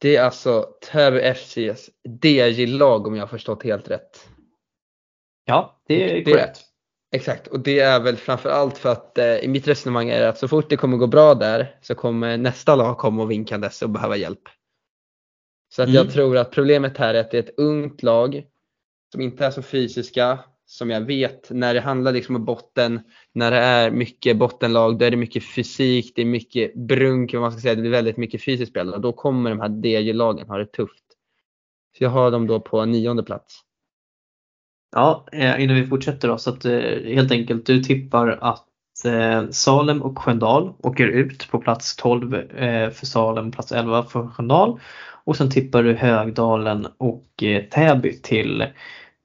Det 0.01 0.15
är 0.15 0.23
alltså 0.23 0.67
Täby 0.91 1.33
FCs 1.33 1.89
DJ-lag 2.23 3.07
om 3.07 3.15
jag 3.15 3.21
har 3.21 3.27
förstått 3.27 3.63
helt 3.63 3.89
rätt. 3.89 4.29
Ja, 5.45 5.81
det 5.87 6.19
är 6.19 6.23
korrekt. 6.23 6.61
Exakt, 7.15 7.47
och 7.47 7.59
det 7.59 7.79
är 7.79 7.99
väl 7.99 8.17
framförallt 8.17 8.77
för 8.77 8.91
att 8.91 9.17
eh, 9.17 9.35
i 9.35 9.47
mitt 9.47 9.67
resonemang 9.67 10.09
är 10.09 10.19
det 10.19 10.29
att 10.29 10.37
så 10.37 10.47
fort 10.47 10.69
det 10.69 10.77
kommer 10.77 10.97
gå 10.97 11.07
bra 11.07 11.33
där 11.33 11.75
så 11.81 11.95
kommer 11.95 12.37
nästa 12.37 12.75
lag 12.75 12.97
komma 12.97 13.23
och 13.23 13.31
vinkandes 13.31 13.81
och 13.81 13.89
behöva 13.89 14.15
hjälp. 14.15 14.49
Så 15.69 15.81
att 15.81 15.89
mm. 15.89 15.95
jag 15.95 16.13
tror 16.13 16.37
att 16.37 16.51
problemet 16.51 16.97
här 16.97 17.13
är 17.13 17.19
att 17.19 17.31
det 17.31 17.37
är 17.37 17.43
ett 17.43 17.59
ungt 17.59 18.03
lag 18.03 18.43
som 19.11 19.21
inte 19.21 19.45
är 19.45 19.51
så 19.51 19.61
fysiska 19.61 20.39
som 20.65 20.89
jag 20.89 21.01
vet 21.01 21.49
när 21.49 21.73
det 21.73 21.81
handlar 21.81 22.11
liksom 22.11 22.35
om 22.35 22.45
botten, 22.45 23.01
när 23.33 23.51
det 23.51 23.57
är 23.57 23.91
mycket 23.91 24.37
bottenlag, 24.37 24.99
då 24.99 25.05
är 25.05 25.11
det 25.11 25.17
mycket 25.17 25.43
fysik, 25.43 26.13
det 26.15 26.21
är 26.21 26.25
mycket 26.25 26.75
brunk, 26.75 27.33
man 27.33 27.51
ska 27.51 27.61
säga, 27.61 27.75
det 27.75 27.81
blir 27.81 27.91
väldigt 27.91 28.17
mycket 28.17 28.43
fysiskt 28.43 28.71
spel 28.71 28.93
och 28.93 29.01
då 29.01 29.13
kommer 29.13 29.49
de 29.49 29.59
här 29.59 29.85
DJ-lagen 29.85 30.47
ha 30.47 30.57
det 30.57 30.65
tufft. 30.65 31.03
Så 31.97 32.03
jag 32.03 32.09
har 32.09 32.31
dem 32.31 32.47
då 32.47 32.59
på 32.59 32.85
nionde 32.85 33.23
plats. 33.23 33.61
Ja, 34.91 35.25
eh, 35.31 35.63
innan 35.63 35.75
vi 35.75 35.87
fortsätter 35.87 36.27
då 36.27 36.37
så 36.37 36.49
att 36.49 36.65
eh, 36.65 36.79
helt 37.03 37.31
enkelt 37.31 37.65
du 37.65 37.83
tippar 37.83 38.27
att 38.41 38.65
eh, 39.05 39.49
Salem 39.49 40.01
och 40.01 40.19
Sköndal 40.19 40.73
åker 40.79 41.07
ut 41.07 41.49
på 41.51 41.59
plats 41.59 41.95
12 41.95 42.31
för 42.91 43.05
Salem, 43.05 43.51
plats 43.51 43.71
11 43.71 44.03
för 44.03 44.27
Sköndal 44.27 44.79
och 45.27 45.37
sen 45.37 45.49
tippar 45.49 45.83
du 45.83 45.93
Högdalen 45.93 46.87
och 46.97 47.43
eh, 47.43 47.63
Täby 47.63 48.21
till, 48.21 48.61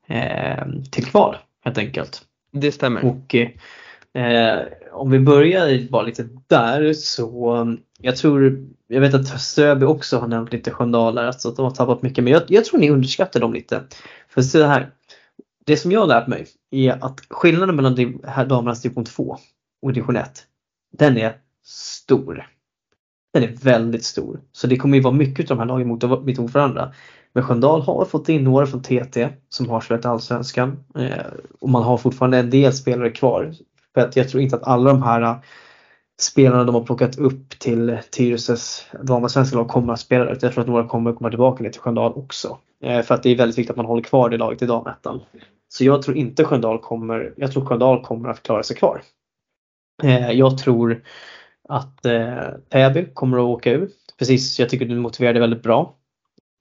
eh, 0.07 0.67
till 0.91 1.05
kval 1.05 1.37
helt 1.65 1.79
enkelt. 1.79 2.23
Det 2.53 2.73
stämmer. 2.73 3.05
Och 3.05 3.35
eh, 4.21 4.61
om 4.93 5.11
vi 5.11 5.19
börjar 5.19 5.91
bara 5.91 6.03
lite 6.03 6.29
där 6.47 6.93
så 6.93 7.77
jag 7.99 8.17
tror, 8.17 8.67
jag 8.87 9.01
vet 9.01 9.15
att 9.15 9.41
Söby 9.41 9.87
också 9.87 10.19
har 10.19 10.29
nämnt 10.29 10.53
lite 10.53 10.71
Sköndalare, 10.71 11.27
alltså 11.27 11.49
att 11.49 11.57
de 11.57 11.65
har 11.65 11.71
tappat 11.71 12.03
mycket 12.03 12.25
men 12.25 12.33
jag, 12.33 12.43
jag 12.49 12.65
tror 12.65 12.81
ni 12.81 12.91
underskattar 12.91 13.41
dem 13.41 13.53
lite. 13.53 13.83
För 14.29 14.43
så 14.43 14.65
här, 14.65 14.91
det 15.67 15.77
som 15.77 15.93
jag 15.93 16.01
har 16.01 16.07
lärt 16.07 16.27
mig 16.27 16.47
är 16.71 17.05
att 17.05 17.21
skillnaden 17.31 17.77
mellan 17.77 17.95
damernas 18.49 18.83
division 18.83 19.05
2 19.05 19.37
och 19.83 19.93
division 19.93 20.17
1 20.17 20.31
den 20.99 21.19
är 21.19 21.37
stor. 21.65 22.49
Den 23.33 23.43
är 23.43 23.57
väldigt 23.63 24.05
stor. 24.05 24.41
Så 24.53 24.67
det 24.67 24.77
kommer 24.77 24.97
ju 24.97 25.03
vara 25.03 25.15
mycket 25.15 25.51
av 25.51 25.57
de 25.57 25.61
här 25.61 25.69
lagen 25.69 25.89
mot, 25.89 26.03
mot 26.39 26.55
varandra. 26.55 26.93
Men 27.33 27.45
Sköndal 27.45 27.83
har 27.83 28.05
fått 28.05 28.29
in 28.29 28.45
några 28.45 28.67
från 28.67 28.83
TT 28.83 29.29
som 29.49 29.69
har 29.69 29.81
spelat 29.81 30.07
Allsvenskan 30.07 30.85
eh, 30.99 31.27
och 31.61 31.69
man 31.69 31.83
har 31.83 31.97
fortfarande 31.97 32.39
en 32.39 32.51
del 32.51 32.73
spelare 32.73 33.11
kvar. 33.11 33.55
För 33.95 34.01
att 34.01 34.17
jag 34.17 34.29
tror 34.29 34.43
inte 34.43 34.57
att 34.57 34.63
alla 34.67 34.91
de 34.91 35.03
här 35.03 35.23
eh, 35.23 35.37
spelarna 36.21 36.65
de 36.65 36.75
har 36.75 36.85
plockat 36.85 37.19
upp 37.19 37.59
till 37.59 37.99
Tyresös 38.11 38.87
damallsvenska 39.03 39.57
lag 39.57 39.69
kommer 39.69 39.93
att 39.93 40.01
spela 40.01 40.25
där. 40.25 40.39
Jag 40.43 40.53
tror 40.53 40.61
att 40.61 40.69
några 40.69 40.89
kommer 40.89 41.13
komma 41.13 41.31
tillbaka 41.31 41.63
ner 41.63 41.71
till 41.71 41.81
Sköndal 41.81 42.13
också. 42.13 42.59
Eh, 42.85 43.03
för 43.03 43.15
att 43.15 43.23
det 43.23 43.31
är 43.31 43.37
väldigt 43.37 43.59
viktigt 43.59 43.71
att 43.71 43.77
man 43.77 43.87
håller 43.87 44.03
kvar 44.03 44.29
det 44.29 44.37
laget 44.37 44.63
i 44.63 44.67
damettan. 44.67 45.21
Så 45.69 45.85
jag 45.85 46.03
tror 46.03 46.17
inte 46.17 46.45
Sköndal 46.45 46.79
kommer, 46.79 47.35
jag 47.37 47.53
tror 47.53 47.65
Sköndal 47.65 48.05
kommer 48.05 48.29
att 48.29 48.43
klara 48.43 48.63
sig 48.63 48.77
kvar. 48.77 49.03
Eh, 50.03 50.31
jag 50.31 50.59
tror 50.59 51.03
att 51.69 52.07
eh, 52.07 52.49
Täby 52.69 53.07
kommer 53.15 53.39
att 53.39 53.45
åka 53.45 53.71
ur. 53.71 53.91
Precis, 54.19 54.59
jag 54.59 54.69
tycker 54.69 54.87
du 54.87 54.97
motiverade 54.97 55.41
väldigt 55.41 55.63
bra. 55.63 55.95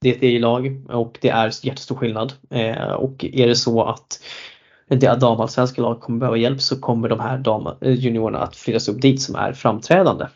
Det 0.02 0.10
är 0.10 0.16
ett 0.16 0.24
E-lag 0.24 0.86
och 0.90 1.18
det 1.22 1.30
är 1.30 1.66
jättestor 1.66 1.96
skillnad. 1.96 2.34
Eh, 2.50 2.92
och 2.92 3.26
är 3.26 3.48
det 3.48 3.56
så 3.56 3.84
att 3.84 4.20
det 4.88 5.20
damallsvenska 5.20 5.82
lag 5.82 6.02
kommer 6.02 6.20
behöva 6.20 6.38
hjälp 6.38 6.62
så 6.62 6.82
kommer 6.82 7.10
de 7.10 7.20
här 7.20 7.38
dam, 7.38 7.68
eh, 7.82 7.92
juniorerna 7.92 8.40
att 8.40 8.56
flyttas 8.56 8.88
upp 8.88 9.02
dit 9.02 9.22
som 9.22 9.36
är 9.36 9.54
framträdande. 9.54 10.28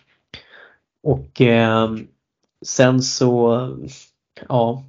Och 1.03 1.41
eh, 1.41 1.95
sen 2.65 3.01
så, 3.01 3.69
ja, 4.49 4.83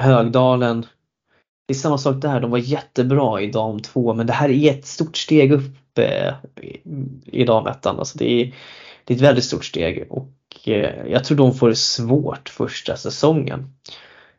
Högdalen. 0.00 0.86
Det 1.66 1.72
är 1.72 1.78
samma 1.78 1.98
sak 1.98 2.22
där, 2.22 2.40
de 2.40 2.50
var 2.50 2.58
jättebra 2.58 3.40
i 3.40 3.50
dam 3.50 3.80
2 3.80 4.14
men 4.14 4.26
det 4.26 4.32
här 4.32 4.48
är 4.48 4.70
ett 4.70 4.86
stort 4.86 5.16
steg 5.16 5.52
upp 5.52 5.98
eh, 5.98 6.34
i 7.24 7.44
damettan. 7.44 7.98
Alltså 7.98 8.18
det, 8.18 8.42
är, 8.42 8.54
det 9.10 9.14
är 9.14 9.16
ett 9.16 9.22
väldigt 9.22 9.44
stort 9.44 9.64
steg 9.64 10.06
och 10.10 10.32
eh, 10.64 11.06
jag 11.06 11.24
tror 11.24 11.36
de 11.36 11.54
får 11.54 11.68
det 11.68 11.76
svårt 11.76 12.48
första 12.48 12.96
säsongen. 12.96 13.74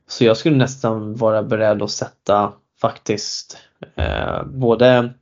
Så 0.07 0.25
jag 0.25 0.37
skulle 0.37 0.55
nästan 0.55 1.15
vara 1.15 1.43
beredd 1.43 1.81
att 1.81 1.91
sätta 1.91 2.53
faktiskt 2.81 3.57
eh, 3.95 4.43
både, 4.43 5.13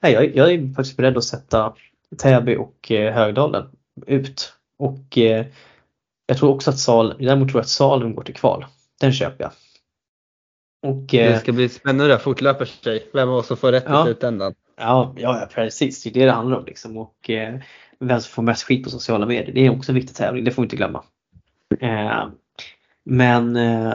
nej, 0.00 0.12
jag, 0.12 0.36
jag, 0.36 0.52
är 0.52 0.74
faktiskt 0.74 0.96
beredd 0.96 1.16
att 1.16 1.24
sätta 1.24 1.74
Täby 2.18 2.56
och 2.56 2.90
eh, 2.90 3.14
Högdalen 3.14 3.66
ut. 4.06 4.52
Och 4.78 5.18
eh, 5.18 5.46
jag 6.26 6.38
tror 6.38 6.50
också 6.54 6.70
att 6.70 6.78
Sal, 6.78 7.14
däremot 7.18 7.48
tror 7.48 7.58
jag 7.58 7.64
att 7.64 7.68
Salem 7.68 8.14
går 8.14 8.22
till 8.22 8.34
kval. 8.34 8.66
Den 9.00 9.12
köper 9.12 9.44
jag. 9.44 9.52
Och, 10.82 11.14
eh, 11.14 11.32
det 11.32 11.38
ska 11.38 11.52
bli 11.52 11.68
spännande 11.68 12.14
att 12.14 12.22
fortlöper 12.22 12.64
sig. 12.64 13.10
Vem 13.12 13.28
av 13.28 13.34
oss 13.34 13.46
som 13.46 13.56
får 13.56 13.72
rätt 13.72 13.84
ja, 13.86 14.02
i 14.02 14.04
slutändan. 14.04 14.54
Ja, 14.76 15.14
ja, 15.16 15.48
precis. 15.54 16.02
Det 16.02 16.10
är 16.10 16.14
det 16.14 16.24
det 16.24 16.32
handlar 16.32 16.58
om. 16.58 16.64
Liksom. 16.64 16.96
Och 16.96 17.30
eh, 17.30 17.60
vem 18.04 18.20
som 18.20 18.30
får 18.30 18.42
mest 18.42 18.62
skit 18.62 18.84
på 18.84 18.90
sociala 18.90 19.26
medier. 19.26 19.54
Det 19.54 19.66
är 19.66 19.70
också 19.70 19.92
en 19.92 19.96
viktig 19.96 20.16
tävling, 20.16 20.44
det 20.44 20.50
får 20.50 20.62
vi 20.62 20.66
inte 20.66 20.76
glömma. 20.76 21.04
Eh, 21.80 22.28
men 23.04 23.56
eh, 23.56 23.94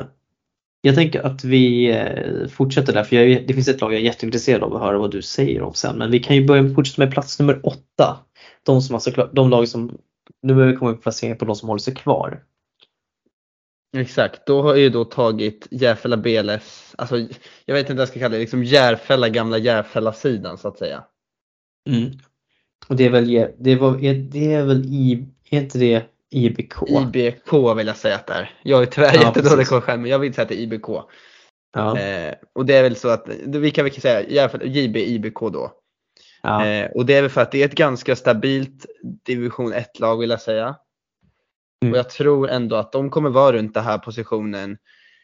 jag 0.81 0.95
tänker 0.95 1.21
att 1.21 1.43
vi 1.43 1.91
eh, 1.91 2.47
fortsätter 2.47 2.93
där 2.93 3.03
för 3.03 3.15
jag, 3.15 3.47
det 3.47 3.53
finns 3.53 3.67
ett 3.67 3.81
lag 3.81 3.93
jag 3.93 3.99
är 3.99 4.03
jätteintresserad 4.03 4.63
av 4.63 4.75
att 4.75 4.81
höra 4.81 4.97
vad 4.97 5.11
du 5.11 5.21
säger 5.21 5.61
om 5.61 5.73
sen. 5.73 5.97
Men 5.97 6.11
vi 6.11 6.19
kan 6.19 6.35
ju 6.35 6.45
börja 6.45 6.61
med 6.61 6.75
fortsätta 6.75 7.01
med 7.01 7.13
plats 7.13 7.39
nummer 7.39 7.59
åtta. 7.63 8.19
De, 8.63 8.81
som 8.81 8.95
alltså, 8.95 9.29
de 9.33 9.49
lag 9.49 9.67
som, 9.67 9.97
nu 10.41 10.53
behöver 10.53 10.73
vi 10.73 10.77
komma 10.77 10.91
upp 10.91 11.01
placeringar 11.03 11.35
på 11.35 11.45
de 11.45 11.55
som 11.55 11.69
håller 11.69 11.79
sig 11.79 11.95
kvar. 11.95 12.43
Exakt, 13.97 14.45
då 14.45 14.61
har 14.61 14.69
jag 14.69 14.79
ju 14.79 14.89
då 14.89 15.05
tagit 15.05 15.67
Järfälla 15.71 16.17
BLS, 16.17 16.95
alltså 16.97 17.17
jag 17.65 17.75
vet 17.75 17.81
inte 17.81 17.93
vad 17.93 18.01
jag 18.01 18.07
ska 18.07 18.19
kalla 18.19 18.33
det, 18.33 18.39
liksom 18.39 18.63
Järfälla 18.63 19.29
gamla 19.29 19.57
Järfälla-sidan 19.57 20.57
så 20.57 20.67
att 20.67 20.77
säga. 20.77 21.03
Mm. 21.89 22.11
Och 22.87 22.95
det 22.95 23.05
är 23.05 23.09
väl, 23.09 23.47
det, 23.57 23.75
var, 23.75 23.97
det 24.31 24.53
är 24.53 24.65
väl 24.65 24.85
i, 24.85 25.27
inte 25.49 25.77
det 25.77 26.03
IBK? 26.29 26.73
IBK 26.87 27.53
vill 27.77 27.87
jag 27.87 27.97
säga 27.97 28.15
att 28.15 28.27
det 28.27 28.33
är. 28.33 28.59
Jag 28.63 28.81
är 28.81 28.85
tyvärr 28.85 29.15
ja, 29.15 29.21
jättedålig 29.21 29.67
på 29.67 29.81
själv 29.81 30.01
men 30.01 30.11
jag 30.11 30.19
vill 30.19 30.33
säga 30.33 30.43
att 30.43 30.49
det 30.49 30.59
är 30.59 30.63
IBK. 30.63 30.87
Ja. 31.73 31.99
Eh, 31.99 32.35
och 32.55 32.65
det 32.65 32.75
är 32.75 32.83
väl 32.83 32.95
så 32.95 33.09
att, 33.09 33.29
vi 33.45 33.71
kan 33.71 33.85
väl 33.85 33.93
säga 33.93 34.23
i 34.23 34.39
alla 34.39 34.49
fall 34.49 34.61
JB 34.63 34.97
IBK 34.97 35.39
då. 35.39 35.71
Ja. 36.41 36.65
Eh, 36.65 36.91
och 36.91 37.05
det 37.05 37.15
är 37.15 37.21
väl 37.21 37.31
för 37.31 37.41
att 37.41 37.51
det 37.51 37.61
är 37.61 37.65
ett 37.65 37.75
ganska 37.75 38.15
stabilt 38.15 38.85
division 39.25 39.73
1-lag 39.73 40.17
vill 40.17 40.29
jag 40.29 40.41
säga. 40.41 40.75
Mm. 41.83 41.91
Och 41.91 41.97
jag 41.97 42.09
tror 42.09 42.49
ändå 42.49 42.75
att 42.75 42.91
de 42.91 43.09
kommer 43.09 43.29
vara 43.29 43.55
runt 43.55 43.73
den 43.73 43.83
här 43.83 43.97
positionen. 43.97 44.77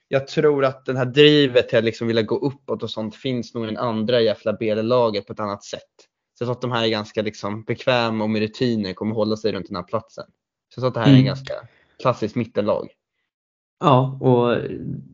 Jag 0.07 0.27
tror 0.27 0.65
att 0.65 0.85
den 0.85 0.97
här 0.97 1.05
drivet 1.05 1.69
till 1.69 1.77
att 1.77 1.83
liksom 1.83 2.07
vilja 2.07 2.21
gå 2.21 2.35
uppåt 2.35 2.83
och 2.83 2.89
sånt 2.89 3.15
finns 3.15 3.53
nog 3.53 3.63
i 3.63 3.67
den 3.67 3.77
andra 3.77 4.21
jävla 4.21 4.53
BL-laget 4.53 5.27
på 5.27 5.33
ett 5.33 5.39
annat 5.39 5.63
sätt. 5.63 5.81
Så 6.41 6.43
jag 6.43 6.47
tror 6.47 6.55
att 6.55 6.61
de 6.61 6.71
här 6.71 6.83
är 6.83 6.89
ganska 6.89 7.21
liksom 7.21 7.63
bekväma 7.63 8.23
och 8.23 8.29
med 8.29 8.41
rutiner 8.41 8.93
kommer 8.93 9.15
hålla 9.15 9.37
sig 9.37 9.51
runt 9.51 9.67
den 9.67 9.75
här 9.75 9.83
platsen. 9.83 10.25
Så 10.73 10.79
jag 10.79 10.81
tror 10.81 10.87
att 10.87 10.93
det 10.93 10.99
här 10.99 11.07
är 11.07 11.11
en 11.11 11.15
mm. 11.15 11.25
ganska 11.25 11.53
klassiskt 11.99 12.35
mittenlag. 12.35 12.89
Ja, 13.79 14.17
och 14.21 14.57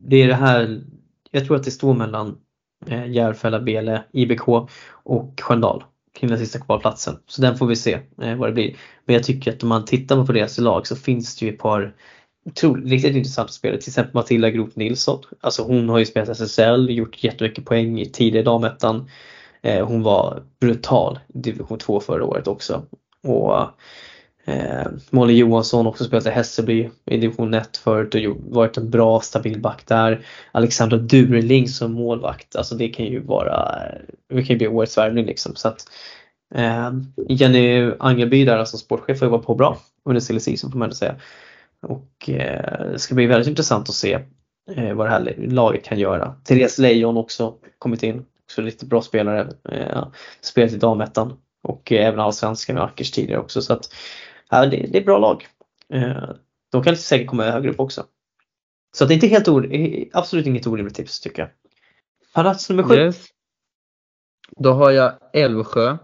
det 0.08 0.16
är 0.16 0.28
det 0.28 0.34
här. 0.34 0.82
Jag 1.30 1.46
tror 1.46 1.56
att 1.56 1.64
det 1.64 1.70
står 1.70 1.94
mellan 1.94 2.38
eh, 2.86 3.10
Järfälla, 3.10 3.60
Bele, 3.60 4.04
IBK 4.12 4.48
och 4.90 5.40
Sköndal 5.40 5.84
kring 6.14 6.30
den 6.30 6.38
sista 6.38 6.58
kvalplatsen. 6.58 7.18
Så 7.26 7.42
den 7.42 7.58
får 7.58 7.66
vi 7.66 7.76
se 7.76 7.98
eh, 8.22 8.36
vad 8.36 8.48
det 8.48 8.52
blir. 8.52 8.76
Men 9.04 9.14
jag 9.14 9.24
tycker 9.24 9.52
att 9.52 9.62
om 9.62 9.68
man 9.68 9.84
tittar 9.84 10.26
på 10.26 10.32
deras 10.32 10.58
lag 10.58 10.86
så 10.86 10.96
finns 10.96 11.36
det 11.36 11.46
ju 11.46 11.52
ett 11.52 11.58
par 11.58 11.94
otroligt, 12.44 12.90
riktigt 12.90 13.16
intressanta 13.16 13.52
spelare. 13.52 13.80
Till 13.80 13.90
exempel 13.90 14.14
Matilda 14.14 14.50
Groth 14.50 14.78
Nilsson. 14.78 15.22
Alltså 15.40 15.62
hon 15.62 15.88
har 15.88 15.98
ju 15.98 16.06
spelat 16.06 16.28
SSL, 16.28 16.90
gjort 16.90 17.24
jättemycket 17.24 17.64
poäng 17.64 18.00
i 18.00 18.10
tidigare 18.10 18.44
damettan. 18.44 19.08
Eh, 19.62 19.86
hon 19.86 20.02
var 20.02 20.42
brutal 20.60 21.18
i 21.34 21.38
division 21.38 21.78
2 21.78 22.00
förra 22.00 22.24
året 22.24 22.46
också. 22.46 22.82
Och 23.22 23.70
Eh, 24.48 24.86
Molly 25.10 25.34
Johansson 25.34 25.86
också 25.86 26.04
spelat 26.04 26.26
i 26.26 26.30
Hässelby 26.30 26.90
i 27.04 27.16
division 27.16 27.54
1 27.54 27.76
förut 27.76 28.14
och 28.14 28.36
varit 28.54 28.76
en 28.76 28.90
bra 28.90 29.20
stabil 29.20 29.60
back 29.60 29.82
där. 29.86 30.26
Alexandra 30.52 30.98
Durling 30.98 31.68
som 31.68 31.92
målvakt, 31.92 32.56
alltså 32.56 32.74
det 32.74 32.88
kan 32.88 33.06
ju 33.06 33.20
vara, 33.20 33.78
det 34.28 34.42
kan 34.42 34.54
ju 34.54 34.56
bli 34.56 34.68
årets 34.68 34.98
värvning 34.98 35.26
liksom. 35.26 35.56
Så 35.56 35.68
att, 35.68 35.90
eh, 36.54 36.92
Jenny 37.28 37.92
Angelby 37.98 38.44
där 38.44 38.64
som 38.64 38.78
sportchef 38.78 39.20
har 39.20 39.28
varit 39.28 39.46
på 39.46 39.54
bra 39.54 39.78
under 40.04 40.20
silly 40.20 40.40
season 40.40 40.70
får 40.70 40.78
man 40.78 40.86
ändå 40.86 40.96
säga. 40.96 41.16
Och 41.82 42.30
eh, 42.30 42.90
det 42.92 42.98
ska 42.98 43.14
bli 43.14 43.26
väldigt 43.26 43.48
intressant 43.48 43.88
att 43.88 43.94
se 43.94 44.18
eh, 44.76 44.94
vad 44.94 45.06
det 45.06 45.10
här 45.10 45.34
laget 45.38 45.84
kan 45.84 45.98
göra. 45.98 46.34
Therese 46.44 46.78
Lejon 46.78 47.16
också 47.16 47.54
kommit 47.78 48.02
in, 48.02 48.24
också 48.48 48.62
lite 48.62 48.86
bra 48.86 49.02
spelare. 49.02 49.52
Eh, 49.68 50.08
spelat 50.40 50.72
i 50.72 50.76
damettan 50.76 51.40
och 51.62 51.92
eh, 51.92 52.06
även 52.06 52.20
allsvenskan 52.20 52.74
med 52.74 52.84
Ackers 52.84 53.10
tidigare 53.10 53.40
också. 53.40 53.62
Så 53.62 53.72
att, 53.72 53.94
ja, 54.50 54.66
det, 54.66 54.76
det 54.76 54.98
är 54.98 55.04
bra 55.04 55.18
lag. 55.18 55.46
Eh, 55.92 56.30
de 56.72 56.82
kan 56.82 56.96
säkert 56.96 57.26
komma 57.26 57.44
högre 57.44 57.70
upp 57.70 57.80
också. 57.80 58.04
Så 58.96 59.04
det 59.04 59.12
är 59.12 59.14
inte 59.14 59.26
helt 59.26 59.48
or 59.48 59.68
absolut 60.12 60.46
inget 60.46 60.66
orimligt 60.66 60.94
tips 60.94 61.20
tycker 61.20 61.42
jag. 61.42 61.50
Plats 62.34 62.70
nummer 62.70 62.82
sju. 62.82 62.94
Yes. 62.94 63.26
Då 64.56 64.72
har 64.72 64.90
jag 64.90 65.12
Älvsjö. 65.32 65.96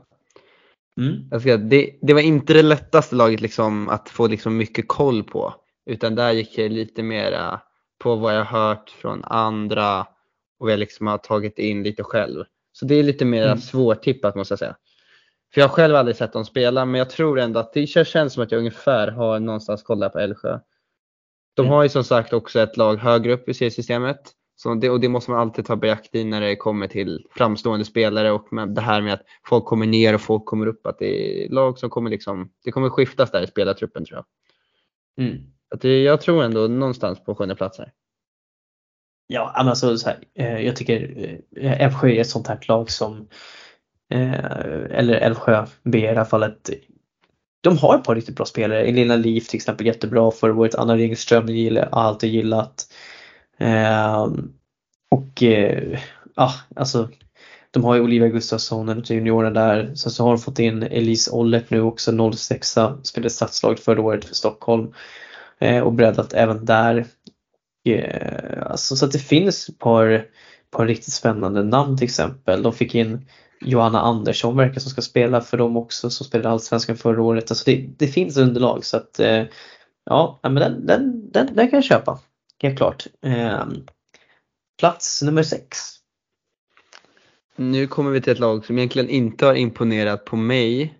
Mm. 1.00 1.28
Jag 1.30 1.40
ska, 1.40 1.56
det, 1.56 1.98
det, 2.02 2.14
var 2.14 2.20
inte 2.20 2.52
det 2.52 2.62
lättaste 2.62 3.14
laget 3.14 3.40
liksom 3.40 3.88
att 3.88 4.08
få 4.08 4.26
liksom 4.26 4.56
mycket 4.56 4.88
koll 4.88 5.22
på. 5.22 5.54
Utan 5.86 6.14
där 6.14 6.32
gick 6.32 6.58
jag 6.58 6.72
lite 6.72 7.02
mera 7.02 7.60
på 7.98 8.16
vad 8.16 8.36
jag 8.36 8.44
hört 8.44 8.90
från 8.90 9.24
andra 9.24 10.06
och 10.64 10.70
jag 10.70 10.78
liksom 10.78 11.06
har 11.06 11.18
tagit 11.18 11.58
in 11.58 11.82
lite 11.82 12.02
själv. 12.02 12.44
Så 12.72 12.84
det 12.84 12.94
är 12.94 13.02
lite 13.02 13.24
mer 13.24 13.46
mm. 13.46 13.58
svårtippat 13.58 14.34
måste 14.34 14.52
jag 14.52 14.58
säga. 14.58 14.76
För 15.54 15.60
jag 15.60 15.68
har 15.68 15.74
själv 15.74 15.96
aldrig 15.96 16.16
sett 16.16 16.32
dem 16.32 16.44
spela 16.44 16.84
men 16.84 16.98
jag 16.98 17.10
tror 17.10 17.38
ändå 17.38 17.60
att 17.60 17.72
det 17.72 17.86
känns 17.86 18.32
som 18.32 18.42
att 18.42 18.52
jag 18.52 18.58
ungefär 18.58 19.08
har 19.08 19.40
någonstans 19.40 19.82
kollat 19.82 20.12
på 20.12 20.18
Älvsjö. 20.18 20.58
De 21.54 21.62
mm. 21.62 21.72
har 21.72 21.82
ju 21.82 21.88
som 21.88 22.04
sagt 22.04 22.32
också 22.32 22.60
ett 22.60 22.76
lag 22.76 22.96
högre 22.96 23.32
upp 23.32 23.48
i 23.48 23.54
seriesystemet. 23.54 24.20
Så 24.56 24.74
det, 24.74 24.90
och 24.90 25.00
det 25.00 25.08
måste 25.08 25.30
man 25.30 25.40
alltid 25.40 25.66
ta 25.66 25.76
beakt 25.76 26.14
i 26.14 26.24
när 26.24 26.40
det 26.40 26.56
kommer 26.56 26.86
till 26.86 27.26
framstående 27.30 27.84
spelare 27.84 28.32
och 28.32 28.48
det 28.68 28.80
här 28.80 29.00
med 29.00 29.14
att 29.14 29.22
folk 29.46 29.64
kommer 29.64 29.86
ner 29.86 30.14
och 30.14 30.20
folk 30.20 30.44
kommer 30.44 30.66
upp. 30.66 30.86
Att 30.86 30.98
det 30.98 31.44
är 31.44 31.48
lag 31.48 31.78
som 31.78 31.90
kommer 31.90 32.10
liksom, 32.10 32.50
det 32.64 32.72
kommer 32.72 32.88
skiftas 32.88 33.30
där 33.30 33.42
i 33.42 33.46
spelartruppen 33.46 34.04
tror 34.04 34.16
jag. 34.18 35.26
Mm. 35.26 35.42
Att 35.74 35.80
det, 35.80 36.02
jag 36.02 36.20
tror 36.20 36.44
ändå 36.44 36.60
någonstans 36.60 37.24
på 37.24 37.34
sjunde 37.34 37.54
plats 37.54 37.78
här. 37.78 37.92
Ja, 39.26 39.52
annars 39.54 39.70
alltså 39.70 39.98
så 39.98 40.08
här, 40.08 40.18
eh, 40.38 40.66
jag 40.66 40.76
tycker 40.76 41.14
eh, 41.56 41.82
Älvsjö 41.82 42.08
är 42.08 42.20
ett 42.20 42.28
sånt 42.28 42.48
här 42.48 42.58
lag 42.68 42.90
som 42.90 43.28
Eh, 44.14 44.98
eller 44.98 45.14
Älvsjö 45.14 45.66
B 45.82 45.98
i 45.98 46.12
det 46.12 46.18
här 46.18 46.24
fallet. 46.24 46.70
De 47.60 47.78
har 47.78 47.98
ett 47.98 48.04
par 48.04 48.14
riktigt 48.14 48.36
bra 48.36 48.46
spelare. 48.46 48.84
Elina 48.84 49.16
Liv 49.16 49.40
till 49.40 49.56
exempel 49.56 49.86
jättebra 49.86 50.30
förra 50.30 50.54
året. 50.54 50.74
Anna 50.74 50.96
Ringström 50.96 51.48
har 51.92 52.02
alltid 52.02 52.30
gillat. 52.30 52.86
Eh, 53.58 54.28
och 55.10 55.42
eh, 55.42 55.98
ja, 56.36 56.52
alltså 56.76 57.08
de 57.70 57.84
har 57.84 57.94
ju 57.94 58.00
Olivia 58.00 58.28
Gustafsson, 58.28 58.88
en 58.88 59.02
junioren 59.02 59.54
där. 59.54 59.94
Sen 59.94 60.12
så 60.12 60.24
har 60.24 60.30
de 60.30 60.38
fått 60.38 60.58
in 60.58 60.82
Elise 60.82 61.30
Ollert 61.30 61.70
nu 61.70 61.80
också, 61.80 62.30
06 62.32 62.76
spelade 63.02 63.30
stadslaget 63.30 63.80
förra 63.80 64.02
året 64.02 64.24
för 64.24 64.34
Stockholm. 64.34 64.92
Eh, 65.58 65.80
och 65.80 65.92
breddat 65.92 66.32
även 66.32 66.64
där. 66.64 67.04
Eh, 67.84 68.66
alltså, 68.66 68.96
så 68.96 69.04
att 69.04 69.12
det 69.12 69.18
finns 69.18 69.68
ett 69.68 69.78
par, 69.78 70.26
par 70.70 70.86
riktigt 70.86 71.12
spännande 71.14 71.62
namn 71.62 71.96
till 71.96 72.04
exempel. 72.04 72.62
De 72.62 72.72
fick 72.72 72.94
in 72.94 73.26
Johanna 73.60 74.00
Andersson 74.00 74.56
verkar 74.56 74.80
som 74.80 74.90
ska 74.90 75.02
spela 75.02 75.40
för 75.40 75.56
dem 75.56 75.76
också 75.76 76.10
som 76.10 76.26
spelade 76.26 76.50
Allsvenskan 76.50 76.96
förra 76.96 77.22
året. 77.22 77.50
Alltså 77.50 77.64
det, 77.66 77.88
det 77.98 78.06
finns 78.06 78.36
underlag 78.36 78.84
så 78.84 78.96
att 78.96 79.20
eh, 79.20 79.44
ja, 80.04 80.40
men 80.42 80.54
den, 80.54 80.86
den, 80.86 81.30
den, 81.30 81.54
den 81.54 81.70
kan 81.70 81.76
jag 81.76 81.84
köpa. 81.84 82.20
Helt 82.62 82.76
klart. 82.76 83.06
Eh, 83.26 83.66
Plats 84.78 85.22
nummer 85.22 85.42
6. 85.42 85.78
Nu 87.56 87.86
kommer 87.86 88.10
vi 88.10 88.20
till 88.20 88.32
ett 88.32 88.38
lag 88.38 88.64
som 88.64 88.78
egentligen 88.78 89.08
inte 89.08 89.46
har 89.46 89.54
imponerat 89.54 90.24
på 90.24 90.36
mig. 90.36 90.98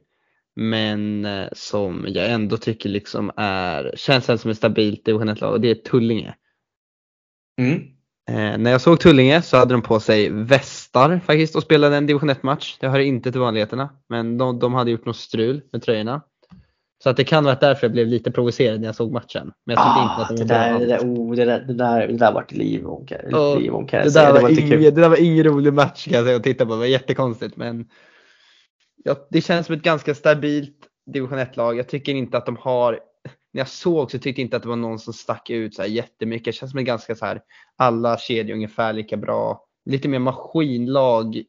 Men 0.57 1.25
eh, 1.25 1.49
som 1.53 2.05
jag 2.09 2.31
ändå 2.31 2.57
tycker 2.57 2.89
liksom 2.89 3.31
är, 3.37 3.95
känns 3.97 4.25
som 4.25 4.51
är 4.51 4.55
stabilt 4.55 5.09
i 5.09 5.11
ett 5.11 5.41
lag 5.41 5.53
och 5.53 5.61
det 5.61 5.71
är 5.71 5.75
Tullinge. 5.75 6.35
Mm. 7.59 7.81
Eh, 8.31 8.59
när 8.59 8.71
jag 8.71 8.81
såg 8.81 9.01
Tullinge 9.01 9.43
så 9.43 9.57
hade 9.57 9.75
de 9.75 9.83
på 9.83 10.01
sig 10.01 10.31
västar 10.31 11.21
faktiskt 11.27 11.57
och 11.57 11.63
spelade 11.63 11.97
en 11.97 12.07
division 12.07 12.31
1-match. 12.31 12.77
Det 12.81 12.89
hör 12.89 12.99
inte 12.99 13.33
till 13.33 13.41
vanligheterna, 13.41 13.89
men 14.09 14.39
de, 14.39 14.59
de 14.59 14.75
hade 14.75 14.91
gjort 14.91 15.07
något 15.07 15.17
strul 15.17 15.63
med 15.73 15.83
tröjorna. 15.83 16.23
Så 17.03 17.11
att 17.11 17.17
det 17.17 17.25
kan 17.25 17.45
vara 17.45 17.55
därför 17.55 17.87
jag 17.87 17.93
blev 17.93 18.07
lite 18.07 18.31
provocerad 18.31 18.81
när 18.81 18.87
jag 18.89 18.95
såg 18.95 19.13
matchen. 19.13 19.53
Men 19.67 19.77
jag 19.77 19.85
tyckte 19.87 20.03
inte 20.03 20.15
att 20.23 20.31
Ah, 20.31 20.35
de 20.35 20.45
det, 20.45 20.55
var 20.55 20.79
där, 20.79 20.79
det, 20.79 20.87
där, 20.87 20.99
oh, 20.99 21.35
det, 21.35 21.45
där, 21.45 21.61
det, 21.61 21.75
där, 21.75 22.09
det 22.09 22.17
där 22.17 22.33
vart 22.33 22.53
liv 22.53 22.85
och 22.85 23.13
Ja, 23.31 23.55
liv 23.55 23.73
och 23.75 23.89
kan 23.89 23.99
jag 23.99 24.07
det, 24.07 24.11
säga. 24.11 24.27
där 24.27 24.35
Det 24.35 24.41
var 24.43 24.49
var 24.49 24.57
kul. 24.57 24.83
det 24.83 24.91
där 24.91 25.09
var 25.09 25.23
ingen 25.25 25.45
rolig 25.45 25.73
match 25.73 26.05
kan 26.05 26.13
jag 26.15 26.25
säga 26.25 26.37
att 26.37 26.43
titta 26.43 26.67
på. 26.67 26.73
Det 26.73 26.79
var 26.79 26.87
jättekonstigt 26.87 27.57
men 27.57 27.87
ja, 29.05 29.17
det 29.31 29.41
känns 29.41 29.67
som 29.67 29.75
ett 29.75 29.83
ganska 29.83 30.15
stabilt 30.15 30.77
division 31.13 31.39
1-lag. 31.39 31.77
Jag 31.79 31.89
tycker 31.89 32.13
inte 32.15 32.37
att 32.39 32.47
de 32.47 32.57
har, 32.57 32.99
när 33.55 33.61
jag 33.61 33.69
såg 33.69 34.11
så 34.11 34.19
tyckte 34.19 34.41
jag 34.41 34.47
inte 34.47 34.57
att 34.57 34.63
det 34.63 34.69
var 34.69 34.77
någon 34.77 34.99
som 34.99 35.13
stack 35.13 35.51
ut 35.51 35.75
så 35.75 35.83
här 35.83 35.89
jättemycket. 35.89 36.45
Det 36.45 36.53
känns 36.53 36.71
som 36.71 36.81
ett 36.81 36.87
ganska 36.87 37.15
så 37.15 37.25
här, 37.27 37.43
alla 37.77 38.19
kedjor 38.19 38.55
ungefär 38.55 38.93
lika 38.93 39.17
bra. 39.17 39.65
Lite 39.85 40.09
mer 40.09 40.19
maskinlag, 40.19 41.43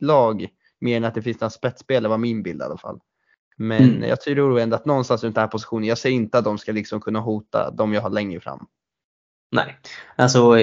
lag, 0.00 0.46
mer 0.80 0.96
än 0.96 1.04
att 1.04 1.14
det 1.14 1.22
finns 1.22 1.40
några 1.40 1.50
spetsspelare 1.50 2.10
var 2.10 2.18
min 2.18 2.42
bild 2.42 2.60
i 2.60 2.64
alla 2.64 2.76
fall. 2.78 3.00
Men 3.56 3.84
Mm. 3.84 4.08
jag 4.08 4.20
tror 4.20 4.60
ändå 4.60 4.76
att 4.76 4.86
någonstans 4.86 5.24
runt 5.24 5.34
den 5.34 5.42
här 5.42 5.48
positionen, 5.48 5.84
jag 5.84 5.98
ser 5.98 6.10
inte 6.10 6.38
att 6.38 6.44
de 6.44 6.58
ska 6.58 6.72
liksom 6.72 7.00
kunna 7.00 7.20
hota 7.20 7.70
de 7.70 7.92
jag 7.92 8.02
har 8.02 8.10
längre 8.10 8.40
fram. 8.40 8.66
Nej, 9.52 9.76
alltså 10.16 10.58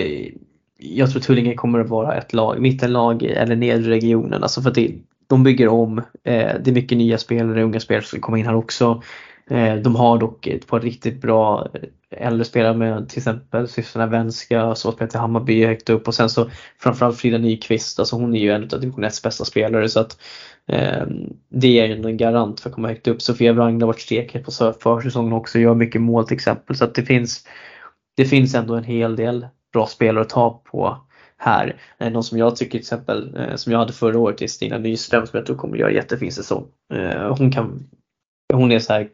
jag 0.77 1.11
tror 1.11 1.21
Tullinge 1.21 1.53
kommer 1.55 1.79
att 1.79 1.89
vara 1.89 2.15
ett 2.15 2.33
lag, 2.33 2.61
mittenlag 2.61 3.23
eller 3.23 3.55
nedre 3.55 3.91
regionen. 3.91 4.43
Alltså 4.43 4.61
för 4.61 4.69
att 4.69 4.75
det, 4.75 4.95
de 5.27 5.43
bygger 5.43 5.67
om. 5.67 5.97
Eh, 5.97 6.03
det 6.23 6.67
är 6.67 6.71
mycket 6.71 6.97
nya 6.97 7.17
spelare, 7.17 7.63
unga 7.63 7.79
spelare 7.79 8.03
som 8.03 8.19
kommer 8.19 8.37
in 8.37 8.45
här 8.45 8.55
också. 8.55 9.01
Eh, 9.49 9.75
de 9.75 9.95
har 9.95 10.17
dock 10.17 10.47
ett 10.47 10.67
par 10.67 10.79
riktigt 10.79 11.21
bra 11.21 11.67
eh, 11.73 12.27
äldre 12.27 12.45
spelare 12.45 12.77
med 12.77 13.09
till 13.09 13.17
exempel 13.17 13.67
systrarna 13.67 14.07
Venska, 14.07 14.75
så 14.75 14.93
i 15.13 15.17
Hammarby 15.17 15.65
högt 15.65 15.89
upp 15.89 16.07
och 16.07 16.15
sen 16.15 16.29
så 16.29 16.49
framförallt 16.79 17.17
Frida 17.17 17.37
Nyqvist, 17.37 17.99
alltså 17.99 18.15
hon 18.15 18.35
är 18.35 18.39
ju 18.39 18.51
en 18.51 18.63
av 18.63 18.79
division 18.79 19.03
1 19.03 19.23
bästa 19.23 19.45
spelare 19.45 19.89
så 19.89 19.99
att 19.99 20.17
eh, 20.67 21.05
det 21.49 21.79
är 21.79 21.85
ju 21.85 22.09
en 22.09 22.17
garant 22.17 22.59
för 22.59 22.69
att 22.69 22.75
komma 22.75 22.87
högt 22.87 23.07
upp. 23.07 23.21
Sofia 23.21 23.53
Wrangler 23.53 23.85
har 23.85 23.93
varit 23.93 24.01
stekhet 24.01 24.45
på 24.45 24.73
försäsongen 24.79 25.33
också, 25.33 25.59
gör 25.59 25.75
mycket 25.75 26.01
mål 26.01 26.27
till 26.27 26.35
exempel 26.35 26.75
så 26.75 26.83
att 26.83 26.95
det 26.95 27.03
finns 27.03 27.47
det 28.17 28.25
finns 28.25 28.55
ändå 28.55 28.75
en 28.75 28.83
hel 28.83 29.15
del 29.15 29.47
bra 29.73 29.87
spelare 29.87 30.21
att 30.21 30.29
ta 30.29 30.61
på 30.71 30.97
här. 31.37 31.75
Eh, 31.97 32.11
någon 32.11 32.23
som 32.23 32.37
jag 32.37 32.55
tycker 32.55 32.71
till 32.71 32.79
exempel, 32.79 33.37
eh, 33.37 33.55
som 33.55 33.71
jag 33.71 33.79
hade 33.79 33.93
förra 33.93 34.19
året, 34.19 34.41
är 34.41 34.47
Stina 34.47 34.77
Nyström 34.77 35.27
som 35.27 35.37
jag 35.37 35.45
tror 35.45 35.57
kommer 35.57 35.77
göra 35.77 35.91
jättefin 35.91 36.31
säsong. 36.31 36.67
Hon 37.37 37.51
kan, 37.51 37.87
hon 38.53 38.71
är 38.71 38.79
så 38.79 38.93
här 38.93 39.09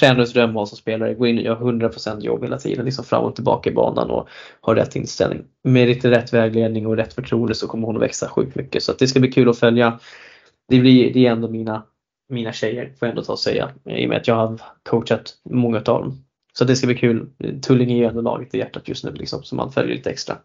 tränarens 0.00 0.32
dröm 0.32 0.66
som 0.66 0.66
spelare, 0.66 1.14
gå 1.14 1.26
in 1.26 1.38
och 1.38 1.44
göra 1.44 1.58
100% 1.58 2.20
jobb 2.20 2.42
hela 2.42 2.58
tiden, 2.58 2.84
liksom 2.84 3.04
fram 3.04 3.24
och 3.24 3.34
tillbaka 3.34 3.70
i 3.70 3.72
banan 3.72 4.10
och 4.10 4.28
ha 4.60 4.74
rätt 4.74 4.96
inställning. 4.96 5.44
Med 5.64 5.88
lite 5.88 6.10
rätt 6.10 6.32
vägledning 6.32 6.86
och 6.86 6.96
rätt 6.96 7.14
förtroende 7.14 7.54
så 7.54 7.68
kommer 7.68 7.86
hon 7.86 7.96
att 7.96 8.02
växa 8.02 8.28
sjukt 8.28 8.54
mycket. 8.54 8.82
Så 8.82 8.92
att 8.92 8.98
det 8.98 9.08
ska 9.08 9.20
bli 9.20 9.32
kul 9.32 9.48
att 9.48 9.58
följa. 9.58 10.00
Det, 10.68 10.78
blir, 10.78 11.14
det 11.14 11.26
är 11.26 11.32
ändå 11.32 11.48
mina, 11.48 11.82
mina 12.28 12.52
tjejer, 12.52 12.84
får 12.84 13.08
jag 13.08 13.10
ändå 13.10 13.22
ta 13.22 13.32
och 13.32 13.38
säga, 13.38 13.70
i 13.84 14.04
och 14.04 14.08
med 14.08 14.18
att 14.18 14.28
jag 14.28 14.34
har 14.34 14.60
coachat 14.82 15.34
många 15.44 15.76
av 15.76 15.82
dem. 15.82 16.24
Så 16.52 16.64
det 16.64 16.76
ska 16.76 16.86
bli 16.86 16.96
kul. 16.96 17.28
Tullinge 17.62 17.94
är 17.94 17.98
ju 17.98 18.04
ändå 18.04 18.20
laget 18.20 18.54
i 18.54 18.58
hjärtat 18.58 18.88
just 18.88 19.04
nu 19.04 19.12
liksom, 19.12 19.42
så 19.42 19.54
man 19.54 19.72
följer 19.72 19.96
lite 19.96 20.10
extra. 20.10 20.36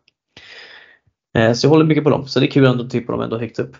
Eh, 1.37 1.53
så 1.53 1.65
jag 1.65 1.69
håller 1.69 1.85
mycket 1.85 2.03
på 2.03 2.09
dem, 2.09 2.27
så 2.27 2.39
det 2.39 2.45
är 2.45 2.51
kul 2.51 2.65
ändå 2.65 2.83
att 2.83 2.89
tippa 2.89 3.11
dem 3.11 3.21
ändå 3.21 3.37
högt 3.37 3.59
upp. 3.59 3.75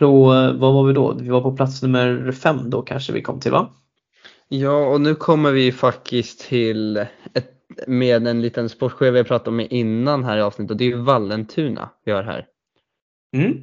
På, 0.00 0.24
vad 0.58 0.74
var 0.74 0.86
vi 0.86 0.92
då? 0.92 1.14
Vi 1.14 1.28
var 1.28 1.40
på 1.40 1.56
plats 1.56 1.82
nummer 1.82 2.32
fem 2.32 2.70
då 2.70 2.82
kanske 2.82 3.12
vi 3.12 3.22
kom 3.22 3.40
till 3.40 3.52
va? 3.52 3.72
Ja, 4.48 4.86
och 4.86 5.00
nu 5.00 5.14
kommer 5.14 5.52
vi 5.52 5.72
faktiskt 5.72 6.40
till 6.40 6.96
ett, 7.34 7.50
med 7.86 8.26
en 8.26 8.42
liten 8.42 8.68
sportchef 8.68 9.14
vi 9.14 9.24
pratade 9.24 9.50
om 9.50 9.66
innan 9.70 10.24
här 10.24 10.38
i 10.38 10.40
avsnittet 10.40 10.70
och 10.70 10.76
det 10.76 10.84
är 10.84 10.88
ju 10.88 10.96
Vallentuna 10.96 11.90
vi 12.04 12.12
har 12.12 12.22
här. 12.22 12.46
Mm. 13.36 13.56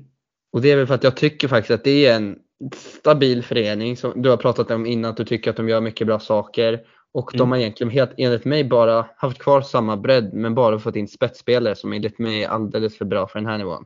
Och 0.53 0.61
det 0.61 0.71
är 0.71 0.75
väl 0.75 0.87
för 0.87 0.93
att 0.93 1.03
jag 1.03 1.17
tycker 1.17 1.47
faktiskt 1.47 1.71
att 1.71 1.83
det 1.83 2.05
är 2.05 2.15
en 2.15 2.39
stabil 2.75 3.43
förening 3.43 3.97
som 3.97 4.21
du 4.21 4.29
har 4.29 4.37
pratat 4.37 4.71
om 4.71 4.85
innan 4.85 5.11
att 5.11 5.17
du 5.17 5.25
tycker 5.25 5.49
att 5.49 5.57
de 5.57 5.69
gör 5.69 5.81
mycket 5.81 6.07
bra 6.07 6.19
saker. 6.19 6.81
Och 7.13 7.29
de 7.33 7.39
Mm. 7.39 7.51
har 7.51 7.57
egentligen 7.57 7.91
helt 7.91 8.11
enligt 8.17 8.45
mig 8.45 8.63
bara 8.63 9.05
haft 9.17 9.39
kvar 9.39 9.61
samma 9.61 9.97
bredd 9.97 10.33
men 10.33 10.55
bara 10.55 10.79
fått 10.79 10.95
in 10.95 11.07
spetsspelare 11.07 11.75
som 11.75 11.93
enligt 11.93 12.19
mig 12.19 12.43
är 12.43 12.49
alldeles 12.49 12.97
för 12.97 13.05
bra 13.05 13.27
för 13.27 13.39
den 13.39 13.49
här 13.49 13.57
nivån. 13.57 13.85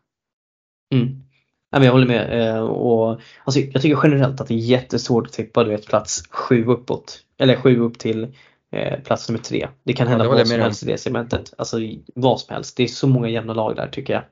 Mm. 0.94 1.24
Ja, 1.72 1.80
men 1.80 1.84
jag 1.86 1.92
håller 1.92 2.08
med. 2.08 2.50
eh, 2.56 2.62
Och, 2.64 3.22
alltså, 3.44 3.60
jag 3.60 3.82
tycker 3.82 4.00
generellt 4.04 4.42
att 4.42 4.48
det 4.48 4.54
är 4.54 4.58
jättesvårt 4.58 5.28
att 5.28 5.34
tippa 5.34 5.64
du 5.64 5.70
vet, 5.70 5.88
plats 5.88 6.24
sju 6.30 6.66
uppåt. 6.66 7.20
Eller 7.38 7.56
sju 7.56 7.80
upp 7.80 8.00
till 8.00 8.28
eh, 8.72 9.00
plats 9.00 9.30
nummer 9.30 9.44
tre. 9.44 9.68
Det 9.84 9.94
kan 9.94 10.06
Ja, 10.06 10.10
hända 10.10 10.24
det 10.24 10.30
håller 10.30 10.40
vad 10.42 10.48
som 10.48 10.60
helst 10.60 10.84
i 10.84 10.86
det 10.86 10.98
segmentet. 10.98 11.54
Alltså 11.58 11.78
vad 12.16 12.40
som 12.40 12.54
helst. 12.54 12.78
Det 12.78 12.84
är 12.84 12.88
så 12.88 13.08
många 13.08 13.30
jämna 13.30 13.54
lag 13.54 13.76
där 13.76 13.88
tycker 13.88 14.14
jag. 14.14 14.24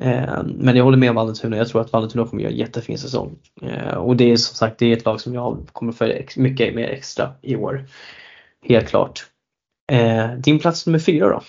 Eh, 0.00 0.42
men 0.44 0.76
jag 0.76 0.84
håller 0.84 0.98
med 0.98 1.10
om 1.10 1.16
Vallentuna. 1.16 1.56
Jag 1.56 1.68
tror 1.68 1.80
att 1.80 1.92
Vallentuna 1.92 2.26
kommer 2.26 2.42
göra 2.42 2.52
en 2.52 2.58
jättefin 2.58 2.98
säsong. 2.98 3.38
Eh, 3.62 3.94
och 3.94 4.16
det 4.16 4.32
är 4.32 4.36
som 4.36 4.56
sagt 4.56 4.78
det 4.78 4.86
är 4.92 4.96
ett 4.96 5.04
lag 5.04 5.20
som 5.20 5.34
jag 5.34 5.58
kommer 5.72 5.92
följa 5.92 6.22
mycket 6.36 6.74
mer 6.74 6.88
extra 6.88 7.32
i 7.42 7.56
år. 7.56 7.84
Helt 8.62 8.88
klart. 8.88 9.26
Eh, 9.92 10.32
din 10.32 10.58
plats 10.58 10.86
nummer 10.86 10.98
fyra 10.98 11.28
då? 11.28 11.42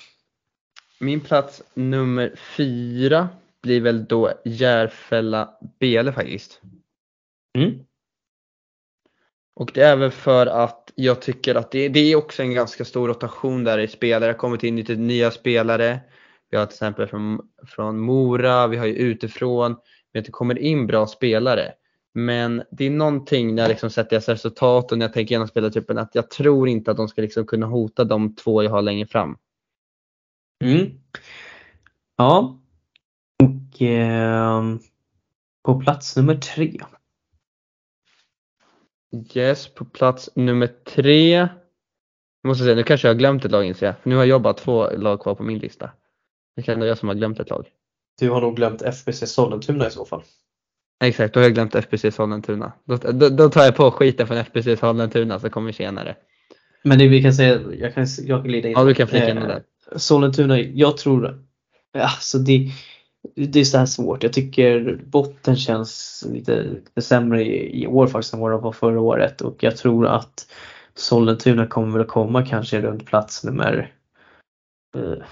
Min 0.99 1.19
plats 1.19 1.61
nummer 1.73 2.33
fyra 2.57 3.29
blir 3.67 3.81
väl 3.81 4.05
då 4.05 4.31
Järfälla 4.45 5.57
Bele 5.79 6.13
faktiskt. 6.13 6.61
Mm. 7.57 7.79
Och 9.55 9.71
det 9.73 9.81
är 9.81 9.95
väl 9.95 10.11
för 10.11 10.47
att 10.47 10.91
jag 10.95 11.21
tycker 11.21 11.55
att 11.55 11.71
det, 11.71 11.89
det 11.89 11.99
är 11.99 12.15
också 12.15 12.43
en 12.43 12.53
ganska 12.53 12.85
stor 12.85 13.07
rotation 13.07 13.63
där 13.63 13.77
i 13.77 13.87
spelare. 13.87 14.19
Det 14.19 14.33
har 14.33 14.39
kommit 14.39 14.63
in 14.63 14.75
lite 14.75 14.95
nya 14.95 15.31
spelare. 15.31 15.99
Vi 16.49 16.57
har 16.57 16.65
till 16.65 16.73
exempel 16.73 17.07
från, 17.07 17.41
från 17.67 17.99
Mora, 17.99 18.67
vi 18.67 18.77
har 18.77 18.85
ju 18.85 18.93
utifrån. 18.93 19.75
Men 20.13 20.23
det 20.23 20.31
kommer 20.31 20.57
in 20.57 20.87
bra 20.87 21.07
spelare. 21.07 21.73
Men 22.13 22.63
det 22.71 22.85
är 22.85 22.89
någonting 22.89 23.55
när 23.55 23.63
jag 23.63 23.69
liksom 23.69 23.89
sett 23.89 24.09
deras 24.09 24.29
resultat 24.29 24.91
och 24.91 24.97
när 24.97 25.05
jag 25.05 25.13
tänker 25.13 25.31
igenom 25.31 25.47
spelartypen 25.47 25.97
att 25.97 26.15
jag 26.15 26.29
tror 26.29 26.69
inte 26.69 26.91
att 26.91 26.97
de 26.97 27.07
ska 27.07 27.21
liksom 27.21 27.45
kunna 27.45 27.65
hota 27.65 28.03
de 28.03 28.35
två 28.35 28.63
jag 28.63 28.71
har 28.71 28.81
längre 28.81 29.07
fram. 29.07 29.37
Mm. 30.63 30.91
Ja. 32.17 32.59
Ehm, 33.81 34.79
på 35.63 35.79
plats 35.79 36.15
nummer 36.15 36.35
tre. 36.35 36.77
Yes, 39.33 39.67
på 39.73 39.85
plats 39.85 40.29
nummer 40.35 40.67
tre. 40.67 41.31
Jag 42.41 42.47
måste 42.47 42.63
säga, 42.63 42.75
nu 42.75 42.83
kanske 42.83 43.07
jag 43.07 43.13
har 43.13 43.19
glömt 43.19 43.45
ett 43.45 43.51
lag 43.51 43.65
inser 43.65 43.85
jag. 43.85 43.95
Nu 44.03 44.15
har 44.15 44.25
jag 44.25 44.41
bara 44.41 44.53
två 44.53 44.89
lag 44.89 45.21
kvar 45.21 45.35
på 45.35 45.43
min 45.43 45.59
lista. 45.59 45.89
Det 46.55 46.61
kan 46.61 46.79
vara 46.79 46.89
jag 46.89 46.97
som 46.97 47.07
har 47.07 47.15
glömt 47.15 47.39
ett 47.39 47.49
lag. 47.49 47.65
Du 48.19 48.29
har 48.29 48.41
nog 48.41 48.55
glömt 48.55 48.81
FBC 48.81 49.27
Sollentuna 49.27 49.87
i 49.87 49.91
så 49.91 50.05
fall. 50.05 50.23
Exakt, 51.03 51.33
då 51.33 51.39
har 51.39 51.45
jag 51.45 51.53
glömt 51.53 51.75
FBC 51.75 52.11
Sollentuna. 52.15 52.71
Då, 52.85 52.95
då, 52.97 53.29
då 53.29 53.49
tar 53.49 53.63
jag 53.63 53.75
på 53.75 53.91
skiten 53.91 54.27
från 54.27 54.37
FBC 54.37 54.79
Sollentuna 54.79 55.39
så 55.39 55.49
kommer 55.49 55.67
vi 55.67 55.73
senare. 55.73 56.15
Men 56.83 56.99
det 56.99 57.07
vi 57.07 57.21
kan 57.21 57.33
säga, 57.33 57.61
jag 57.79 57.93
kan, 57.93 58.07
jag 58.19 58.41
kan 58.41 58.47
glida 58.47 58.67
in. 58.67 58.73
Ja, 58.77 58.83
du 58.83 58.93
kan 58.93 59.07
flika 59.07 59.29
in 59.29 59.37
Eh, 59.37 59.47
där. 59.47 59.63
Sollentuna, 59.95 60.59
jag 60.59 60.97
tror, 60.97 61.43
alltså 61.93 62.37
det, 62.37 62.71
det 63.37 63.59
är 63.59 63.63
så 63.63 63.77
här 63.77 63.85
svårt. 63.85 64.23
Jag 64.23 64.33
tycker 64.33 65.01
botten 65.05 65.55
känns 65.55 66.23
lite, 66.31 66.75
sämre 67.01 67.43
i, 67.43 67.83
i 67.83 67.87
år 67.87 68.07
faktiskt 68.07 68.33
än 68.33 68.39
vad 68.39 68.51
det 68.51 68.57
var 68.57 68.71
förra 68.71 69.01
året 69.01 69.41
och 69.41 69.63
jag 69.63 69.77
tror 69.77 70.07
att 70.07 70.47
Sollentuna 70.95 71.67
kommer 71.67 71.93
väl 71.93 72.01
att 72.01 72.07
komma 72.07 72.45
kanske 72.45 72.81
runt 72.81 73.05
plats 73.05 73.43
nummer 73.43 73.93
eh, 74.97 75.25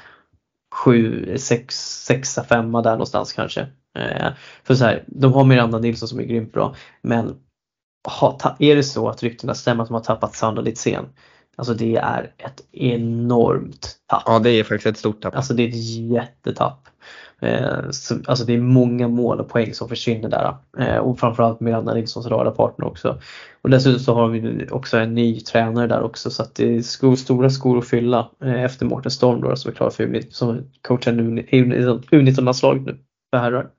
sju, 0.75 1.37
sex, 1.37 1.75
sexa, 2.05 2.43
femma 2.43 2.81
där 2.81 2.91
någonstans 2.91 3.33
kanske. 3.33 3.61
Eh, 3.97 4.27
för 4.63 4.75
så 4.75 4.85
här, 4.85 5.03
de 5.07 5.33
har 5.33 5.45
Miranda 5.45 5.79
Nilsson 5.79 6.07
som 6.07 6.19
är 6.19 6.23
grymt 6.23 6.53
bra 6.53 6.75
men 7.01 7.35
är 8.59 8.75
det 8.75 8.83
så 8.83 9.09
att 9.09 9.23
ryktena 9.23 9.55
stämmer 9.55 9.83
att 9.83 9.89
de 9.89 9.93
har 9.93 10.01
tappat 10.01 10.35
Sandra 10.35 10.61
Litzén 10.61 11.05
Alltså 11.55 11.73
det 11.73 11.95
är 11.95 12.33
ett 12.37 12.61
enormt 12.71 13.99
tapp. 14.07 14.23
Ja, 14.25 14.39
det 14.39 14.49
är 14.49 14.63
faktiskt 14.63 14.85
ett 14.85 14.97
stort 14.97 15.21
tapp. 15.21 15.35
Alltså 15.35 15.53
det 15.53 15.63
är 15.63 15.67
ett 15.67 15.95
jättetapp. 16.11 16.87
Eh, 17.41 17.89
så, 17.91 18.15
alltså 18.27 18.45
det 18.45 18.53
är 18.53 18.61
många 18.61 19.07
mål 19.07 19.39
och 19.39 19.49
poäng 19.49 19.73
som 19.73 19.89
försvinner 19.89 20.29
där. 20.29 20.55
Eh, 20.77 20.97
och 20.97 21.19
framförallt 21.19 21.59
Miranda 21.59 21.93
Nilssons 21.93 22.27
radarpartner 22.27 22.87
också. 22.87 23.19
Och 23.61 23.69
dessutom 23.69 23.99
så 23.99 24.13
har 24.13 24.27
vi 24.27 24.67
också 24.71 24.97
en 24.97 25.15
ny 25.15 25.39
tränare 25.39 25.87
där 25.87 26.01
också 26.01 26.29
så 26.29 26.43
att 26.43 26.55
det 26.55 26.75
är 26.75 26.81
skor, 26.81 27.15
stora 27.15 27.49
skor 27.49 27.77
att 27.77 27.87
fylla 27.87 28.29
eh, 28.43 28.63
efter 28.63 28.85
Mårten 28.85 29.11
Storm 29.11 29.41
då, 29.41 29.55
som 29.55 29.71
är 29.71 29.75
klar 29.75 29.89
för 29.89 30.03
U19, 30.03 30.31
som 30.31 30.63
coachar 30.81 31.11
U19-landslaget 31.11 32.85
nu 32.85 32.97
för 33.31 33.37
herrar. 33.37 33.69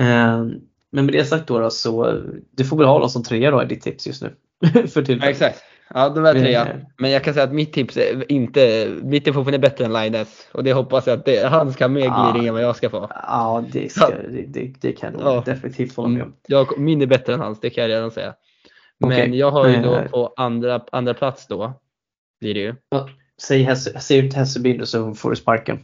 Eh, 0.00 0.46
men 0.92 1.06
med 1.06 1.12
det 1.12 1.24
sagt 1.24 1.46
då, 1.46 1.58
då 1.58 1.70
så 1.70 2.22
du 2.50 2.64
får 2.64 2.76
väl 2.76 2.86
ha 2.86 2.98
dem 2.98 3.08
som 3.08 3.22
trea 3.22 3.50
då 3.50 3.62
i 3.62 3.66
ditt 3.66 3.82
tips 3.82 4.06
just 4.06 4.22
nu. 4.22 4.34
för 4.88 5.10
Ja, 5.10 5.26
exakt. 5.26 5.62
Ja, 5.94 6.08
de 6.08 6.24
är 6.24 6.32
trea. 6.32 6.66
Eh. 6.66 6.76
Men 6.98 7.10
jag 7.10 7.24
kan 7.24 7.34
säga 7.34 7.44
att 7.44 7.52
mitt 7.52 7.72
tips 7.72 7.96
är 7.96 8.32
inte, 8.32 8.88
mitt 9.02 9.28
är 9.28 9.32
fortfarande 9.32 9.58
bättre 9.58 9.84
än 9.84 9.92
Lines. 9.92 10.48
Och 10.52 10.64
det 10.64 10.72
hoppas 10.72 11.06
jag 11.06 11.18
att 11.18 11.24
det, 11.24 11.46
han 11.48 11.72
ska 11.72 11.84
ha 11.84 11.88
mer 11.88 12.04
Ja. 12.04 12.30
gliring 12.32 12.48
än 12.48 12.54
vad 12.54 12.62
jag 12.62 12.76
ska 12.76 12.90
få. 12.90 13.08
Ja, 13.10 13.64
det, 13.72 13.92
ska, 13.92 14.08
det, 14.08 14.44
det, 14.48 14.72
det 14.80 14.92
kan 14.92 15.12
jag 15.12 15.22
Ja. 15.22 15.42
definitivt 15.46 15.96
hålla 15.96 16.08
med 16.08 16.22
om. 16.22 16.28
Mm. 16.28 16.38
Jag, 16.48 16.78
min 16.78 17.02
är 17.02 17.06
bättre 17.06 17.34
än 17.34 17.40
hans, 17.40 17.60
det 17.60 17.70
kan 17.70 17.82
jag 17.82 17.88
redan 17.88 18.10
säga. 18.10 18.34
Men 19.00 19.12
Okej. 19.12 19.38
jag 19.38 19.50
har 19.50 19.68
ju 19.68 19.82
då 19.82 20.02
på 20.10 20.34
andra, 20.36 20.84
andra 20.92 21.14
plats 21.14 21.46
då, 21.46 21.72
blir 22.40 22.54
det 22.54 22.60
ju. 22.60 22.74
Säg, 23.42 23.62
Hesse, 23.62 24.00
säg 24.00 24.18
ut 24.26 24.34
Hässelby 24.34 24.78
nu 24.78 24.86
så 24.86 25.14
får 25.14 25.30
du 25.30 25.36
sparken. 25.36 25.78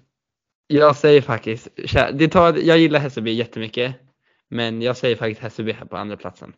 Jag 0.66 0.96
säger 0.96 1.22
faktiskt, 1.22 1.68
det 2.12 2.28
tar, 2.28 2.56
jag 2.64 2.78
gillar 2.78 3.00
Hässelby 3.00 3.32
jättemycket. 3.32 3.94
Men 4.50 4.82
jag 4.82 4.96
säger 4.96 5.16
faktiskt 5.16 5.40
Hässelby 5.40 5.72
här 5.72 5.86
på 5.86 5.96
andra 5.96 6.16
platsen. 6.16 6.52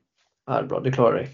Ja, 0.47 0.63
bra, 0.63 0.81
du 0.81 0.93
klarar 0.93 1.17
dig. 1.17 1.29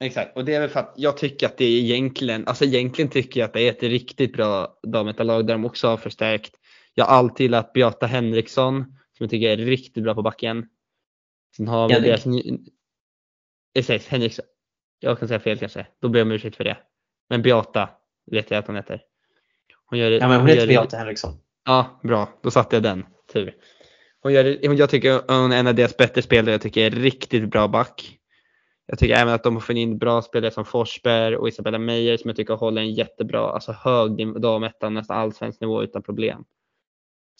Exakt, 0.00 0.36
och 0.36 0.44
det 0.44 0.54
är 0.54 0.60
väl 0.60 0.68
för 0.68 0.80
att 0.80 0.94
jag 0.96 1.16
tycker 1.16 1.46
att 1.46 1.58
det 1.58 1.64
är 1.64 1.78
egentligen, 1.78 2.46
alltså 2.46 2.64
egentligen 2.64 3.10
tycker 3.10 3.40
jag 3.40 3.46
att 3.46 3.52
det 3.52 3.60
är 3.60 3.70
ett 3.70 3.82
riktigt 3.82 4.32
bra 4.32 4.78
dametalag 4.82 5.46
där 5.46 5.54
de 5.54 5.64
också 5.64 5.88
har 5.88 5.96
förstärkt. 5.96 6.54
Jag 6.94 7.04
har 7.04 7.16
alltid 7.16 7.44
gillat 7.44 7.72
Beata 7.72 8.06
Henriksson 8.06 8.84
som 8.84 9.24
jag 9.24 9.30
tycker 9.30 9.48
är 9.48 9.56
riktigt 9.56 10.02
bra 10.04 10.14
på 10.14 10.22
backen. 10.22 10.66
Sen 11.56 11.68
har 11.68 11.88
vi 11.88 11.94
deras 11.94 12.26
ny... 12.26 12.58
Exakt, 13.74 14.06
Henriksson. 14.06 14.44
Jag 15.00 15.18
kan 15.18 15.28
säga 15.28 15.40
fel 15.40 15.58
kanske, 15.58 15.86
då 16.00 16.08
ber 16.08 16.18
jag 16.18 16.26
om 16.26 16.32
ursäkt 16.32 16.56
för 16.56 16.64
det. 16.64 16.78
Men 17.28 17.42
Beata 17.42 17.90
vet 18.30 18.50
jag 18.50 18.58
att 18.58 18.66
hon 18.66 18.76
heter. 18.76 19.02
Hon 19.86 19.98
gör, 19.98 20.10
Ja, 20.10 20.28
men 20.28 20.40
hon 20.40 20.48
gör 20.48 20.56
heter 20.56 20.68
Beata 20.68 20.96
Henriksson. 20.96 21.38
Ja, 21.64 22.00
bra. 22.02 22.28
Då 22.42 22.50
satte 22.50 22.76
jag 22.76 22.82
den. 22.82 23.06
Tur. 23.32 23.54
Hon 24.20 24.32
gör, 24.32 24.74
jag 24.74 24.90
tycker 24.90 25.12
hon 25.40 25.52
är 25.52 25.56
en 25.56 25.66
av 25.66 25.74
deras 25.74 25.96
bättre 25.96 26.22
spelare. 26.22 26.52
Jag 26.52 26.60
tycker 26.60 26.86
är 26.86 26.90
riktigt 26.90 27.50
bra 27.50 27.68
back. 27.68 28.18
Jag 28.86 28.98
tycker 28.98 29.14
även 29.14 29.34
att 29.34 29.42
de 29.42 29.54
har 29.54 29.60
fått 29.60 29.76
in 29.76 29.98
bra 29.98 30.22
spelare 30.22 30.50
som 30.50 30.64
Forsberg 30.64 31.36
och 31.36 31.48
Isabella 31.48 31.78
Meyer 31.78 32.16
som 32.16 32.28
jag 32.28 32.36
tycker 32.36 32.54
håller 32.54 32.82
en 32.82 32.94
jättebra, 32.94 33.50
alltså 33.50 33.72
hög 33.72 34.40
damettan, 34.40 34.94
nästan 34.94 35.18
allsvensk 35.18 35.60
nivå 35.60 35.82
utan 35.82 36.02
problem. 36.02 36.44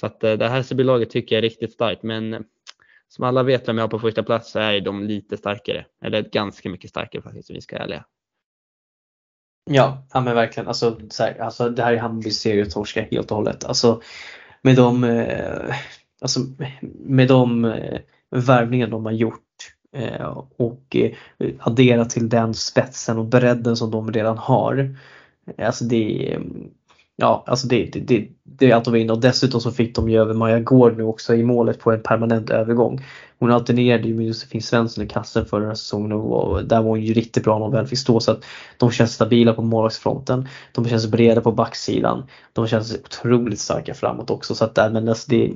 Så 0.01 0.07
att 0.07 0.25
eh, 0.25 0.33
det 0.33 0.49
här 0.49 0.57
Hässelby-laget 0.57 1.11
tycker 1.11 1.37
jag 1.37 1.39
är 1.39 1.49
riktigt 1.49 1.73
starkt, 1.73 2.03
men 2.03 2.35
eh, 2.35 2.41
som 3.09 3.25
alla 3.25 3.43
vet 3.43 3.69
vem 3.69 3.79
jag 3.79 3.85
har 3.85 3.89
på 3.89 3.99
första 3.99 4.23
plats 4.23 4.51
så 4.51 4.59
är 4.59 4.81
de 4.81 5.05
lite 5.05 5.37
starkare. 5.37 5.87
Eller 6.03 6.23
ganska 6.23 6.69
mycket 6.69 6.91
starkare 6.91 7.23
faktiskt 7.23 7.51
om 7.51 7.55
vi 7.55 7.61
ska 7.61 7.77
vara 7.77 7.85
ärliga. 7.85 8.05
Ja, 9.71 10.07
ja 10.13 10.21
men 10.21 10.35
verkligen. 10.35 10.69
Alltså, 10.69 11.01
så 11.11 11.23
här, 11.23 11.39
alltså 11.39 11.69
det 11.69 11.83
här 11.83 11.93
är 11.93 11.97
Hammarbys 11.97 12.41
serietorska 12.41 13.03
helt 13.11 13.31
och 13.31 13.37
hållet. 13.37 13.65
Alltså 13.65 14.03
med 14.63 14.77
de, 14.77 15.05
eh, 15.05 15.77
alltså, 16.21 16.41
med 16.99 17.29
de 17.29 17.65
eh, 17.65 18.01
värvningar 18.31 18.87
de 18.87 19.05
har 19.05 19.13
gjort 19.13 19.46
Eh, 19.97 20.43
och 20.57 20.97
eh, 20.97 21.13
addera 21.59 22.05
till 22.05 22.29
den 22.29 22.55
spetsen 22.55 23.19
och 23.19 23.25
bredden 23.25 23.77
som 23.77 23.91
de 23.91 24.13
redan 24.13 24.39
har. 24.39 24.97
Eh, 25.57 25.67
alltså 25.67 25.85
det 25.85 26.33
är 26.33 26.43
Ja, 27.19 27.45
alltså 27.47 27.67
det, 27.67 27.85
det, 27.85 28.01
det, 28.01 28.29
det 28.43 28.71
är 28.71 28.75
allt 28.75 28.89
att 28.89 28.95
vinna 28.95 29.13
och 29.13 29.21
dessutom 29.21 29.61
så 29.61 29.71
fick 29.71 29.95
de 29.97 30.09
ju 30.09 30.21
över 30.21 30.35
Maja 30.35 30.61
Gård 30.61 30.97
nu 30.97 31.03
också 31.03 31.35
i 31.35 31.43
målet 31.43 31.81
på 31.81 31.93
en 31.93 32.03
permanent 32.03 32.51
övergång. 32.51 33.05
Hon 33.39 33.51
alternerade 33.51 34.09
ju 34.09 34.15
med 34.15 34.27
Josefin 34.27 34.63
Svensson 34.63 35.05
i 35.05 35.09
kassen 35.09 35.47
förra 35.47 35.75
säsongen 35.75 36.13
och 36.13 36.65
där 36.65 36.83
var 36.83 36.89
hon 36.89 37.03
ju 37.03 37.13
riktigt 37.13 37.45
bra 37.45 37.59
när 37.59 37.65
hon 37.65 37.75
väl 37.75 37.87
fick 37.87 37.99
stå 37.99 38.21
så 38.21 38.33
att 38.33 38.45
de 38.77 38.91
känns 38.91 39.13
stabila 39.13 39.53
på 39.53 39.63
målvaktsfronten. 39.63 40.49
De 40.73 40.89
känns 40.89 41.07
breda 41.07 41.41
på 41.41 41.53
backsidan. 41.53 42.27
De 42.53 42.67
känns 42.67 42.95
otroligt 42.95 43.61
starka 43.61 43.95
framåt 43.95 44.31
också 44.31 44.55
så 44.55 44.65
att 44.65 44.75
där, 44.75 44.91
men 44.91 45.09
alltså 45.09 45.31
det, 45.31 45.53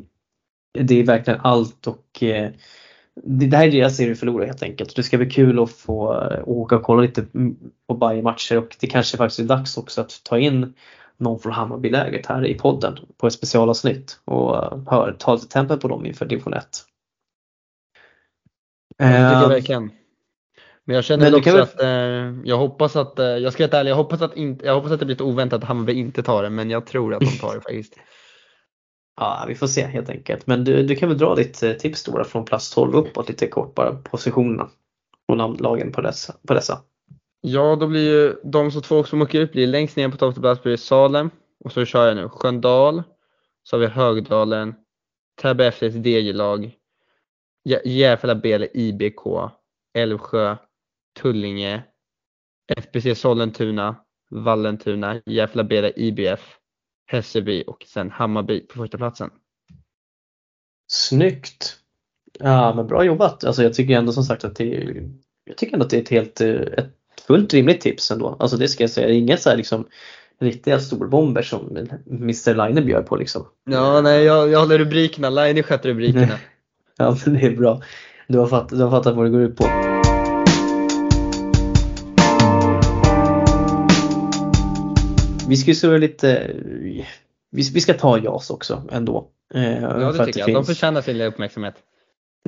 det 0.79 1.01
är 1.01 1.05
verkligen 1.05 1.41
allt 1.41 1.87
och 1.87 2.23
eh, 2.23 2.51
det, 3.25 3.57
här 3.57 3.67
är 3.67 3.71
deras 3.71 3.97
serie 3.97 4.15
förlora 4.15 4.47
helt 4.47 4.63
enkelt. 4.63 4.97
Det 4.97 5.03
ska 5.03 5.19
bli 5.19 5.31
kul 5.31 5.63
att 5.63 5.71
få 5.71 6.29
åka 6.45 6.77
och 6.77 6.83
kolla 6.83 7.03
lite 7.03 7.27
på 7.89 7.95
Bayern-matcher 7.95 8.59
och 8.59 8.77
det 8.81 8.87
kanske 8.87 9.17
faktiskt 9.17 9.41
är 9.41 9.45
dags 9.45 9.77
också 9.77 10.01
att 10.01 10.21
ta 10.25 10.39
in 10.39 10.75
någon 11.21 11.39
från 11.39 11.53
Hammarbyläget 11.53 12.27
här 12.27 12.47
i 12.47 12.55
podden 12.55 12.99
på 13.17 13.27
ett 13.27 13.33
specialavsnitt 13.33 14.21
och 14.25 14.57
eh, 14.57 14.79
hör, 14.87 15.17
ta 15.19 15.35
lite 15.35 15.49
tempen 15.49 15.79
på 15.79 15.89
dem 15.89 16.07
inför 16.07 16.27
division 16.27 16.55
1. 16.55 16.65
Det 18.99 19.05
tycker 19.05 19.19
jag 19.19 19.43
Eh, 19.43 19.49
verkligen. 19.49 19.91
Men 20.85 20.95
jag 20.97 21.05
känner 21.05 21.25
Men 21.25 21.35
också 21.35 21.51
kan 21.51 21.61
att 21.61 21.81
eh, 21.81 21.89
jag 22.45 22.59
hoppas 22.59 22.97
att, 22.97 23.19
eh, 23.19 23.27
jag 23.27 23.53
ska 23.53 23.67
vara 23.67 23.81
ärlig, 23.81 23.91
jag 23.91 23.97
hoppas 23.97 24.23
att, 24.23 24.37
inte, 24.37 24.67
jag 24.67 24.75
hoppas 24.75 24.93
att 24.93 24.99
det 24.99 25.07
blir 25.07 25.15
lite 25.15 25.25
oväntat 25.25 25.63
att 25.63 25.69
Hammarby 25.69 25.93
inte 25.93 26.23
tar 26.23 26.43
det, 26.43 26.51
men 26.51 26.71
jag 26.71 26.87
tror 26.87 27.15
att 27.15 27.21
de 27.21 27.39
tar 27.39 27.55
det 27.55 27.61
faktiskt. 27.71 27.95
Ja, 29.17 29.45
vi 29.49 29.55
får 29.55 29.67
se 29.67 29.87
helt 29.87 30.11
enkelt. 30.11 30.47
Men 30.47 30.65
du, 30.65 30.83
du 30.83 30.97
kan 30.97 31.09
väl 31.09 31.19
dra 31.19 31.35
ditt 31.35 31.63
eh, 31.63 31.73
tips 31.73 32.05
då 32.05 32.25
från 32.25 32.45
plats 32.45 32.71
12 32.71 32.95
uppåt 32.95 33.29
lite 33.29 33.47
kort 33.47 33.75
bara 33.75 33.93
positionerna 33.93 34.69
och 35.29 35.37
namnlagen 35.37 35.93
på 35.93 36.01
dessa. 36.01 36.35
På 36.47 36.55
dessa. 36.55 36.81
Ja, 37.41 37.77
då 37.77 37.87
blir 37.87 38.13
ju 38.13 38.37
de 38.45 38.71
som 38.71 38.83
två 38.83 39.05
som 39.05 39.23
åker 39.23 39.41
ut 39.41 39.53
blir 39.53 39.67
längst 39.67 39.97
ner 39.97 40.09
på 40.09 40.17
tolfte 40.17 40.41
plats 40.41 40.63
blir 40.63 40.71
det 40.71 40.79
Salem 40.79 41.31
och 41.65 41.73
så 41.73 41.85
kör 41.85 42.09
jag 42.09 42.17
nu 42.17 42.29
Sköndal, 42.29 43.03
så 43.63 43.77
har 43.77 43.81
vi 43.81 43.87
Högdalen, 43.87 44.75
Täby 45.43 45.65
FFs 45.65 45.95
DJ-lag, 45.95 46.73
Järfälla 47.85 48.35
BL 48.35 48.65
IBK, 48.75 49.51
Älvsjö, 49.95 50.57
Tullinge, 51.21 51.83
FBC 52.77 53.21
Sollentuna, 53.21 53.97
Vallentuna, 54.31 55.21
Järfälla 55.27 55.65
BL 55.65 55.87
IBF, 55.97 56.60
Hässelby 57.11 57.65
och 57.67 57.85
sen 57.89 58.11
Hammarby 58.11 58.61
på 58.61 58.79
första 58.79 58.99
platsen. 58.99 59.31
Snyggt! 60.93 61.77
Ja 62.39 62.75
men 62.75 62.87
bra 62.87 63.05
jobbat. 63.05 63.45
Alltså 63.45 63.63
jag 63.63 63.75
tycker 63.75 63.95
ändå 63.95 64.13
som 64.13 64.25
sagt 64.25 64.45
att 64.45 64.57
det 64.57 64.77
är, 64.77 65.09
jag 65.45 65.57
tycker 65.57 65.73
ändå 65.73 65.85
att 65.85 65.91
det 65.91 65.97
är 65.97 66.03
ett 66.03 66.09
helt 66.09 66.41
eh, 66.41 66.51
ett 66.51 66.95
fullt 67.27 67.55
rimligt 67.55 67.81
tips 67.81 68.11
ändå. 68.11 68.37
Alltså 68.39 68.57
det 68.57 68.69
ska 68.69 68.83
jag 68.83 68.91
säga. 68.91 69.07
Det 69.07 69.15
är 69.15 69.19
inget 69.19 69.43
så 69.43 69.51
här 69.51 69.57
liksom 69.57 69.87
riktiga 70.39 70.81
storbomber 70.81 71.43
som 71.43 71.77
Mr 72.07 72.55
Line 72.55 72.87
bjöd 72.87 73.07
på 73.07 73.17
liksom. 73.17 73.47
Ja, 73.71 74.01
nej, 74.01 74.25
jag, 74.25 74.51
jag 74.51 74.61
håller 74.61 74.79
rubrikerna. 74.79 75.31
Line 75.31 75.63
sköter 75.63 75.89
rubrikerna. 75.89 76.39
Ja 76.97 77.17
men 77.25 77.35
det 77.35 77.47
är 77.47 77.57
bra. 77.57 77.83
Du 78.29 78.39
har 78.39 78.47
fattat, 78.47 78.79
du 78.79 78.85
har 78.85 78.91
fattat 78.91 79.17
vad 79.17 79.27
det 79.27 79.31
går 79.31 79.41
ut 79.41 79.57
på. 79.57 79.65
Vi 85.51 85.57
ska 85.57 85.71
ju 85.71 85.75
surra 85.75 85.99
lite, 85.99 86.51
vi, 87.51 87.63
vi 87.75 87.81
ska 87.81 87.95
ta 87.95 88.19
JAS 88.19 88.51
också 88.51 88.83
ändå. 88.93 89.29
Eh, 89.55 89.83
Ja, 89.83 89.89
det 89.95 90.09
att 90.09 90.27
tycker 90.27 90.41
jag. 90.41 90.49
De 90.49 90.55
finns- 90.55 90.67
förtjänar 90.67 91.01
sin 91.03 91.21
uppmärksamhet. 91.21 91.75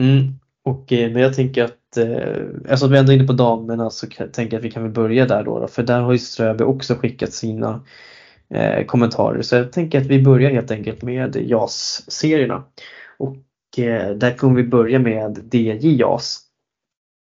Mm. 0.00 0.32
Och, 0.64 0.92
eh, 0.92 1.12
men 1.12 1.22
jag 1.22 1.34
tänker 1.34 1.64
att 1.64 1.96
eh, 1.96 2.42
eftersom 2.64 2.90
vi 2.90 2.98
ändå 2.98 3.12
är 3.12 3.16
inne 3.16 3.26
på 3.26 3.32
damerna 3.32 3.90
så 3.90 4.06
tänker 4.06 4.42
jag 4.42 4.54
att 4.54 4.64
vi 4.64 4.70
kan 4.70 4.82
väl 4.82 4.92
börja 4.92 5.26
där 5.26 5.44
då. 5.44 5.58
då 5.60 5.66
för 5.66 5.82
där 5.82 6.00
har 6.00 6.12
ju 6.12 6.18
Ströby 6.18 6.64
också 6.64 6.94
skickat 6.94 7.32
sina 7.32 7.84
eh, 8.54 8.84
kommentarer. 8.86 9.42
Så 9.42 9.56
jag 9.56 9.72
tänker 9.72 10.00
att 10.00 10.06
vi 10.06 10.22
börjar 10.22 10.50
helt 10.50 10.70
enkelt 10.70 11.02
med 11.02 11.36
JAS-serierna. 11.36 12.62
Och 13.18 13.78
eh, 13.78 14.10
där 14.16 14.36
kommer 14.36 14.56
vi 14.62 14.68
börja 14.68 14.98
med 14.98 15.54
DJ 15.54 15.96
JAS. 16.00 16.40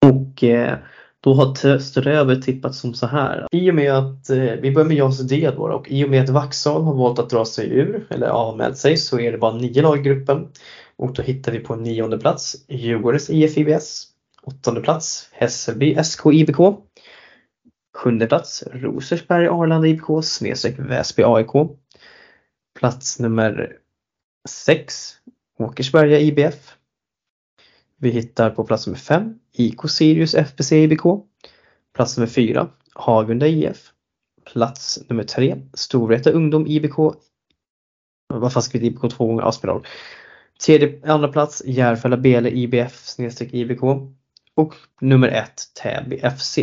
Och 0.06 0.44
eh, 0.44 0.78
då 1.24 1.34
har 1.34 1.80
Ströver 1.80 2.36
tippat 2.36 2.76
som 2.76 2.94
så 2.94 3.08
här. 3.08 3.48
I 3.52 3.72
och 3.72 3.76
med 3.76 3.94
att, 3.94 4.30
eh, 4.30 4.38
vi 4.38 4.72
börjar 4.72 4.88
med 4.88 4.98
JAS 4.98 5.20
D 5.20 5.52
då, 5.56 5.64
och 5.64 5.92
i 5.92 6.06
och 6.06 6.10
med 6.10 6.24
att 6.24 6.30
Vaxholm 6.30 6.86
har 6.86 6.94
valt 6.94 7.20
att 7.20 7.30
dra 7.30 7.46
sig 7.46 7.70
ur 7.70 8.08
eller 8.10 8.28
avmält 8.28 8.78
sig 8.78 8.98
så 8.98 9.20
är 9.20 9.32
det 9.32 9.38
bara 9.38 9.54
nio 9.58 9.82
lag 9.82 10.00
i 10.00 10.02
gruppen. 10.02 10.48
Och 10.96 11.14
då 11.14 11.22
hittar 11.22 11.52
vi 11.52 11.60
på 11.60 11.76
nionde 11.76 12.18
plats 12.18 12.56
Djurgårdens 12.68 13.30
IF 13.30 13.58
IBS. 13.58 14.08
Åttonde 14.44 14.82
plats 14.82 15.30
Hässelby 15.32 16.04
SK 16.04 16.26
IBK. 16.26 16.58
Sjunde 17.98 18.28
plats 18.28 18.64
Rosersberg 18.74 19.48
Arlanda 19.48 19.88
IBK 19.88 20.24
snedstreck 20.24 20.80
Väsby 20.80 21.24
AIK. 21.24 21.52
Plats 22.80 23.20
nummer 23.20 23.78
sex 24.50 25.14
Åkersberga 25.60 26.20
IBF. 26.20 26.79
Vi 28.02 28.10
hittar 28.10 28.50
på 28.50 28.64
plats 28.64 28.88
nummer 28.88 29.00
5, 29.00 29.34
IK 29.54 29.90
Sirius 29.90 30.36
FBC 30.36 30.72
IBK. 30.72 31.04
Plats 31.96 32.18
nummer 32.18 32.28
4, 32.28 32.68
Hagunda 32.94 33.48
IF. 33.48 33.92
Plats 34.54 35.00
nummer 35.08 35.24
3, 35.24 35.62
Storvreta 35.74 36.30
Ungdom 36.30 36.68
IBK. 36.68 36.96
Vad 38.34 38.54
fan 38.54 38.64
skrivit 38.64 38.92
IBK 38.92 39.12
två 39.12 39.28
gånger? 39.28 39.44
Ja, 39.44 39.52
spelar 39.52 39.74
roll. 39.74 39.88
Tredje, 40.66 41.00
andra 41.06 41.28
plats 41.28 41.64
Järfälla 41.66 42.18
Bele 42.18 42.50
IBF 42.50 43.06
snedstreck 43.06 43.54
IBK. 43.54 43.84
Och 44.56 44.74
nummer 45.02 45.28
1, 45.28 45.52
Täby 45.84 46.22
FC. 46.38 46.60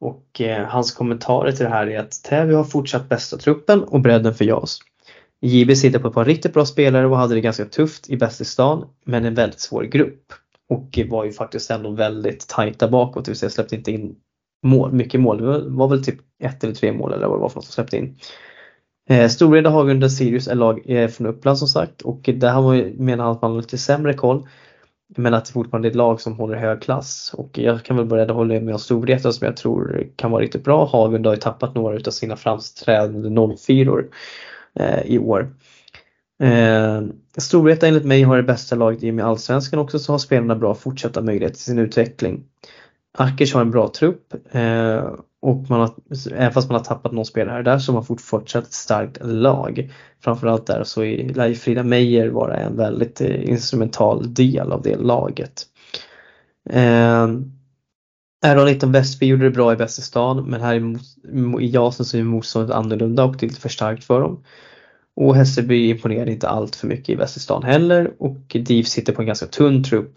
Och 0.00 0.40
eh, 0.40 0.66
hans 0.66 0.92
kommentarer 0.92 1.52
till 1.52 1.64
det 1.64 1.70
här 1.70 1.86
är 1.86 1.98
att 1.98 2.22
Täby 2.22 2.54
har 2.54 2.64
fortsatt 2.64 3.08
bästa 3.08 3.36
truppen 3.36 3.82
och 3.84 4.00
bredden 4.00 4.34
för 4.34 4.44
JAS. 4.44 4.78
JB 5.40 5.76
sitter 5.76 5.98
på 5.98 6.08
ett 6.08 6.14
par 6.14 6.24
riktigt 6.24 6.54
bra 6.54 6.64
spelare 6.64 7.06
och 7.06 7.16
hade 7.16 7.34
det 7.34 7.40
ganska 7.40 7.64
tufft 7.64 8.10
i 8.10 8.16
bäst 8.16 8.40
i 8.40 8.44
stan 8.44 8.84
men 9.04 9.24
en 9.24 9.34
väldigt 9.34 9.60
svår 9.60 9.82
grupp. 9.82 10.32
Och 10.68 10.98
var 11.08 11.24
ju 11.24 11.32
faktiskt 11.32 11.70
ändå 11.70 11.90
väldigt 11.90 12.48
tajta 12.48 12.88
bakåt, 12.88 13.24
det 13.24 13.30
vill 13.30 13.38
säga 13.38 13.50
släppte 13.50 13.76
inte 13.76 13.92
in 13.92 14.16
mål, 14.62 14.92
mycket 14.92 15.20
mål. 15.20 15.38
Det 15.38 15.70
var, 15.70 15.88
väl 15.88 16.04
typ 16.04 16.18
ett 16.42 16.64
eller 16.64 16.74
tre 16.74 16.92
mål 16.92 17.12
eller 17.12 17.26
vad 17.26 17.38
det 17.38 17.42
var 17.42 17.48
för 17.48 17.56
något 17.56 17.64
som 17.64 17.72
släppte 17.72 17.96
in. 17.96 18.18
Eh, 19.08 19.28
Storvreta, 19.28 19.70
Hagunda, 19.70 20.08
Sirius 20.08 20.48
är 20.48 20.54
lag 20.54 20.82
eh, 20.90 21.08
från 21.08 21.26
Uppland 21.26 21.58
som 21.58 21.68
sagt 21.68 22.02
och 22.02 22.30
där 22.34 22.52
har 22.52 22.62
man, 22.62 22.76
ju- 22.76 22.94
menar 22.98 23.24
han 23.24 23.32
att 23.32 23.42
man 23.42 23.50
har 23.50 23.58
lite 23.58 23.78
sämre 23.78 24.14
koll. 24.14 24.48
Men 25.16 25.34
att 25.34 25.44
det 25.44 25.52
fortfarande 25.52 25.88
är 25.88 25.90
ett 25.90 25.96
lag 25.96 26.20
som 26.20 26.36
håller 26.38 26.56
hög 26.56 26.82
klass. 26.82 27.34
Och 27.36 27.58
jag 27.58 27.82
kan 27.82 27.96
väl 27.96 28.06
börja 28.06 28.32
hålla 28.32 28.60
med 28.60 28.74
om 28.74 28.78
Storvreta 28.78 29.32
som 29.32 29.46
jag 29.46 29.56
tror 29.56 30.06
kan 30.16 30.30
vara 30.30 30.42
riktigt 30.42 30.64
bra. 30.64 30.84
Hagunda 30.84 31.30
har 31.30 31.34
ju 31.34 31.40
tappat 31.40 31.74
några 31.74 31.96
av 32.06 32.10
sina 32.10 32.36
framträdande 32.36 33.28
04or. 33.28 34.04
Eh, 34.80 35.02
i 35.06 35.18
år. 35.18 35.54
Eh, 36.42 37.02
Storvreta 37.38 37.86
enligt 37.86 38.04
mig 38.04 38.22
har 38.22 38.36
det 38.36 38.42
bästa 38.42 38.76
laget 38.76 39.02
i 39.02 39.10
och 39.10 39.14
med 39.14 39.24
Allsvenskan 39.24 39.80
också 39.80 39.98
så 39.98 40.12
har 40.12 40.18
spelarna 40.18 40.56
bra 40.56 40.74
fortsatta 40.74 41.22
möjligheter 41.22 41.54
till 41.54 41.64
sin 41.64 41.78
utveckling. 41.78 42.44
Ackers 43.18 43.54
har 43.54 43.60
en 43.60 43.70
bra 43.70 43.88
trupp 43.88 44.34
eh, 44.50 45.04
och 45.42 45.70
man 45.70 45.80
har, 45.80 45.90
även 46.32 46.52
fast 46.52 46.68
man 46.68 46.78
har 46.78 46.84
tappat 46.84 47.12
någon 47.12 47.24
spelare 47.24 47.62
där 47.62 47.78
så 47.78 47.92
har 47.92 48.00
man 48.08 48.18
fortsatt 48.18 48.64
ett 48.64 48.72
starkt 48.72 49.18
lag. 49.24 49.92
Framförallt 50.20 50.66
där 50.66 50.84
så 50.84 51.00
lär 51.04 51.54
Frida 51.54 51.82
Meijer 51.82 52.28
vara 52.28 52.56
en 52.56 52.76
väldigt 52.76 53.20
eh, 53.20 53.48
instrumental 53.50 54.34
del 54.34 54.72
av 54.72 54.82
det 54.82 54.96
laget. 54.96 55.62
Eh, 56.70 57.28
R19 58.54 59.18
vi 59.20 59.26
gjorde 59.26 59.44
det 59.44 59.50
bra 59.50 59.72
i 59.72 59.76
bästa 59.76 60.02
stan 60.02 60.50
men 60.50 60.60
här 60.60 60.74
i, 60.74 61.64
i 61.64 61.70
Jasen 61.70 62.06
så 62.06 62.18
är 62.18 62.22
motståndet 62.22 62.76
annorlunda 62.76 63.24
och 63.24 63.36
det 63.36 63.46
är 63.46 63.48
lite 63.48 63.60
för 63.60 63.68
starkt 63.68 64.04
för 64.04 64.20
dem. 64.20 64.44
Och 65.16 65.36
Hässelby 65.36 65.90
imponerade 65.90 66.32
inte 66.32 66.48
allt 66.48 66.76
för 66.76 66.86
mycket 66.86 67.08
i 67.08 67.14
Västerstan 67.14 67.62
heller 67.62 68.12
och 68.18 68.38
DIV 68.48 68.82
sitter 68.82 69.12
på 69.12 69.22
en 69.22 69.26
ganska 69.26 69.46
tunn 69.46 69.84
trupp 69.84 70.14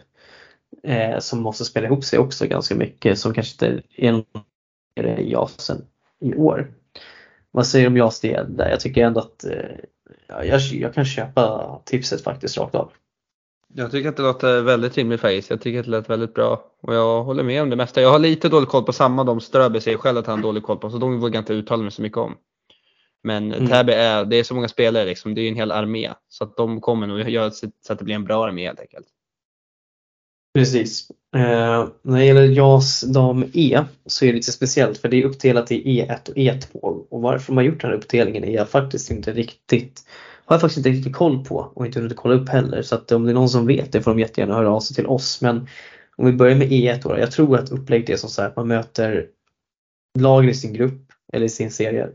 eh, 0.84 1.20
som 1.20 1.42
måste 1.42 1.66
spela 1.66 1.88
ihop 1.88 2.04
sig 2.04 2.20
också 2.20 2.48
ganska 2.48 2.76
mycket 2.76 3.20
som 3.20 3.34
kanske 3.34 3.66
inte 3.66 3.84
är 4.96 5.20
i 5.20 5.32
JASen 5.32 5.82
i 6.22 6.36
år. 6.36 6.72
Vad 7.52 7.68
säger 7.68 7.86
du 7.86 7.90
om 7.90 7.98
JAS? 7.98 8.24
Jag 8.58 8.80
tycker 8.80 9.06
ändå 9.06 9.20
att 9.20 9.44
eh, 9.44 10.46
jag, 10.48 10.60
jag 10.60 10.94
kan 10.94 11.06
köpa 11.06 11.76
tipset 11.86 12.24
faktiskt 12.24 12.58
rakt 12.58 12.76
av. 12.76 12.92
Jag 13.74 13.92
tycker 13.92 14.10
att 14.10 14.18
det 14.18 14.24
låter 14.24 14.62
väldigt 14.62 14.98
rimligt 14.98 15.22
faktiskt. 15.22 15.50
Jag 15.50 15.62
tycker 15.62 15.80
att 15.80 15.86
det 15.86 15.92
lät 15.92 16.10
väldigt 16.10 16.34
bra 16.34 16.66
och 16.82 16.96
jag 16.96 17.24
håller 17.24 17.44
med 17.44 17.62
om 17.62 17.70
det 17.70 17.76
mesta. 17.76 18.02
Jag 18.02 18.12
har 18.12 18.20
lite 18.20 18.50
dålig 18.50 18.70
koll 18.70 18.84
på 18.84 18.94
samma 18.94 19.24
de 19.24 19.42
Ströby 19.42 19.82
säger 19.82 19.98
själv 19.98 20.18
att 20.18 20.28
han 20.28 20.40
har 20.40 20.44
dålig 20.44 20.64
koll 20.64 20.78
på 20.78 20.90
så 20.90 20.98
de 20.98 21.20
vågar 21.20 21.36
jag 21.36 21.42
inte 21.42 21.54
uttala 21.54 21.84
mig 21.84 21.92
så 21.92 22.02
mycket 22.02 22.18
om. 22.18 22.38
Men 23.24 23.54
mm. 23.54 23.68
Täby 23.68 23.94
är, 23.94 24.26
det 24.26 24.36
är 24.36 24.44
så 24.44 24.54
många 24.54 24.68
spelare 24.68 25.06
liksom, 25.06 25.36
det 25.36 25.42
är 25.42 25.50
en 25.50 25.56
hel 25.56 25.72
armé. 25.72 26.10
Så 26.30 26.44
att 26.44 26.58
de 26.58 26.82
kommer 26.82 27.08
nog 27.08 27.30
göra 27.30 27.52
så 27.52 27.68
att 27.90 28.00
det 28.00 28.06
blir 28.06 28.16
en 28.16 28.24
bra 28.24 28.46
armé 28.46 28.66
helt 28.66 28.80
enkelt. 28.80 29.08
Precis. 30.54 31.08
Eh, 31.36 31.88
när 32.02 32.20
det 32.20 32.26
gäller 32.26 32.46
JAS 32.46 33.02
dam 33.02 33.46
E 33.54 33.84
så 34.06 34.26
är 34.26 34.30
det 34.30 34.36
lite 34.36 34.52
speciellt 34.52 34.98
för 34.98 35.08
det 35.08 35.22
är 35.22 35.26
uppdelat 35.26 35.72
i 35.72 36.02
E1 36.02 36.30
och 36.30 36.36
E2 36.36 37.06
och 37.10 37.22
varför 37.22 37.54
har 37.54 37.62
gjort 37.62 37.82
den 37.82 37.90
här 37.90 37.98
uppdelningen 37.98 38.44
är 38.44 38.52
jag 38.52 38.70
faktiskt 38.70 39.12
inte 39.12 39.34
riktigt 39.34 40.04
har 40.50 40.54
jag 40.54 40.62
faktiskt 40.62 40.78
inte 40.78 40.90
riktigt 40.90 41.16
koll 41.16 41.46
på 41.46 41.72
och 41.76 41.86
inte 41.86 42.00
hunnit 42.00 42.18
kolla 42.18 42.36
upp 42.36 42.50
heller 42.50 42.82
så 42.82 42.96
att 42.96 43.12
om 43.12 43.24
det 43.24 43.32
är 43.32 43.34
någon 43.34 43.50
som 43.50 43.68
vet 43.68 43.92
det 43.92 44.02
får 44.02 44.12
de 44.12 44.20
jättegärna 44.20 44.56
höra 44.56 44.72
av 44.72 44.80
sig 44.80 44.96
till 44.96 45.08
oss 45.08 45.42
men 45.42 45.68
om 46.18 46.26
vi 46.26 46.34
börjar 46.34 46.56
med 46.56 46.68
E1 46.68 47.02
då, 47.04 47.20
jag 47.20 47.32
tror 47.32 47.58
att 47.58 47.72
upplägget 47.72 48.10
är 48.10 48.16
som 48.16 48.30
så 48.30 48.42
här 48.42 48.50
att 48.50 48.56
man 48.56 48.68
möter 48.68 49.28
lagen 50.20 50.50
i 50.50 50.54
sin 50.54 50.74
grupp 50.74 51.02
eller 51.34 51.46
i 51.46 51.50
sin 51.50 51.72
serie 51.72 52.10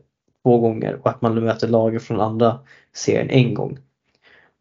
två 0.44 0.58
gånger 0.58 0.94
och 0.94 1.10
att 1.10 1.22
man 1.22 1.44
möter 1.44 1.68
lagen 1.68 2.00
från 2.00 2.20
andra 2.20 2.58
serien 2.92 3.30
en 3.30 3.54
gång. 3.54 3.78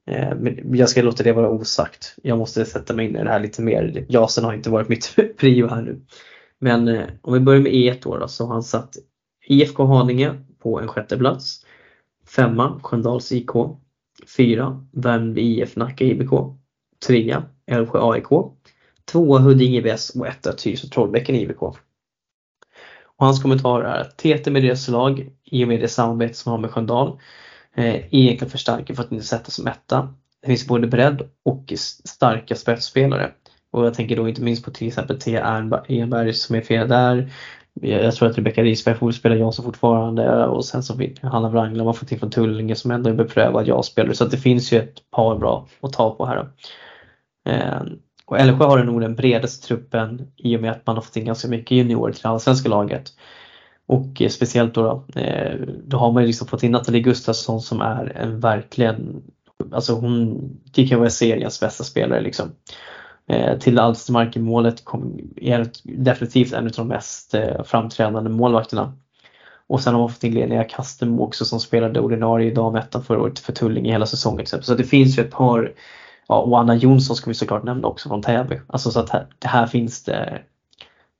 Eh, 0.07 0.35
men 0.35 0.75
jag 0.77 0.89
ska 0.89 1.01
låta 1.01 1.23
det 1.23 1.31
vara 1.31 1.49
osagt. 1.49 2.15
Jag 2.23 2.37
måste 2.37 2.65
sätta 2.65 2.93
mig 2.93 3.05
in 3.05 3.15
i 3.15 3.23
det 3.23 3.29
här 3.29 3.39
lite 3.39 3.61
mer. 3.61 4.05
Jasen 4.09 4.43
har 4.43 4.53
inte 4.53 4.69
varit 4.69 4.89
mitt 4.89 5.15
prio 5.37 5.67
här 5.67 5.81
nu. 5.81 6.01
Men 6.59 6.87
eh, 6.87 7.03
om 7.21 7.33
vi 7.33 7.39
börjar 7.39 7.61
med 7.61 7.71
E1 7.71 7.97
då, 8.03 8.17
då 8.17 8.27
så 8.27 8.45
har 8.45 8.53
han 8.53 8.63
satt 8.63 8.97
IFK 9.47 9.85
Haninge 9.85 10.43
på 10.59 10.79
en 10.79 10.87
sjätte 10.87 11.17
plats. 11.17 11.65
Femma 12.35 12.79
Sköndals 12.83 13.31
IK. 13.31 13.49
Fyra 14.37 14.85
Värmdö 14.91 15.41
IF 15.41 15.75
Nacka 15.75 16.05
IBK. 16.05 16.31
Trea 17.07 17.43
Älvsjö 17.67 17.99
AIK. 18.01 18.27
Tvåa 19.11 19.39
Huddinge 19.39 19.77
IBS 19.77 20.09
och 20.09 20.27
etta 20.27 20.53
Tyresö 20.53 20.87
Trollbäcken 20.87 21.35
IBK. 21.35 21.61
Och 21.61 23.25
hans 23.25 23.41
kommentar 23.41 23.81
är 23.81 24.01
att 24.01 24.17
TT 24.17 24.51
med 24.51 24.63
deras 24.63 24.87
lag 24.87 25.29
i 25.43 25.63
och 25.63 25.67
med 25.67 25.79
det 25.79 25.87
samarbete 25.87 26.33
som 26.33 26.51
har 26.51 26.59
med 26.59 26.71
Sköndal 26.71 27.19
eh, 27.75 27.95
egentligen 27.95 28.49
förstärker 28.49 28.93
för 28.93 29.03
att 29.03 29.11
inte 29.11 29.25
sätta 29.25 29.51
som 29.51 29.67
etta. 29.67 30.13
Det 30.41 30.47
finns 30.47 30.67
både 30.67 30.87
bredd 30.87 31.29
och 31.43 31.73
starka 32.03 32.55
spetsspelare. 32.55 33.31
Och 33.71 33.85
jag 33.85 33.93
tänker 33.93 34.15
då 34.15 34.29
inte 34.29 34.41
minst 34.41 34.65
på 34.65 34.71
till 34.71 34.87
exempel 34.87 35.19
T. 35.19 35.37
Enberg 35.87 36.33
som 36.33 36.55
är 36.55 36.61
fel 36.61 36.87
där. 36.87 37.31
Jag 37.81 38.15
tror 38.15 38.29
att 38.29 38.37
Rebecka 38.37 38.63
Risberg 38.63 38.95
får 38.95 39.11
spela 39.11 39.35
Jansson 39.35 39.65
fortfarande 39.65 40.25
eh, 40.25 40.43
och 40.43 40.65
sen 40.65 40.83
så 40.83 41.01
Hanna 41.21 41.49
Wrangler 41.49 41.83
man 41.83 41.93
fått 41.93 42.11
in 42.11 42.19
från 42.19 42.31
Tullinge 42.31 42.75
som 42.75 42.91
ändå 42.91 43.09
är 43.09 43.13
beprövad 43.13 43.67
ja-spelare 43.67 44.15
så 44.15 44.25
det 44.25 44.37
finns 44.37 44.71
ju 44.71 44.77
ett 44.77 45.11
par 45.11 45.37
bra 45.37 45.67
att 45.81 45.93
ta 45.93 46.15
på 46.15 46.25
här. 46.25 46.47
Ehm, 47.45 47.87
och 48.25 48.39
Älvsjö 48.39 48.65
har 48.65 48.83
nog 48.83 49.01
den 49.01 49.15
bredaste 49.15 49.67
truppen 49.67 50.31
i 50.37 50.57
och 50.57 50.61
med 50.61 50.71
att 50.71 50.85
man 50.85 50.95
har 50.95 51.01
fått 51.01 51.17
in 51.17 51.25
ganska 51.25 51.47
mycket 51.47 51.71
juniorer 51.71 52.13
till 52.13 52.21
det 52.21 52.29
allsvenska 52.29 52.69
laget. 52.69 53.11
Och 53.85 54.21
eh, 54.21 54.29
speciellt 54.29 54.73
då, 54.73 54.83
då, 54.83 55.05
då 55.83 55.97
har 55.97 56.11
man 56.11 56.23
ju 56.23 56.27
liksom 56.27 56.47
fått 56.47 56.63
in 56.63 56.71
Nathalie 56.71 57.01
Gustafsson 57.01 57.61
som 57.61 57.81
är 57.81 58.17
en 58.17 58.39
verkligen, 58.39 59.23
alltså 59.71 59.93
hon 59.93 60.39
gick 60.73 60.89
kan 60.89 60.99
vara 60.99 61.09
seriens 61.09 61.59
bästa 61.59 61.83
spelare 61.83 62.21
liksom. 62.21 62.51
Eh, 63.27 63.57
till 63.57 63.79
Alstermark 63.79 64.35
i 64.35 64.39
målet 64.39 64.83
är 65.35 65.69
definitivt 65.83 66.53
en 66.53 66.65
av 66.65 66.71
de 66.71 66.87
mest 66.87 67.33
eh, 67.33 67.63
framträdande 67.63 68.29
målvakterna. 68.29 68.93
Och 69.67 69.81
sen 69.81 69.93
har 69.93 70.01
man 70.01 70.09
fått 70.09 70.23
in 70.23 70.33
Linnea 70.33 70.63
Kastemo 70.63 71.23
också 71.23 71.45
som 71.45 71.59
spelade 71.59 71.99
ordinarie 71.99 72.51
i 72.51 72.53
damettan 72.53 73.03
förra 73.03 73.21
året 73.21 73.39
för 73.39 73.53
Tullinge 73.53 73.91
hela 73.91 74.05
säsongen. 74.05 74.45
Typ. 74.45 74.63
Så 74.63 74.75
det 74.75 74.83
finns 74.83 75.17
ju 75.17 75.23
ett 75.23 75.31
par, 75.31 75.73
ja, 76.27 76.39
och 76.39 76.59
Anna 76.59 76.75
Jonsson 76.75 77.15
ska 77.15 77.29
vi 77.29 77.33
såklart 77.33 77.63
nämna 77.63 77.87
också 77.87 78.09
från 78.09 78.21
Täby. 78.21 78.59
Alltså 78.67 78.91
så 78.91 78.99
att 78.99 79.09
här, 79.09 79.27
det 79.39 79.47
här 79.47 79.67
finns 79.67 80.03
det 80.03 80.41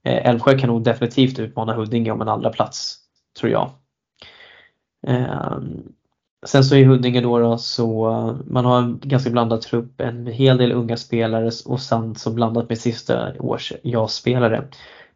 eh, 0.04 0.30
Älvsjö 0.30 0.60
kan 0.60 0.70
nog 0.70 0.84
definitivt 0.84 1.40
utmana 1.40 1.74
Huddinge 1.74 2.12
om 2.12 2.22
en 2.22 2.30
andra 2.30 2.50
plats 2.50 2.98
tror 3.40 3.52
jag. 3.52 3.70
Um, 5.08 5.94
sen 6.46 6.64
så 6.64 6.76
i 6.76 6.84
Huddinge 6.84 7.22
då, 7.22 7.40
då 7.40 7.58
så 7.58 8.10
eh, 8.10 8.36
man 8.46 8.66
har 8.66 8.78
en 8.78 9.00
ganska 9.04 9.30
blandad 9.30 9.62
trupp, 9.62 10.02
en 10.02 10.28
hel 10.28 10.58
del 10.58 10.72
unga 10.72 10.98
spelare 10.98 11.52
och 11.66 11.80
sen 11.80 12.16
så 12.16 12.32
blandat 12.32 12.70
med 12.70 12.78
sista 12.78 13.34
års 13.40 13.74
ja-spelare. 13.84 14.68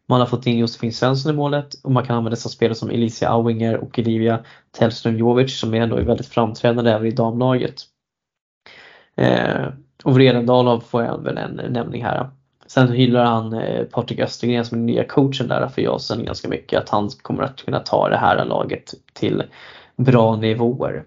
Man 0.09 0.19
har 0.19 0.27
fått 0.27 0.47
in 0.47 0.57
Josefin 0.57 0.93
Svensson 0.93 1.33
i 1.33 1.35
målet 1.35 1.73
och 1.83 1.91
man 1.91 2.05
kan 2.05 2.15
använda 2.15 2.29
dessa 2.29 2.49
spelare 2.49 2.75
som 2.75 2.89
Alicia 2.89 3.29
Auinger 3.29 3.77
och 3.77 3.99
Olivia 3.99 4.39
Tellström 4.71 5.17
Jovic 5.17 5.59
som 5.59 5.73
ändå 5.73 5.95
är 5.95 6.01
väldigt 6.01 6.27
framträdande 6.27 6.91
även 6.91 7.07
i 7.07 7.11
damlaget. 7.11 7.81
Eh, 9.15 9.67
och 10.03 10.15
Vredendal 10.15 10.81
får 10.81 11.03
jag 11.03 11.23
väl 11.23 11.37
en 11.37 11.73
nämning 11.73 12.03
här. 12.03 12.29
Sen 12.67 12.91
hyllar 12.91 13.25
han 13.25 13.53
eh, 13.53 13.83
Patrik 13.83 14.19
Östergren 14.19 14.65
som 14.65 14.75
är 14.75 14.79
den 14.79 14.85
nya 14.85 15.03
coachen 15.03 15.47
där 15.47 15.67
för 15.67 15.81
Jasen 15.81 16.25
ganska 16.25 16.47
mycket. 16.47 16.79
Att 16.79 16.89
han 16.89 17.09
kommer 17.21 17.43
att 17.43 17.65
kunna 17.65 17.79
ta 17.79 18.09
det 18.09 18.17
här 18.17 18.45
laget 18.45 18.93
till 19.13 19.43
bra 19.97 20.35
nivåer. 20.35 21.05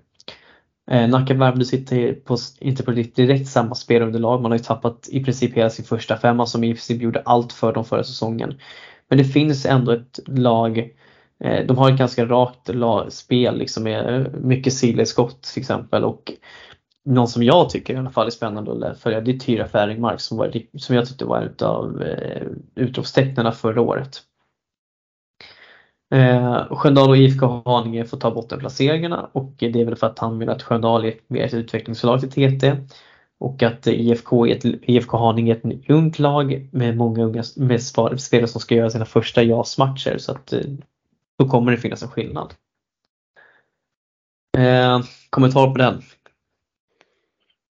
Eh, 0.91 1.09
Nacka 1.09 1.35
Värmdö 1.35 1.65
sitter 1.65 2.15
på, 2.15 2.37
inte 2.59 2.83
på 2.83 2.91
direkt 2.91 3.49
samma 3.49 3.75
spelunderlag. 3.75 4.43
Man 4.43 4.51
har 4.51 4.59
ju 4.59 4.65
tappat 4.65 5.09
i 5.11 5.25
princip 5.25 5.57
hela 5.57 5.71
sin 5.71 5.85
första 5.85 6.17
femma 6.17 6.47
som 6.47 6.65
i 6.65 6.73
princip 6.73 7.03
gjorde 7.03 7.23
allt 7.25 7.53
för 7.53 7.73
dem 7.73 7.85
förra 7.85 8.05
säsongen. 8.05 8.59
Men 9.09 9.19
det 9.19 9.25
finns 9.25 9.67
ändå 9.67 9.93
ett 9.93 10.21
lag 10.27 10.79
eh, 11.45 11.67
de 11.67 11.79
har 11.79 11.91
ett 11.91 11.99
ganska 11.99 12.25
rakt 12.25 12.71
spel 13.09 13.59
liksom 13.59 13.83
med 13.83 14.35
mycket 14.45 14.73
sidledsskott 14.73 15.43
till 15.43 15.61
exempel 15.61 16.05
och 16.05 16.33
någon 17.05 17.29
som 17.29 17.43
jag 17.43 17.71
tycker 17.71 17.95
i 17.95 17.97
alla 17.97 18.11
fall 18.11 18.27
är 18.27 18.31
spännande 18.31 18.91
att 18.91 18.99
följa 18.99 19.21
det 19.21 19.31
är 19.31 19.39
Tyra 19.39 19.69
Färingmark 19.69 20.21
som, 20.21 20.39
var, 20.39 20.53
som 20.79 20.97
jag 20.97 21.09
tyckte 21.09 21.25
var 21.25 21.43
ett 21.43 21.62
av 21.62 22.03
eh, 22.03 22.47
utropstecknen 22.75 23.53
förra 23.53 23.81
året. 23.81 24.23
Eh, 26.11 26.77
Sköndal 26.77 27.11
och 27.11 27.16
IFK 27.16 27.62
Haninge 27.65 28.05
får 28.05 28.16
ta 28.16 28.31
bottenplaceringarna 28.31 29.31
och 29.32 29.53
det 29.59 29.81
är 29.81 29.85
väl 29.85 29.97
för 29.97 30.07
att 30.07 30.19
han 30.19 30.39
vill 30.39 30.49
att 30.49 30.62
Sköndal 30.62 31.05
är 31.05 31.15
mer 31.27 31.45
ett 31.45 31.55
utvecklingslag 31.55 32.20
till 32.20 32.31
TT 32.31 32.77
och 33.39 33.62
att 33.62 33.87
IFK, 33.87 34.47
är 34.47 34.57
ett, 34.57 34.65
IFK 34.65 35.19
Haninge 35.19 35.55
är 35.55 35.57
ett 35.57 35.91
ungt 35.91 36.19
lag 36.19 36.69
med 36.73 36.97
många 36.97 37.24
unga 37.24 37.43
med 37.57 37.82
spelare 37.82 38.47
som 38.47 38.61
ska 38.61 38.74
göra 38.74 38.91
sina 38.91 39.05
första 39.05 39.43
JAS-matcher 39.43 40.19
så 40.19 40.32
att 40.32 40.53
eh, 40.53 40.61
då 41.39 41.49
kommer 41.49 41.73
det 41.73 41.78
finnas 41.78 42.03
en 42.03 42.09
skillnad. 42.09 42.55
Eh, 44.59 45.01
kommentar 45.31 45.70
på 45.70 45.78
den? 45.78 46.03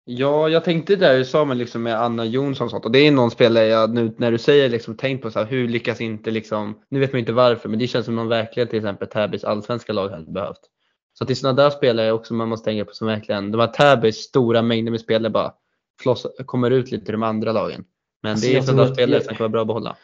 Ja, 0.08 0.48
jag 0.48 0.64
tänkte 0.64 0.96
där 0.96 1.18
du 1.18 1.24
sa 1.24 1.44
med, 1.44 1.56
liksom 1.56 1.82
med 1.82 2.02
Anna 2.02 2.24
Jonsson 2.24 2.64
och 2.64 2.70
sånt 2.70 2.84
och 2.84 2.90
det 2.90 2.98
är 2.98 3.10
någon 3.10 3.30
spelare 3.30 3.66
jag 3.66 3.94
nu 3.94 4.14
när 4.18 4.32
du 4.32 4.38
säger 4.38 4.68
liksom 4.68 4.96
tänkt 4.96 5.22
på 5.22 5.30
så 5.30 5.38
här, 5.38 5.46
hur 5.46 5.68
lyckas 5.68 6.00
inte 6.00 6.30
liksom, 6.30 6.80
nu 6.88 7.00
vet 7.00 7.12
man 7.12 7.20
inte 7.20 7.32
varför 7.32 7.68
men 7.68 7.78
det 7.78 7.86
känns 7.86 8.04
som 8.04 8.16
någon 8.16 8.28
verkligen 8.28 8.68
till 8.68 8.78
exempel 8.78 9.08
Täbys 9.08 9.44
allsvenska 9.44 9.92
lag 9.92 10.08
hade 10.08 10.32
behövt. 10.32 10.60
Så 11.12 11.24
att 11.24 11.28
det 11.28 11.32
är 11.32 11.34
sådana 11.34 11.62
där 11.62 11.70
spelare 11.70 12.12
också 12.12 12.34
man 12.34 12.48
måste 12.48 12.64
tänka 12.64 12.84
på 12.84 12.92
som 12.92 13.06
verkligen, 13.06 13.52
de 13.52 13.60
här 13.60 13.66
Täbys 13.66 14.16
stora 14.16 14.62
mängder 14.62 14.90
med 14.90 15.00
spelare 15.00 15.30
bara 15.30 15.52
floss, 16.02 16.26
kommer 16.46 16.70
ut 16.70 16.90
lite 16.90 17.08
i 17.08 17.12
de 17.12 17.22
andra 17.22 17.52
lagen. 17.52 17.84
Men 18.22 18.32
alltså, 18.32 18.46
det 18.46 18.56
är 18.56 18.62
sådana 18.62 18.94
spelare 18.94 19.20
som 19.20 19.34
kan 19.34 19.44
vara 19.44 19.48
bra 19.48 19.60
att 19.60 19.66
behålla. 19.66 19.96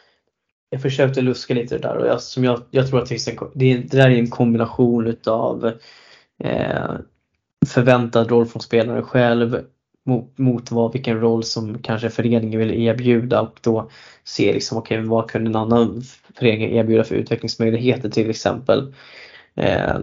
Jag 0.69 0.81
försökte 0.81 1.21
luska 1.21 1.53
lite 1.53 1.77
där 1.77 1.97
och 1.97 2.07
jag, 2.07 2.21
som 2.21 2.43
jag, 2.43 2.61
jag 2.71 2.89
tror 2.89 3.01
att 3.01 3.09
det, 3.09 3.27
är, 3.27 3.49
det, 3.53 3.73
det 3.73 3.97
där 3.97 4.09
är 4.09 4.17
en 4.17 4.29
kombination 4.29 5.07
utav 5.07 5.71
eh, 6.43 6.91
förväntad 7.67 8.29
roll 8.29 8.45
från 8.45 8.61
spelaren 8.61 9.03
själv 9.03 9.65
mot, 10.05 10.37
mot 10.37 10.71
vad, 10.71 10.93
vilken 10.93 11.19
roll 11.19 11.43
som 11.43 11.77
kanske 11.81 12.09
föreningen 12.09 12.59
vill 12.59 12.71
erbjuda 12.71 13.41
och 13.41 13.59
då 13.61 13.89
se 14.23 14.53
liksom, 14.53 14.77
okay, 14.77 15.01
vad 15.01 15.29
kunde 15.29 15.49
en 15.49 15.55
annan 15.55 16.01
förening 16.35 16.75
erbjuda 16.75 17.03
för 17.03 17.15
utvecklingsmöjligheter 17.15 18.09
till 18.09 18.29
exempel. 18.29 18.93
Eh, 19.55 19.97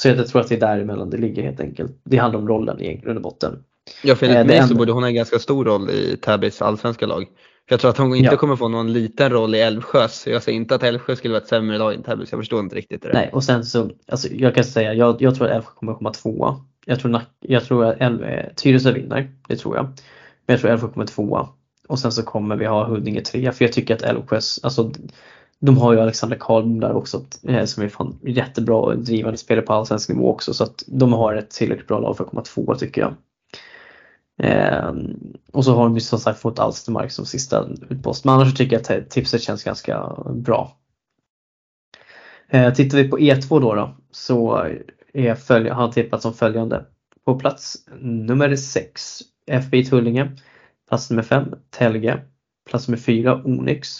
så 0.00 0.08
jag 0.08 0.26
tror 0.28 0.40
att 0.40 0.48
det 0.48 0.54
är 0.54 0.60
däremellan 0.60 1.10
det 1.10 1.16
ligger 1.16 1.42
helt 1.42 1.60
enkelt. 1.60 1.92
Det 2.04 2.16
handlar 2.16 2.40
om 2.40 2.48
rollen 2.48 2.80
i 2.80 2.96
grund 2.96 3.16
och 3.16 3.22
botten. 3.22 3.64
Ja, 4.02 4.14
för 4.14 4.26
enligt 4.26 4.54
eh, 4.54 4.60
mig 4.60 4.68
så 4.68 4.74
borde 4.74 4.92
hon 4.92 5.02
ha 5.02 5.08
en 5.08 5.14
ganska 5.14 5.38
stor 5.38 5.64
roll 5.64 5.90
i 5.90 6.16
Täbys 6.16 6.62
allsvenska 6.62 7.06
lag. 7.06 7.26
För 7.68 7.72
jag 7.72 7.80
tror 7.80 7.90
att 7.90 7.98
hon 7.98 8.14
inte 8.14 8.34
ja. 8.34 8.38
kommer 8.38 8.56
få 8.56 8.68
någon 8.68 8.92
liten 8.92 9.30
roll 9.30 9.54
i 9.54 9.60
Älvsjös. 9.60 10.26
Jag 10.26 10.42
säger 10.42 10.56
inte 10.56 10.74
att 10.74 10.82
Älvsjö 10.82 11.16
skulle 11.16 11.32
vara 11.32 11.42
ett 11.42 11.48
sämre 11.48 11.78
lag 11.78 11.94
än 11.94 12.02
Täby, 12.02 12.26
så 12.26 12.34
jag 12.34 12.40
förstår 12.40 12.60
inte 12.60 12.76
riktigt 12.76 13.02
det. 13.02 13.12
Nej, 13.12 13.30
och 13.32 13.44
sen 13.44 13.64
så, 13.64 13.90
alltså, 14.08 14.28
jag 14.28 14.54
kan 14.54 14.64
säga, 14.64 14.94
jag, 14.94 15.22
jag 15.22 15.34
tror 15.34 15.46
att 15.46 15.54
Älvsjö 15.54 15.70
kommer 15.74 15.94
komma 15.94 16.12
tvåa. 16.12 16.60
Jag 16.86 17.00
tror, 17.00 17.20
jag 17.40 17.64
tror 17.64 17.84
att 17.84 18.00
eh, 18.00 18.54
Tyresö 18.56 18.92
vinner, 18.92 19.30
det 19.48 19.56
tror 19.56 19.76
jag. 19.76 19.84
Men 19.84 20.54
jag 20.54 20.60
tror 20.60 20.70
Älvsjö 20.70 20.88
kommer 20.88 21.06
tvåa. 21.06 21.48
Och 21.88 21.98
sen 21.98 22.12
så 22.12 22.22
kommer 22.22 22.56
vi 22.56 22.66
ha 22.66 22.86
Huddinge 22.86 23.20
trea, 23.20 23.52
för 23.52 23.64
jag 23.64 23.72
tycker 23.72 23.94
att 23.94 24.02
Älvsjös, 24.02 24.60
alltså 24.62 24.92
de 25.58 25.78
har 25.78 25.92
ju 25.92 26.00
Alexander 26.00 26.36
Karlbom 26.40 26.80
där 26.80 26.92
också 26.92 27.24
eh, 27.48 27.64
som 27.64 27.82
är 27.82 27.88
fan 27.88 28.18
jättebra 28.22 28.76
och 28.76 28.98
drivande 28.98 29.38
spelare 29.38 29.66
på 29.66 29.72
allsvensk 29.72 30.08
nivå 30.08 30.30
också 30.30 30.54
så 30.54 30.64
att 30.64 30.84
de 30.86 31.12
har 31.12 31.34
ett 31.34 31.50
tillräckligt 31.50 31.88
bra 31.88 31.98
lag 31.98 32.16
för 32.16 32.24
att 32.24 32.30
komma 32.30 32.42
tvåa 32.42 32.74
tycker 32.74 33.00
jag. 33.00 33.14
Ehm, 34.38 35.16
och 35.52 35.64
så 35.64 35.74
har 35.74 35.84
de 35.84 35.94
ju 35.94 36.00
som 36.00 36.18
sagt 36.18 36.40
fått 36.40 36.58
Alstermark 36.58 37.12
som 37.12 37.26
sista 37.26 37.68
utpost. 37.90 38.24
Men 38.24 38.34
annars 38.34 38.54
tycker 38.54 38.82
jag 38.88 38.98
att 38.98 39.10
tipset 39.10 39.42
känns 39.42 39.64
ganska 39.64 40.16
bra. 40.34 40.76
Ehm, 42.48 42.74
tittar 42.74 42.98
vi 42.98 43.08
på 43.08 43.18
E2 43.18 43.60
då, 43.60 43.74
då 43.74 43.96
så 44.10 44.68
är 45.14 45.34
följ 45.34 45.68
har 45.68 45.82
han 45.82 45.90
tippat 45.90 46.22
som 46.22 46.34
följande. 46.34 46.84
På 47.24 47.38
plats 47.38 47.76
nummer 48.00 48.56
6 48.56 49.20
FBI 49.46 49.84
Tullinge. 49.84 50.32
Plats 50.88 51.10
nummer 51.10 51.22
5 51.22 51.54
Telge. 51.70 52.20
Plats 52.70 52.88
nummer 52.88 52.98
4 52.98 53.42
Onyx. 53.44 53.98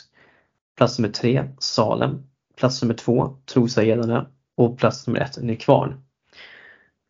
Plats 0.77 0.99
nummer 0.99 1.13
3 1.13 1.49
Salem. 1.59 2.23
Plats 2.57 2.83
nummer 2.83 2.95
2 2.95 3.37
Trosa 3.45 3.85
Edane. 3.85 4.27
Och 4.57 4.79
plats 4.79 5.07
nummer 5.07 5.21
1 5.21 5.43
Nykvarn. 5.43 5.95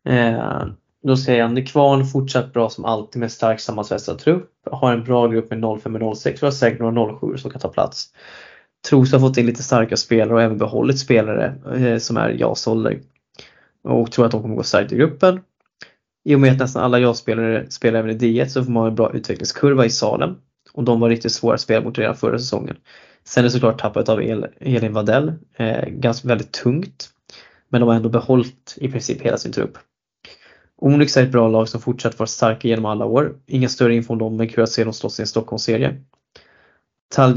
Eh, 0.07 0.65
då 1.03 1.17
säger 1.17 1.39
jag 1.39 1.53
Nykvarn 1.53 2.05
fortsatt 2.05 2.53
bra 2.53 2.69
som 2.69 2.85
alltid 2.85 3.19
med 3.19 3.31
stark 3.31 3.59
sammansvetsad 3.59 4.19
trupp. 4.19 4.51
Har 4.71 4.93
en 4.93 5.03
bra 5.03 5.27
grupp 5.27 5.49
med 5.49 5.79
05 5.81 5.95
och 5.95 6.17
06 6.17 6.41
och 6.41 6.47
har 6.47 6.51
säkert 6.51 6.79
några 6.79 7.19
07 7.19 7.37
som 7.37 7.51
kan 7.51 7.61
ta 7.61 7.69
plats. 7.69 8.13
Trosa 8.89 9.17
har 9.17 9.27
fått 9.27 9.37
in 9.37 9.45
lite 9.45 9.63
starka 9.63 9.97
spelare 9.97 10.33
och 10.33 10.41
även 10.41 10.57
behållit 10.57 10.99
spelare 10.99 11.55
eh, 11.75 11.97
som 11.97 12.17
är 12.17 12.29
JAS 12.29 12.67
ålder. 12.67 12.99
Och 13.85 14.11
tror 14.11 14.25
att 14.25 14.31
de 14.31 14.41
kommer 14.41 14.55
gå 14.55 14.63
starkt 14.63 14.91
i 14.91 14.95
gruppen. 14.95 15.39
I 16.23 16.35
och 16.35 16.39
med 16.39 16.51
att 16.51 16.59
nästan 16.59 16.83
alla 16.83 16.99
JAS-spelare 16.99 17.65
spelar 17.69 17.99
även 17.99 18.11
i 18.11 18.17
D1 18.17 18.47
så 18.47 18.63
får 18.63 18.71
man 18.71 18.87
en 18.87 18.95
bra 18.95 19.13
utvecklingskurva 19.13 19.85
i 19.85 19.89
Salem. 19.89 20.35
Och 20.73 20.83
de 20.83 20.99
var 20.99 21.09
riktigt 21.09 21.31
svåra 21.31 21.53
att 21.53 21.61
spela 21.61 21.85
mot 21.85 21.97
redan 21.97 22.15
förra 22.15 22.39
säsongen. 22.39 22.75
Sen 23.23 23.41
är 23.41 23.43
det 23.45 23.51
såklart 23.51 23.81
tappet 23.81 24.09
av 24.09 24.21
Elin 24.59 24.93
Wadell, 24.93 25.33
eh, 25.55 25.85
ganska 25.87 26.27
väldigt 26.27 26.51
tungt. 26.51 27.09
Men 27.69 27.81
de 27.81 27.87
har 27.87 27.95
ändå 27.95 28.09
behållit 28.09 28.77
i 28.77 28.87
princip 28.87 29.21
hela 29.21 29.37
sin 29.37 29.51
trupp. 29.51 29.77
Onyx 30.77 31.17
är 31.17 31.23
ett 31.23 31.31
bra 31.31 31.47
lag 31.47 31.69
som 31.69 31.81
fortsatt 31.81 32.19
varit 32.19 32.29
starka 32.29 32.67
genom 32.67 32.85
alla 32.85 33.05
år. 33.05 33.35
Inga 33.45 33.69
större 33.69 33.95
info 33.95 34.13
om 34.13 34.19
dem 34.19 34.37
men 34.37 34.49
kul 34.49 34.63
att 34.63 34.69
se 34.69 34.83
dem 34.83 34.93
slåss 34.93 35.19
i 35.19 35.21
en 35.23 35.27
Stockholmsserie. 35.27 36.01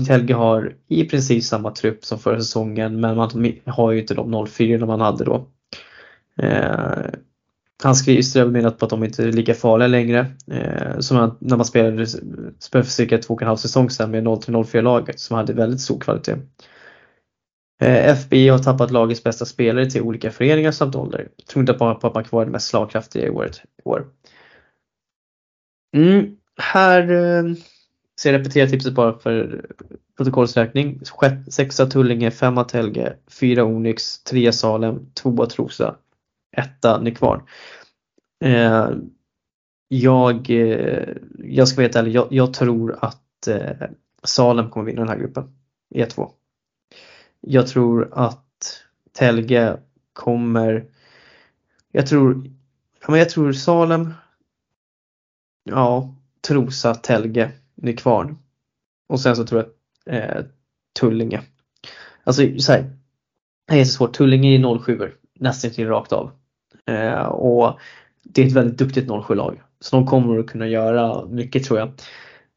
Helge 0.09 0.35
har 0.35 0.75
i 0.89 1.05
princip 1.05 1.45
samma 1.45 1.71
trupp 1.71 2.05
som 2.05 2.19
förra 2.19 2.41
säsongen 2.41 3.01
men 3.01 3.17
man 3.17 3.31
har 3.67 3.93
ju 3.93 4.01
inte 4.01 4.15
de 4.15 4.47
04 4.47 4.87
man 4.87 5.01
hade 5.01 5.25
då. 5.25 5.47
Eh, 6.39 7.07
han 7.83 7.95
skriver 7.95 8.47
menat 8.47 8.79
på 8.79 8.85
att 8.85 8.91
de 8.91 9.05
inte 9.05 9.25
är 9.25 9.33
lika 9.33 9.55
farliga 9.55 9.89
längre. 9.89 10.27
Eh, 10.51 10.99
som 10.99 11.37
när 11.41 11.57
man 11.57 11.67
spelade, 11.67 12.07
spelade 12.07 12.59
för 12.71 12.83
cirka 12.83 13.19
två 13.19 13.35
och 13.35 13.43
en 13.43 13.49
halv 13.49 13.57
säsong 13.57 13.91
sedan 13.91 14.11
med 14.11 14.25
0-3-0-4 14.25 14.83
laget 14.83 15.21
som 15.21 15.37
hade 15.37 15.53
väldigt 15.53 15.81
stor 15.81 16.01
kvalitet. 16.01 16.37
Eh, 17.81 18.09
FBI 18.09 18.49
har 18.49 18.59
tappat 18.59 18.91
lagets 18.91 19.25
bästa 19.25 19.45
spelare 19.45 19.91
till 19.91 20.03
olika 20.03 20.31
föreningar 20.31 20.71
samt 20.71 20.95
ålder. 20.95 21.29
Jag 21.37 21.47
tror 21.47 21.61
inte 21.61 21.75
på 21.75 21.89
att 21.89 22.15
man 22.15 22.25
kan 22.25 22.29
vara 22.31 22.45
det 22.45 22.51
mest 22.51 22.69
slagkraftiga 22.69 23.27
i 23.27 23.31
året. 23.31 23.63
I 23.85 23.89
år. 23.89 24.07
Mm, 25.97 26.37
här 26.57 27.11
eh, 27.11 27.55
så 28.17 28.29
jag 28.29 28.39
repeterar 28.39 28.67
tipset 28.67 28.95
bara 28.95 29.19
för 29.19 29.67
protokollsräkning. 30.17 31.01
Sexa 31.51 31.87
Tullinge, 31.87 32.31
femma 32.31 32.65
Telge, 32.65 33.13
fyra 33.41 33.65
Onyx, 33.65 34.23
trea 34.23 34.53
Salem, 34.53 35.07
tvåa 35.15 35.47
Trosa, 35.47 35.97
etta 36.59 37.01
Nykvarn. 37.01 37.43
Eh, 38.45 38.91
jag, 39.89 40.51
eh, 40.51 41.09
jag 41.39 41.69
ska 41.69 41.77
vara 41.77 41.85
helt 41.85 41.97
ärlig, 41.97 42.13
jag, 42.15 42.29
jag 42.31 42.55
tror 42.55 42.99
att 43.01 43.49
eh, 43.49 43.89
Salem 44.23 44.71
kommer 44.71 44.87
vinna 44.87 45.01
den 45.01 45.09
här 45.09 45.19
gruppen. 45.19 45.55
E2. 45.95 46.31
Jag 47.41 47.67
tror 47.67 48.09
att 48.13 48.85
Telge 49.13 49.77
kommer 50.13 50.87
Jag 51.93 52.07
tror 52.07 52.51
ja, 53.01 53.07
men 53.09 53.19
Jag 53.19 53.31
tror 53.31 53.53
Salem 53.53 54.15
Ja 55.65 56.15
Trosa, 56.41 56.95
Telge, 56.95 57.53
Nykvarn 57.75 58.39
och 59.09 59.21
sen 59.21 59.37
så 59.37 59.47
tror 59.47 59.73
jag 60.05 60.15
eh, 60.15 60.45
Tullinge. 61.01 61.43
Alltså 62.25 62.59
så 62.59 62.73
här, 62.73 62.97
det 63.67 63.81
är 63.81 63.85
så 63.85 63.93
svårt. 63.93 64.17
Tullinge 64.17 64.49
är 64.49 64.79
07 64.79 65.13
nästan 65.35 65.71
till 65.71 65.89
rakt 65.89 66.13
av. 66.13 66.38
Eh, 66.89 67.27
och 67.27 67.79
det 68.23 68.43
är 68.43 68.47
ett 68.47 68.53
väldigt 68.53 68.79
duktigt 68.79 69.09
07-lag. 69.09 69.63
Så 69.81 69.97
de 69.97 70.07
kommer 70.07 70.39
att 70.39 70.47
kunna 70.47 70.69
göra 70.69 71.27
mycket 71.27 71.65
tror 71.65 71.79
jag. 71.79 71.93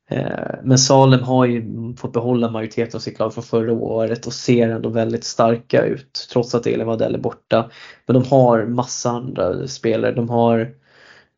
Eh, 0.10 0.56
men 0.64 0.78
Salem 0.78 1.24
har 1.24 1.46
ju 1.46 1.64
fått 1.98 2.14
behålla 2.14 2.52
majoriteten 2.52 2.98
av 2.98 3.00
sitt 3.00 3.20
lag 3.20 3.34
från 3.34 3.44
förra 3.44 3.74
året 3.74 4.26
och 4.26 4.34
ser 4.34 4.70
ändå 4.70 4.90
väldigt 4.90 5.24
starka 5.24 5.86
ut 5.86 6.28
trots 6.32 6.56
att 6.56 6.68
Elin 6.68 6.88
Wadell 6.88 7.16
är 7.16 7.20
borta. 7.20 7.70
Men 8.06 8.14
de 8.14 8.24
har 8.30 8.66
massa 8.66 9.10
andra 9.10 9.68
spelare. 9.68 10.12
De 10.12 10.30
har 10.30 10.74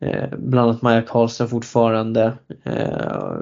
eh, 0.01 0.29
bland 0.37 0.69
annat 0.69 0.81
Maja 0.81 1.01
Karlsson 1.01 1.47
fortfarande 1.47 2.33
eh, 2.63 3.37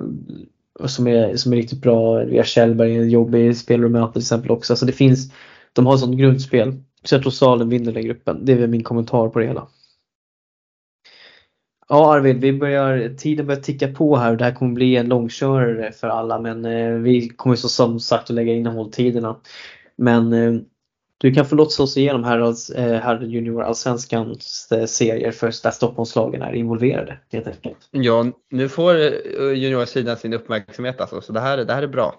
som, 0.86 1.08
är, 1.08 1.36
som 1.36 1.54
är 1.54 1.58
riktigt 1.58 1.82
bra. 1.82 2.20
Ria 2.20 2.44
Kjellberg 2.44 2.96
är 2.96 3.02
en 3.02 3.10
jobbig 3.10 3.58
spelare 3.58 3.86
att 3.86 3.92
möta 3.92 4.12
till 4.12 4.22
exempel 4.22 4.52
också. 4.52 4.76
Så 4.76 4.86
det 4.86 4.92
finns, 4.92 5.34
de 5.74 5.86
har 5.86 5.94
ett 5.94 6.00
sånt 6.00 6.20
grundspel. 6.20 6.84
Så 7.04 7.16
jag 7.16 7.22
tror 7.22 7.32
Salem 7.32 7.70
vinner 7.70 7.92
den 7.92 8.06
gruppen. 8.06 8.46
Det 8.46 8.52
är 8.52 8.58
väl 8.58 8.70
min 8.70 8.84
kommentar 8.84 9.30
på 9.30 9.40
det 9.40 9.46
hela. 9.46 9.68
Ja 11.90 12.14
Arvid, 12.14 12.42
vi 12.42 12.54
börjar, 12.54 13.16
tiden 13.18 13.48
börjar 13.48 13.62
ticka 13.62 13.88
på 13.88 14.18
här 14.18 14.32
och 14.32 14.38
det 14.38 14.44
här 14.44 14.56
kommer 14.56 14.74
bli 14.74 14.96
en 14.96 15.08
långkörare 15.08 15.92
för 15.92 16.08
alla 16.08 16.40
men 16.40 16.66
eh, 16.66 16.92
vi 16.92 17.30
kommer 17.30 17.56
så 17.56 17.70
som 17.70 18.00
sagt 18.00 18.30
att 18.30 18.36
lägga 18.36 18.54
innehålltiderna. 18.54 19.36
Men 19.96 20.34
eh, 20.34 20.62
du 21.18 21.34
kan 21.34 21.46
få 21.46 21.56
låtsas 21.56 21.80
oss 21.80 21.98
igenom 21.98 22.24
här, 22.24 22.40
eh, 22.78 23.02
här 23.02 23.22
junior 23.22 23.64
allsvenskans 23.64 24.72
eh, 24.72 24.86
serier 24.86 25.32
för 25.32 25.64
där 25.64 25.72
Stockholmslagen 25.72 26.42
är 26.42 26.54
involverade 26.54 27.18
helt 27.32 27.48
enkelt. 27.48 27.78
Ja, 27.92 28.26
nu 28.50 28.70
får 28.70 28.96
eh, 28.96 29.54
juniorsidan 29.54 30.18
sin 30.18 30.34
uppmärksamhet 30.34 31.02
alltså, 31.02 31.22
så 31.22 31.34
det 31.34 31.40
här, 31.40 31.58
det 31.58 31.74
här 31.74 31.84
är 31.84 31.88
bra. 31.88 32.16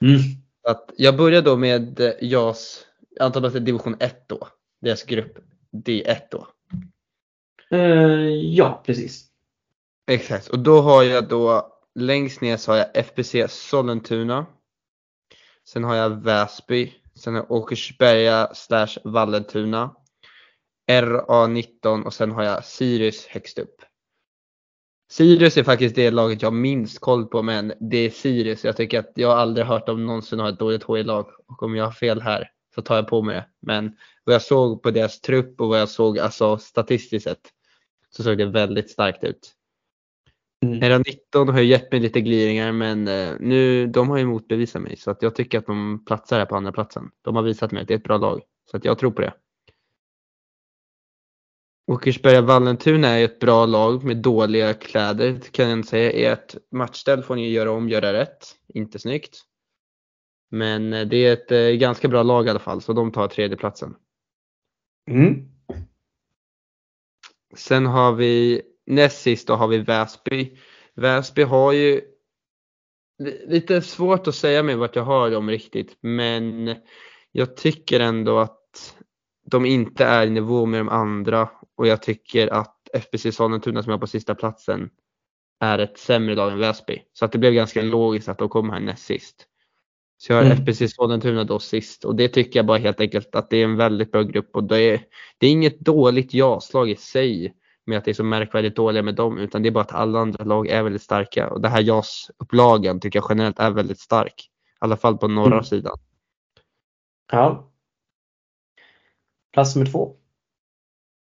Mm. 0.00 0.20
Att 0.68 0.90
jag 0.96 1.16
börjar 1.16 1.42
då 1.42 1.56
med 1.56 2.00
eh, 2.00 2.12
JAS, 2.20 2.80
jag 3.14 3.26
antar 3.26 3.42
att 3.42 3.52
det 3.52 3.58
är 3.58 3.60
division 3.60 3.96
1 4.00 4.28
då, 4.28 4.48
deras 4.80 5.04
grupp 5.04 5.38
D1 5.72 6.20
då. 6.30 6.46
Uh, 7.72 8.30
ja, 8.30 8.82
precis. 8.86 9.26
Exakt, 10.06 10.48
och 10.48 10.58
då 10.58 10.80
har 10.80 11.02
jag 11.02 11.28
då 11.28 11.72
längst 11.94 12.40
ner 12.40 12.56
så 12.56 12.72
har 12.72 12.78
jag 12.78 12.96
FBC 12.96 13.34
Sollentuna. 13.48 14.46
Sen 15.64 15.84
har 15.84 15.94
jag 15.94 16.10
Väsby. 16.24 16.92
Sen 17.14 17.34
har 17.34 17.40
jag 17.40 17.50
Åkersberga 17.50 18.54
slash 18.54 18.98
Vallentuna. 19.04 19.96
RA19 20.90 22.04
och 22.04 22.14
sen 22.14 22.30
har 22.30 22.42
jag 22.42 22.64
Sirius 22.64 23.26
högst 23.26 23.58
upp. 23.58 23.82
Sirius 25.10 25.56
är 25.56 25.64
faktiskt 25.64 25.94
det 25.94 26.10
laget 26.10 26.42
jag 26.42 26.50
har 26.50 26.56
minst 26.56 26.98
koll 26.98 27.26
på 27.26 27.42
men 27.42 27.72
det 27.80 27.96
är 27.96 28.10
Sirius. 28.10 28.64
Jag 28.64 28.76
tycker 28.76 28.98
att 28.98 29.12
jag 29.14 29.30
aldrig 29.38 29.66
hört 29.66 29.88
om 29.88 30.06
någonsin 30.06 30.38
har 30.38 30.48
ett 30.48 30.58
dåligt 30.58 30.84
HI-lag 30.84 31.26
och 31.46 31.62
om 31.62 31.76
jag 31.76 31.84
har 31.84 31.92
fel 31.92 32.20
här 32.20 32.51
så 32.74 32.82
tar 32.82 32.96
jag 32.96 33.08
på 33.08 33.22
mig 33.22 33.34
det. 33.34 33.46
Men 33.60 33.96
vad 34.24 34.34
jag 34.34 34.42
såg 34.42 34.82
på 34.82 34.90
deras 34.90 35.20
trupp 35.20 35.60
och 35.60 35.68
vad 35.68 35.80
jag 35.80 35.88
såg 35.88 36.18
alltså 36.18 36.58
statistiskt 36.58 37.24
sett 37.24 37.52
så 38.10 38.22
såg 38.22 38.38
det 38.38 38.46
väldigt 38.46 38.90
starkt 38.90 39.24
ut. 39.24 39.54
Mm. 40.62 40.80
RA19 40.80 41.52
har 41.52 41.60
ju 41.60 41.66
gett 41.66 41.92
mig 41.92 42.00
lite 42.00 42.20
gliringar 42.20 42.72
men 42.72 43.08
eh, 43.08 43.34
nu, 43.40 43.86
de 43.86 44.10
har 44.10 44.18
ju 44.18 44.26
motbevisat 44.26 44.82
mig 44.82 44.96
så 44.96 45.10
att 45.10 45.22
jag 45.22 45.34
tycker 45.34 45.58
att 45.58 45.66
de 45.66 46.04
platsar 46.04 46.38
här 46.38 46.46
på 46.46 46.56
andra 46.56 46.72
platsen. 46.72 47.10
De 47.22 47.36
har 47.36 47.42
visat 47.42 47.72
mig 47.72 47.82
att 47.82 47.88
det 47.88 47.94
är 47.94 47.98
ett 47.98 48.04
bra 48.04 48.16
lag 48.16 48.42
så 48.70 48.76
att 48.76 48.84
jag 48.84 48.98
tror 48.98 49.10
på 49.10 49.22
det. 49.22 49.32
Åkersberga 51.86 52.40
Vallentuna 52.40 53.08
är 53.08 53.24
ett 53.24 53.38
bra 53.38 53.66
lag 53.66 54.04
med 54.04 54.16
dåliga 54.16 54.74
kläder 54.74 55.40
kan 55.50 55.70
jag 55.70 55.84
säga. 55.84 56.12
I 56.12 56.24
ett 56.24 56.56
matchställ 56.70 57.22
får 57.22 57.36
ni 57.36 57.50
göra 57.50 57.70
om, 57.70 57.88
göra 57.88 58.12
rätt. 58.12 58.46
Inte 58.68 58.98
snyggt. 58.98 59.42
Men 60.52 60.92
eh, 60.92 61.06
det 61.06 61.16
är 61.16 61.32
ett 61.32 61.52
eh, 61.52 61.78
ganska 61.80 62.08
bra 62.08 62.22
lag 62.22 62.46
i 62.46 62.50
alla 62.50 62.58
fall 62.58 62.82
så 62.82 62.92
de 62.92 63.12
tar 63.12 63.28
tredjeplatsen. 63.28 63.94
Mm. 65.10 65.48
Sen 67.54 67.86
har 67.86 68.12
vi 68.12 68.62
näst 68.86 69.22
sist 69.22 69.48
då 69.48 69.54
har 69.54 69.68
vi 69.68 69.78
Väsby. 69.78 70.58
Väsby 70.94 71.42
har 71.42 71.72
ju 71.72 72.00
lite 73.46 73.82
svårt 73.82 74.26
att 74.26 74.34
säga 74.34 74.62
mig 74.62 74.74
vart 74.74 74.96
jag 74.96 75.02
har 75.02 75.30
dem 75.30 75.50
riktigt, 75.50 75.96
men 76.00 76.74
jag 77.32 77.56
tycker 77.56 78.00
ändå 78.00 78.38
att 78.38 78.96
de 79.44 79.66
inte 79.66 80.04
är 80.04 80.26
i 80.26 80.30
nivå 80.30 80.66
med 80.66 80.80
de 80.80 80.88
andra 80.88 81.48
och 81.76 81.86
jag 81.86 82.02
tycker 82.02 82.48
att 82.48 82.88
FBC 82.92 83.32
Sollentuna 83.32 83.82
som 83.82 83.92
är 83.92 83.98
på 83.98 84.06
sista 84.06 84.34
platsen 84.34 84.90
är 85.60 85.78
ett 85.78 85.98
sämre 85.98 86.34
lag 86.34 86.52
än 86.52 86.58
Väsby. 86.58 87.02
Så 87.12 87.24
att 87.24 87.32
det 87.32 87.38
blev 87.38 87.52
ganska 87.52 87.82
logiskt 87.82 88.28
att 88.28 88.38
de 88.38 88.48
kom 88.48 88.70
här 88.70 88.80
näst 88.80 89.04
sist. 89.04 89.48
Så 90.22 90.32
jag 90.32 90.36
har 90.36 90.44
mm. 90.44 90.58
FBC 90.58 90.94
Sollentuna 90.94 91.44
då 91.44 91.58
sist 91.58 92.04
och 92.04 92.16
det 92.16 92.28
tycker 92.28 92.58
jag 92.58 92.66
bara 92.66 92.78
helt 92.78 93.00
enkelt 93.00 93.34
att 93.34 93.50
det 93.50 93.56
är 93.56 93.64
en 93.64 93.76
väldigt 93.76 94.12
bra 94.12 94.22
grupp 94.22 94.56
och 94.56 94.64
det 94.64 94.80
är, 94.80 95.04
det 95.38 95.46
är 95.46 95.50
inget 95.50 95.80
dåligt 95.80 96.34
ja-slag 96.34 96.90
i 96.90 96.96
sig 96.96 97.54
med 97.86 97.98
att 97.98 98.04
det 98.04 98.10
är 98.10 98.14
så 98.14 98.24
märkvärdigt 98.24 98.76
dåliga 98.76 99.02
med 99.02 99.14
dem 99.14 99.38
utan 99.38 99.62
det 99.62 99.68
är 99.68 99.70
bara 99.70 99.84
att 99.84 99.92
alla 99.92 100.20
andra 100.20 100.44
lag 100.44 100.68
är 100.68 100.82
väldigt 100.82 101.02
starka 101.02 101.50
och 101.50 101.60
det 101.60 101.68
här 101.68 101.82
JAS-upplagan 101.82 103.00
tycker 103.00 103.18
jag 103.18 103.26
generellt 103.28 103.58
är 103.58 103.70
väldigt 103.70 104.00
stark. 104.00 104.34
I 104.40 104.76
alla 104.78 104.96
fall 104.96 105.18
på 105.18 105.28
norra 105.28 105.52
mm. 105.52 105.64
sidan. 105.64 105.98
Ja. 107.32 107.72
Plats 109.52 109.76
nummer 109.76 109.90
två. 109.90 110.16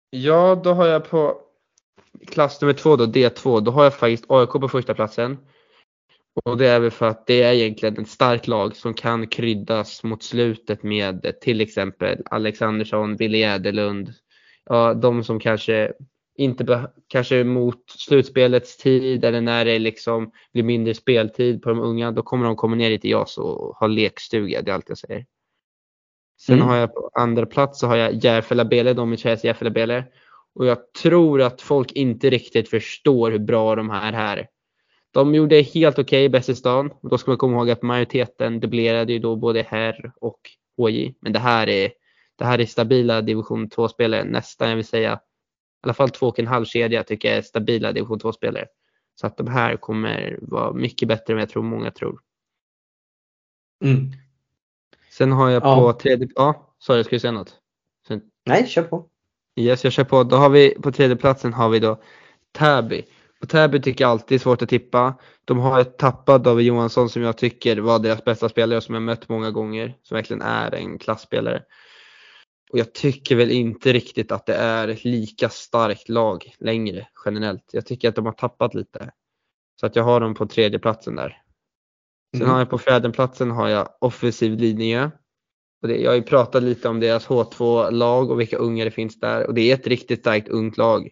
Ja, 0.10 0.61
då 0.64 0.73
har 0.73 0.88
jag 0.88 1.10
på 1.10 1.38
klass 2.27 2.61
nummer 2.61 2.73
två 2.73 2.95
då, 2.95 3.05
D2, 3.05 3.61
då 3.61 3.72
har 3.72 3.84
jag 3.84 3.93
faktiskt 3.93 4.26
AIK 4.27 4.51
på 4.51 4.69
första 4.69 4.93
platsen. 4.93 5.38
Och 6.43 6.57
det 6.57 6.68
är 6.68 6.80
väl 6.80 6.91
för 6.91 7.07
att 7.07 7.27
det 7.27 7.43
är 7.43 7.53
egentligen 7.53 8.01
ett 8.01 8.10
starkt 8.10 8.47
lag 8.47 8.76
som 8.76 8.93
kan 8.93 9.27
kryddas 9.27 10.03
mot 10.03 10.23
slutet 10.23 10.84
med 10.84 11.35
till 11.41 11.61
exempel 11.61 12.22
Alexandersson, 12.26 13.15
Wille 13.15 13.38
Jäderlund. 13.38 14.14
Ja, 14.65 14.93
de 14.93 15.23
som 15.23 15.39
kanske 15.39 15.93
inte 16.38 16.89
kanske 17.07 17.43
mot 17.43 17.89
slutspelets 17.89 18.77
tid 18.77 19.26
eller 19.26 19.41
när 19.41 19.65
det 19.65 19.80
liksom 19.80 20.31
blir 20.53 20.64
mindre 20.64 20.93
speltid 20.93 21.61
på 21.61 21.69
de 21.69 21.80
unga, 21.80 22.11
då 22.11 22.22
kommer 22.22 22.45
de 22.45 22.55
komma 22.55 22.76
ner 22.76 22.89
lite 22.89 23.07
i 23.07 23.11
JAS 23.11 23.38
och 23.38 23.76
ha 23.76 23.88
lekstuga, 23.88 24.61
det 24.61 24.72
är 24.72 24.76
allt 24.76 24.89
jag 24.89 24.97
säger. 24.97 25.26
Sen 26.41 26.55
mm. 26.55 26.68
har 26.68 26.76
jag 26.76 26.93
på 26.93 27.10
andra 27.14 27.45
plats 27.45 27.80
så 27.80 27.88
har 27.88 27.95
jag 27.95 28.23
Järfälla 28.23 28.65
Bele, 28.65 28.93
de 28.93 29.18
Chelsea 29.18 29.49
Järfälla 29.49 29.72
Bele. 29.72 30.05
Och 30.55 30.65
jag 30.65 30.93
tror 30.93 31.41
att 31.41 31.61
folk 31.61 31.91
inte 31.91 32.30
riktigt 32.30 32.69
förstår 32.69 33.31
hur 33.31 33.39
bra 33.39 33.76
de 33.76 33.89
här 33.89 34.14
är. 34.14 34.47
De 35.14 35.35
gjorde 35.35 35.61
helt 35.61 35.99
okej 35.99 36.26
okay, 36.26 36.30
bäst 36.30 36.49
i 36.49 36.56
stan. 36.56 36.94
Då 37.02 37.18
ska 37.18 37.31
man 37.31 37.38
komma 37.38 37.57
ihåg 37.57 37.69
att 37.69 37.81
majoriteten 37.81 38.60
dubblerade 38.60 39.14
ju 39.14 39.19
då 39.19 39.35
både 39.35 39.61
herr 39.61 40.14
och 40.22 40.40
HJ. 40.77 41.15
Men 41.19 41.34
det 41.34 41.40
här 41.40 41.69
är, 41.69 41.91
det 42.35 42.45
här 42.45 42.60
är 42.61 42.65
stabila 42.65 43.22
division 43.22 43.69
2-spelare, 43.69 44.23
nästan 44.23 44.69
jag 44.69 44.76
vill 44.76 44.85
säga. 44.85 45.14
I 45.14 45.18
alla 45.81 45.94
fall 45.94 46.10
två 46.10 46.27
och 46.27 46.40
en 46.40 46.48
halv 46.48 46.65
kedja 46.65 47.03
tycker 47.03 47.30
jag 47.30 47.38
är 47.38 47.41
stabila 47.41 47.91
division 47.91 48.19
2-spelare. 48.19 48.65
Så 49.15 49.27
att 49.27 49.38
de 49.38 49.48
här 49.48 49.77
kommer 49.77 50.40
vara 50.41 50.73
mycket 50.73 51.07
bättre 51.07 51.34
än 51.34 51.40
jag 51.40 51.49
tror 51.49 51.64
många 51.64 51.91
tror. 51.91 52.19
Mm. 53.84 54.11
Sen 55.10 55.31
har 55.31 55.49
jag 55.49 55.64
ja. 55.64 55.76
på 55.76 55.99
tredje, 55.99 56.27
ja, 56.35 56.76
sorry, 56.80 57.03
ska 57.03 57.15
du 57.15 57.19
säga 57.19 57.31
något? 57.31 57.56
Sen, 58.07 58.22
Nej, 58.45 58.68
kör 58.68 58.84
på. 58.84 59.10
Yes, 59.56 59.84
jag 59.84 59.94
kör 59.94 60.03
på. 60.03 60.23
Då 60.23 60.35
har 60.35 60.49
vi 60.49 60.76
på 60.81 60.91
tredje 60.91 61.15
platsen 61.15 61.53
har 61.53 61.69
vi 61.69 61.80
då 61.80 62.02
Täby. 62.52 63.06
Och 63.44 63.49
Täby 63.49 63.82
tycker 63.82 64.03
jag 64.03 64.11
alltid 64.11 64.36
är 64.36 64.40
svårt 64.40 64.61
att 64.61 64.70
tippa. 64.70 65.15
De 65.45 65.60
har 65.60 65.80
ett 65.80 65.98
tappat 65.98 66.44
David 66.44 66.65
Johansson 66.65 67.10
som 67.10 67.22
jag 67.22 67.38
tycker 67.38 67.78
var 67.78 67.99
deras 67.99 68.24
bästa 68.24 68.49
spelare 68.49 68.78
och 68.78 68.84
som 68.84 68.95
jag 68.95 69.02
mött 69.02 69.30
många 69.30 69.52
gånger. 69.52 69.98
Som 70.03 70.15
verkligen 70.15 70.41
är 70.41 70.76
en 70.76 70.99
klassspelare. 70.99 71.64
Och 72.72 72.80
jag 72.80 72.94
tycker 72.94 73.36
väl 73.36 73.52
inte 73.52 73.94
riktigt 73.94 74.32
att 74.32 74.45
det 74.45 74.56
är 74.56 74.88
ett 74.88 75.03
lika 75.03 75.49
starkt 75.49 76.10
lag 76.10 76.56
längre 76.60 77.07
generellt. 77.26 77.70
Jag 77.72 77.86
tycker 77.86 78.10
att 78.10 78.15
de 78.15 78.26
har 78.26 78.34
tappat 78.34 78.74
lite. 78.74 79.11
Så 79.80 79.86
att 79.86 79.95
jag 79.95 80.03
har 80.03 80.20
dem 80.20 80.36
på 80.36 80.45
tredje 80.45 80.80
platsen 80.80 81.15
där. 81.15 81.41
Sen 82.34 82.41
mm. 82.41 82.53
har 82.53 82.60
jag 82.60 82.70
på 82.70 82.78
fjärdeplatsen 82.78 83.52
har 83.52 83.70
jag 83.70 83.90
offensiv 84.02 84.60
linje. 84.60 85.11
Och 85.82 85.88
det, 85.88 85.98
jag 85.98 86.11
har 86.11 86.15
ju 86.15 86.24
pratat 86.24 86.64
lite 86.64 86.90
om 86.90 86.99
deras 86.99 87.28
H2-lag 87.28 88.32
och 88.32 88.40
vilka 88.40 88.57
unga 88.57 88.86
det 88.86 88.91
finns 88.91 89.20
där 89.20 89.48
och 89.48 89.53
det 89.53 89.72
är 89.72 89.74
ett 89.74 89.88
riktigt 89.88 90.20
starkt 90.20 90.48
ungt 90.48 90.78
lag. 90.78 91.10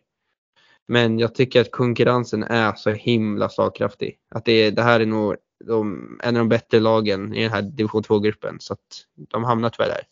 Men 0.91 1.19
jag 1.19 1.35
tycker 1.35 1.61
att 1.61 1.71
konkurrensen 1.71 2.43
är 2.43 2.73
så 2.73 2.89
himla 2.89 3.49
slagkraftig. 3.49 4.17
Att 4.35 4.45
det, 4.45 4.71
det 4.71 4.81
här 4.81 4.99
är 4.99 5.05
nog 5.05 5.35
de, 5.67 6.19
en 6.23 6.35
av 6.35 6.39
de 6.39 6.49
bättre 6.49 6.79
lagen 6.79 7.33
i 7.33 7.41
den 7.41 7.51
här 7.51 7.61
division 7.61 8.03
2-gruppen 8.03 8.57
så 8.59 8.73
att 8.73 9.05
de 9.29 9.43
hamnar 9.43 9.69
tyvärr 9.69 9.89
där. 9.89 10.03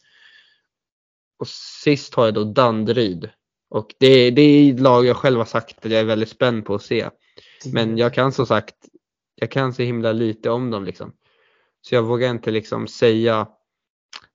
Och 1.40 1.48
sist 1.84 2.16
har 2.16 2.26
jag 2.26 2.34
då 2.34 2.44
Danderyd. 2.44 3.30
Och 3.70 3.96
det, 4.00 4.32
det 4.32 4.42
är 4.42 4.74
ett 4.74 4.80
lag 4.80 5.06
jag 5.06 5.18
själv 5.18 5.38
har 5.38 5.46
sagt 5.46 5.86
att 5.86 5.92
jag 5.92 6.02
är 6.02 6.06
väldigt 6.06 6.30
spänd 6.30 6.66
på 6.66 6.76
att 6.76 6.84
se. 6.84 7.10
Men 7.74 7.98
jag 7.98 8.14
kan 8.14 8.32
som 8.32 8.46
sagt, 8.46 8.76
jag 9.36 9.52
kan 9.52 9.74
så 9.74 9.82
himla 9.82 10.12
lite 10.12 10.50
om 10.50 10.72
dem 10.72 10.84
liksom. 10.84 11.14
Så 11.82 11.96
jag 11.96 12.04
vågar 12.04 12.30
inte 12.30 12.52
liksom 12.52 12.88
säga 12.88 13.48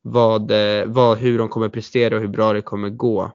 vad, 0.02 0.50
eh, 0.50 0.86
vad, 0.86 1.18
hur 1.18 1.38
de 1.38 1.48
kommer 1.48 1.68
prestera 1.68 2.14
och 2.14 2.20
hur 2.20 2.28
bra 2.28 2.52
det 2.52 2.62
kommer 2.62 2.88
gå. 2.88 3.32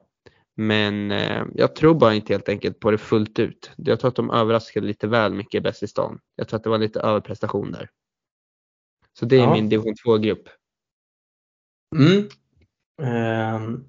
Men 0.62 1.12
eh, 1.12 1.44
jag 1.56 1.76
tror 1.76 1.94
bara 1.94 2.14
inte 2.14 2.34
helt 2.34 2.50
enkelt 2.50 2.80
på 2.80 2.92
det 2.92 2.98
fullt 2.98 3.40
ut. 3.40 3.72
Jag 3.76 4.00
tror 4.00 4.10
att 4.10 4.16
de 4.16 4.32
överraskade 4.32 4.88
lite 4.88 5.08
väl 5.08 5.34
mycket 5.34 5.64
bäst 5.64 5.84
i 5.84 5.88
stan. 5.88 6.20
Jag 6.36 6.48
tror 6.48 6.58
att 6.58 6.64
det 6.64 6.70
var 6.70 6.78
lite 6.78 7.00
överprestation 7.00 7.72
där. 7.72 7.90
Så 9.20 9.26
det 9.26 9.36
är 9.36 9.40
ja. 9.40 9.54
min 9.54 9.70
division 9.70 9.94
2-grupp. 10.06 10.50
Mm. 11.96 12.30
Um, 13.56 13.86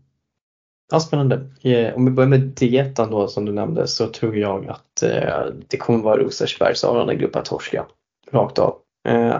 ja, 0.91 1.01
spännande. 1.01 1.51
Yeah, 1.63 1.97
om 1.97 2.05
vi 2.05 2.11
börjar 2.11 2.29
med 2.29 2.41
dieten 2.41 3.11
då 3.11 3.29
som 3.29 3.45
du 3.45 3.53
nämnde 3.53 3.87
så 3.87 4.09
tror 4.09 4.37
jag 4.37 4.69
att 4.69 5.03
uh, 5.05 5.55
det 5.69 5.77
kommer 5.77 6.05
vara 6.05 6.23
Rosersbergs 6.23 6.85
avgörande 6.85 7.15
grupp 7.15 7.37
att 7.37 7.45
torska 7.45 7.87
rakt 8.31 8.59
av. 8.59 8.79
Uh, 9.09 9.37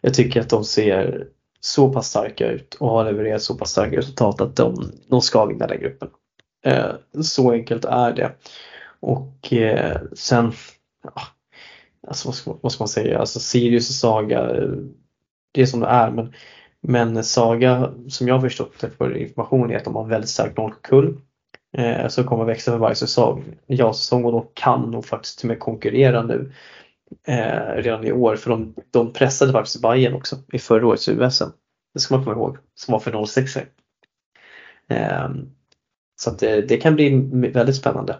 jag 0.00 0.14
tycker 0.14 0.40
att 0.40 0.50
de 0.50 0.64
ser 0.64 1.28
så 1.60 1.92
pass 1.92 2.08
starka 2.08 2.50
ut 2.50 2.74
och 2.74 2.88
har 2.88 3.04
levererat 3.04 3.42
så 3.42 3.54
pass 3.54 3.70
starka 3.70 3.96
resultat 3.96 4.40
att 4.40 4.56
de, 4.56 4.92
de 5.08 5.20
ska 5.20 5.46
vinna 5.46 5.66
den 5.66 5.80
gruppen. 5.80 6.08
Eh, 6.62 6.92
så 7.22 7.52
enkelt 7.52 7.84
är 7.84 8.12
det. 8.12 8.32
Och 9.00 9.52
eh, 9.52 10.00
sen, 10.12 10.52
ja, 11.04 11.22
alltså 12.08 12.28
vad 12.28 12.34
ska, 12.34 12.56
vad 12.60 12.72
ska, 12.72 12.82
man 12.82 12.88
säga, 12.88 13.18
alltså 13.18 13.40
Sirius 13.40 13.88
och 13.88 13.94
Saga, 13.94 14.40
eh, 14.40 14.70
det 15.52 15.62
är 15.62 15.66
som 15.66 15.80
det 15.80 15.86
är 15.86 16.10
men, 16.10 16.32
men 16.80 17.24
Saga 17.24 17.92
som 18.08 18.28
jag 18.28 18.34
har 18.34 18.40
förstått 18.40 18.80
det 18.80 18.90
för 18.90 19.16
information 19.16 19.70
är 19.70 19.76
att 19.76 19.84
de 19.84 19.96
har 19.96 20.06
väldigt 20.06 20.30
stark 20.30 20.56
nollkull 20.56 21.20
eh, 21.76 22.08
som 22.08 22.24
kommer 22.24 22.44
växa 22.44 22.70
för 22.70 22.78
varje 22.78 22.94
säsong. 22.94 23.44
Ja, 23.66 23.92
säsong 23.92 24.24
och 24.24 24.32
de 24.32 24.46
kan 24.54 24.90
nog 24.90 25.04
faktiskt 25.06 25.38
till 25.38 25.46
och 25.46 25.48
med 25.48 25.60
konkurrera 25.60 26.22
nu 26.22 26.52
eh, 27.26 27.74
redan 27.76 28.04
i 28.04 28.12
år 28.12 28.36
för 28.36 28.50
de, 28.50 28.74
de 28.90 29.12
pressade 29.12 29.52
faktiskt 29.52 29.82
Bayern 29.82 30.14
också 30.14 30.36
i 30.52 30.58
förra 30.58 30.86
årets 30.86 31.08
USM. 31.08 31.48
Det 31.94 32.00
ska 32.00 32.16
man 32.16 32.24
komma 32.24 32.36
ihåg, 32.36 32.56
som 32.74 32.92
var 32.92 32.98
för 32.98 33.26
06. 33.26 33.56
Eh, 34.88 35.28
så 36.16 36.30
att 36.30 36.38
det, 36.38 36.62
det, 36.62 36.76
kan 36.76 36.94
bli 36.94 37.28
väldigt 37.32 37.76
spännande. 37.76 38.18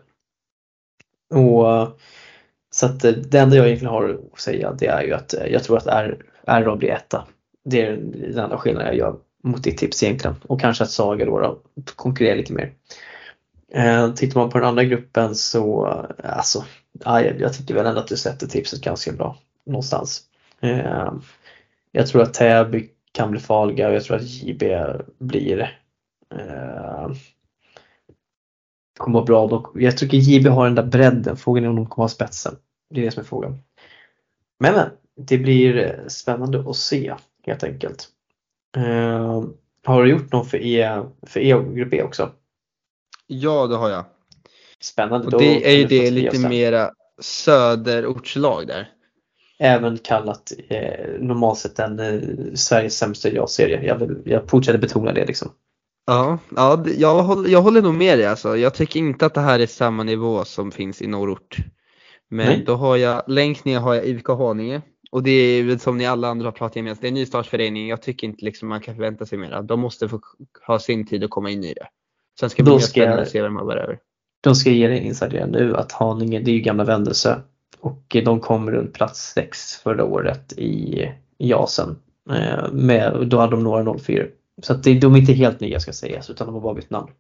Och, 1.31 1.73
eh, 1.73 1.89
så 2.71 2.87
att 2.87 3.05
eh, 3.05 3.13
det 3.13 3.39
enda 3.39 3.57
jag 3.57 3.67
egentligen 3.67 3.95
har 3.95 4.21
att 4.33 4.41
säga 4.41 4.73
det 4.73 4.87
är 4.87 5.03
ju 5.03 5.13
att 5.13 5.35
jag 5.51 5.65
tror 5.65 5.77
att 5.77 6.17
RA 6.47 6.77
blir 6.77 6.91
etta. 6.91 7.27
Det 7.65 7.83
är 7.83 7.97
den 7.97 8.39
enda 8.39 8.59
skillnaden 8.59 8.89
jag 8.89 8.97
gör 8.97 9.17
mot 9.43 9.65
ditt 9.65 9.79
tips 9.79 10.03
egentligen. 10.03 10.37
Och 10.43 10.61
kanske 10.61 10.85
att 10.85 10.91
Saga 10.91 11.25
då, 11.25 11.41
då 11.75 11.93
konkurrerar 11.97 12.37
lite 12.37 12.53
mer. 12.53 12.73
Eh, 13.75 14.15
tittar 14.15 14.41
man 14.41 14.51
på 14.51 14.59
den 14.59 14.69
andra 14.69 14.85
gruppen 14.85 15.35
så, 15.35 15.87
alltså, 16.25 16.65
ja, 17.05 17.21
jag 17.21 17.55
tycker 17.55 17.75
väl 17.75 17.87
ändå 17.87 18.01
att 18.01 18.09
du 18.09 18.17
sätter 18.17 18.47
tipset 18.47 18.81
ganska 18.81 19.13
bra 19.13 19.37
någonstans. 19.67 20.23
Eh, 20.61 21.13
jag 21.93 22.07
tror 22.07 22.23
att 22.23 22.35
Täby 22.35 22.91
kan 23.13 23.31
bli 23.31 23.41
farliga 23.41 23.89
och 23.89 23.95
jag 23.95 24.05
tror 24.05 24.17
att 24.17 24.31
JB 24.31 24.63
blir 25.19 25.79
eh, 26.35 27.11
kommer 29.03 29.19
vara 29.27 29.47
bra. 29.47 29.73
Jag 29.75 29.99
tycker 29.99 30.17
JB 30.17 30.47
har 30.47 30.65
den 30.65 30.75
där 30.75 30.83
bredden. 30.83 31.37
Frågan 31.37 31.65
är 31.65 31.69
om 31.69 31.77
de 31.77 31.87
kommer 31.87 32.05
ha 32.05 32.09
spetsen. 32.09 32.55
Det 32.91 33.01
är 33.01 33.05
det 33.05 33.11
som 33.11 33.21
är 33.21 33.25
frågan. 33.25 33.59
Men, 34.61 34.75
men 34.75 34.91
det 35.17 35.39
blir 35.39 36.05
spännande 36.09 36.65
att 36.71 36.77
se 36.77 37.15
helt 37.47 37.65
enkelt. 37.65 38.09
Uh, 38.77 39.45
har 39.85 40.03
du 40.03 40.11
gjort 40.11 40.33
något 40.33 40.51
för 40.51 40.59
E, 40.59 41.03
för 41.27 41.41
e 41.41 41.65
grupp 41.75 41.95
E 41.95 42.03
också? 42.03 42.31
Ja, 43.27 43.67
det 43.67 43.77
har 43.77 43.91
jag. 43.91 44.05
Spännande. 44.81 45.27
Och 45.27 45.43
det 45.43 45.71
är 45.71 45.77
ju 45.77 45.85
det 45.85 46.11
lite 46.11 46.49
mera 46.49 46.91
söderortslag 47.21 48.67
där. 48.67 48.89
Även 49.59 49.99
kallat 49.99 50.53
eh, 50.69 51.21
normalt 51.21 51.59
sett 51.59 51.79
en 51.79 51.99
eh, 51.99 52.21
Sveriges 52.55 52.99
sämsta 52.99 53.29
ja-serie. 53.29 53.83
Jag, 53.83 54.23
jag 54.25 54.51
fortsätter 54.51 54.79
betona 54.79 55.13
det 55.13 55.27
liksom. 55.27 55.53
Ja, 56.07 56.39
ja 56.57 56.85
jag, 56.97 57.23
håller, 57.23 57.51
jag 57.51 57.63
håller 57.63 57.83
nog 57.83 57.95
med 57.95 58.19
dig 58.19 58.27
alltså. 58.27 58.57
Jag 58.57 58.75
tycker 58.75 59.01
inte 59.01 59.27
att 59.27 59.35
det 59.35 59.41
här 59.41 59.59
är 59.61 59.67
samma 59.67 60.03
nivå 60.03 60.45
som 60.45 60.71
finns 60.71 61.03
i 61.03 61.07
norrort. 61.07 61.57
Men 62.31 62.47
Nej. 62.47 62.65
då 62.67 62.75
har 62.75 62.97
jag, 62.97 63.23
längst 63.27 63.65
ner 63.65 63.81
har 63.81 63.95
jag 63.95 64.07
IFK 64.07 64.35
Haninge. 64.35 64.83
Och 65.11 65.23
det 65.23 65.31
är 65.31 65.63
väl 65.63 65.81
som 65.81 65.99
ni 65.99 66.07
alla 66.07 66.29
andra 66.29 66.47
har 66.47 66.53
pratat 66.53 66.85
med, 66.85 66.97
det 67.01 67.07
är 67.07 67.09
en 67.09 67.15
nystartsförening. 67.15 67.89
Jag 67.89 68.03
tycker 68.03 68.27
inte 68.27 68.45
liksom 68.45 68.69
man 68.69 68.81
kan 68.81 68.95
förvänta 68.95 69.27
sig 69.27 69.39
mer. 69.39 69.63
De 69.63 69.81
måste 69.81 70.09
få 70.09 70.21
ha 70.67 70.79
sin 70.79 71.07
tid 71.07 71.25
att 71.25 71.31
komma 71.31 71.51
in 71.51 71.65
i 71.65 71.75
det. 71.75 71.87
Sen 72.41 72.51
ska 72.51 72.63
det 72.63 72.71
bli 72.71 72.81
spännande 72.81 73.23
att 73.23 73.29
se 73.29 73.43
vem 73.43 73.55
man 73.55 73.67
var 73.67 73.77
över. 73.77 73.99
de 74.41 74.55
ska 74.55 74.71
ge 74.71 74.89
dig 74.89 74.99
insider 74.99 75.47
nu 75.47 75.77
att 75.77 75.93
Haninge, 75.93 76.41
det 76.41 76.51
är 76.51 76.55
ju 76.55 76.61
gamla 76.61 76.85
Vändelse 76.85 77.43
och 77.81 78.17
de 78.25 78.41
kom 78.41 78.71
runt 78.71 78.93
plats 78.93 79.33
6 79.35 79.77
förra 79.77 80.05
året 80.05 80.53
i 80.53 81.09
JASen. 81.39 81.97
Eh, 82.31 82.73
med, 82.73 83.27
då 83.27 83.39
hade 83.39 83.51
de 83.51 83.65
några 83.65 83.99
04. 83.99 84.25
Så 84.63 84.73
att 84.73 84.83
det, 84.83 84.95
de 85.01 85.15
är 85.15 85.19
inte 85.19 85.33
helt 85.33 85.61
nya 85.61 85.81
ska 85.81 85.93
sägas 85.93 86.31
utan 86.31 86.47
de 86.47 86.55
har 86.55 86.61
bara 86.61 86.75
bytt 86.75 86.91
namn. 86.91 87.11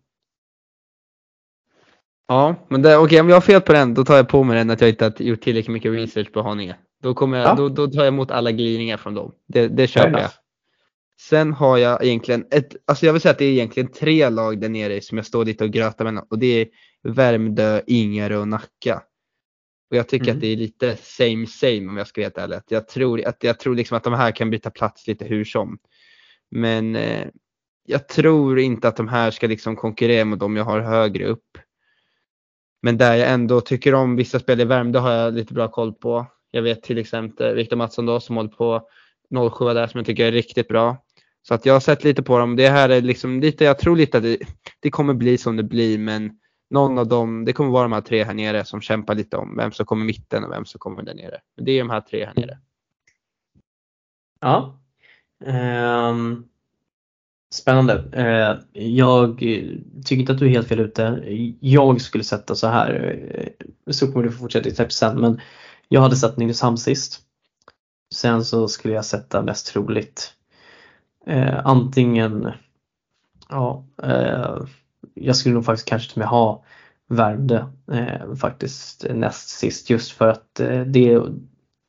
Ja, 2.28 2.66
men 2.68 2.96
okej, 2.98 3.20
om 3.20 3.28
jag 3.28 3.36
har 3.36 3.40
fel 3.40 3.60
på 3.60 3.72
den, 3.72 3.94
då 3.94 4.04
tar 4.04 4.16
jag 4.16 4.28
på 4.28 4.44
mig 4.44 4.56
den 4.58 4.70
att 4.70 4.80
jag 4.80 4.90
inte 4.90 5.04
har 5.04 5.22
gjort 5.22 5.40
tillräckligt 5.40 5.72
mycket 5.72 5.92
research 5.92 6.32
på 6.32 6.42
Haninge. 6.42 6.76
Då, 7.02 7.14
kommer 7.14 7.38
jag, 7.38 7.46
Ja. 7.46 7.54
då, 7.54 7.68
då 7.68 7.86
tar 7.86 7.98
jag 7.98 8.06
emot 8.08 8.30
alla 8.30 8.52
glidningar 8.52 8.96
från 8.96 9.14
dem. 9.14 9.32
Det, 9.48 9.68
det 9.68 9.86
köper 9.86 10.18
jag. 10.20 10.30
Sen 11.20 11.52
har 11.52 11.78
jag 11.78 12.04
egentligen 12.04 12.46
ett, 12.50 12.76
alltså 12.84 13.06
jag 13.06 13.12
vill 13.12 13.22
säga 13.22 13.32
att 13.32 13.38
det 13.38 13.44
är 13.44 13.52
egentligen 13.52 13.92
tre 13.92 14.28
lag 14.28 14.60
där 14.60 14.68
nere 14.68 15.00
som 15.00 15.18
jag 15.18 15.26
står 15.26 15.44
lite 15.44 15.64
och 15.64 15.70
grötar 15.70 16.04
mellan 16.04 16.26
och 16.30 16.38
det 16.38 16.46
är 16.60 16.68
Värmdö, 17.02 17.80
Ingarö 17.86 18.36
och 18.36 18.48
Nacka. 18.48 19.02
Och 19.90 19.96
jag 19.96 20.08
tycker 20.08 20.24
Mm. 20.26 20.36
att 20.36 20.40
det 20.40 20.46
är 20.46 20.56
lite 20.56 20.96
same 21.02 21.46
same 21.46 21.88
om 21.88 21.96
jag 21.96 22.06
ska 22.06 22.20
vara 22.20 22.24
helt 22.24 22.38
ärlig. 22.38 22.56
Att 22.56 22.70
jag 22.70 22.88
tror, 22.88 23.24
att, 23.26 23.44
jag 23.44 23.60
tror 23.60 23.74
liksom 23.74 23.96
att 23.96 24.04
de 24.04 24.12
här 24.12 24.30
kan 24.30 24.50
byta 24.50 24.70
plats 24.70 25.06
lite 25.06 25.24
hur 25.24 25.44
som. 25.44 25.78
Men 26.54 26.96
eh, 26.96 27.26
jag 27.84 28.08
tror 28.08 28.58
inte 28.58 28.88
att 28.88 28.96
de 28.96 29.08
här 29.08 29.30
ska 29.30 29.46
liksom 29.46 29.76
konkurrera 29.76 30.24
med 30.24 30.38
de 30.38 30.56
jag 30.56 30.64
har 30.64 30.80
högre 30.80 31.26
upp. 31.26 31.58
Men 32.82 32.98
där 32.98 33.14
jag 33.14 33.30
ändå 33.30 33.60
tycker 33.60 33.94
om 33.94 34.16
vissa 34.16 34.38
spel 34.38 34.60
i 34.60 34.64
Värmdö 34.64 34.98
har 34.98 35.12
jag 35.12 35.34
lite 35.34 35.54
bra 35.54 35.68
koll 35.68 35.92
på. 35.92 36.26
Jag 36.50 36.62
vet 36.62 36.82
till 36.82 36.98
exempel 36.98 37.54
Viktor 37.54 37.76
Mattsson 37.76 38.06
då 38.06 38.20
som 38.20 38.36
håller 38.36 38.48
på 38.48 38.88
07 39.58 39.64
där 39.64 39.86
som 39.86 39.98
jag 39.98 40.06
tycker 40.06 40.26
är 40.26 40.32
riktigt 40.32 40.68
bra. 40.68 41.04
Så 41.42 41.54
att 41.54 41.66
jag 41.66 41.72
har 41.72 41.80
sett 41.80 42.04
lite 42.04 42.22
på 42.22 42.38
dem. 42.38 42.56
Det 42.56 42.68
här 42.68 42.88
är 42.88 43.00
liksom 43.00 43.40
lite, 43.40 43.64
jag 43.64 43.78
tror 43.78 43.96
lite 43.96 44.18
att 44.18 44.24
det, 44.24 44.38
det 44.80 44.90
kommer 44.90 45.14
bli 45.14 45.38
som 45.38 45.56
det 45.56 45.62
blir 45.62 45.98
men 45.98 46.38
någon 46.70 46.98
av 46.98 47.08
dem, 47.08 47.44
det 47.44 47.52
kommer 47.52 47.70
vara 47.70 47.82
de 47.82 47.92
här 47.92 48.00
tre 48.00 48.24
här 48.24 48.34
nere 48.34 48.64
som 48.64 48.80
kämpar 48.80 49.14
lite 49.14 49.36
om 49.36 49.56
vem 49.56 49.72
som 49.72 49.86
kommer 49.86 50.04
i 50.04 50.06
mitten 50.06 50.44
och 50.44 50.52
vem 50.52 50.64
som 50.64 50.78
kommer 50.78 51.02
där 51.02 51.14
nere. 51.14 51.40
Men 51.56 51.64
det 51.64 51.72
är 51.72 51.78
de 51.78 51.90
här 51.90 52.00
tre 52.00 52.24
här 52.24 52.34
nere. 52.34 52.58
Ja. 54.40 54.81
Ehm, 55.46 56.44
spännande. 57.52 58.04
Ehm, 58.12 58.56
jag 58.72 59.38
tycker 60.04 60.20
inte 60.20 60.32
att 60.32 60.38
du 60.38 60.46
är 60.46 60.50
helt 60.50 60.68
fel 60.68 60.80
ute. 60.80 61.22
Jag 61.60 62.00
skulle 62.00 62.24
sätta 62.24 62.54
så 62.54 62.66
här. 62.66 63.20
Eh, 63.34 63.92
så 63.92 64.12
kommer 64.12 64.24
du 64.24 64.32
få 64.32 64.38
fortsätta 64.38 64.68
i 64.68 64.74
tips 64.74 64.96
sen. 64.96 65.20
Men 65.20 65.40
jag 65.88 66.00
hade 66.00 66.16
satt 66.16 66.36
Nynäshamn 66.36 66.78
sist. 66.78 67.20
Sen 68.14 68.44
så 68.44 68.68
skulle 68.68 68.94
jag 68.94 69.04
sätta 69.04 69.42
mest 69.42 69.66
troligt 69.66 70.34
ehm, 71.26 71.60
antingen 71.64 72.48
ja, 73.48 73.84
eh, 74.02 74.56
jag 75.14 75.36
skulle 75.36 75.54
nog 75.54 75.64
faktiskt 75.64 75.88
kanske 75.88 76.12
till 76.12 76.22
och 76.22 76.26
med 76.26 76.28
ha 76.28 76.64
Värmdö 77.08 77.64
eh, 77.92 78.34
faktiskt 78.34 79.06
näst 79.14 79.48
sist 79.48 79.90
just 79.90 80.12
för 80.12 80.28
att 80.28 80.54
det, 80.86 81.22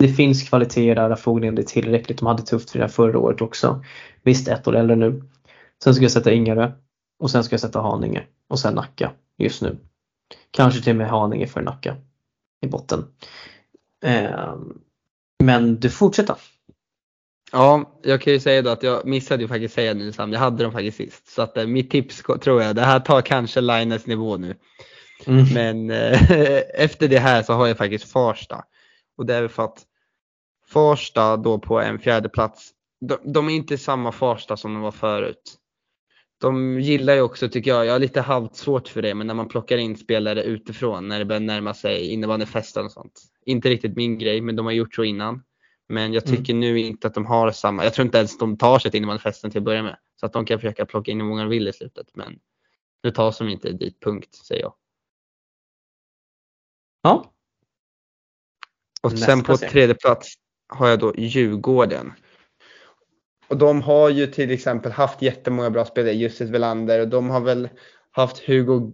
det 0.03 0.13
finns 0.13 0.49
kvaliteter 0.49 1.09
där, 1.09 1.15
frågan 1.15 1.57
är 1.57 1.63
tillräckligt. 1.63 2.19
De 2.19 2.25
hade 2.25 2.43
tufft 2.43 2.69
för 2.69 2.80
det 2.80 2.89
förra 2.89 3.19
året 3.19 3.41
också. 3.41 3.84
Visst, 4.23 4.47
ett 4.47 4.67
år 4.67 4.75
äldre 4.75 4.95
nu. 4.95 5.23
Sen 5.84 5.93
ska 5.93 6.03
jag 6.03 6.11
sätta 6.11 6.31
Ingarö 6.31 6.71
och 7.19 7.31
sen 7.31 7.43
ska 7.43 7.53
jag 7.53 7.61
sätta 7.61 7.81
Haninge 7.81 8.23
och 8.49 8.59
sen 8.59 8.73
Nacka 8.73 9.11
just 9.38 9.61
nu. 9.61 9.77
Kanske 10.51 10.81
till 10.81 10.91
och 10.91 10.95
med 10.95 11.09
Haninge 11.09 11.47
för 11.47 11.61
Nacka 11.61 11.95
i 12.61 12.67
botten. 12.67 13.05
Eh, 14.05 14.55
men 15.43 15.80
du 15.80 15.89
fortsätter. 15.89 16.35
Ja, 17.51 17.99
jag 18.03 18.21
kan 18.21 18.34
ju 18.34 18.39
säga 18.39 18.61
då 18.61 18.69
att 18.69 18.84
jag 18.84 19.05
missade 19.05 19.43
ju 19.43 19.47
faktiskt 19.47 19.75
säga 19.75 19.93
Nynäshamn. 19.93 20.34
Jag 20.34 20.39
hade 20.39 20.63
dem 20.63 20.71
faktiskt 20.71 20.97
sist. 20.97 21.27
Så 21.27 21.41
att 21.41 21.57
eh, 21.57 21.67
mitt 21.67 21.91
tips 21.91 22.23
tror 22.41 22.61
jag, 22.61 22.75
det 22.75 22.81
här 22.81 22.99
tar 22.99 23.21
kanske 23.21 23.61
Linus 23.61 24.05
nivå 24.05 24.38
nu. 24.38 24.55
Mm. 25.25 25.45
Men 25.53 25.89
eh, 25.89 26.21
efter 26.73 27.07
det 27.07 27.19
här 27.19 27.43
så 27.43 27.53
har 27.53 27.67
jag 27.67 27.77
faktiskt 27.77 28.11
Farsta. 28.11 28.65
Och 29.17 29.25
det 29.25 29.35
är 29.35 29.47
för 29.47 29.63
att 29.63 29.85
Farsta 30.73 31.37
då 31.37 31.59
på 31.59 31.79
en 31.79 31.99
fjärde 31.99 32.29
plats, 32.29 32.71
de, 33.01 33.17
de 33.33 33.49
är 33.49 33.53
inte 33.53 33.77
samma 33.77 34.11
Farsta 34.11 34.57
som 34.57 34.73
de 34.73 34.81
var 34.81 34.91
förut. 34.91 35.59
De 36.37 36.79
gillar 36.79 37.13
ju 37.13 37.21
också, 37.21 37.49
tycker 37.49 37.71
jag, 37.71 37.85
jag 37.85 37.91
har 37.91 37.99
lite 37.99 38.21
halvt 38.21 38.55
svårt 38.55 38.87
för 38.87 39.01
det, 39.01 39.15
men 39.15 39.27
när 39.27 39.33
man 39.33 39.47
plockar 39.47 39.77
in 39.77 39.97
spelare 39.97 40.43
utifrån, 40.43 41.07
när 41.07 41.19
det 41.19 41.25
börjar 41.25 41.39
närma 41.39 41.73
sig 41.73 42.07
innebandyfesten 42.07 42.85
och 42.85 42.91
sånt. 42.91 43.21
Inte 43.45 43.69
riktigt 43.69 43.95
min 43.95 44.17
grej, 44.17 44.41
men 44.41 44.55
de 44.55 44.65
har 44.65 44.73
gjort 44.73 44.95
så 44.95 45.03
innan. 45.03 45.43
Men 45.89 46.13
jag 46.13 46.25
tycker 46.25 46.53
nu 46.53 46.79
inte 46.79 47.07
att 47.07 47.13
de 47.13 47.25
har 47.25 47.51
samma, 47.51 47.83
jag 47.83 47.93
tror 47.93 48.05
inte 48.05 48.17
ens 48.17 48.37
de 48.37 48.57
tar 48.57 48.79
sig 48.79 48.91
till 48.91 48.97
innebandyfesten 48.97 49.51
till 49.51 49.57
att 49.59 49.65
börja 49.65 49.83
med. 49.83 49.97
Så 50.19 50.25
att 50.25 50.33
de 50.33 50.45
kan 50.45 50.59
försöka 50.59 50.85
plocka 50.85 51.11
in 51.11 51.21
hur 51.21 51.27
många 51.27 51.41
de 51.41 51.49
vill 51.49 51.67
i 51.67 51.73
slutet, 51.73 52.07
men 52.13 52.39
nu 53.03 53.11
tas 53.11 53.37
de 53.37 53.49
inte 53.49 53.71
dit, 53.71 53.99
punkt, 53.99 54.35
säger 54.35 54.61
jag. 54.61 54.73
Ja, 57.01 57.33
Och 59.03 59.11
Nästa 59.11 59.25
sen 59.25 59.43
på 59.43 59.57
tredje 59.57 59.95
plats 59.95 60.37
har 60.75 60.89
jag 60.89 60.99
då 60.99 61.13
Djurgården. 61.17 62.13
Och 63.47 63.57
de 63.57 63.81
har 63.81 64.09
ju 64.09 64.27
till 64.27 64.51
exempel 64.51 64.91
haft 64.91 65.21
jättemånga 65.21 65.69
bra 65.69 65.85
spelare, 65.85 66.13
Justus 66.13 66.49
Welander 66.49 66.99
och 66.99 67.07
de 67.07 67.29
har 67.29 67.39
väl 67.39 67.69
haft 68.11 68.39
Hugo 68.39 68.91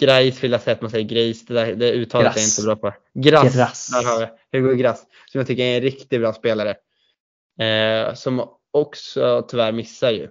Greis 0.00 0.44
vill 0.44 0.52
jag 0.52 0.60
säga 0.60 0.74
att 0.74 0.82
man 0.82 0.90
säger 0.90 1.08
Greis, 1.08 1.46
det, 1.46 1.54
där, 1.54 1.74
det 1.74 1.92
uttalet 1.92 2.24
är 2.24 2.28
jag 2.28 2.34
Grass. 2.34 2.58
inte 2.58 2.66
bra 2.66 2.76
på. 2.76 2.96
Grass, 3.14 3.56
Grass. 3.56 3.88
där 3.88 4.04
har 4.04 4.30
vi 4.50 4.58
Hugo 4.58 4.74
Grass, 4.74 5.06
som 5.26 5.38
jag 5.38 5.46
tycker 5.46 5.62
är 5.62 5.76
en 5.76 5.82
riktigt 5.82 6.20
bra 6.20 6.32
spelare. 6.32 6.76
Eh, 7.60 8.14
som 8.14 8.48
också 8.70 9.46
tyvärr 9.48 9.72
missar 9.72 10.10
ju. 10.10 10.28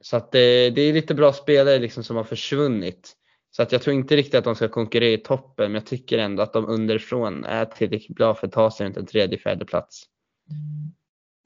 Så 0.00 0.16
att 0.16 0.32
det, 0.32 0.70
det 0.70 0.82
är 0.82 0.92
lite 0.92 1.14
bra 1.14 1.32
spelare 1.32 1.78
liksom 1.78 2.04
som 2.04 2.16
har 2.16 2.24
försvunnit. 2.24 3.12
Så 3.56 3.62
att 3.62 3.72
jag 3.72 3.82
tror 3.82 3.94
inte 3.94 4.16
riktigt 4.16 4.34
att 4.34 4.44
de 4.44 4.54
ska 4.54 4.68
konkurrera 4.68 5.12
i 5.12 5.18
toppen, 5.18 5.72
men 5.72 5.74
jag 5.74 5.86
tycker 5.86 6.18
ändå 6.18 6.42
att 6.42 6.52
de 6.52 6.66
underifrån 6.66 7.44
är 7.44 7.64
tillräckligt 7.64 8.16
bra 8.16 8.34
för 8.34 8.46
att 8.46 8.52
ta 8.52 8.70
sig 8.70 8.86
runt 8.86 8.96
en 8.96 9.06
tredje, 9.06 9.38
fjärde 9.38 9.64
plats. 9.64 10.04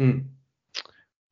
mm. 0.00 0.24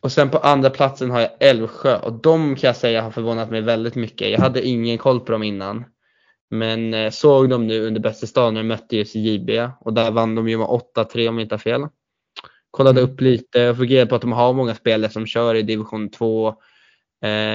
Och 0.03 0.13
sen 0.13 0.31
på 0.31 0.39
andra 0.39 0.71
platsen 0.71 1.11
har 1.11 1.21
jag 1.21 1.31
Älvsjö 1.41 1.99
och 1.99 2.13
de 2.13 2.57
kan 2.57 2.69
jag 2.69 2.77
säga 2.77 3.03
har 3.03 3.11
förvånat 3.11 3.51
mig 3.51 3.61
väldigt 3.61 3.95
mycket. 3.95 4.31
Jag 4.31 4.39
hade 4.39 4.67
ingen 4.67 4.99
koll 4.99 5.21
på 5.21 5.33
dem 5.33 5.43
innan. 5.43 5.85
Men 6.51 6.95
eh, 6.95 7.11
såg 7.11 7.51
dem 7.51 7.67
nu 7.67 7.87
under 7.87 8.01
bästa 8.01 8.27
stan 8.27 8.55
när 8.55 8.61
de 8.61 8.69
mötte 8.69 8.97
just 8.97 9.15
JB 9.15 9.51
och 9.81 9.93
där 9.93 10.11
vann 10.11 10.35
de 10.35 10.49
ju 10.49 10.59
med 10.59 10.67
8-3 10.67 11.29
om 11.29 11.39
jag 11.39 11.45
inte 11.45 11.55
har 11.55 11.59
fel. 11.59 11.87
Kollade 12.71 13.01
upp 13.01 13.21
lite 13.21 13.71
och 13.71 13.79
reda 13.79 14.07
på 14.07 14.15
att 14.15 14.23
de 14.23 14.33
har 14.33 14.53
många 14.53 14.75
spelare 14.75 15.11
som 15.13 15.27
kör 15.27 15.55
i 15.55 15.63
division 15.63 16.11
2, 16.11 16.49
eh, 16.49 16.55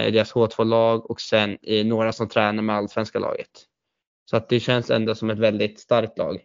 i 0.07 0.11
deras 0.11 0.33
H2-lag 0.33 1.11
och 1.11 1.21
sen 1.21 1.57
i 1.61 1.83
några 1.83 2.11
som 2.11 2.27
tränar 2.29 2.63
med 2.63 2.75
allsvenska 2.75 3.19
laget. 3.19 3.49
Så 4.25 4.37
att 4.37 4.49
det 4.49 4.59
känns 4.59 4.89
ändå 4.89 5.15
som 5.15 5.29
ett 5.29 5.39
väldigt 5.39 5.79
starkt 5.79 6.17
lag 6.17 6.41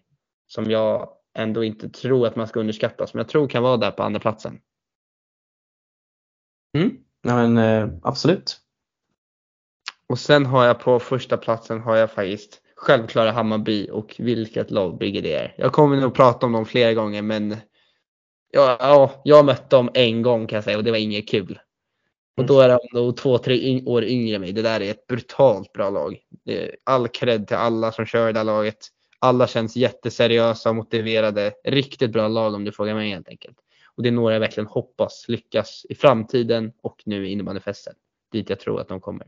som 0.46 0.70
jag 0.70 1.08
ändå 1.38 1.64
inte 1.64 1.88
tror 1.88 2.26
att 2.26 2.36
man 2.36 2.46
ska 2.46 2.60
underskatta, 2.60 3.06
som 3.06 3.18
jag 3.18 3.28
tror 3.28 3.48
kan 3.48 3.62
vara 3.62 3.76
där 3.76 3.90
på 3.90 4.02
andra 4.02 4.20
platsen. 4.20 4.60
Mm. 6.76 6.96
Ja, 7.22 7.36
men, 7.36 7.58
eh, 7.58 7.88
absolut. 8.02 8.60
Och 10.08 10.18
sen 10.18 10.46
har 10.46 10.64
jag 10.64 10.80
på 10.80 10.98
första 10.98 11.36
platsen 11.36 11.80
har 11.80 11.96
jag 11.96 12.10
faktiskt 12.10 12.62
självklara 12.76 13.32
Hammarby 13.32 13.88
och 13.90 14.16
vilket 14.18 14.70
lag 14.70 14.98
det 14.98 15.32
är. 15.32 15.54
Jag 15.58 15.72
kommer 15.72 15.96
nog 15.96 16.14
prata 16.14 16.46
om 16.46 16.52
dem 16.52 16.66
flera 16.66 16.94
gånger 16.94 17.22
men 17.22 17.56
ja, 18.50 18.76
ja, 18.80 19.20
jag 19.24 19.44
mötte 19.44 19.76
dem 19.76 19.90
en 19.94 20.22
gång 20.22 20.46
kan 20.46 20.56
jag 20.56 20.64
säga 20.64 20.76
och 20.76 20.84
det 20.84 20.90
var 20.90 20.98
inget 20.98 21.28
kul. 21.28 21.58
Och 22.36 22.46
då 22.46 22.60
är 22.60 22.68
de 22.68 22.78
nog 22.92 23.16
två, 23.16 23.38
tre 23.38 23.82
år 23.82 24.04
yngre 24.04 24.34
än 24.34 24.40
mig. 24.40 24.52
Det 24.52 24.62
där 24.62 24.80
är 24.80 24.90
ett 24.90 25.06
brutalt 25.06 25.72
bra 25.72 25.90
lag. 25.90 26.18
All 26.84 27.08
cred 27.08 27.46
till 27.48 27.56
alla 27.56 27.92
som 27.92 28.06
kör 28.06 28.32
det 28.32 28.38
här 28.38 28.44
laget. 28.44 28.88
Alla 29.18 29.46
känns 29.46 29.76
jätteseriösa 29.76 30.70
och 30.70 30.76
motiverade. 30.76 31.52
Riktigt 31.64 32.12
bra 32.12 32.28
lag 32.28 32.54
om 32.54 32.64
du 32.64 32.72
frågar 32.72 32.94
mig 32.94 33.10
helt 33.10 33.28
enkelt. 33.28 33.56
Och 33.96 34.02
det 34.02 34.08
är 34.08 34.12
några 34.12 34.32
jag 34.32 34.40
verkligen 34.40 34.66
hoppas 34.66 35.24
lyckas 35.28 35.86
i 35.88 35.94
framtiden 35.94 36.72
och 36.82 37.02
nu 37.04 37.28
i 37.28 37.32
innebandyfesten. 37.32 37.94
Dit 38.32 38.50
jag 38.50 38.60
tror 38.60 38.80
att 38.80 38.88
de 38.88 39.00
kommer. 39.00 39.26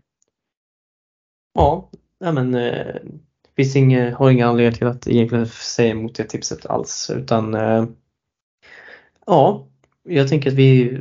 Ja, 1.54 1.90
men 2.18 2.54
eh, 2.54 2.94
finns 3.56 3.76
inga, 3.76 4.16
har 4.16 4.30
inga 4.30 4.46
anledningar 4.46 4.72
till 4.72 4.86
att 4.86 5.08
egentligen 5.08 5.46
säga 5.46 5.90
emot 5.90 6.14
det 6.14 6.24
tipset 6.24 6.66
alls 6.66 7.10
utan 7.14 7.54
eh, 7.54 7.84
ja, 9.26 9.68
jag 10.02 10.28
tänker 10.28 10.50
att 10.50 10.56
vi, 10.56 10.98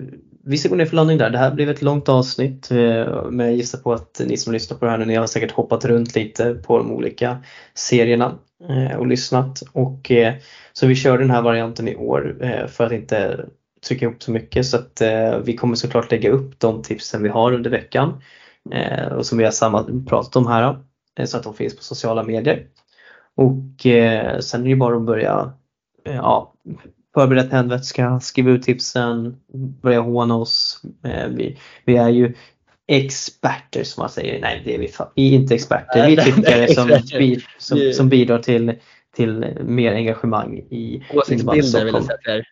vi 0.47 0.57
ska 0.57 0.69
gå 0.69 0.75
ner 0.75 0.85
för 0.85 0.95
landning 0.95 1.17
där. 1.17 1.29
Det 1.29 1.37
här 1.37 1.51
blev 1.51 1.69
ett 1.69 1.81
långt 1.81 2.09
avsnitt 2.09 2.71
eh, 2.71 3.25
men 3.29 3.45
jag 3.45 3.55
gissar 3.55 3.79
på 3.79 3.93
att 3.93 4.21
ni 4.25 4.37
som 4.37 4.53
lyssnar 4.53 4.77
på 4.77 4.85
det 4.85 4.91
här 4.91 4.97
nu, 4.97 5.05
ni 5.05 5.15
har 5.15 5.27
säkert 5.27 5.51
hoppat 5.51 5.85
runt 5.85 6.15
lite 6.15 6.53
på 6.53 6.77
de 6.77 6.91
olika 6.91 7.43
serierna 7.73 8.39
eh, 8.69 8.97
och 8.97 9.07
lyssnat 9.07 9.63
och 9.71 10.11
eh, 10.11 10.33
så 10.73 10.87
vi 10.87 10.95
kör 10.95 11.17
den 11.17 11.29
här 11.29 11.41
varianten 11.41 11.87
i 11.87 11.95
år 11.95 12.37
för 12.67 12.85
att 12.85 12.91
inte 12.91 13.45
trycka 13.87 14.05
ihop 14.05 14.23
så 14.23 14.31
mycket 14.31 14.65
så 14.65 14.77
att 14.77 15.01
vi 15.43 15.57
kommer 15.57 15.75
såklart 15.75 16.11
lägga 16.11 16.31
upp 16.31 16.59
de 16.59 16.83
tipsen 16.83 17.23
vi 17.23 17.29
har 17.29 17.53
under 17.53 17.69
veckan 17.69 18.21
och 19.17 19.25
som 19.25 19.37
vi 19.37 19.43
har 19.43 20.05
pratat 20.05 20.35
om 20.35 20.47
här 20.47 20.77
så 21.25 21.37
att 21.37 21.43
de 21.43 21.53
finns 21.53 21.77
på 21.77 21.83
sociala 21.83 22.23
medier. 22.23 22.65
Och 23.35 23.81
sen 24.39 24.61
är 24.61 24.63
det 24.63 24.69
ju 24.69 24.75
bara 24.75 24.95
att 24.95 25.05
börja 25.05 25.53
ja, 26.03 26.53
förbereda 27.17 27.49
tändvätska, 27.49 28.19
skriva 28.19 28.51
ut 28.51 28.63
tipsen, 28.63 29.37
börja 29.81 29.99
håna 29.99 30.35
oss. 30.35 30.81
Eh, 31.03 31.27
vi, 31.27 31.57
vi 31.85 31.97
är 31.97 32.09
ju 32.09 32.33
experter 32.87 33.83
som 33.83 34.01
man 34.01 34.09
säger. 34.09 34.41
Nej, 34.41 34.61
det 34.65 34.75
är 34.75 34.79
vi, 34.79 34.91
vi 35.15 35.33
är 35.33 35.39
inte 35.39 35.55
experter. 35.55 36.07
Vi 36.07 36.15
nej, 36.15 36.25
tyckare 36.25 36.73
som, 36.73 36.99
som, 37.57 37.93
som 37.93 38.09
bidrar 38.09 38.39
till, 38.39 38.73
till 39.15 39.57
mer 39.61 39.93
engagemang 39.93 40.57
i 40.57 41.05
Åsiktsbilder 41.13 41.85
vill 41.85 41.93
jag 41.93 42.03
säga 42.03 42.17
till 42.17 42.31
er. 42.31 42.47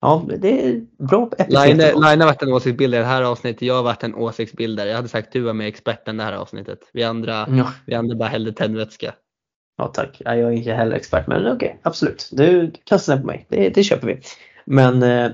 Ja, 0.00 0.26
det 0.38 0.68
är 0.68 0.86
bra 1.08 1.26
epitet. 1.26 1.52
Line 1.52 2.20
har 2.20 2.26
varit 2.26 2.42
en 2.42 2.52
åsiktsbildare 2.52 3.00
i 3.00 3.02
det 3.02 3.08
här 3.08 3.22
avsnittet, 3.22 3.62
jag 3.62 3.74
har 3.74 3.82
varit 3.82 4.02
en 4.02 4.14
åsiktsbildare. 4.14 4.88
Jag 4.88 4.96
hade 4.96 5.08
sagt 5.08 5.32
du 5.32 5.40
var 5.40 5.52
mer 5.52 5.66
experten 5.66 6.16
det 6.16 6.24
här 6.24 6.32
avsnittet. 6.32 6.78
Vi 6.92 7.02
andra, 7.02 7.48
Ja, 7.50 7.72
vi 7.86 7.94
andra 7.94 8.16
bara 8.16 8.28
hällde 8.28 8.52
tändvätska 8.52 9.14
ja, 9.78 9.86
tack. 9.86 10.22
Jag 10.24 10.38
är 10.38 10.50
inte 10.50 10.72
heller 10.72 10.96
expert, 10.96 11.26
men 11.26 11.52
okej, 11.52 11.80
absolut. 11.82 12.28
Du 12.32 12.72
kastar 12.84 13.12
den 13.12 13.22
på 13.22 13.26
mig. 13.26 13.46
Det, 13.48 13.68
det 13.68 13.82
köper 13.82 14.06
vi. 14.06 14.20
Men 14.64 15.02
eh, 15.02 15.30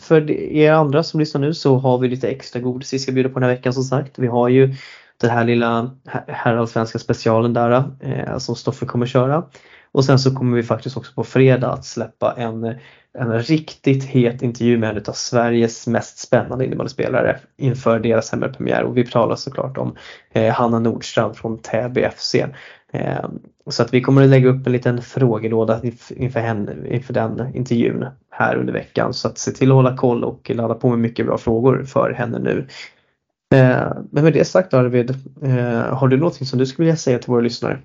för 0.00 0.30
er 0.30 0.72
andra 0.72 1.02
som 1.02 1.20
lyssnar 1.20 1.40
nu 1.40 1.54
så 1.54 1.76
har 1.76 1.98
vi 1.98 2.08
lite 2.08 2.28
extra 2.28 2.60
godis 2.60 2.92
vi 2.92 2.98
ska 2.98 3.12
bjuda 3.12 3.28
på 3.28 3.40
den 3.40 3.48
här 3.48 3.56
veckan 3.56 3.72
som 3.72 3.82
sagt. 3.82 4.18
Vi 4.18 4.26
har 4.26 4.48
ju 4.48 4.74
den 5.20 5.30
här 5.30 5.44
lilla 5.44 5.90
herrallsvenska 6.26 6.98
specialen 6.98 7.52
där 7.52 7.84
eh, 8.00 8.38
som 8.38 8.56
Stoffe 8.56 8.86
kommer 8.86 9.06
köra. 9.06 9.44
Och 9.92 10.04
sen 10.04 10.18
så 10.18 10.34
kommer 10.34 10.56
vi 10.56 10.62
faktiskt 10.62 10.96
också 10.96 11.12
på 11.14 11.24
fredag 11.24 11.72
att 11.72 11.84
släppa 11.84 12.34
en, 12.36 12.74
en 13.18 13.42
riktigt 13.42 14.04
het 14.04 14.42
intervju 14.42 14.78
med 14.78 14.96
en 14.96 15.02
av 15.06 15.12
Sveriges 15.12 15.86
mest 15.86 16.18
spännande 16.18 16.64
innebandyspelare 16.64 17.38
inför 17.56 17.98
deras 17.98 18.32
hemmapremiär 18.32 18.82
och 18.82 18.96
vi 18.96 19.06
talar 19.06 19.36
såklart 19.36 19.78
om 19.78 19.96
eh, 20.32 20.54
Hanna 20.54 20.78
Nordstrand 20.78 21.36
från 21.36 21.58
Täby 21.58 22.08
FC. 22.16 22.34
Eh, 22.92 23.28
så 23.70 23.82
att 23.82 23.94
vi 23.94 24.00
kommer 24.00 24.22
att 24.22 24.28
lägga 24.28 24.48
upp 24.48 24.66
en 24.66 24.72
liten 24.72 25.02
frågelåda 25.02 25.80
inför, 26.16 26.40
henne, 26.40 26.76
inför 26.88 27.14
den 27.14 27.56
intervjun 27.56 28.06
här 28.30 28.56
under 28.56 28.72
veckan. 28.72 29.14
Så 29.14 29.28
att 29.28 29.38
se 29.38 29.50
till 29.50 29.70
att 29.70 29.74
hålla 29.74 29.96
koll 29.96 30.24
och 30.24 30.50
ladda 30.50 30.74
på 30.74 30.90
med 30.90 30.98
mycket 30.98 31.26
bra 31.26 31.38
frågor 31.38 31.84
för 31.84 32.10
henne 32.10 32.38
nu. 32.38 32.66
Eh, 33.54 33.92
men 34.10 34.24
med 34.24 34.32
det 34.32 34.44
sagt 34.44 34.74
Arvid, 34.74 35.10
eh, 35.42 35.96
har 35.96 36.08
du 36.08 36.16
någonting 36.16 36.46
som 36.46 36.58
du 36.58 36.66
skulle 36.66 36.86
vilja 36.86 36.96
säga 36.96 37.18
till 37.18 37.30
våra 37.30 37.40
lyssnare? 37.40 37.78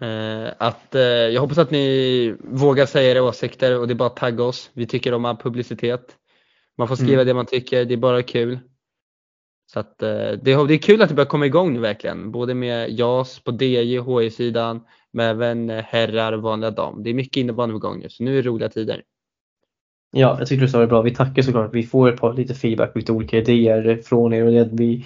Eh, 0.00 0.52
att, 0.58 0.94
eh, 0.94 1.02
jag 1.02 1.40
hoppas 1.40 1.58
att 1.58 1.70
ni 1.70 2.34
vågar 2.40 2.86
säga 2.86 3.10
era 3.10 3.22
åsikter 3.22 3.78
och 3.80 3.86
det 3.88 3.92
är 3.92 3.96
bara 3.96 4.06
att 4.08 4.16
tagga 4.16 4.44
oss. 4.44 4.70
Vi 4.74 4.86
tycker 4.86 5.14
om 5.14 5.24
all 5.24 5.36
publicitet. 5.36 6.16
Man 6.78 6.88
får 6.88 6.96
skriva 6.96 7.12
Mm. 7.14 7.26
det 7.26 7.34
man 7.34 7.46
tycker, 7.46 7.84
det 7.84 7.94
är 7.94 7.98
bara 7.98 8.22
kul. 8.22 8.58
Så 9.72 9.80
att, 9.80 10.02
eh, 10.02 10.08
det, 10.42 10.52
är- 10.52 10.66
det 10.68 10.74
är 10.74 10.78
kul 10.78 11.02
att 11.02 11.08
det 11.08 11.14
börjar 11.14 11.28
komma 11.28 11.46
igång 11.46 11.72
nu 11.72 11.80
verkligen. 11.80 12.32
Både 12.32 12.54
med 12.54 12.90
JAS 12.90 13.40
på 13.40 13.50
DJ, 13.52 13.98
HI-sidan, 14.00 14.80
men 15.12 15.26
även 15.30 15.70
eh, 15.70 15.84
herrar 15.84 16.32
och 16.32 16.42
vanliga 16.42 16.70
dam. 16.70 17.02
Det 17.02 17.10
är 17.10 17.14
mycket 17.14 17.36
innebandy 17.40 17.72
på 17.72 17.78
gång 17.78 17.98
nu, 18.00 18.08
så 18.08 18.22
nu 18.24 18.38
är 18.38 18.42
det 18.42 18.48
roliga 18.48 18.68
tider. 18.68 19.02
Ja, 20.10 20.36
jag 20.38 20.48
tycker 20.48 20.62
du 20.62 20.68
sa 20.68 20.78
det 20.80 20.86
bra. 20.86 21.02
Vi 21.02 21.14
tackar 21.14 21.42
såklart. 21.42 21.74
Vi 21.74 21.82
får 21.82 22.08
ett 22.12 22.20
par 22.20 22.34
lite 22.34 22.54
feedback, 22.54 22.96
lite 22.96 23.12
olika 23.12 23.38
idéer 23.38 24.00
från 24.04 24.32
er 24.32 24.44
och 24.44 24.52
det, 24.52 24.68
vi, 24.72 25.04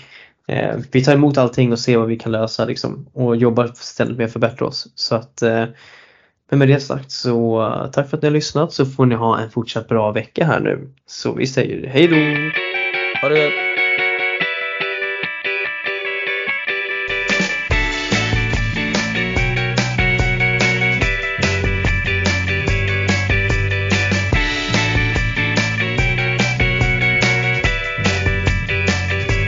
eh, 0.49 0.77
vi 0.93 1.05
tar 1.05 1.15
emot 1.15 1.39
allting 1.39 1.73
och 1.73 1.79
ser 1.79 1.97
vad 1.97 2.09
vi 2.09 2.19
kan 2.19 2.33
lösa 2.33 2.65
liksom, 2.65 3.07
och 3.13 3.37
jobbar 3.37 3.71
ständigt 3.75 4.17
med 4.17 4.27
att 4.27 4.33
förbättra 4.33 4.67
oss. 4.67 4.89
Så 4.95 5.15
att, 5.15 5.43
eh, 5.43 5.65
men 6.51 6.59
med 6.59 6.69
det 6.69 6.81
sagt 6.81 7.11
så 7.11 7.63
eh, 7.63 7.91
tack 7.91 8.11
för 8.11 8.17
att 8.17 8.23
ni 8.23 8.29
har 8.29 8.35
lyssnat 8.35 8.73
så 8.73 8.87
får 8.87 9.07
ni 9.07 9.15
ha 9.15 9.39
en 9.41 9.51
fortsatt 9.51 9.89
bra 9.89 10.13
vecka 10.13 10.45
här 10.45 10.61
nu. 10.61 10.93
Så 11.07 11.33
vi 11.33 11.47
säger 11.47 11.87
hej 11.87 12.09
då! 12.09 12.17
Ha 13.23 13.29
det 13.29 13.39
gött! 13.39 13.62